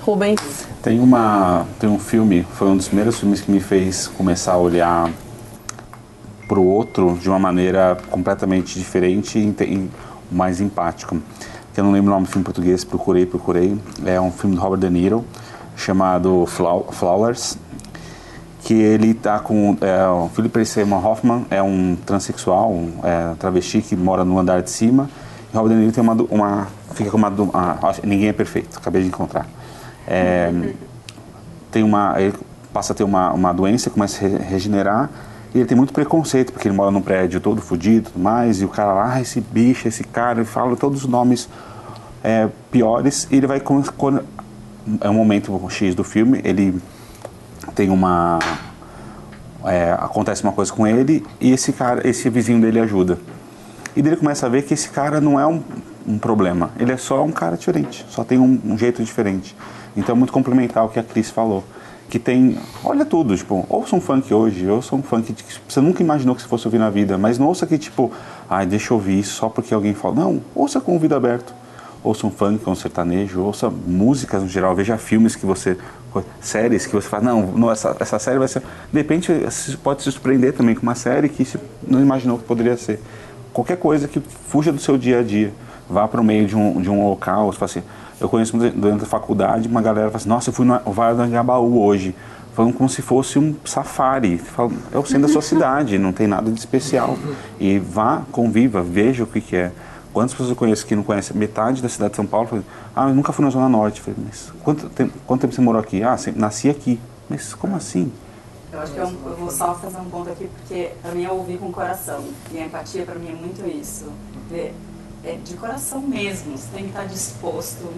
Rubens. 0.05 0.72
Tem 0.83 0.99
uma 0.99 1.65
tem 1.79 1.89
um 1.89 1.99
filme, 1.99 2.45
foi 2.55 2.67
um 2.67 2.77
dos 2.77 2.89
primeiros 2.89 3.21
filmes 3.21 3.41
que 3.41 3.53
me 3.53 3.61
fez 3.61 4.09
começar 4.09 4.55
a 4.55 4.59
olhar 4.59 5.09
para 6.49 6.59
o 6.59 6.67
outro 6.67 7.17
de 7.21 7.29
uma 7.29 7.39
maneira 7.39 7.97
completamente 8.11 8.77
diferente 8.81 9.39
e 9.39 9.89
mais 10.29 10.61
empática. 10.61 11.17
Que 11.73 11.79
eu 11.79 11.85
não 11.85 11.93
lembro 11.93 12.11
o 12.11 12.15
nome 12.15 12.27
do 12.27 12.31
filme 12.31 12.41
em 12.41 12.45
português, 12.45 12.83
procurei, 12.83 13.25
procurei. 13.25 13.79
É 14.05 14.21
um 14.21 14.33
filme 14.33 14.57
do 14.57 14.61
Robert 14.61 14.81
De 14.81 14.91
Niro 14.91 15.25
chamado 15.77 16.47
Flowers, 16.91 17.57
que 18.65 18.75
ele 18.75 19.15
tá 19.15 19.39
com 19.39 19.77
é, 19.81 20.05
o 20.09 20.29
Philip 20.31 20.67
Seymour 20.67 21.07
Hoffman 21.07 21.47
é 21.49 21.63
um 21.63 21.97
transexual, 22.05 22.73
um 22.73 22.93
é, 23.05 23.35
travesti 23.39 23.83
que 23.83 23.95
mora 23.95 24.25
no 24.25 24.37
andar 24.37 24.61
de 24.61 24.71
cima. 24.71 25.09
E 25.55 25.57
Robert 25.57 25.75
De 25.75 25.79
Niro 25.79 25.93
tem 25.93 26.03
uma, 26.03 26.15
uma 26.29 26.67
fica 26.93 27.09
com 27.09 27.19
uma, 27.19 27.33
ninguém 28.03 28.31
é 28.31 28.33
perfeito. 28.33 28.79
Acabei 28.79 29.03
de 29.03 29.07
encontrar 29.07 29.47
é, 30.07 30.53
tem 31.71 31.83
uma, 31.83 32.21
ele 32.21 32.35
passa 32.73 32.93
a 32.93 32.97
ter 32.97 33.05
uma, 33.05 33.33
uma 33.33 33.53
doença, 33.53 33.91
começa 33.91 34.25
a 34.25 34.29
regenerar 34.29 35.11
e 35.55 35.59
ele 35.59 35.67
tem 35.67 35.77
muito 35.77 35.93
preconceito, 35.93 36.53
porque 36.53 36.67
ele 36.67 36.75
mora 36.75 36.91
num 36.91 37.03
prédio 37.03 37.41
todo 37.41 37.61
fodido 37.61 38.09
e 38.09 38.13
tudo 38.13 38.23
mais, 38.23 38.63
e 38.63 38.65
o 38.65 38.69
cara 38.69 38.93
lá, 38.93 39.15
ah, 39.15 39.21
esse 39.21 39.41
bicho, 39.41 39.87
esse 39.87 40.03
cara, 40.03 40.41
ele 40.41 40.47
fala 40.47 40.75
todos 40.77 41.05
os 41.05 41.11
nomes 41.11 41.49
é, 42.25 42.49
piores, 42.71 43.29
e 43.31 43.37
ele 43.37 43.47
vai. 43.47 43.61
Quando, 43.61 44.25
é 45.01 45.11
um 45.11 45.15
momento 45.15 45.61
X 45.69 45.95
do 45.95 46.03
filme, 46.03 46.41
ele 46.43 46.81
tem 47.75 47.91
uma. 47.91 48.39
É, 49.65 49.93
acontece 49.93 50.43
uma 50.43 50.53
coisa 50.53 50.73
com 50.73 50.85
ele 50.87 51.25
e 51.41 51.53
esse 51.53 51.73
cara, 51.73 52.07
esse 52.09 52.29
vizinho 52.29 52.61
dele 52.61 52.81
ajuda. 52.81 53.19
E 53.95 54.01
ele 54.01 54.17
começa 54.17 54.47
a 54.47 54.49
ver 54.49 54.63
que 54.63 54.75
esse 54.75 54.89
cara 54.89 55.21
não 55.21 55.39
é 55.39 55.47
um, 55.47 55.63
um 56.07 56.19
problema, 56.19 56.71
ele 56.79 56.93
é 56.93 56.97
só 56.97 57.23
um 57.23 57.31
cara 57.31 57.57
diferente, 57.57 58.05
só 58.09 58.25
tem 58.25 58.39
um, 58.39 58.59
um 58.65 58.77
jeito 58.77 59.05
diferente. 59.05 59.55
Então 59.97 60.15
é 60.15 60.19
muito 60.19 60.33
complementar 60.33 60.85
o 60.85 60.89
que 60.89 60.99
a 60.99 61.03
Cris 61.03 61.31
falou. 61.31 61.65
Que 62.09 62.19
tem, 62.19 62.59
olha 62.85 63.07
tudo, 63.07 63.35
tipo, 63.37 63.65
ouça 63.71 63.97
um 63.97 64.01
funk 64.01 64.33
hoje, 64.35 64.69
ouça 64.69 64.95
um 64.95 65.03
funk 65.03 65.33
que 65.33 65.45
você 65.67 65.81
nunca 65.81 66.03
imaginou 66.03 66.35
que 66.35 66.43
você 66.43 66.49
fosse 66.49 66.67
ouvir 66.67 66.79
na 66.79 66.91
vida, 66.91 67.17
mas 67.17 67.39
não 67.39 67.47
ouça 67.47 67.67
que 67.67 67.79
tipo, 67.79 68.13
ai, 68.51 68.67
deixa 68.67 68.93
eu 68.93 68.99
ouvir 68.99 69.19
isso 69.19 69.35
só 69.35 69.49
porque 69.49 69.73
alguém 69.73 69.95
fala. 69.95 70.17
Não, 70.17 70.43
ouça 70.55 70.81
com 70.81 70.93
o 70.93 70.95
ouvido 70.95 71.15
aberto. 71.15 71.55
Ouça 72.05 72.27
um 72.27 72.31
funk, 72.31 72.69
um 72.69 72.75
sertanejo, 72.75 73.41
ouça 73.41 73.71
músicas 73.71 74.43
no 74.43 74.49
geral, 74.49 74.75
veja 74.75 74.99
filmes 74.99 75.37
que 75.37 75.47
você. 75.47 75.79
séries 76.41 76.85
que 76.85 76.93
você 76.93 77.09
fala, 77.09 77.23
não, 77.23 77.43
não 77.53 77.71
essa, 77.71 77.97
essa 78.01 78.19
série 78.19 78.39
vai 78.39 78.49
ser. 78.49 78.61
De 78.93 78.99
repente, 78.99 79.33
você 79.33 79.77
pode 79.77 80.03
se 80.03 80.11
surpreender 80.11 80.53
também 80.53 80.75
com 80.75 80.83
uma 80.83 80.97
série 80.97 81.29
que 81.29 81.45
você 81.45 81.61
não 81.87 82.01
imaginou 82.01 82.39
que 82.39 82.45
poderia 82.45 82.77
ser. 82.77 83.01
Qualquer 83.53 83.77
coisa 83.77 84.09
que 84.09 84.21
fuja 84.49 84.73
do 84.73 84.81
seu 84.81 84.99
dia 84.99 85.21
a 85.21 85.23
dia. 85.23 85.53
Vá 85.89 86.09
para 86.09 86.21
o 86.21 86.25
meio 86.25 86.47
de 86.47 86.57
um, 86.57 86.81
de 86.81 86.91
um 86.91 87.07
local, 87.09 87.53
você 87.53 87.59
fala 87.59 87.71
assim, 87.71 87.83
eu 88.21 88.29
conheço 88.29 88.57
durante 88.57 89.05
a 89.05 89.07
faculdade 89.07 89.69
uma 89.69 89.83
galera 89.83 90.09
fala 90.09 90.17
assim, 90.17 90.29
nossa, 90.29 90.51
eu 90.51 90.55
fui 90.55 90.65
no 90.65 90.79
Vale 90.87 91.17
do 91.17 91.23
Angabaú 91.23 91.83
hoje. 91.83 92.15
Falando 92.55 92.75
como 92.75 92.89
se 92.89 93.01
fosse 93.01 93.39
um 93.39 93.57
safari. 93.65 94.39
é 94.93 94.99
o 94.99 95.05
centro 95.07 95.23
da 95.23 95.29
sua 95.29 95.41
cidade, 95.41 95.99
não 95.99 96.13
tem 96.13 96.27
nada 96.27 96.51
de 96.51 96.59
especial. 96.59 97.17
E 97.59 97.79
vá, 97.79 98.23
conviva, 98.31 98.83
veja 98.83 99.25
o 99.25 99.27
que, 99.27 99.41
que 99.41 99.57
é. 99.57 99.73
Quantas 100.13 100.33
pessoas 100.33 100.51
eu 100.51 100.57
conheço 100.57 100.85
que 100.85 100.95
não 100.95 101.03
conhecem 101.03 101.35
metade 101.35 101.81
da 101.81 101.89
cidade 101.89 102.11
de 102.11 102.17
São 102.17 102.27
Paulo? 102.27 102.49
Falam, 102.49 102.65
ah, 102.95 103.09
eu 103.09 103.15
nunca 103.15 103.33
fui 103.33 103.43
na 103.43 103.51
Zona 103.51 103.71
Norte. 103.71 104.03
falei, 104.03 104.19
mas 104.27 104.53
quanto 104.63 104.91
tempo, 104.91 105.15
quanto 105.27 105.41
tempo 105.41 105.55
você 105.55 105.63
morou 105.63 105.81
aqui? 105.81 106.03
Ah, 106.03 106.17
nasci 106.37 106.69
aqui. 106.69 107.01
Mas 107.31 107.55
como 107.55 107.75
assim? 107.75 108.13
Eu 108.71 108.81
acho 108.81 108.93
que 108.93 108.99
eu, 108.99 109.05
eu, 109.05 109.37
vou 109.37 109.51
só 109.51 109.75
fazer 109.75 109.99
um 109.99 110.11
ponto 110.11 110.29
aqui, 110.31 110.49
porque 110.59 110.91
para 111.01 111.13
mim 111.13 111.25
é 111.25 111.31
ouvir 111.31 111.57
com 111.59 111.67
o 111.67 111.73
coração. 111.73 112.23
E 112.51 112.59
a 112.59 112.67
empatia 112.67 113.05
para 113.05 113.15
mim 113.15 113.31
é 113.31 113.35
muito 113.35 113.67
isso. 113.67 114.05
Ver 114.51 114.75
é 115.25 115.37
de 115.45 115.55
coração 115.55 116.01
mesmo. 116.01 116.57
Você 116.57 116.69
tem 116.75 116.85
que 116.85 116.91
estar 116.91 117.05
disposto 117.05 117.93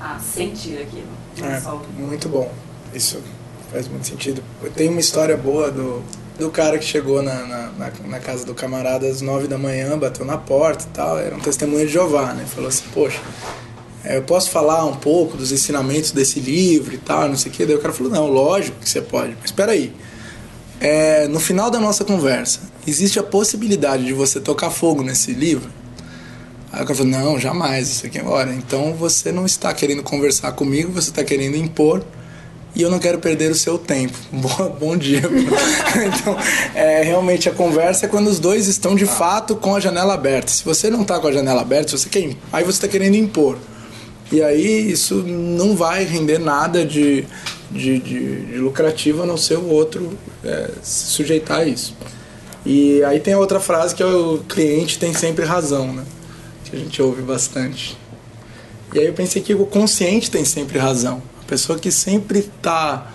a 0.00 0.18
sentir 0.18 0.78
aquilo. 0.82 1.08
É, 1.42 1.60
só... 1.60 1.82
muito 1.96 2.28
bom. 2.28 2.50
Isso 2.94 3.20
faz 3.70 3.88
muito 3.88 4.06
sentido. 4.06 4.42
Tenho 4.74 4.90
uma 4.90 5.00
história 5.00 5.36
boa 5.36 5.70
do, 5.70 6.02
do 6.38 6.50
cara 6.50 6.78
que 6.78 6.84
chegou 6.84 7.22
na, 7.22 7.46
na, 7.46 7.92
na, 8.06 8.20
casa 8.20 8.44
do 8.44 8.54
camarada 8.54 9.06
às 9.06 9.20
nove 9.20 9.46
da 9.46 9.56
manhã, 9.56 9.98
bateu 9.98 10.24
na 10.26 10.36
porta 10.36 10.84
e 10.84 10.88
tal. 10.88 11.18
Era 11.18 11.34
um 11.34 11.40
testemunho 11.40 11.86
de 11.86 11.92
Jeová, 11.92 12.34
né? 12.34 12.44
Falou 12.46 12.68
assim, 12.68 12.84
poxa, 12.92 13.20
é, 14.04 14.18
eu 14.18 14.22
posso 14.22 14.50
falar 14.50 14.84
um 14.84 14.96
pouco 14.96 15.36
dos 15.36 15.52
ensinamentos 15.52 16.10
desse 16.10 16.40
livro 16.40 16.94
e 16.94 16.98
tal, 16.98 17.28
não 17.28 17.36
sei 17.36 17.50
o 17.50 17.54
quê. 17.54 17.64
Daí 17.64 17.76
o 17.76 17.80
cara 17.80 17.94
falou, 17.94 18.12
não, 18.12 18.26
lógico 18.26 18.78
que 18.78 18.88
você 18.88 19.00
pode. 19.00 19.36
Mas 19.40 19.46
espera 19.46 19.72
aí. 19.72 19.94
É, 20.80 21.28
no 21.28 21.38
final 21.38 21.70
da 21.70 21.78
nossa 21.78 22.04
conversa, 22.04 22.60
existe 22.86 23.18
a 23.18 23.22
possibilidade 23.22 24.04
de 24.04 24.12
você 24.12 24.40
tocar 24.40 24.70
fogo 24.70 25.02
nesse 25.02 25.32
livro? 25.32 25.70
Aí 26.72 26.82
o 26.82 26.86
cara 26.86 26.94
falou, 26.94 27.12
não, 27.12 27.38
jamais, 27.38 27.90
isso 27.90 28.06
aqui 28.06 28.18
é 28.18 28.24
hora. 28.24 28.52
Então 28.54 28.94
você 28.94 29.30
não 29.30 29.44
está 29.44 29.72
querendo 29.74 30.02
conversar 30.02 30.52
comigo, 30.52 30.90
você 30.90 31.10
está 31.10 31.22
querendo 31.22 31.54
impor 31.54 32.02
e 32.74 32.80
eu 32.80 32.90
não 32.90 32.98
quero 32.98 33.18
perder 33.18 33.50
o 33.50 33.54
seu 33.54 33.76
tempo. 33.76 34.16
Bom, 34.32 34.76
bom 34.80 34.96
dia. 34.96 35.20
então, 36.06 36.36
é, 36.74 37.02
realmente 37.02 37.46
a 37.46 37.52
conversa 37.52 38.06
é 38.06 38.08
quando 38.08 38.28
os 38.28 38.38
dois 38.38 38.68
estão 38.68 38.94
de 38.94 39.04
fato 39.04 39.54
com 39.54 39.76
a 39.76 39.80
janela 39.80 40.14
aberta. 40.14 40.50
Se 40.50 40.64
você 40.64 40.88
não 40.88 41.02
está 41.02 41.20
com 41.20 41.26
a 41.26 41.32
janela 41.32 41.60
aberta, 41.60 41.96
você 41.96 42.08
quer, 42.08 42.34
aí 42.50 42.64
você 42.64 42.78
está 42.78 42.88
querendo 42.88 43.16
impor. 43.16 43.58
E 44.30 44.42
aí 44.42 44.90
isso 44.90 45.16
não 45.16 45.76
vai 45.76 46.04
render 46.04 46.38
nada 46.38 46.86
de, 46.86 47.26
de, 47.70 47.98
de, 47.98 48.46
de 48.46 48.56
lucrativo 48.56 49.22
a 49.22 49.26
não 49.26 49.36
ser 49.36 49.58
o 49.58 49.68
outro 49.68 50.18
é, 50.42 50.70
se 50.82 51.10
sujeitar 51.10 51.58
a 51.58 51.64
isso. 51.66 51.94
E 52.64 53.04
aí 53.04 53.20
tem 53.20 53.34
a 53.34 53.38
outra 53.38 53.60
frase 53.60 53.94
que 53.94 54.02
é 54.02 54.06
o 54.06 54.38
cliente 54.48 54.98
tem 54.98 55.12
sempre 55.12 55.44
razão, 55.44 55.92
né? 55.92 56.04
Que 56.72 56.76
a 56.76 56.78
gente 56.78 57.02
ouve 57.02 57.20
bastante. 57.20 57.98
E 58.94 58.98
aí 58.98 59.06
eu 59.06 59.12
pensei 59.12 59.42
que 59.42 59.54
o 59.54 59.66
consciente 59.66 60.30
tem 60.30 60.44
sempre 60.44 60.78
razão. 60.78 61.22
A 61.42 61.44
pessoa 61.44 61.78
que 61.78 61.92
sempre 61.92 62.38
está 62.38 63.12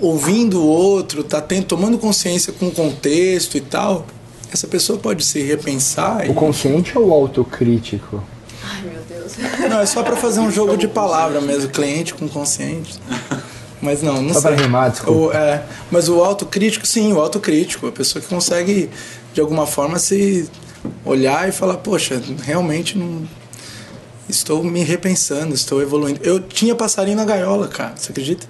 ouvindo 0.00 0.60
o 0.60 0.66
outro, 0.66 1.20
está 1.20 1.40
tomando 1.40 1.96
consciência 1.96 2.52
com 2.52 2.66
o 2.66 2.72
contexto 2.72 3.56
e 3.56 3.60
tal, 3.60 4.04
essa 4.52 4.66
pessoa 4.66 4.98
pode 4.98 5.24
se 5.24 5.40
repensar. 5.42 6.28
O 6.28 6.32
e... 6.32 6.34
consciente 6.34 6.98
ou 6.98 7.08
o 7.08 7.12
autocrítico? 7.12 8.22
Ai, 8.64 8.82
meu 8.82 9.02
Deus. 9.08 9.34
Não, 9.70 9.80
é 9.80 9.86
só 9.86 10.02
para 10.02 10.16
fazer 10.16 10.40
um 10.40 10.50
jogo 10.50 10.76
de 10.76 10.88
palavra 10.88 11.40
mesmo, 11.42 11.70
cliente 11.70 12.14
com 12.14 12.28
consciente. 12.28 12.98
Mas 13.80 14.02
não, 14.02 14.22
não 14.22 14.34
Só 14.34 14.40
sei. 14.40 14.52
pra 14.52 14.62
rimar, 14.62 14.90
desculpa. 14.90 15.20
O, 15.20 15.32
é, 15.32 15.64
mas 15.90 16.08
o 16.08 16.22
autocrítico, 16.22 16.86
sim, 16.86 17.12
o 17.12 17.20
autocrítico. 17.20 17.86
A 17.86 17.92
pessoa 17.92 18.22
que 18.22 18.28
consegue, 18.28 18.90
de 19.32 19.40
alguma 19.40 19.66
forma, 19.66 19.98
se 19.98 20.48
olhar 21.04 21.48
e 21.48 21.52
falar, 21.52 21.78
poxa, 21.78 22.20
realmente 22.42 22.96
não... 22.96 23.26
Estou 24.28 24.62
me 24.62 24.82
repensando, 24.82 25.52
estou 25.52 25.82
evoluindo. 25.82 26.20
Eu 26.22 26.40
tinha 26.40 26.74
passarinho 26.74 27.16
na 27.16 27.24
gaiola, 27.24 27.68
cara, 27.68 27.94
você 27.96 28.12
acredita? 28.12 28.46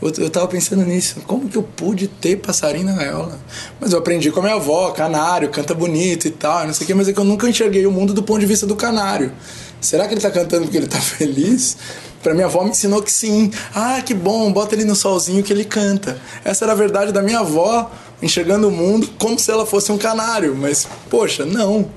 Eu, 0.00 0.12
eu 0.18 0.30
tava 0.30 0.46
pensando 0.46 0.84
nisso, 0.84 1.16
como 1.26 1.48
que 1.48 1.56
eu 1.56 1.62
pude 1.62 2.06
ter 2.06 2.36
passarinho 2.36 2.86
na 2.86 2.92
gaiola? 2.92 3.38
Mas 3.80 3.92
eu 3.92 3.98
aprendi 3.98 4.30
com 4.30 4.38
a 4.38 4.42
minha 4.42 4.54
avó, 4.54 4.90
canário, 4.92 5.48
canta 5.48 5.74
bonito 5.74 6.28
e 6.28 6.30
tal, 6.30 6.66
não 6.66 6.74
sei 6.74 6.84
o 6.84 6.86
que, 6.86 6.94
mas 6.94 7.08
é 7.08 7.12
que 7.12 7.18
eu 7.18 7.24
nunca 7.24 7.48
enxerguei 7.48 7.84
o 7.84 7.90
mundo 7.90 8.14
do 8.14 8.22
ponto 8.22 8.38
de 8.38 8.46
vista 8.46 8.64
do 8.64 8.76
canário. 8.76 9.32
Será 9.80 10.06
que 10.06 10.14
ele 10.14 10.20
tá 10.20 10.30
cantando 10.30 10.64
porque 10.64 10.76
ele 10.76 10.86
tá 10.86 11.00
feliz? 11.00 11.76
Pra 12.22 12.34
minha 12.34 12.46
avó 12.46 12.64
me 12.64 12.70
ensinou 12.70 13.02
que 13.02 13.12
sim. 13.12 13.50
Ah, 13.74 14.00
que 14.04 14.14
bom, 14.14 14.52
bota 14.52 14.74
ele 14.74 14.84
no 14.84 14.94
solzinho 14.94 15.42
que 15.42 15.52
ele 15.52 15.64
canta. 15.64 16.18
Essa 16.44 16.64
era 16.64 16.72
a 16.72 16.76
verdade 16.76 17.12
da 17.12 17.22
minha 17.22 17.40
avó, 17.40 17.90
enxergando 18.22 18.68
o 18.68 18.70
mundo 18.70 19.08
como 19.18 19.38
se 19.38 19.50
ela 19.50 19.66
fosse 19.66 19.90
um 19.92 19.98
canário. 19.98 20.54
Mas, 20.56 20.86
poxa, 21.08 21.44
não. 21.44 21.90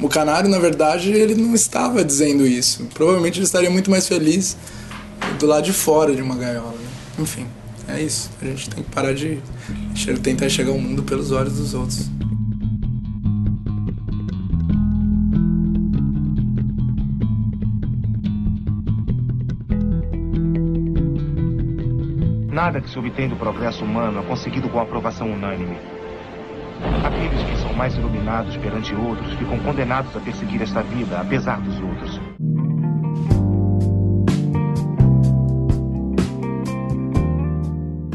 O 0.00 0.08
canário, 0.08 0.48
na 0.48 0.58
verdade, 0.58 1.10
ele 1.10 1.34
não 1.34 1.54
estava 1.54 2.04
dizendo 2.04 2.46
isso. 2.46 2.86
Provavelmente 2.94 3.38
ele 3.38 3.46
estaria 3.46 3.70
muito 3.70 3.90
mais 3.90 4.06
feliz 4.06 4.56
do 5.38 5.46
lado 5.46 5.64
de 5.64 5.72
fora 5.72 6.14
de 6.14 6.22
uma 6.22 6.36
gaiola. 6.36 6.72
né? 6.72 6.88
Enfim, 7.18 7.46
é 7.88 8.00
isso. 8.00 8.30
A 8.40 8.44
gente 8.44 8.70
tem 8.70 8.84
que 8.84 8.90
parar 8.90 9.12
de 9.12 9.40
tentar 10.22 10.46
enxergar 10.46 10.72
o 10.72 10.80
mundo 10.80 11.02
pelos 11.02 11.32
olhos 11.32 11.54
dos 11.54 11.74
outros. 11.74 12.06
Nada 22.58 22.80
que 22.80 22.90
se 22.90 22.98
obtém 22.98 23.28
do 23.28 23.36
progresso 23.36 23.84
humano 23.84 24.18
é 24.18 24.22
conseguido 24.24 24.68
com 24.68 24.80
aprovação 24.80 25.30
unânime. 25.30 25.78
Aqueles 27.06 27.40
que 27.44 27.56
são 27.62 27.72
mais 27.72 27.94
iluminados 27.94 28.56
perante 28.56 28.92
outros 28.96 29.32
ficam 29.34 29.60
condenados 29.60 30.16
a 30.16 30.18
perseguir 30.18 30.60
esta 30.60 30.82
vida, 30.82 31.20
apesar 31.20 31.60
dos 31.60 31.78
outros. 31.78 32.20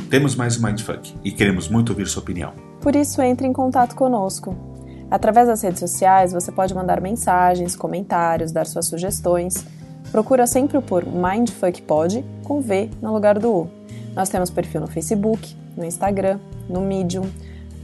Temos 0.09 0.35
mais 0.35 0.59
um 0.59 0.67
Mindfuck 0.67 1.15
e 1.23 1.31
queremos 1.31 1.69
muito 1.69 1.91
ouvir 1.91 2.05
sua 2.07 2.21
opinião. 2.21 2.51
Por 2.81 2.97
isso, 2.97 3.21
entre 3.21 3.47
em 3.47 3.53
contato 3.53 3.95
conosco. 3.95 4.53
Através 5.09 5.47
das 5.47 5.61
redes 5.61 5.79
sociais, 5.79 6.33
você 6.33 6.51
pode 6.51 6.75
mandar 6.75 6.99
mensagens, 6.99 7.77
comentários, 7.77 8.51
dar 8.51 8.65
suas 8.65 8.87
sugestões. 8.87 9.65
Procura 10.11 10.45
sempre 10.45 10.81
por 10.81 11.05
MindfuckPod 11.05 12.25
com 12.43 12.59
V 12.59 12.89
no 13.01 13.13
lugar 13.13 13.39
do 13.39 13.49
U. 13.49 13.82
Nós 14.15 14.29
temos 14.29 14.49
perfil 14.49 14.81
no 14.81 14.87
Facebook, 14.87 15.55
no 15.75 15.83
Instagram, 15.83 16.39
no 16.69 16.81
Medium, 16.81 17.25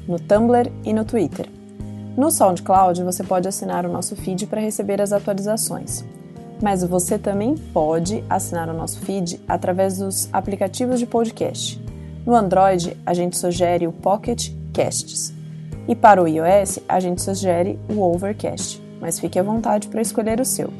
no 0.07 0.19
Tumblr 0.19 0.71
e 0.83 0.93
no 0.93 1.03
Twitter. 1.05 1.49
No 2.15 2.29
SoundCloud, 2.31 3.03
você 3.03 3.23
pode 3.23 3.47
assinar 3.47 3.85
o 3.85 3.91
nosso 3.91 4.15
feed 4.15 4.45
para 4.47 4.61
receber 4.61 5.01
as 5.01 5.11
atualizações. 5.11 6.03
Mas 6.61 6.83
você 6.83 7.17
também 7.17 7.55
pode 7.55 8.23
assinar 8.29 8.69
o 8.69 8.73
nosso 8.73 8.99
feed 8.99 9.39
através 9.47 9.97
dos 9.97 10.29
aplicativos 10.33 10.99
de 10.99 11.05
podcast. 11.05 11.81
No 12.25 12.35
Android, 12.35 12.97
a 13.05 13.13
gente 13.13 13.37
sugere 13.37 13.87
o 13.87 13.93
Pocket 13.93 14.51
Casts. 14.73 15.33
E 15.87 15.95
para 15.95 16.21
o 16.21 16.27
iOS, 16.27 16.79
a 16.87 16.99
gente 16.99 17.21
sugere 17.21 17.79
o 17.89 18.01
Overcast, 18.01 18.81
mas 18.99 19.19
fique 19.19 19.39
à 19.39 19.43
vontade 19.43 19.87
para 19.87 20.01
escolher 20.01 20.39
o 20.39 20.45
seu. 20.45 20.71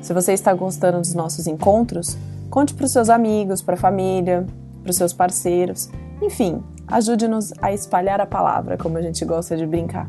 Se 0.00 0.12
você 0.12 0.32
está 0.32 0.54
gostando 0.54 0.98
dos 0.98 1.14
nossos 1.14 1.46
encontros, 1.46 2.16
conte 2.48 2.72
para 2.72 2.86
os 2.86 2.92
seus 2.92 3.10
amigos, 3.10 3.60
para 3.60 3.74
a 3.74 3.78
família, 3.78 4.46
para 4.88 4.92
os 4.92 4.96
seus 4.96 5.12
parceiros, 5.12 5.90
enfim, 6.22 6.62
ajude-nos 6.86 7.52
a 7.60 7.70
espalhar 7.72 8.22
a 8.22 8.26
palavra, 8.26 8.78
como 8.78 8.96
a 8.96 9.02
gente 9.02 9.22
gosta 9.24 9.56
de 9.56 9.66
brincar. 9.66 10.08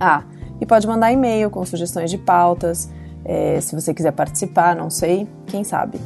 Ah, 0.00 0.24
e 0.60 0.66
pode 0.66 0.88
mandar 0.88 1.12
e-mail 1.12 1.50
com 1.50 1.64
sugestões 1.64 2.10
de 2.10 2.18
pautas, 2.18 2.90
eh, 3.24 3.60
se 3.60 3.76
você 3.76 3.94
quiser 3.94 4.10
participar, 4.10 4.74
não 4.74 4.90
sei, 4.90 5.28
quem 5.46 5.62
sabe. 5.62 6.00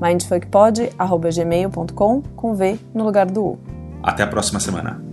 mindfuckpod.gmail.com 0.00 2.22
com 2.34 2.54
V 2.54 2.78
no 2.94 3.04
lugar 3.04 3.26
do 3.26 3.44
U. 3.44 3.58
Até 4.02 4.22
a 4.22 4.26
próxima 4.26 4.58
semana. 4.58 5.06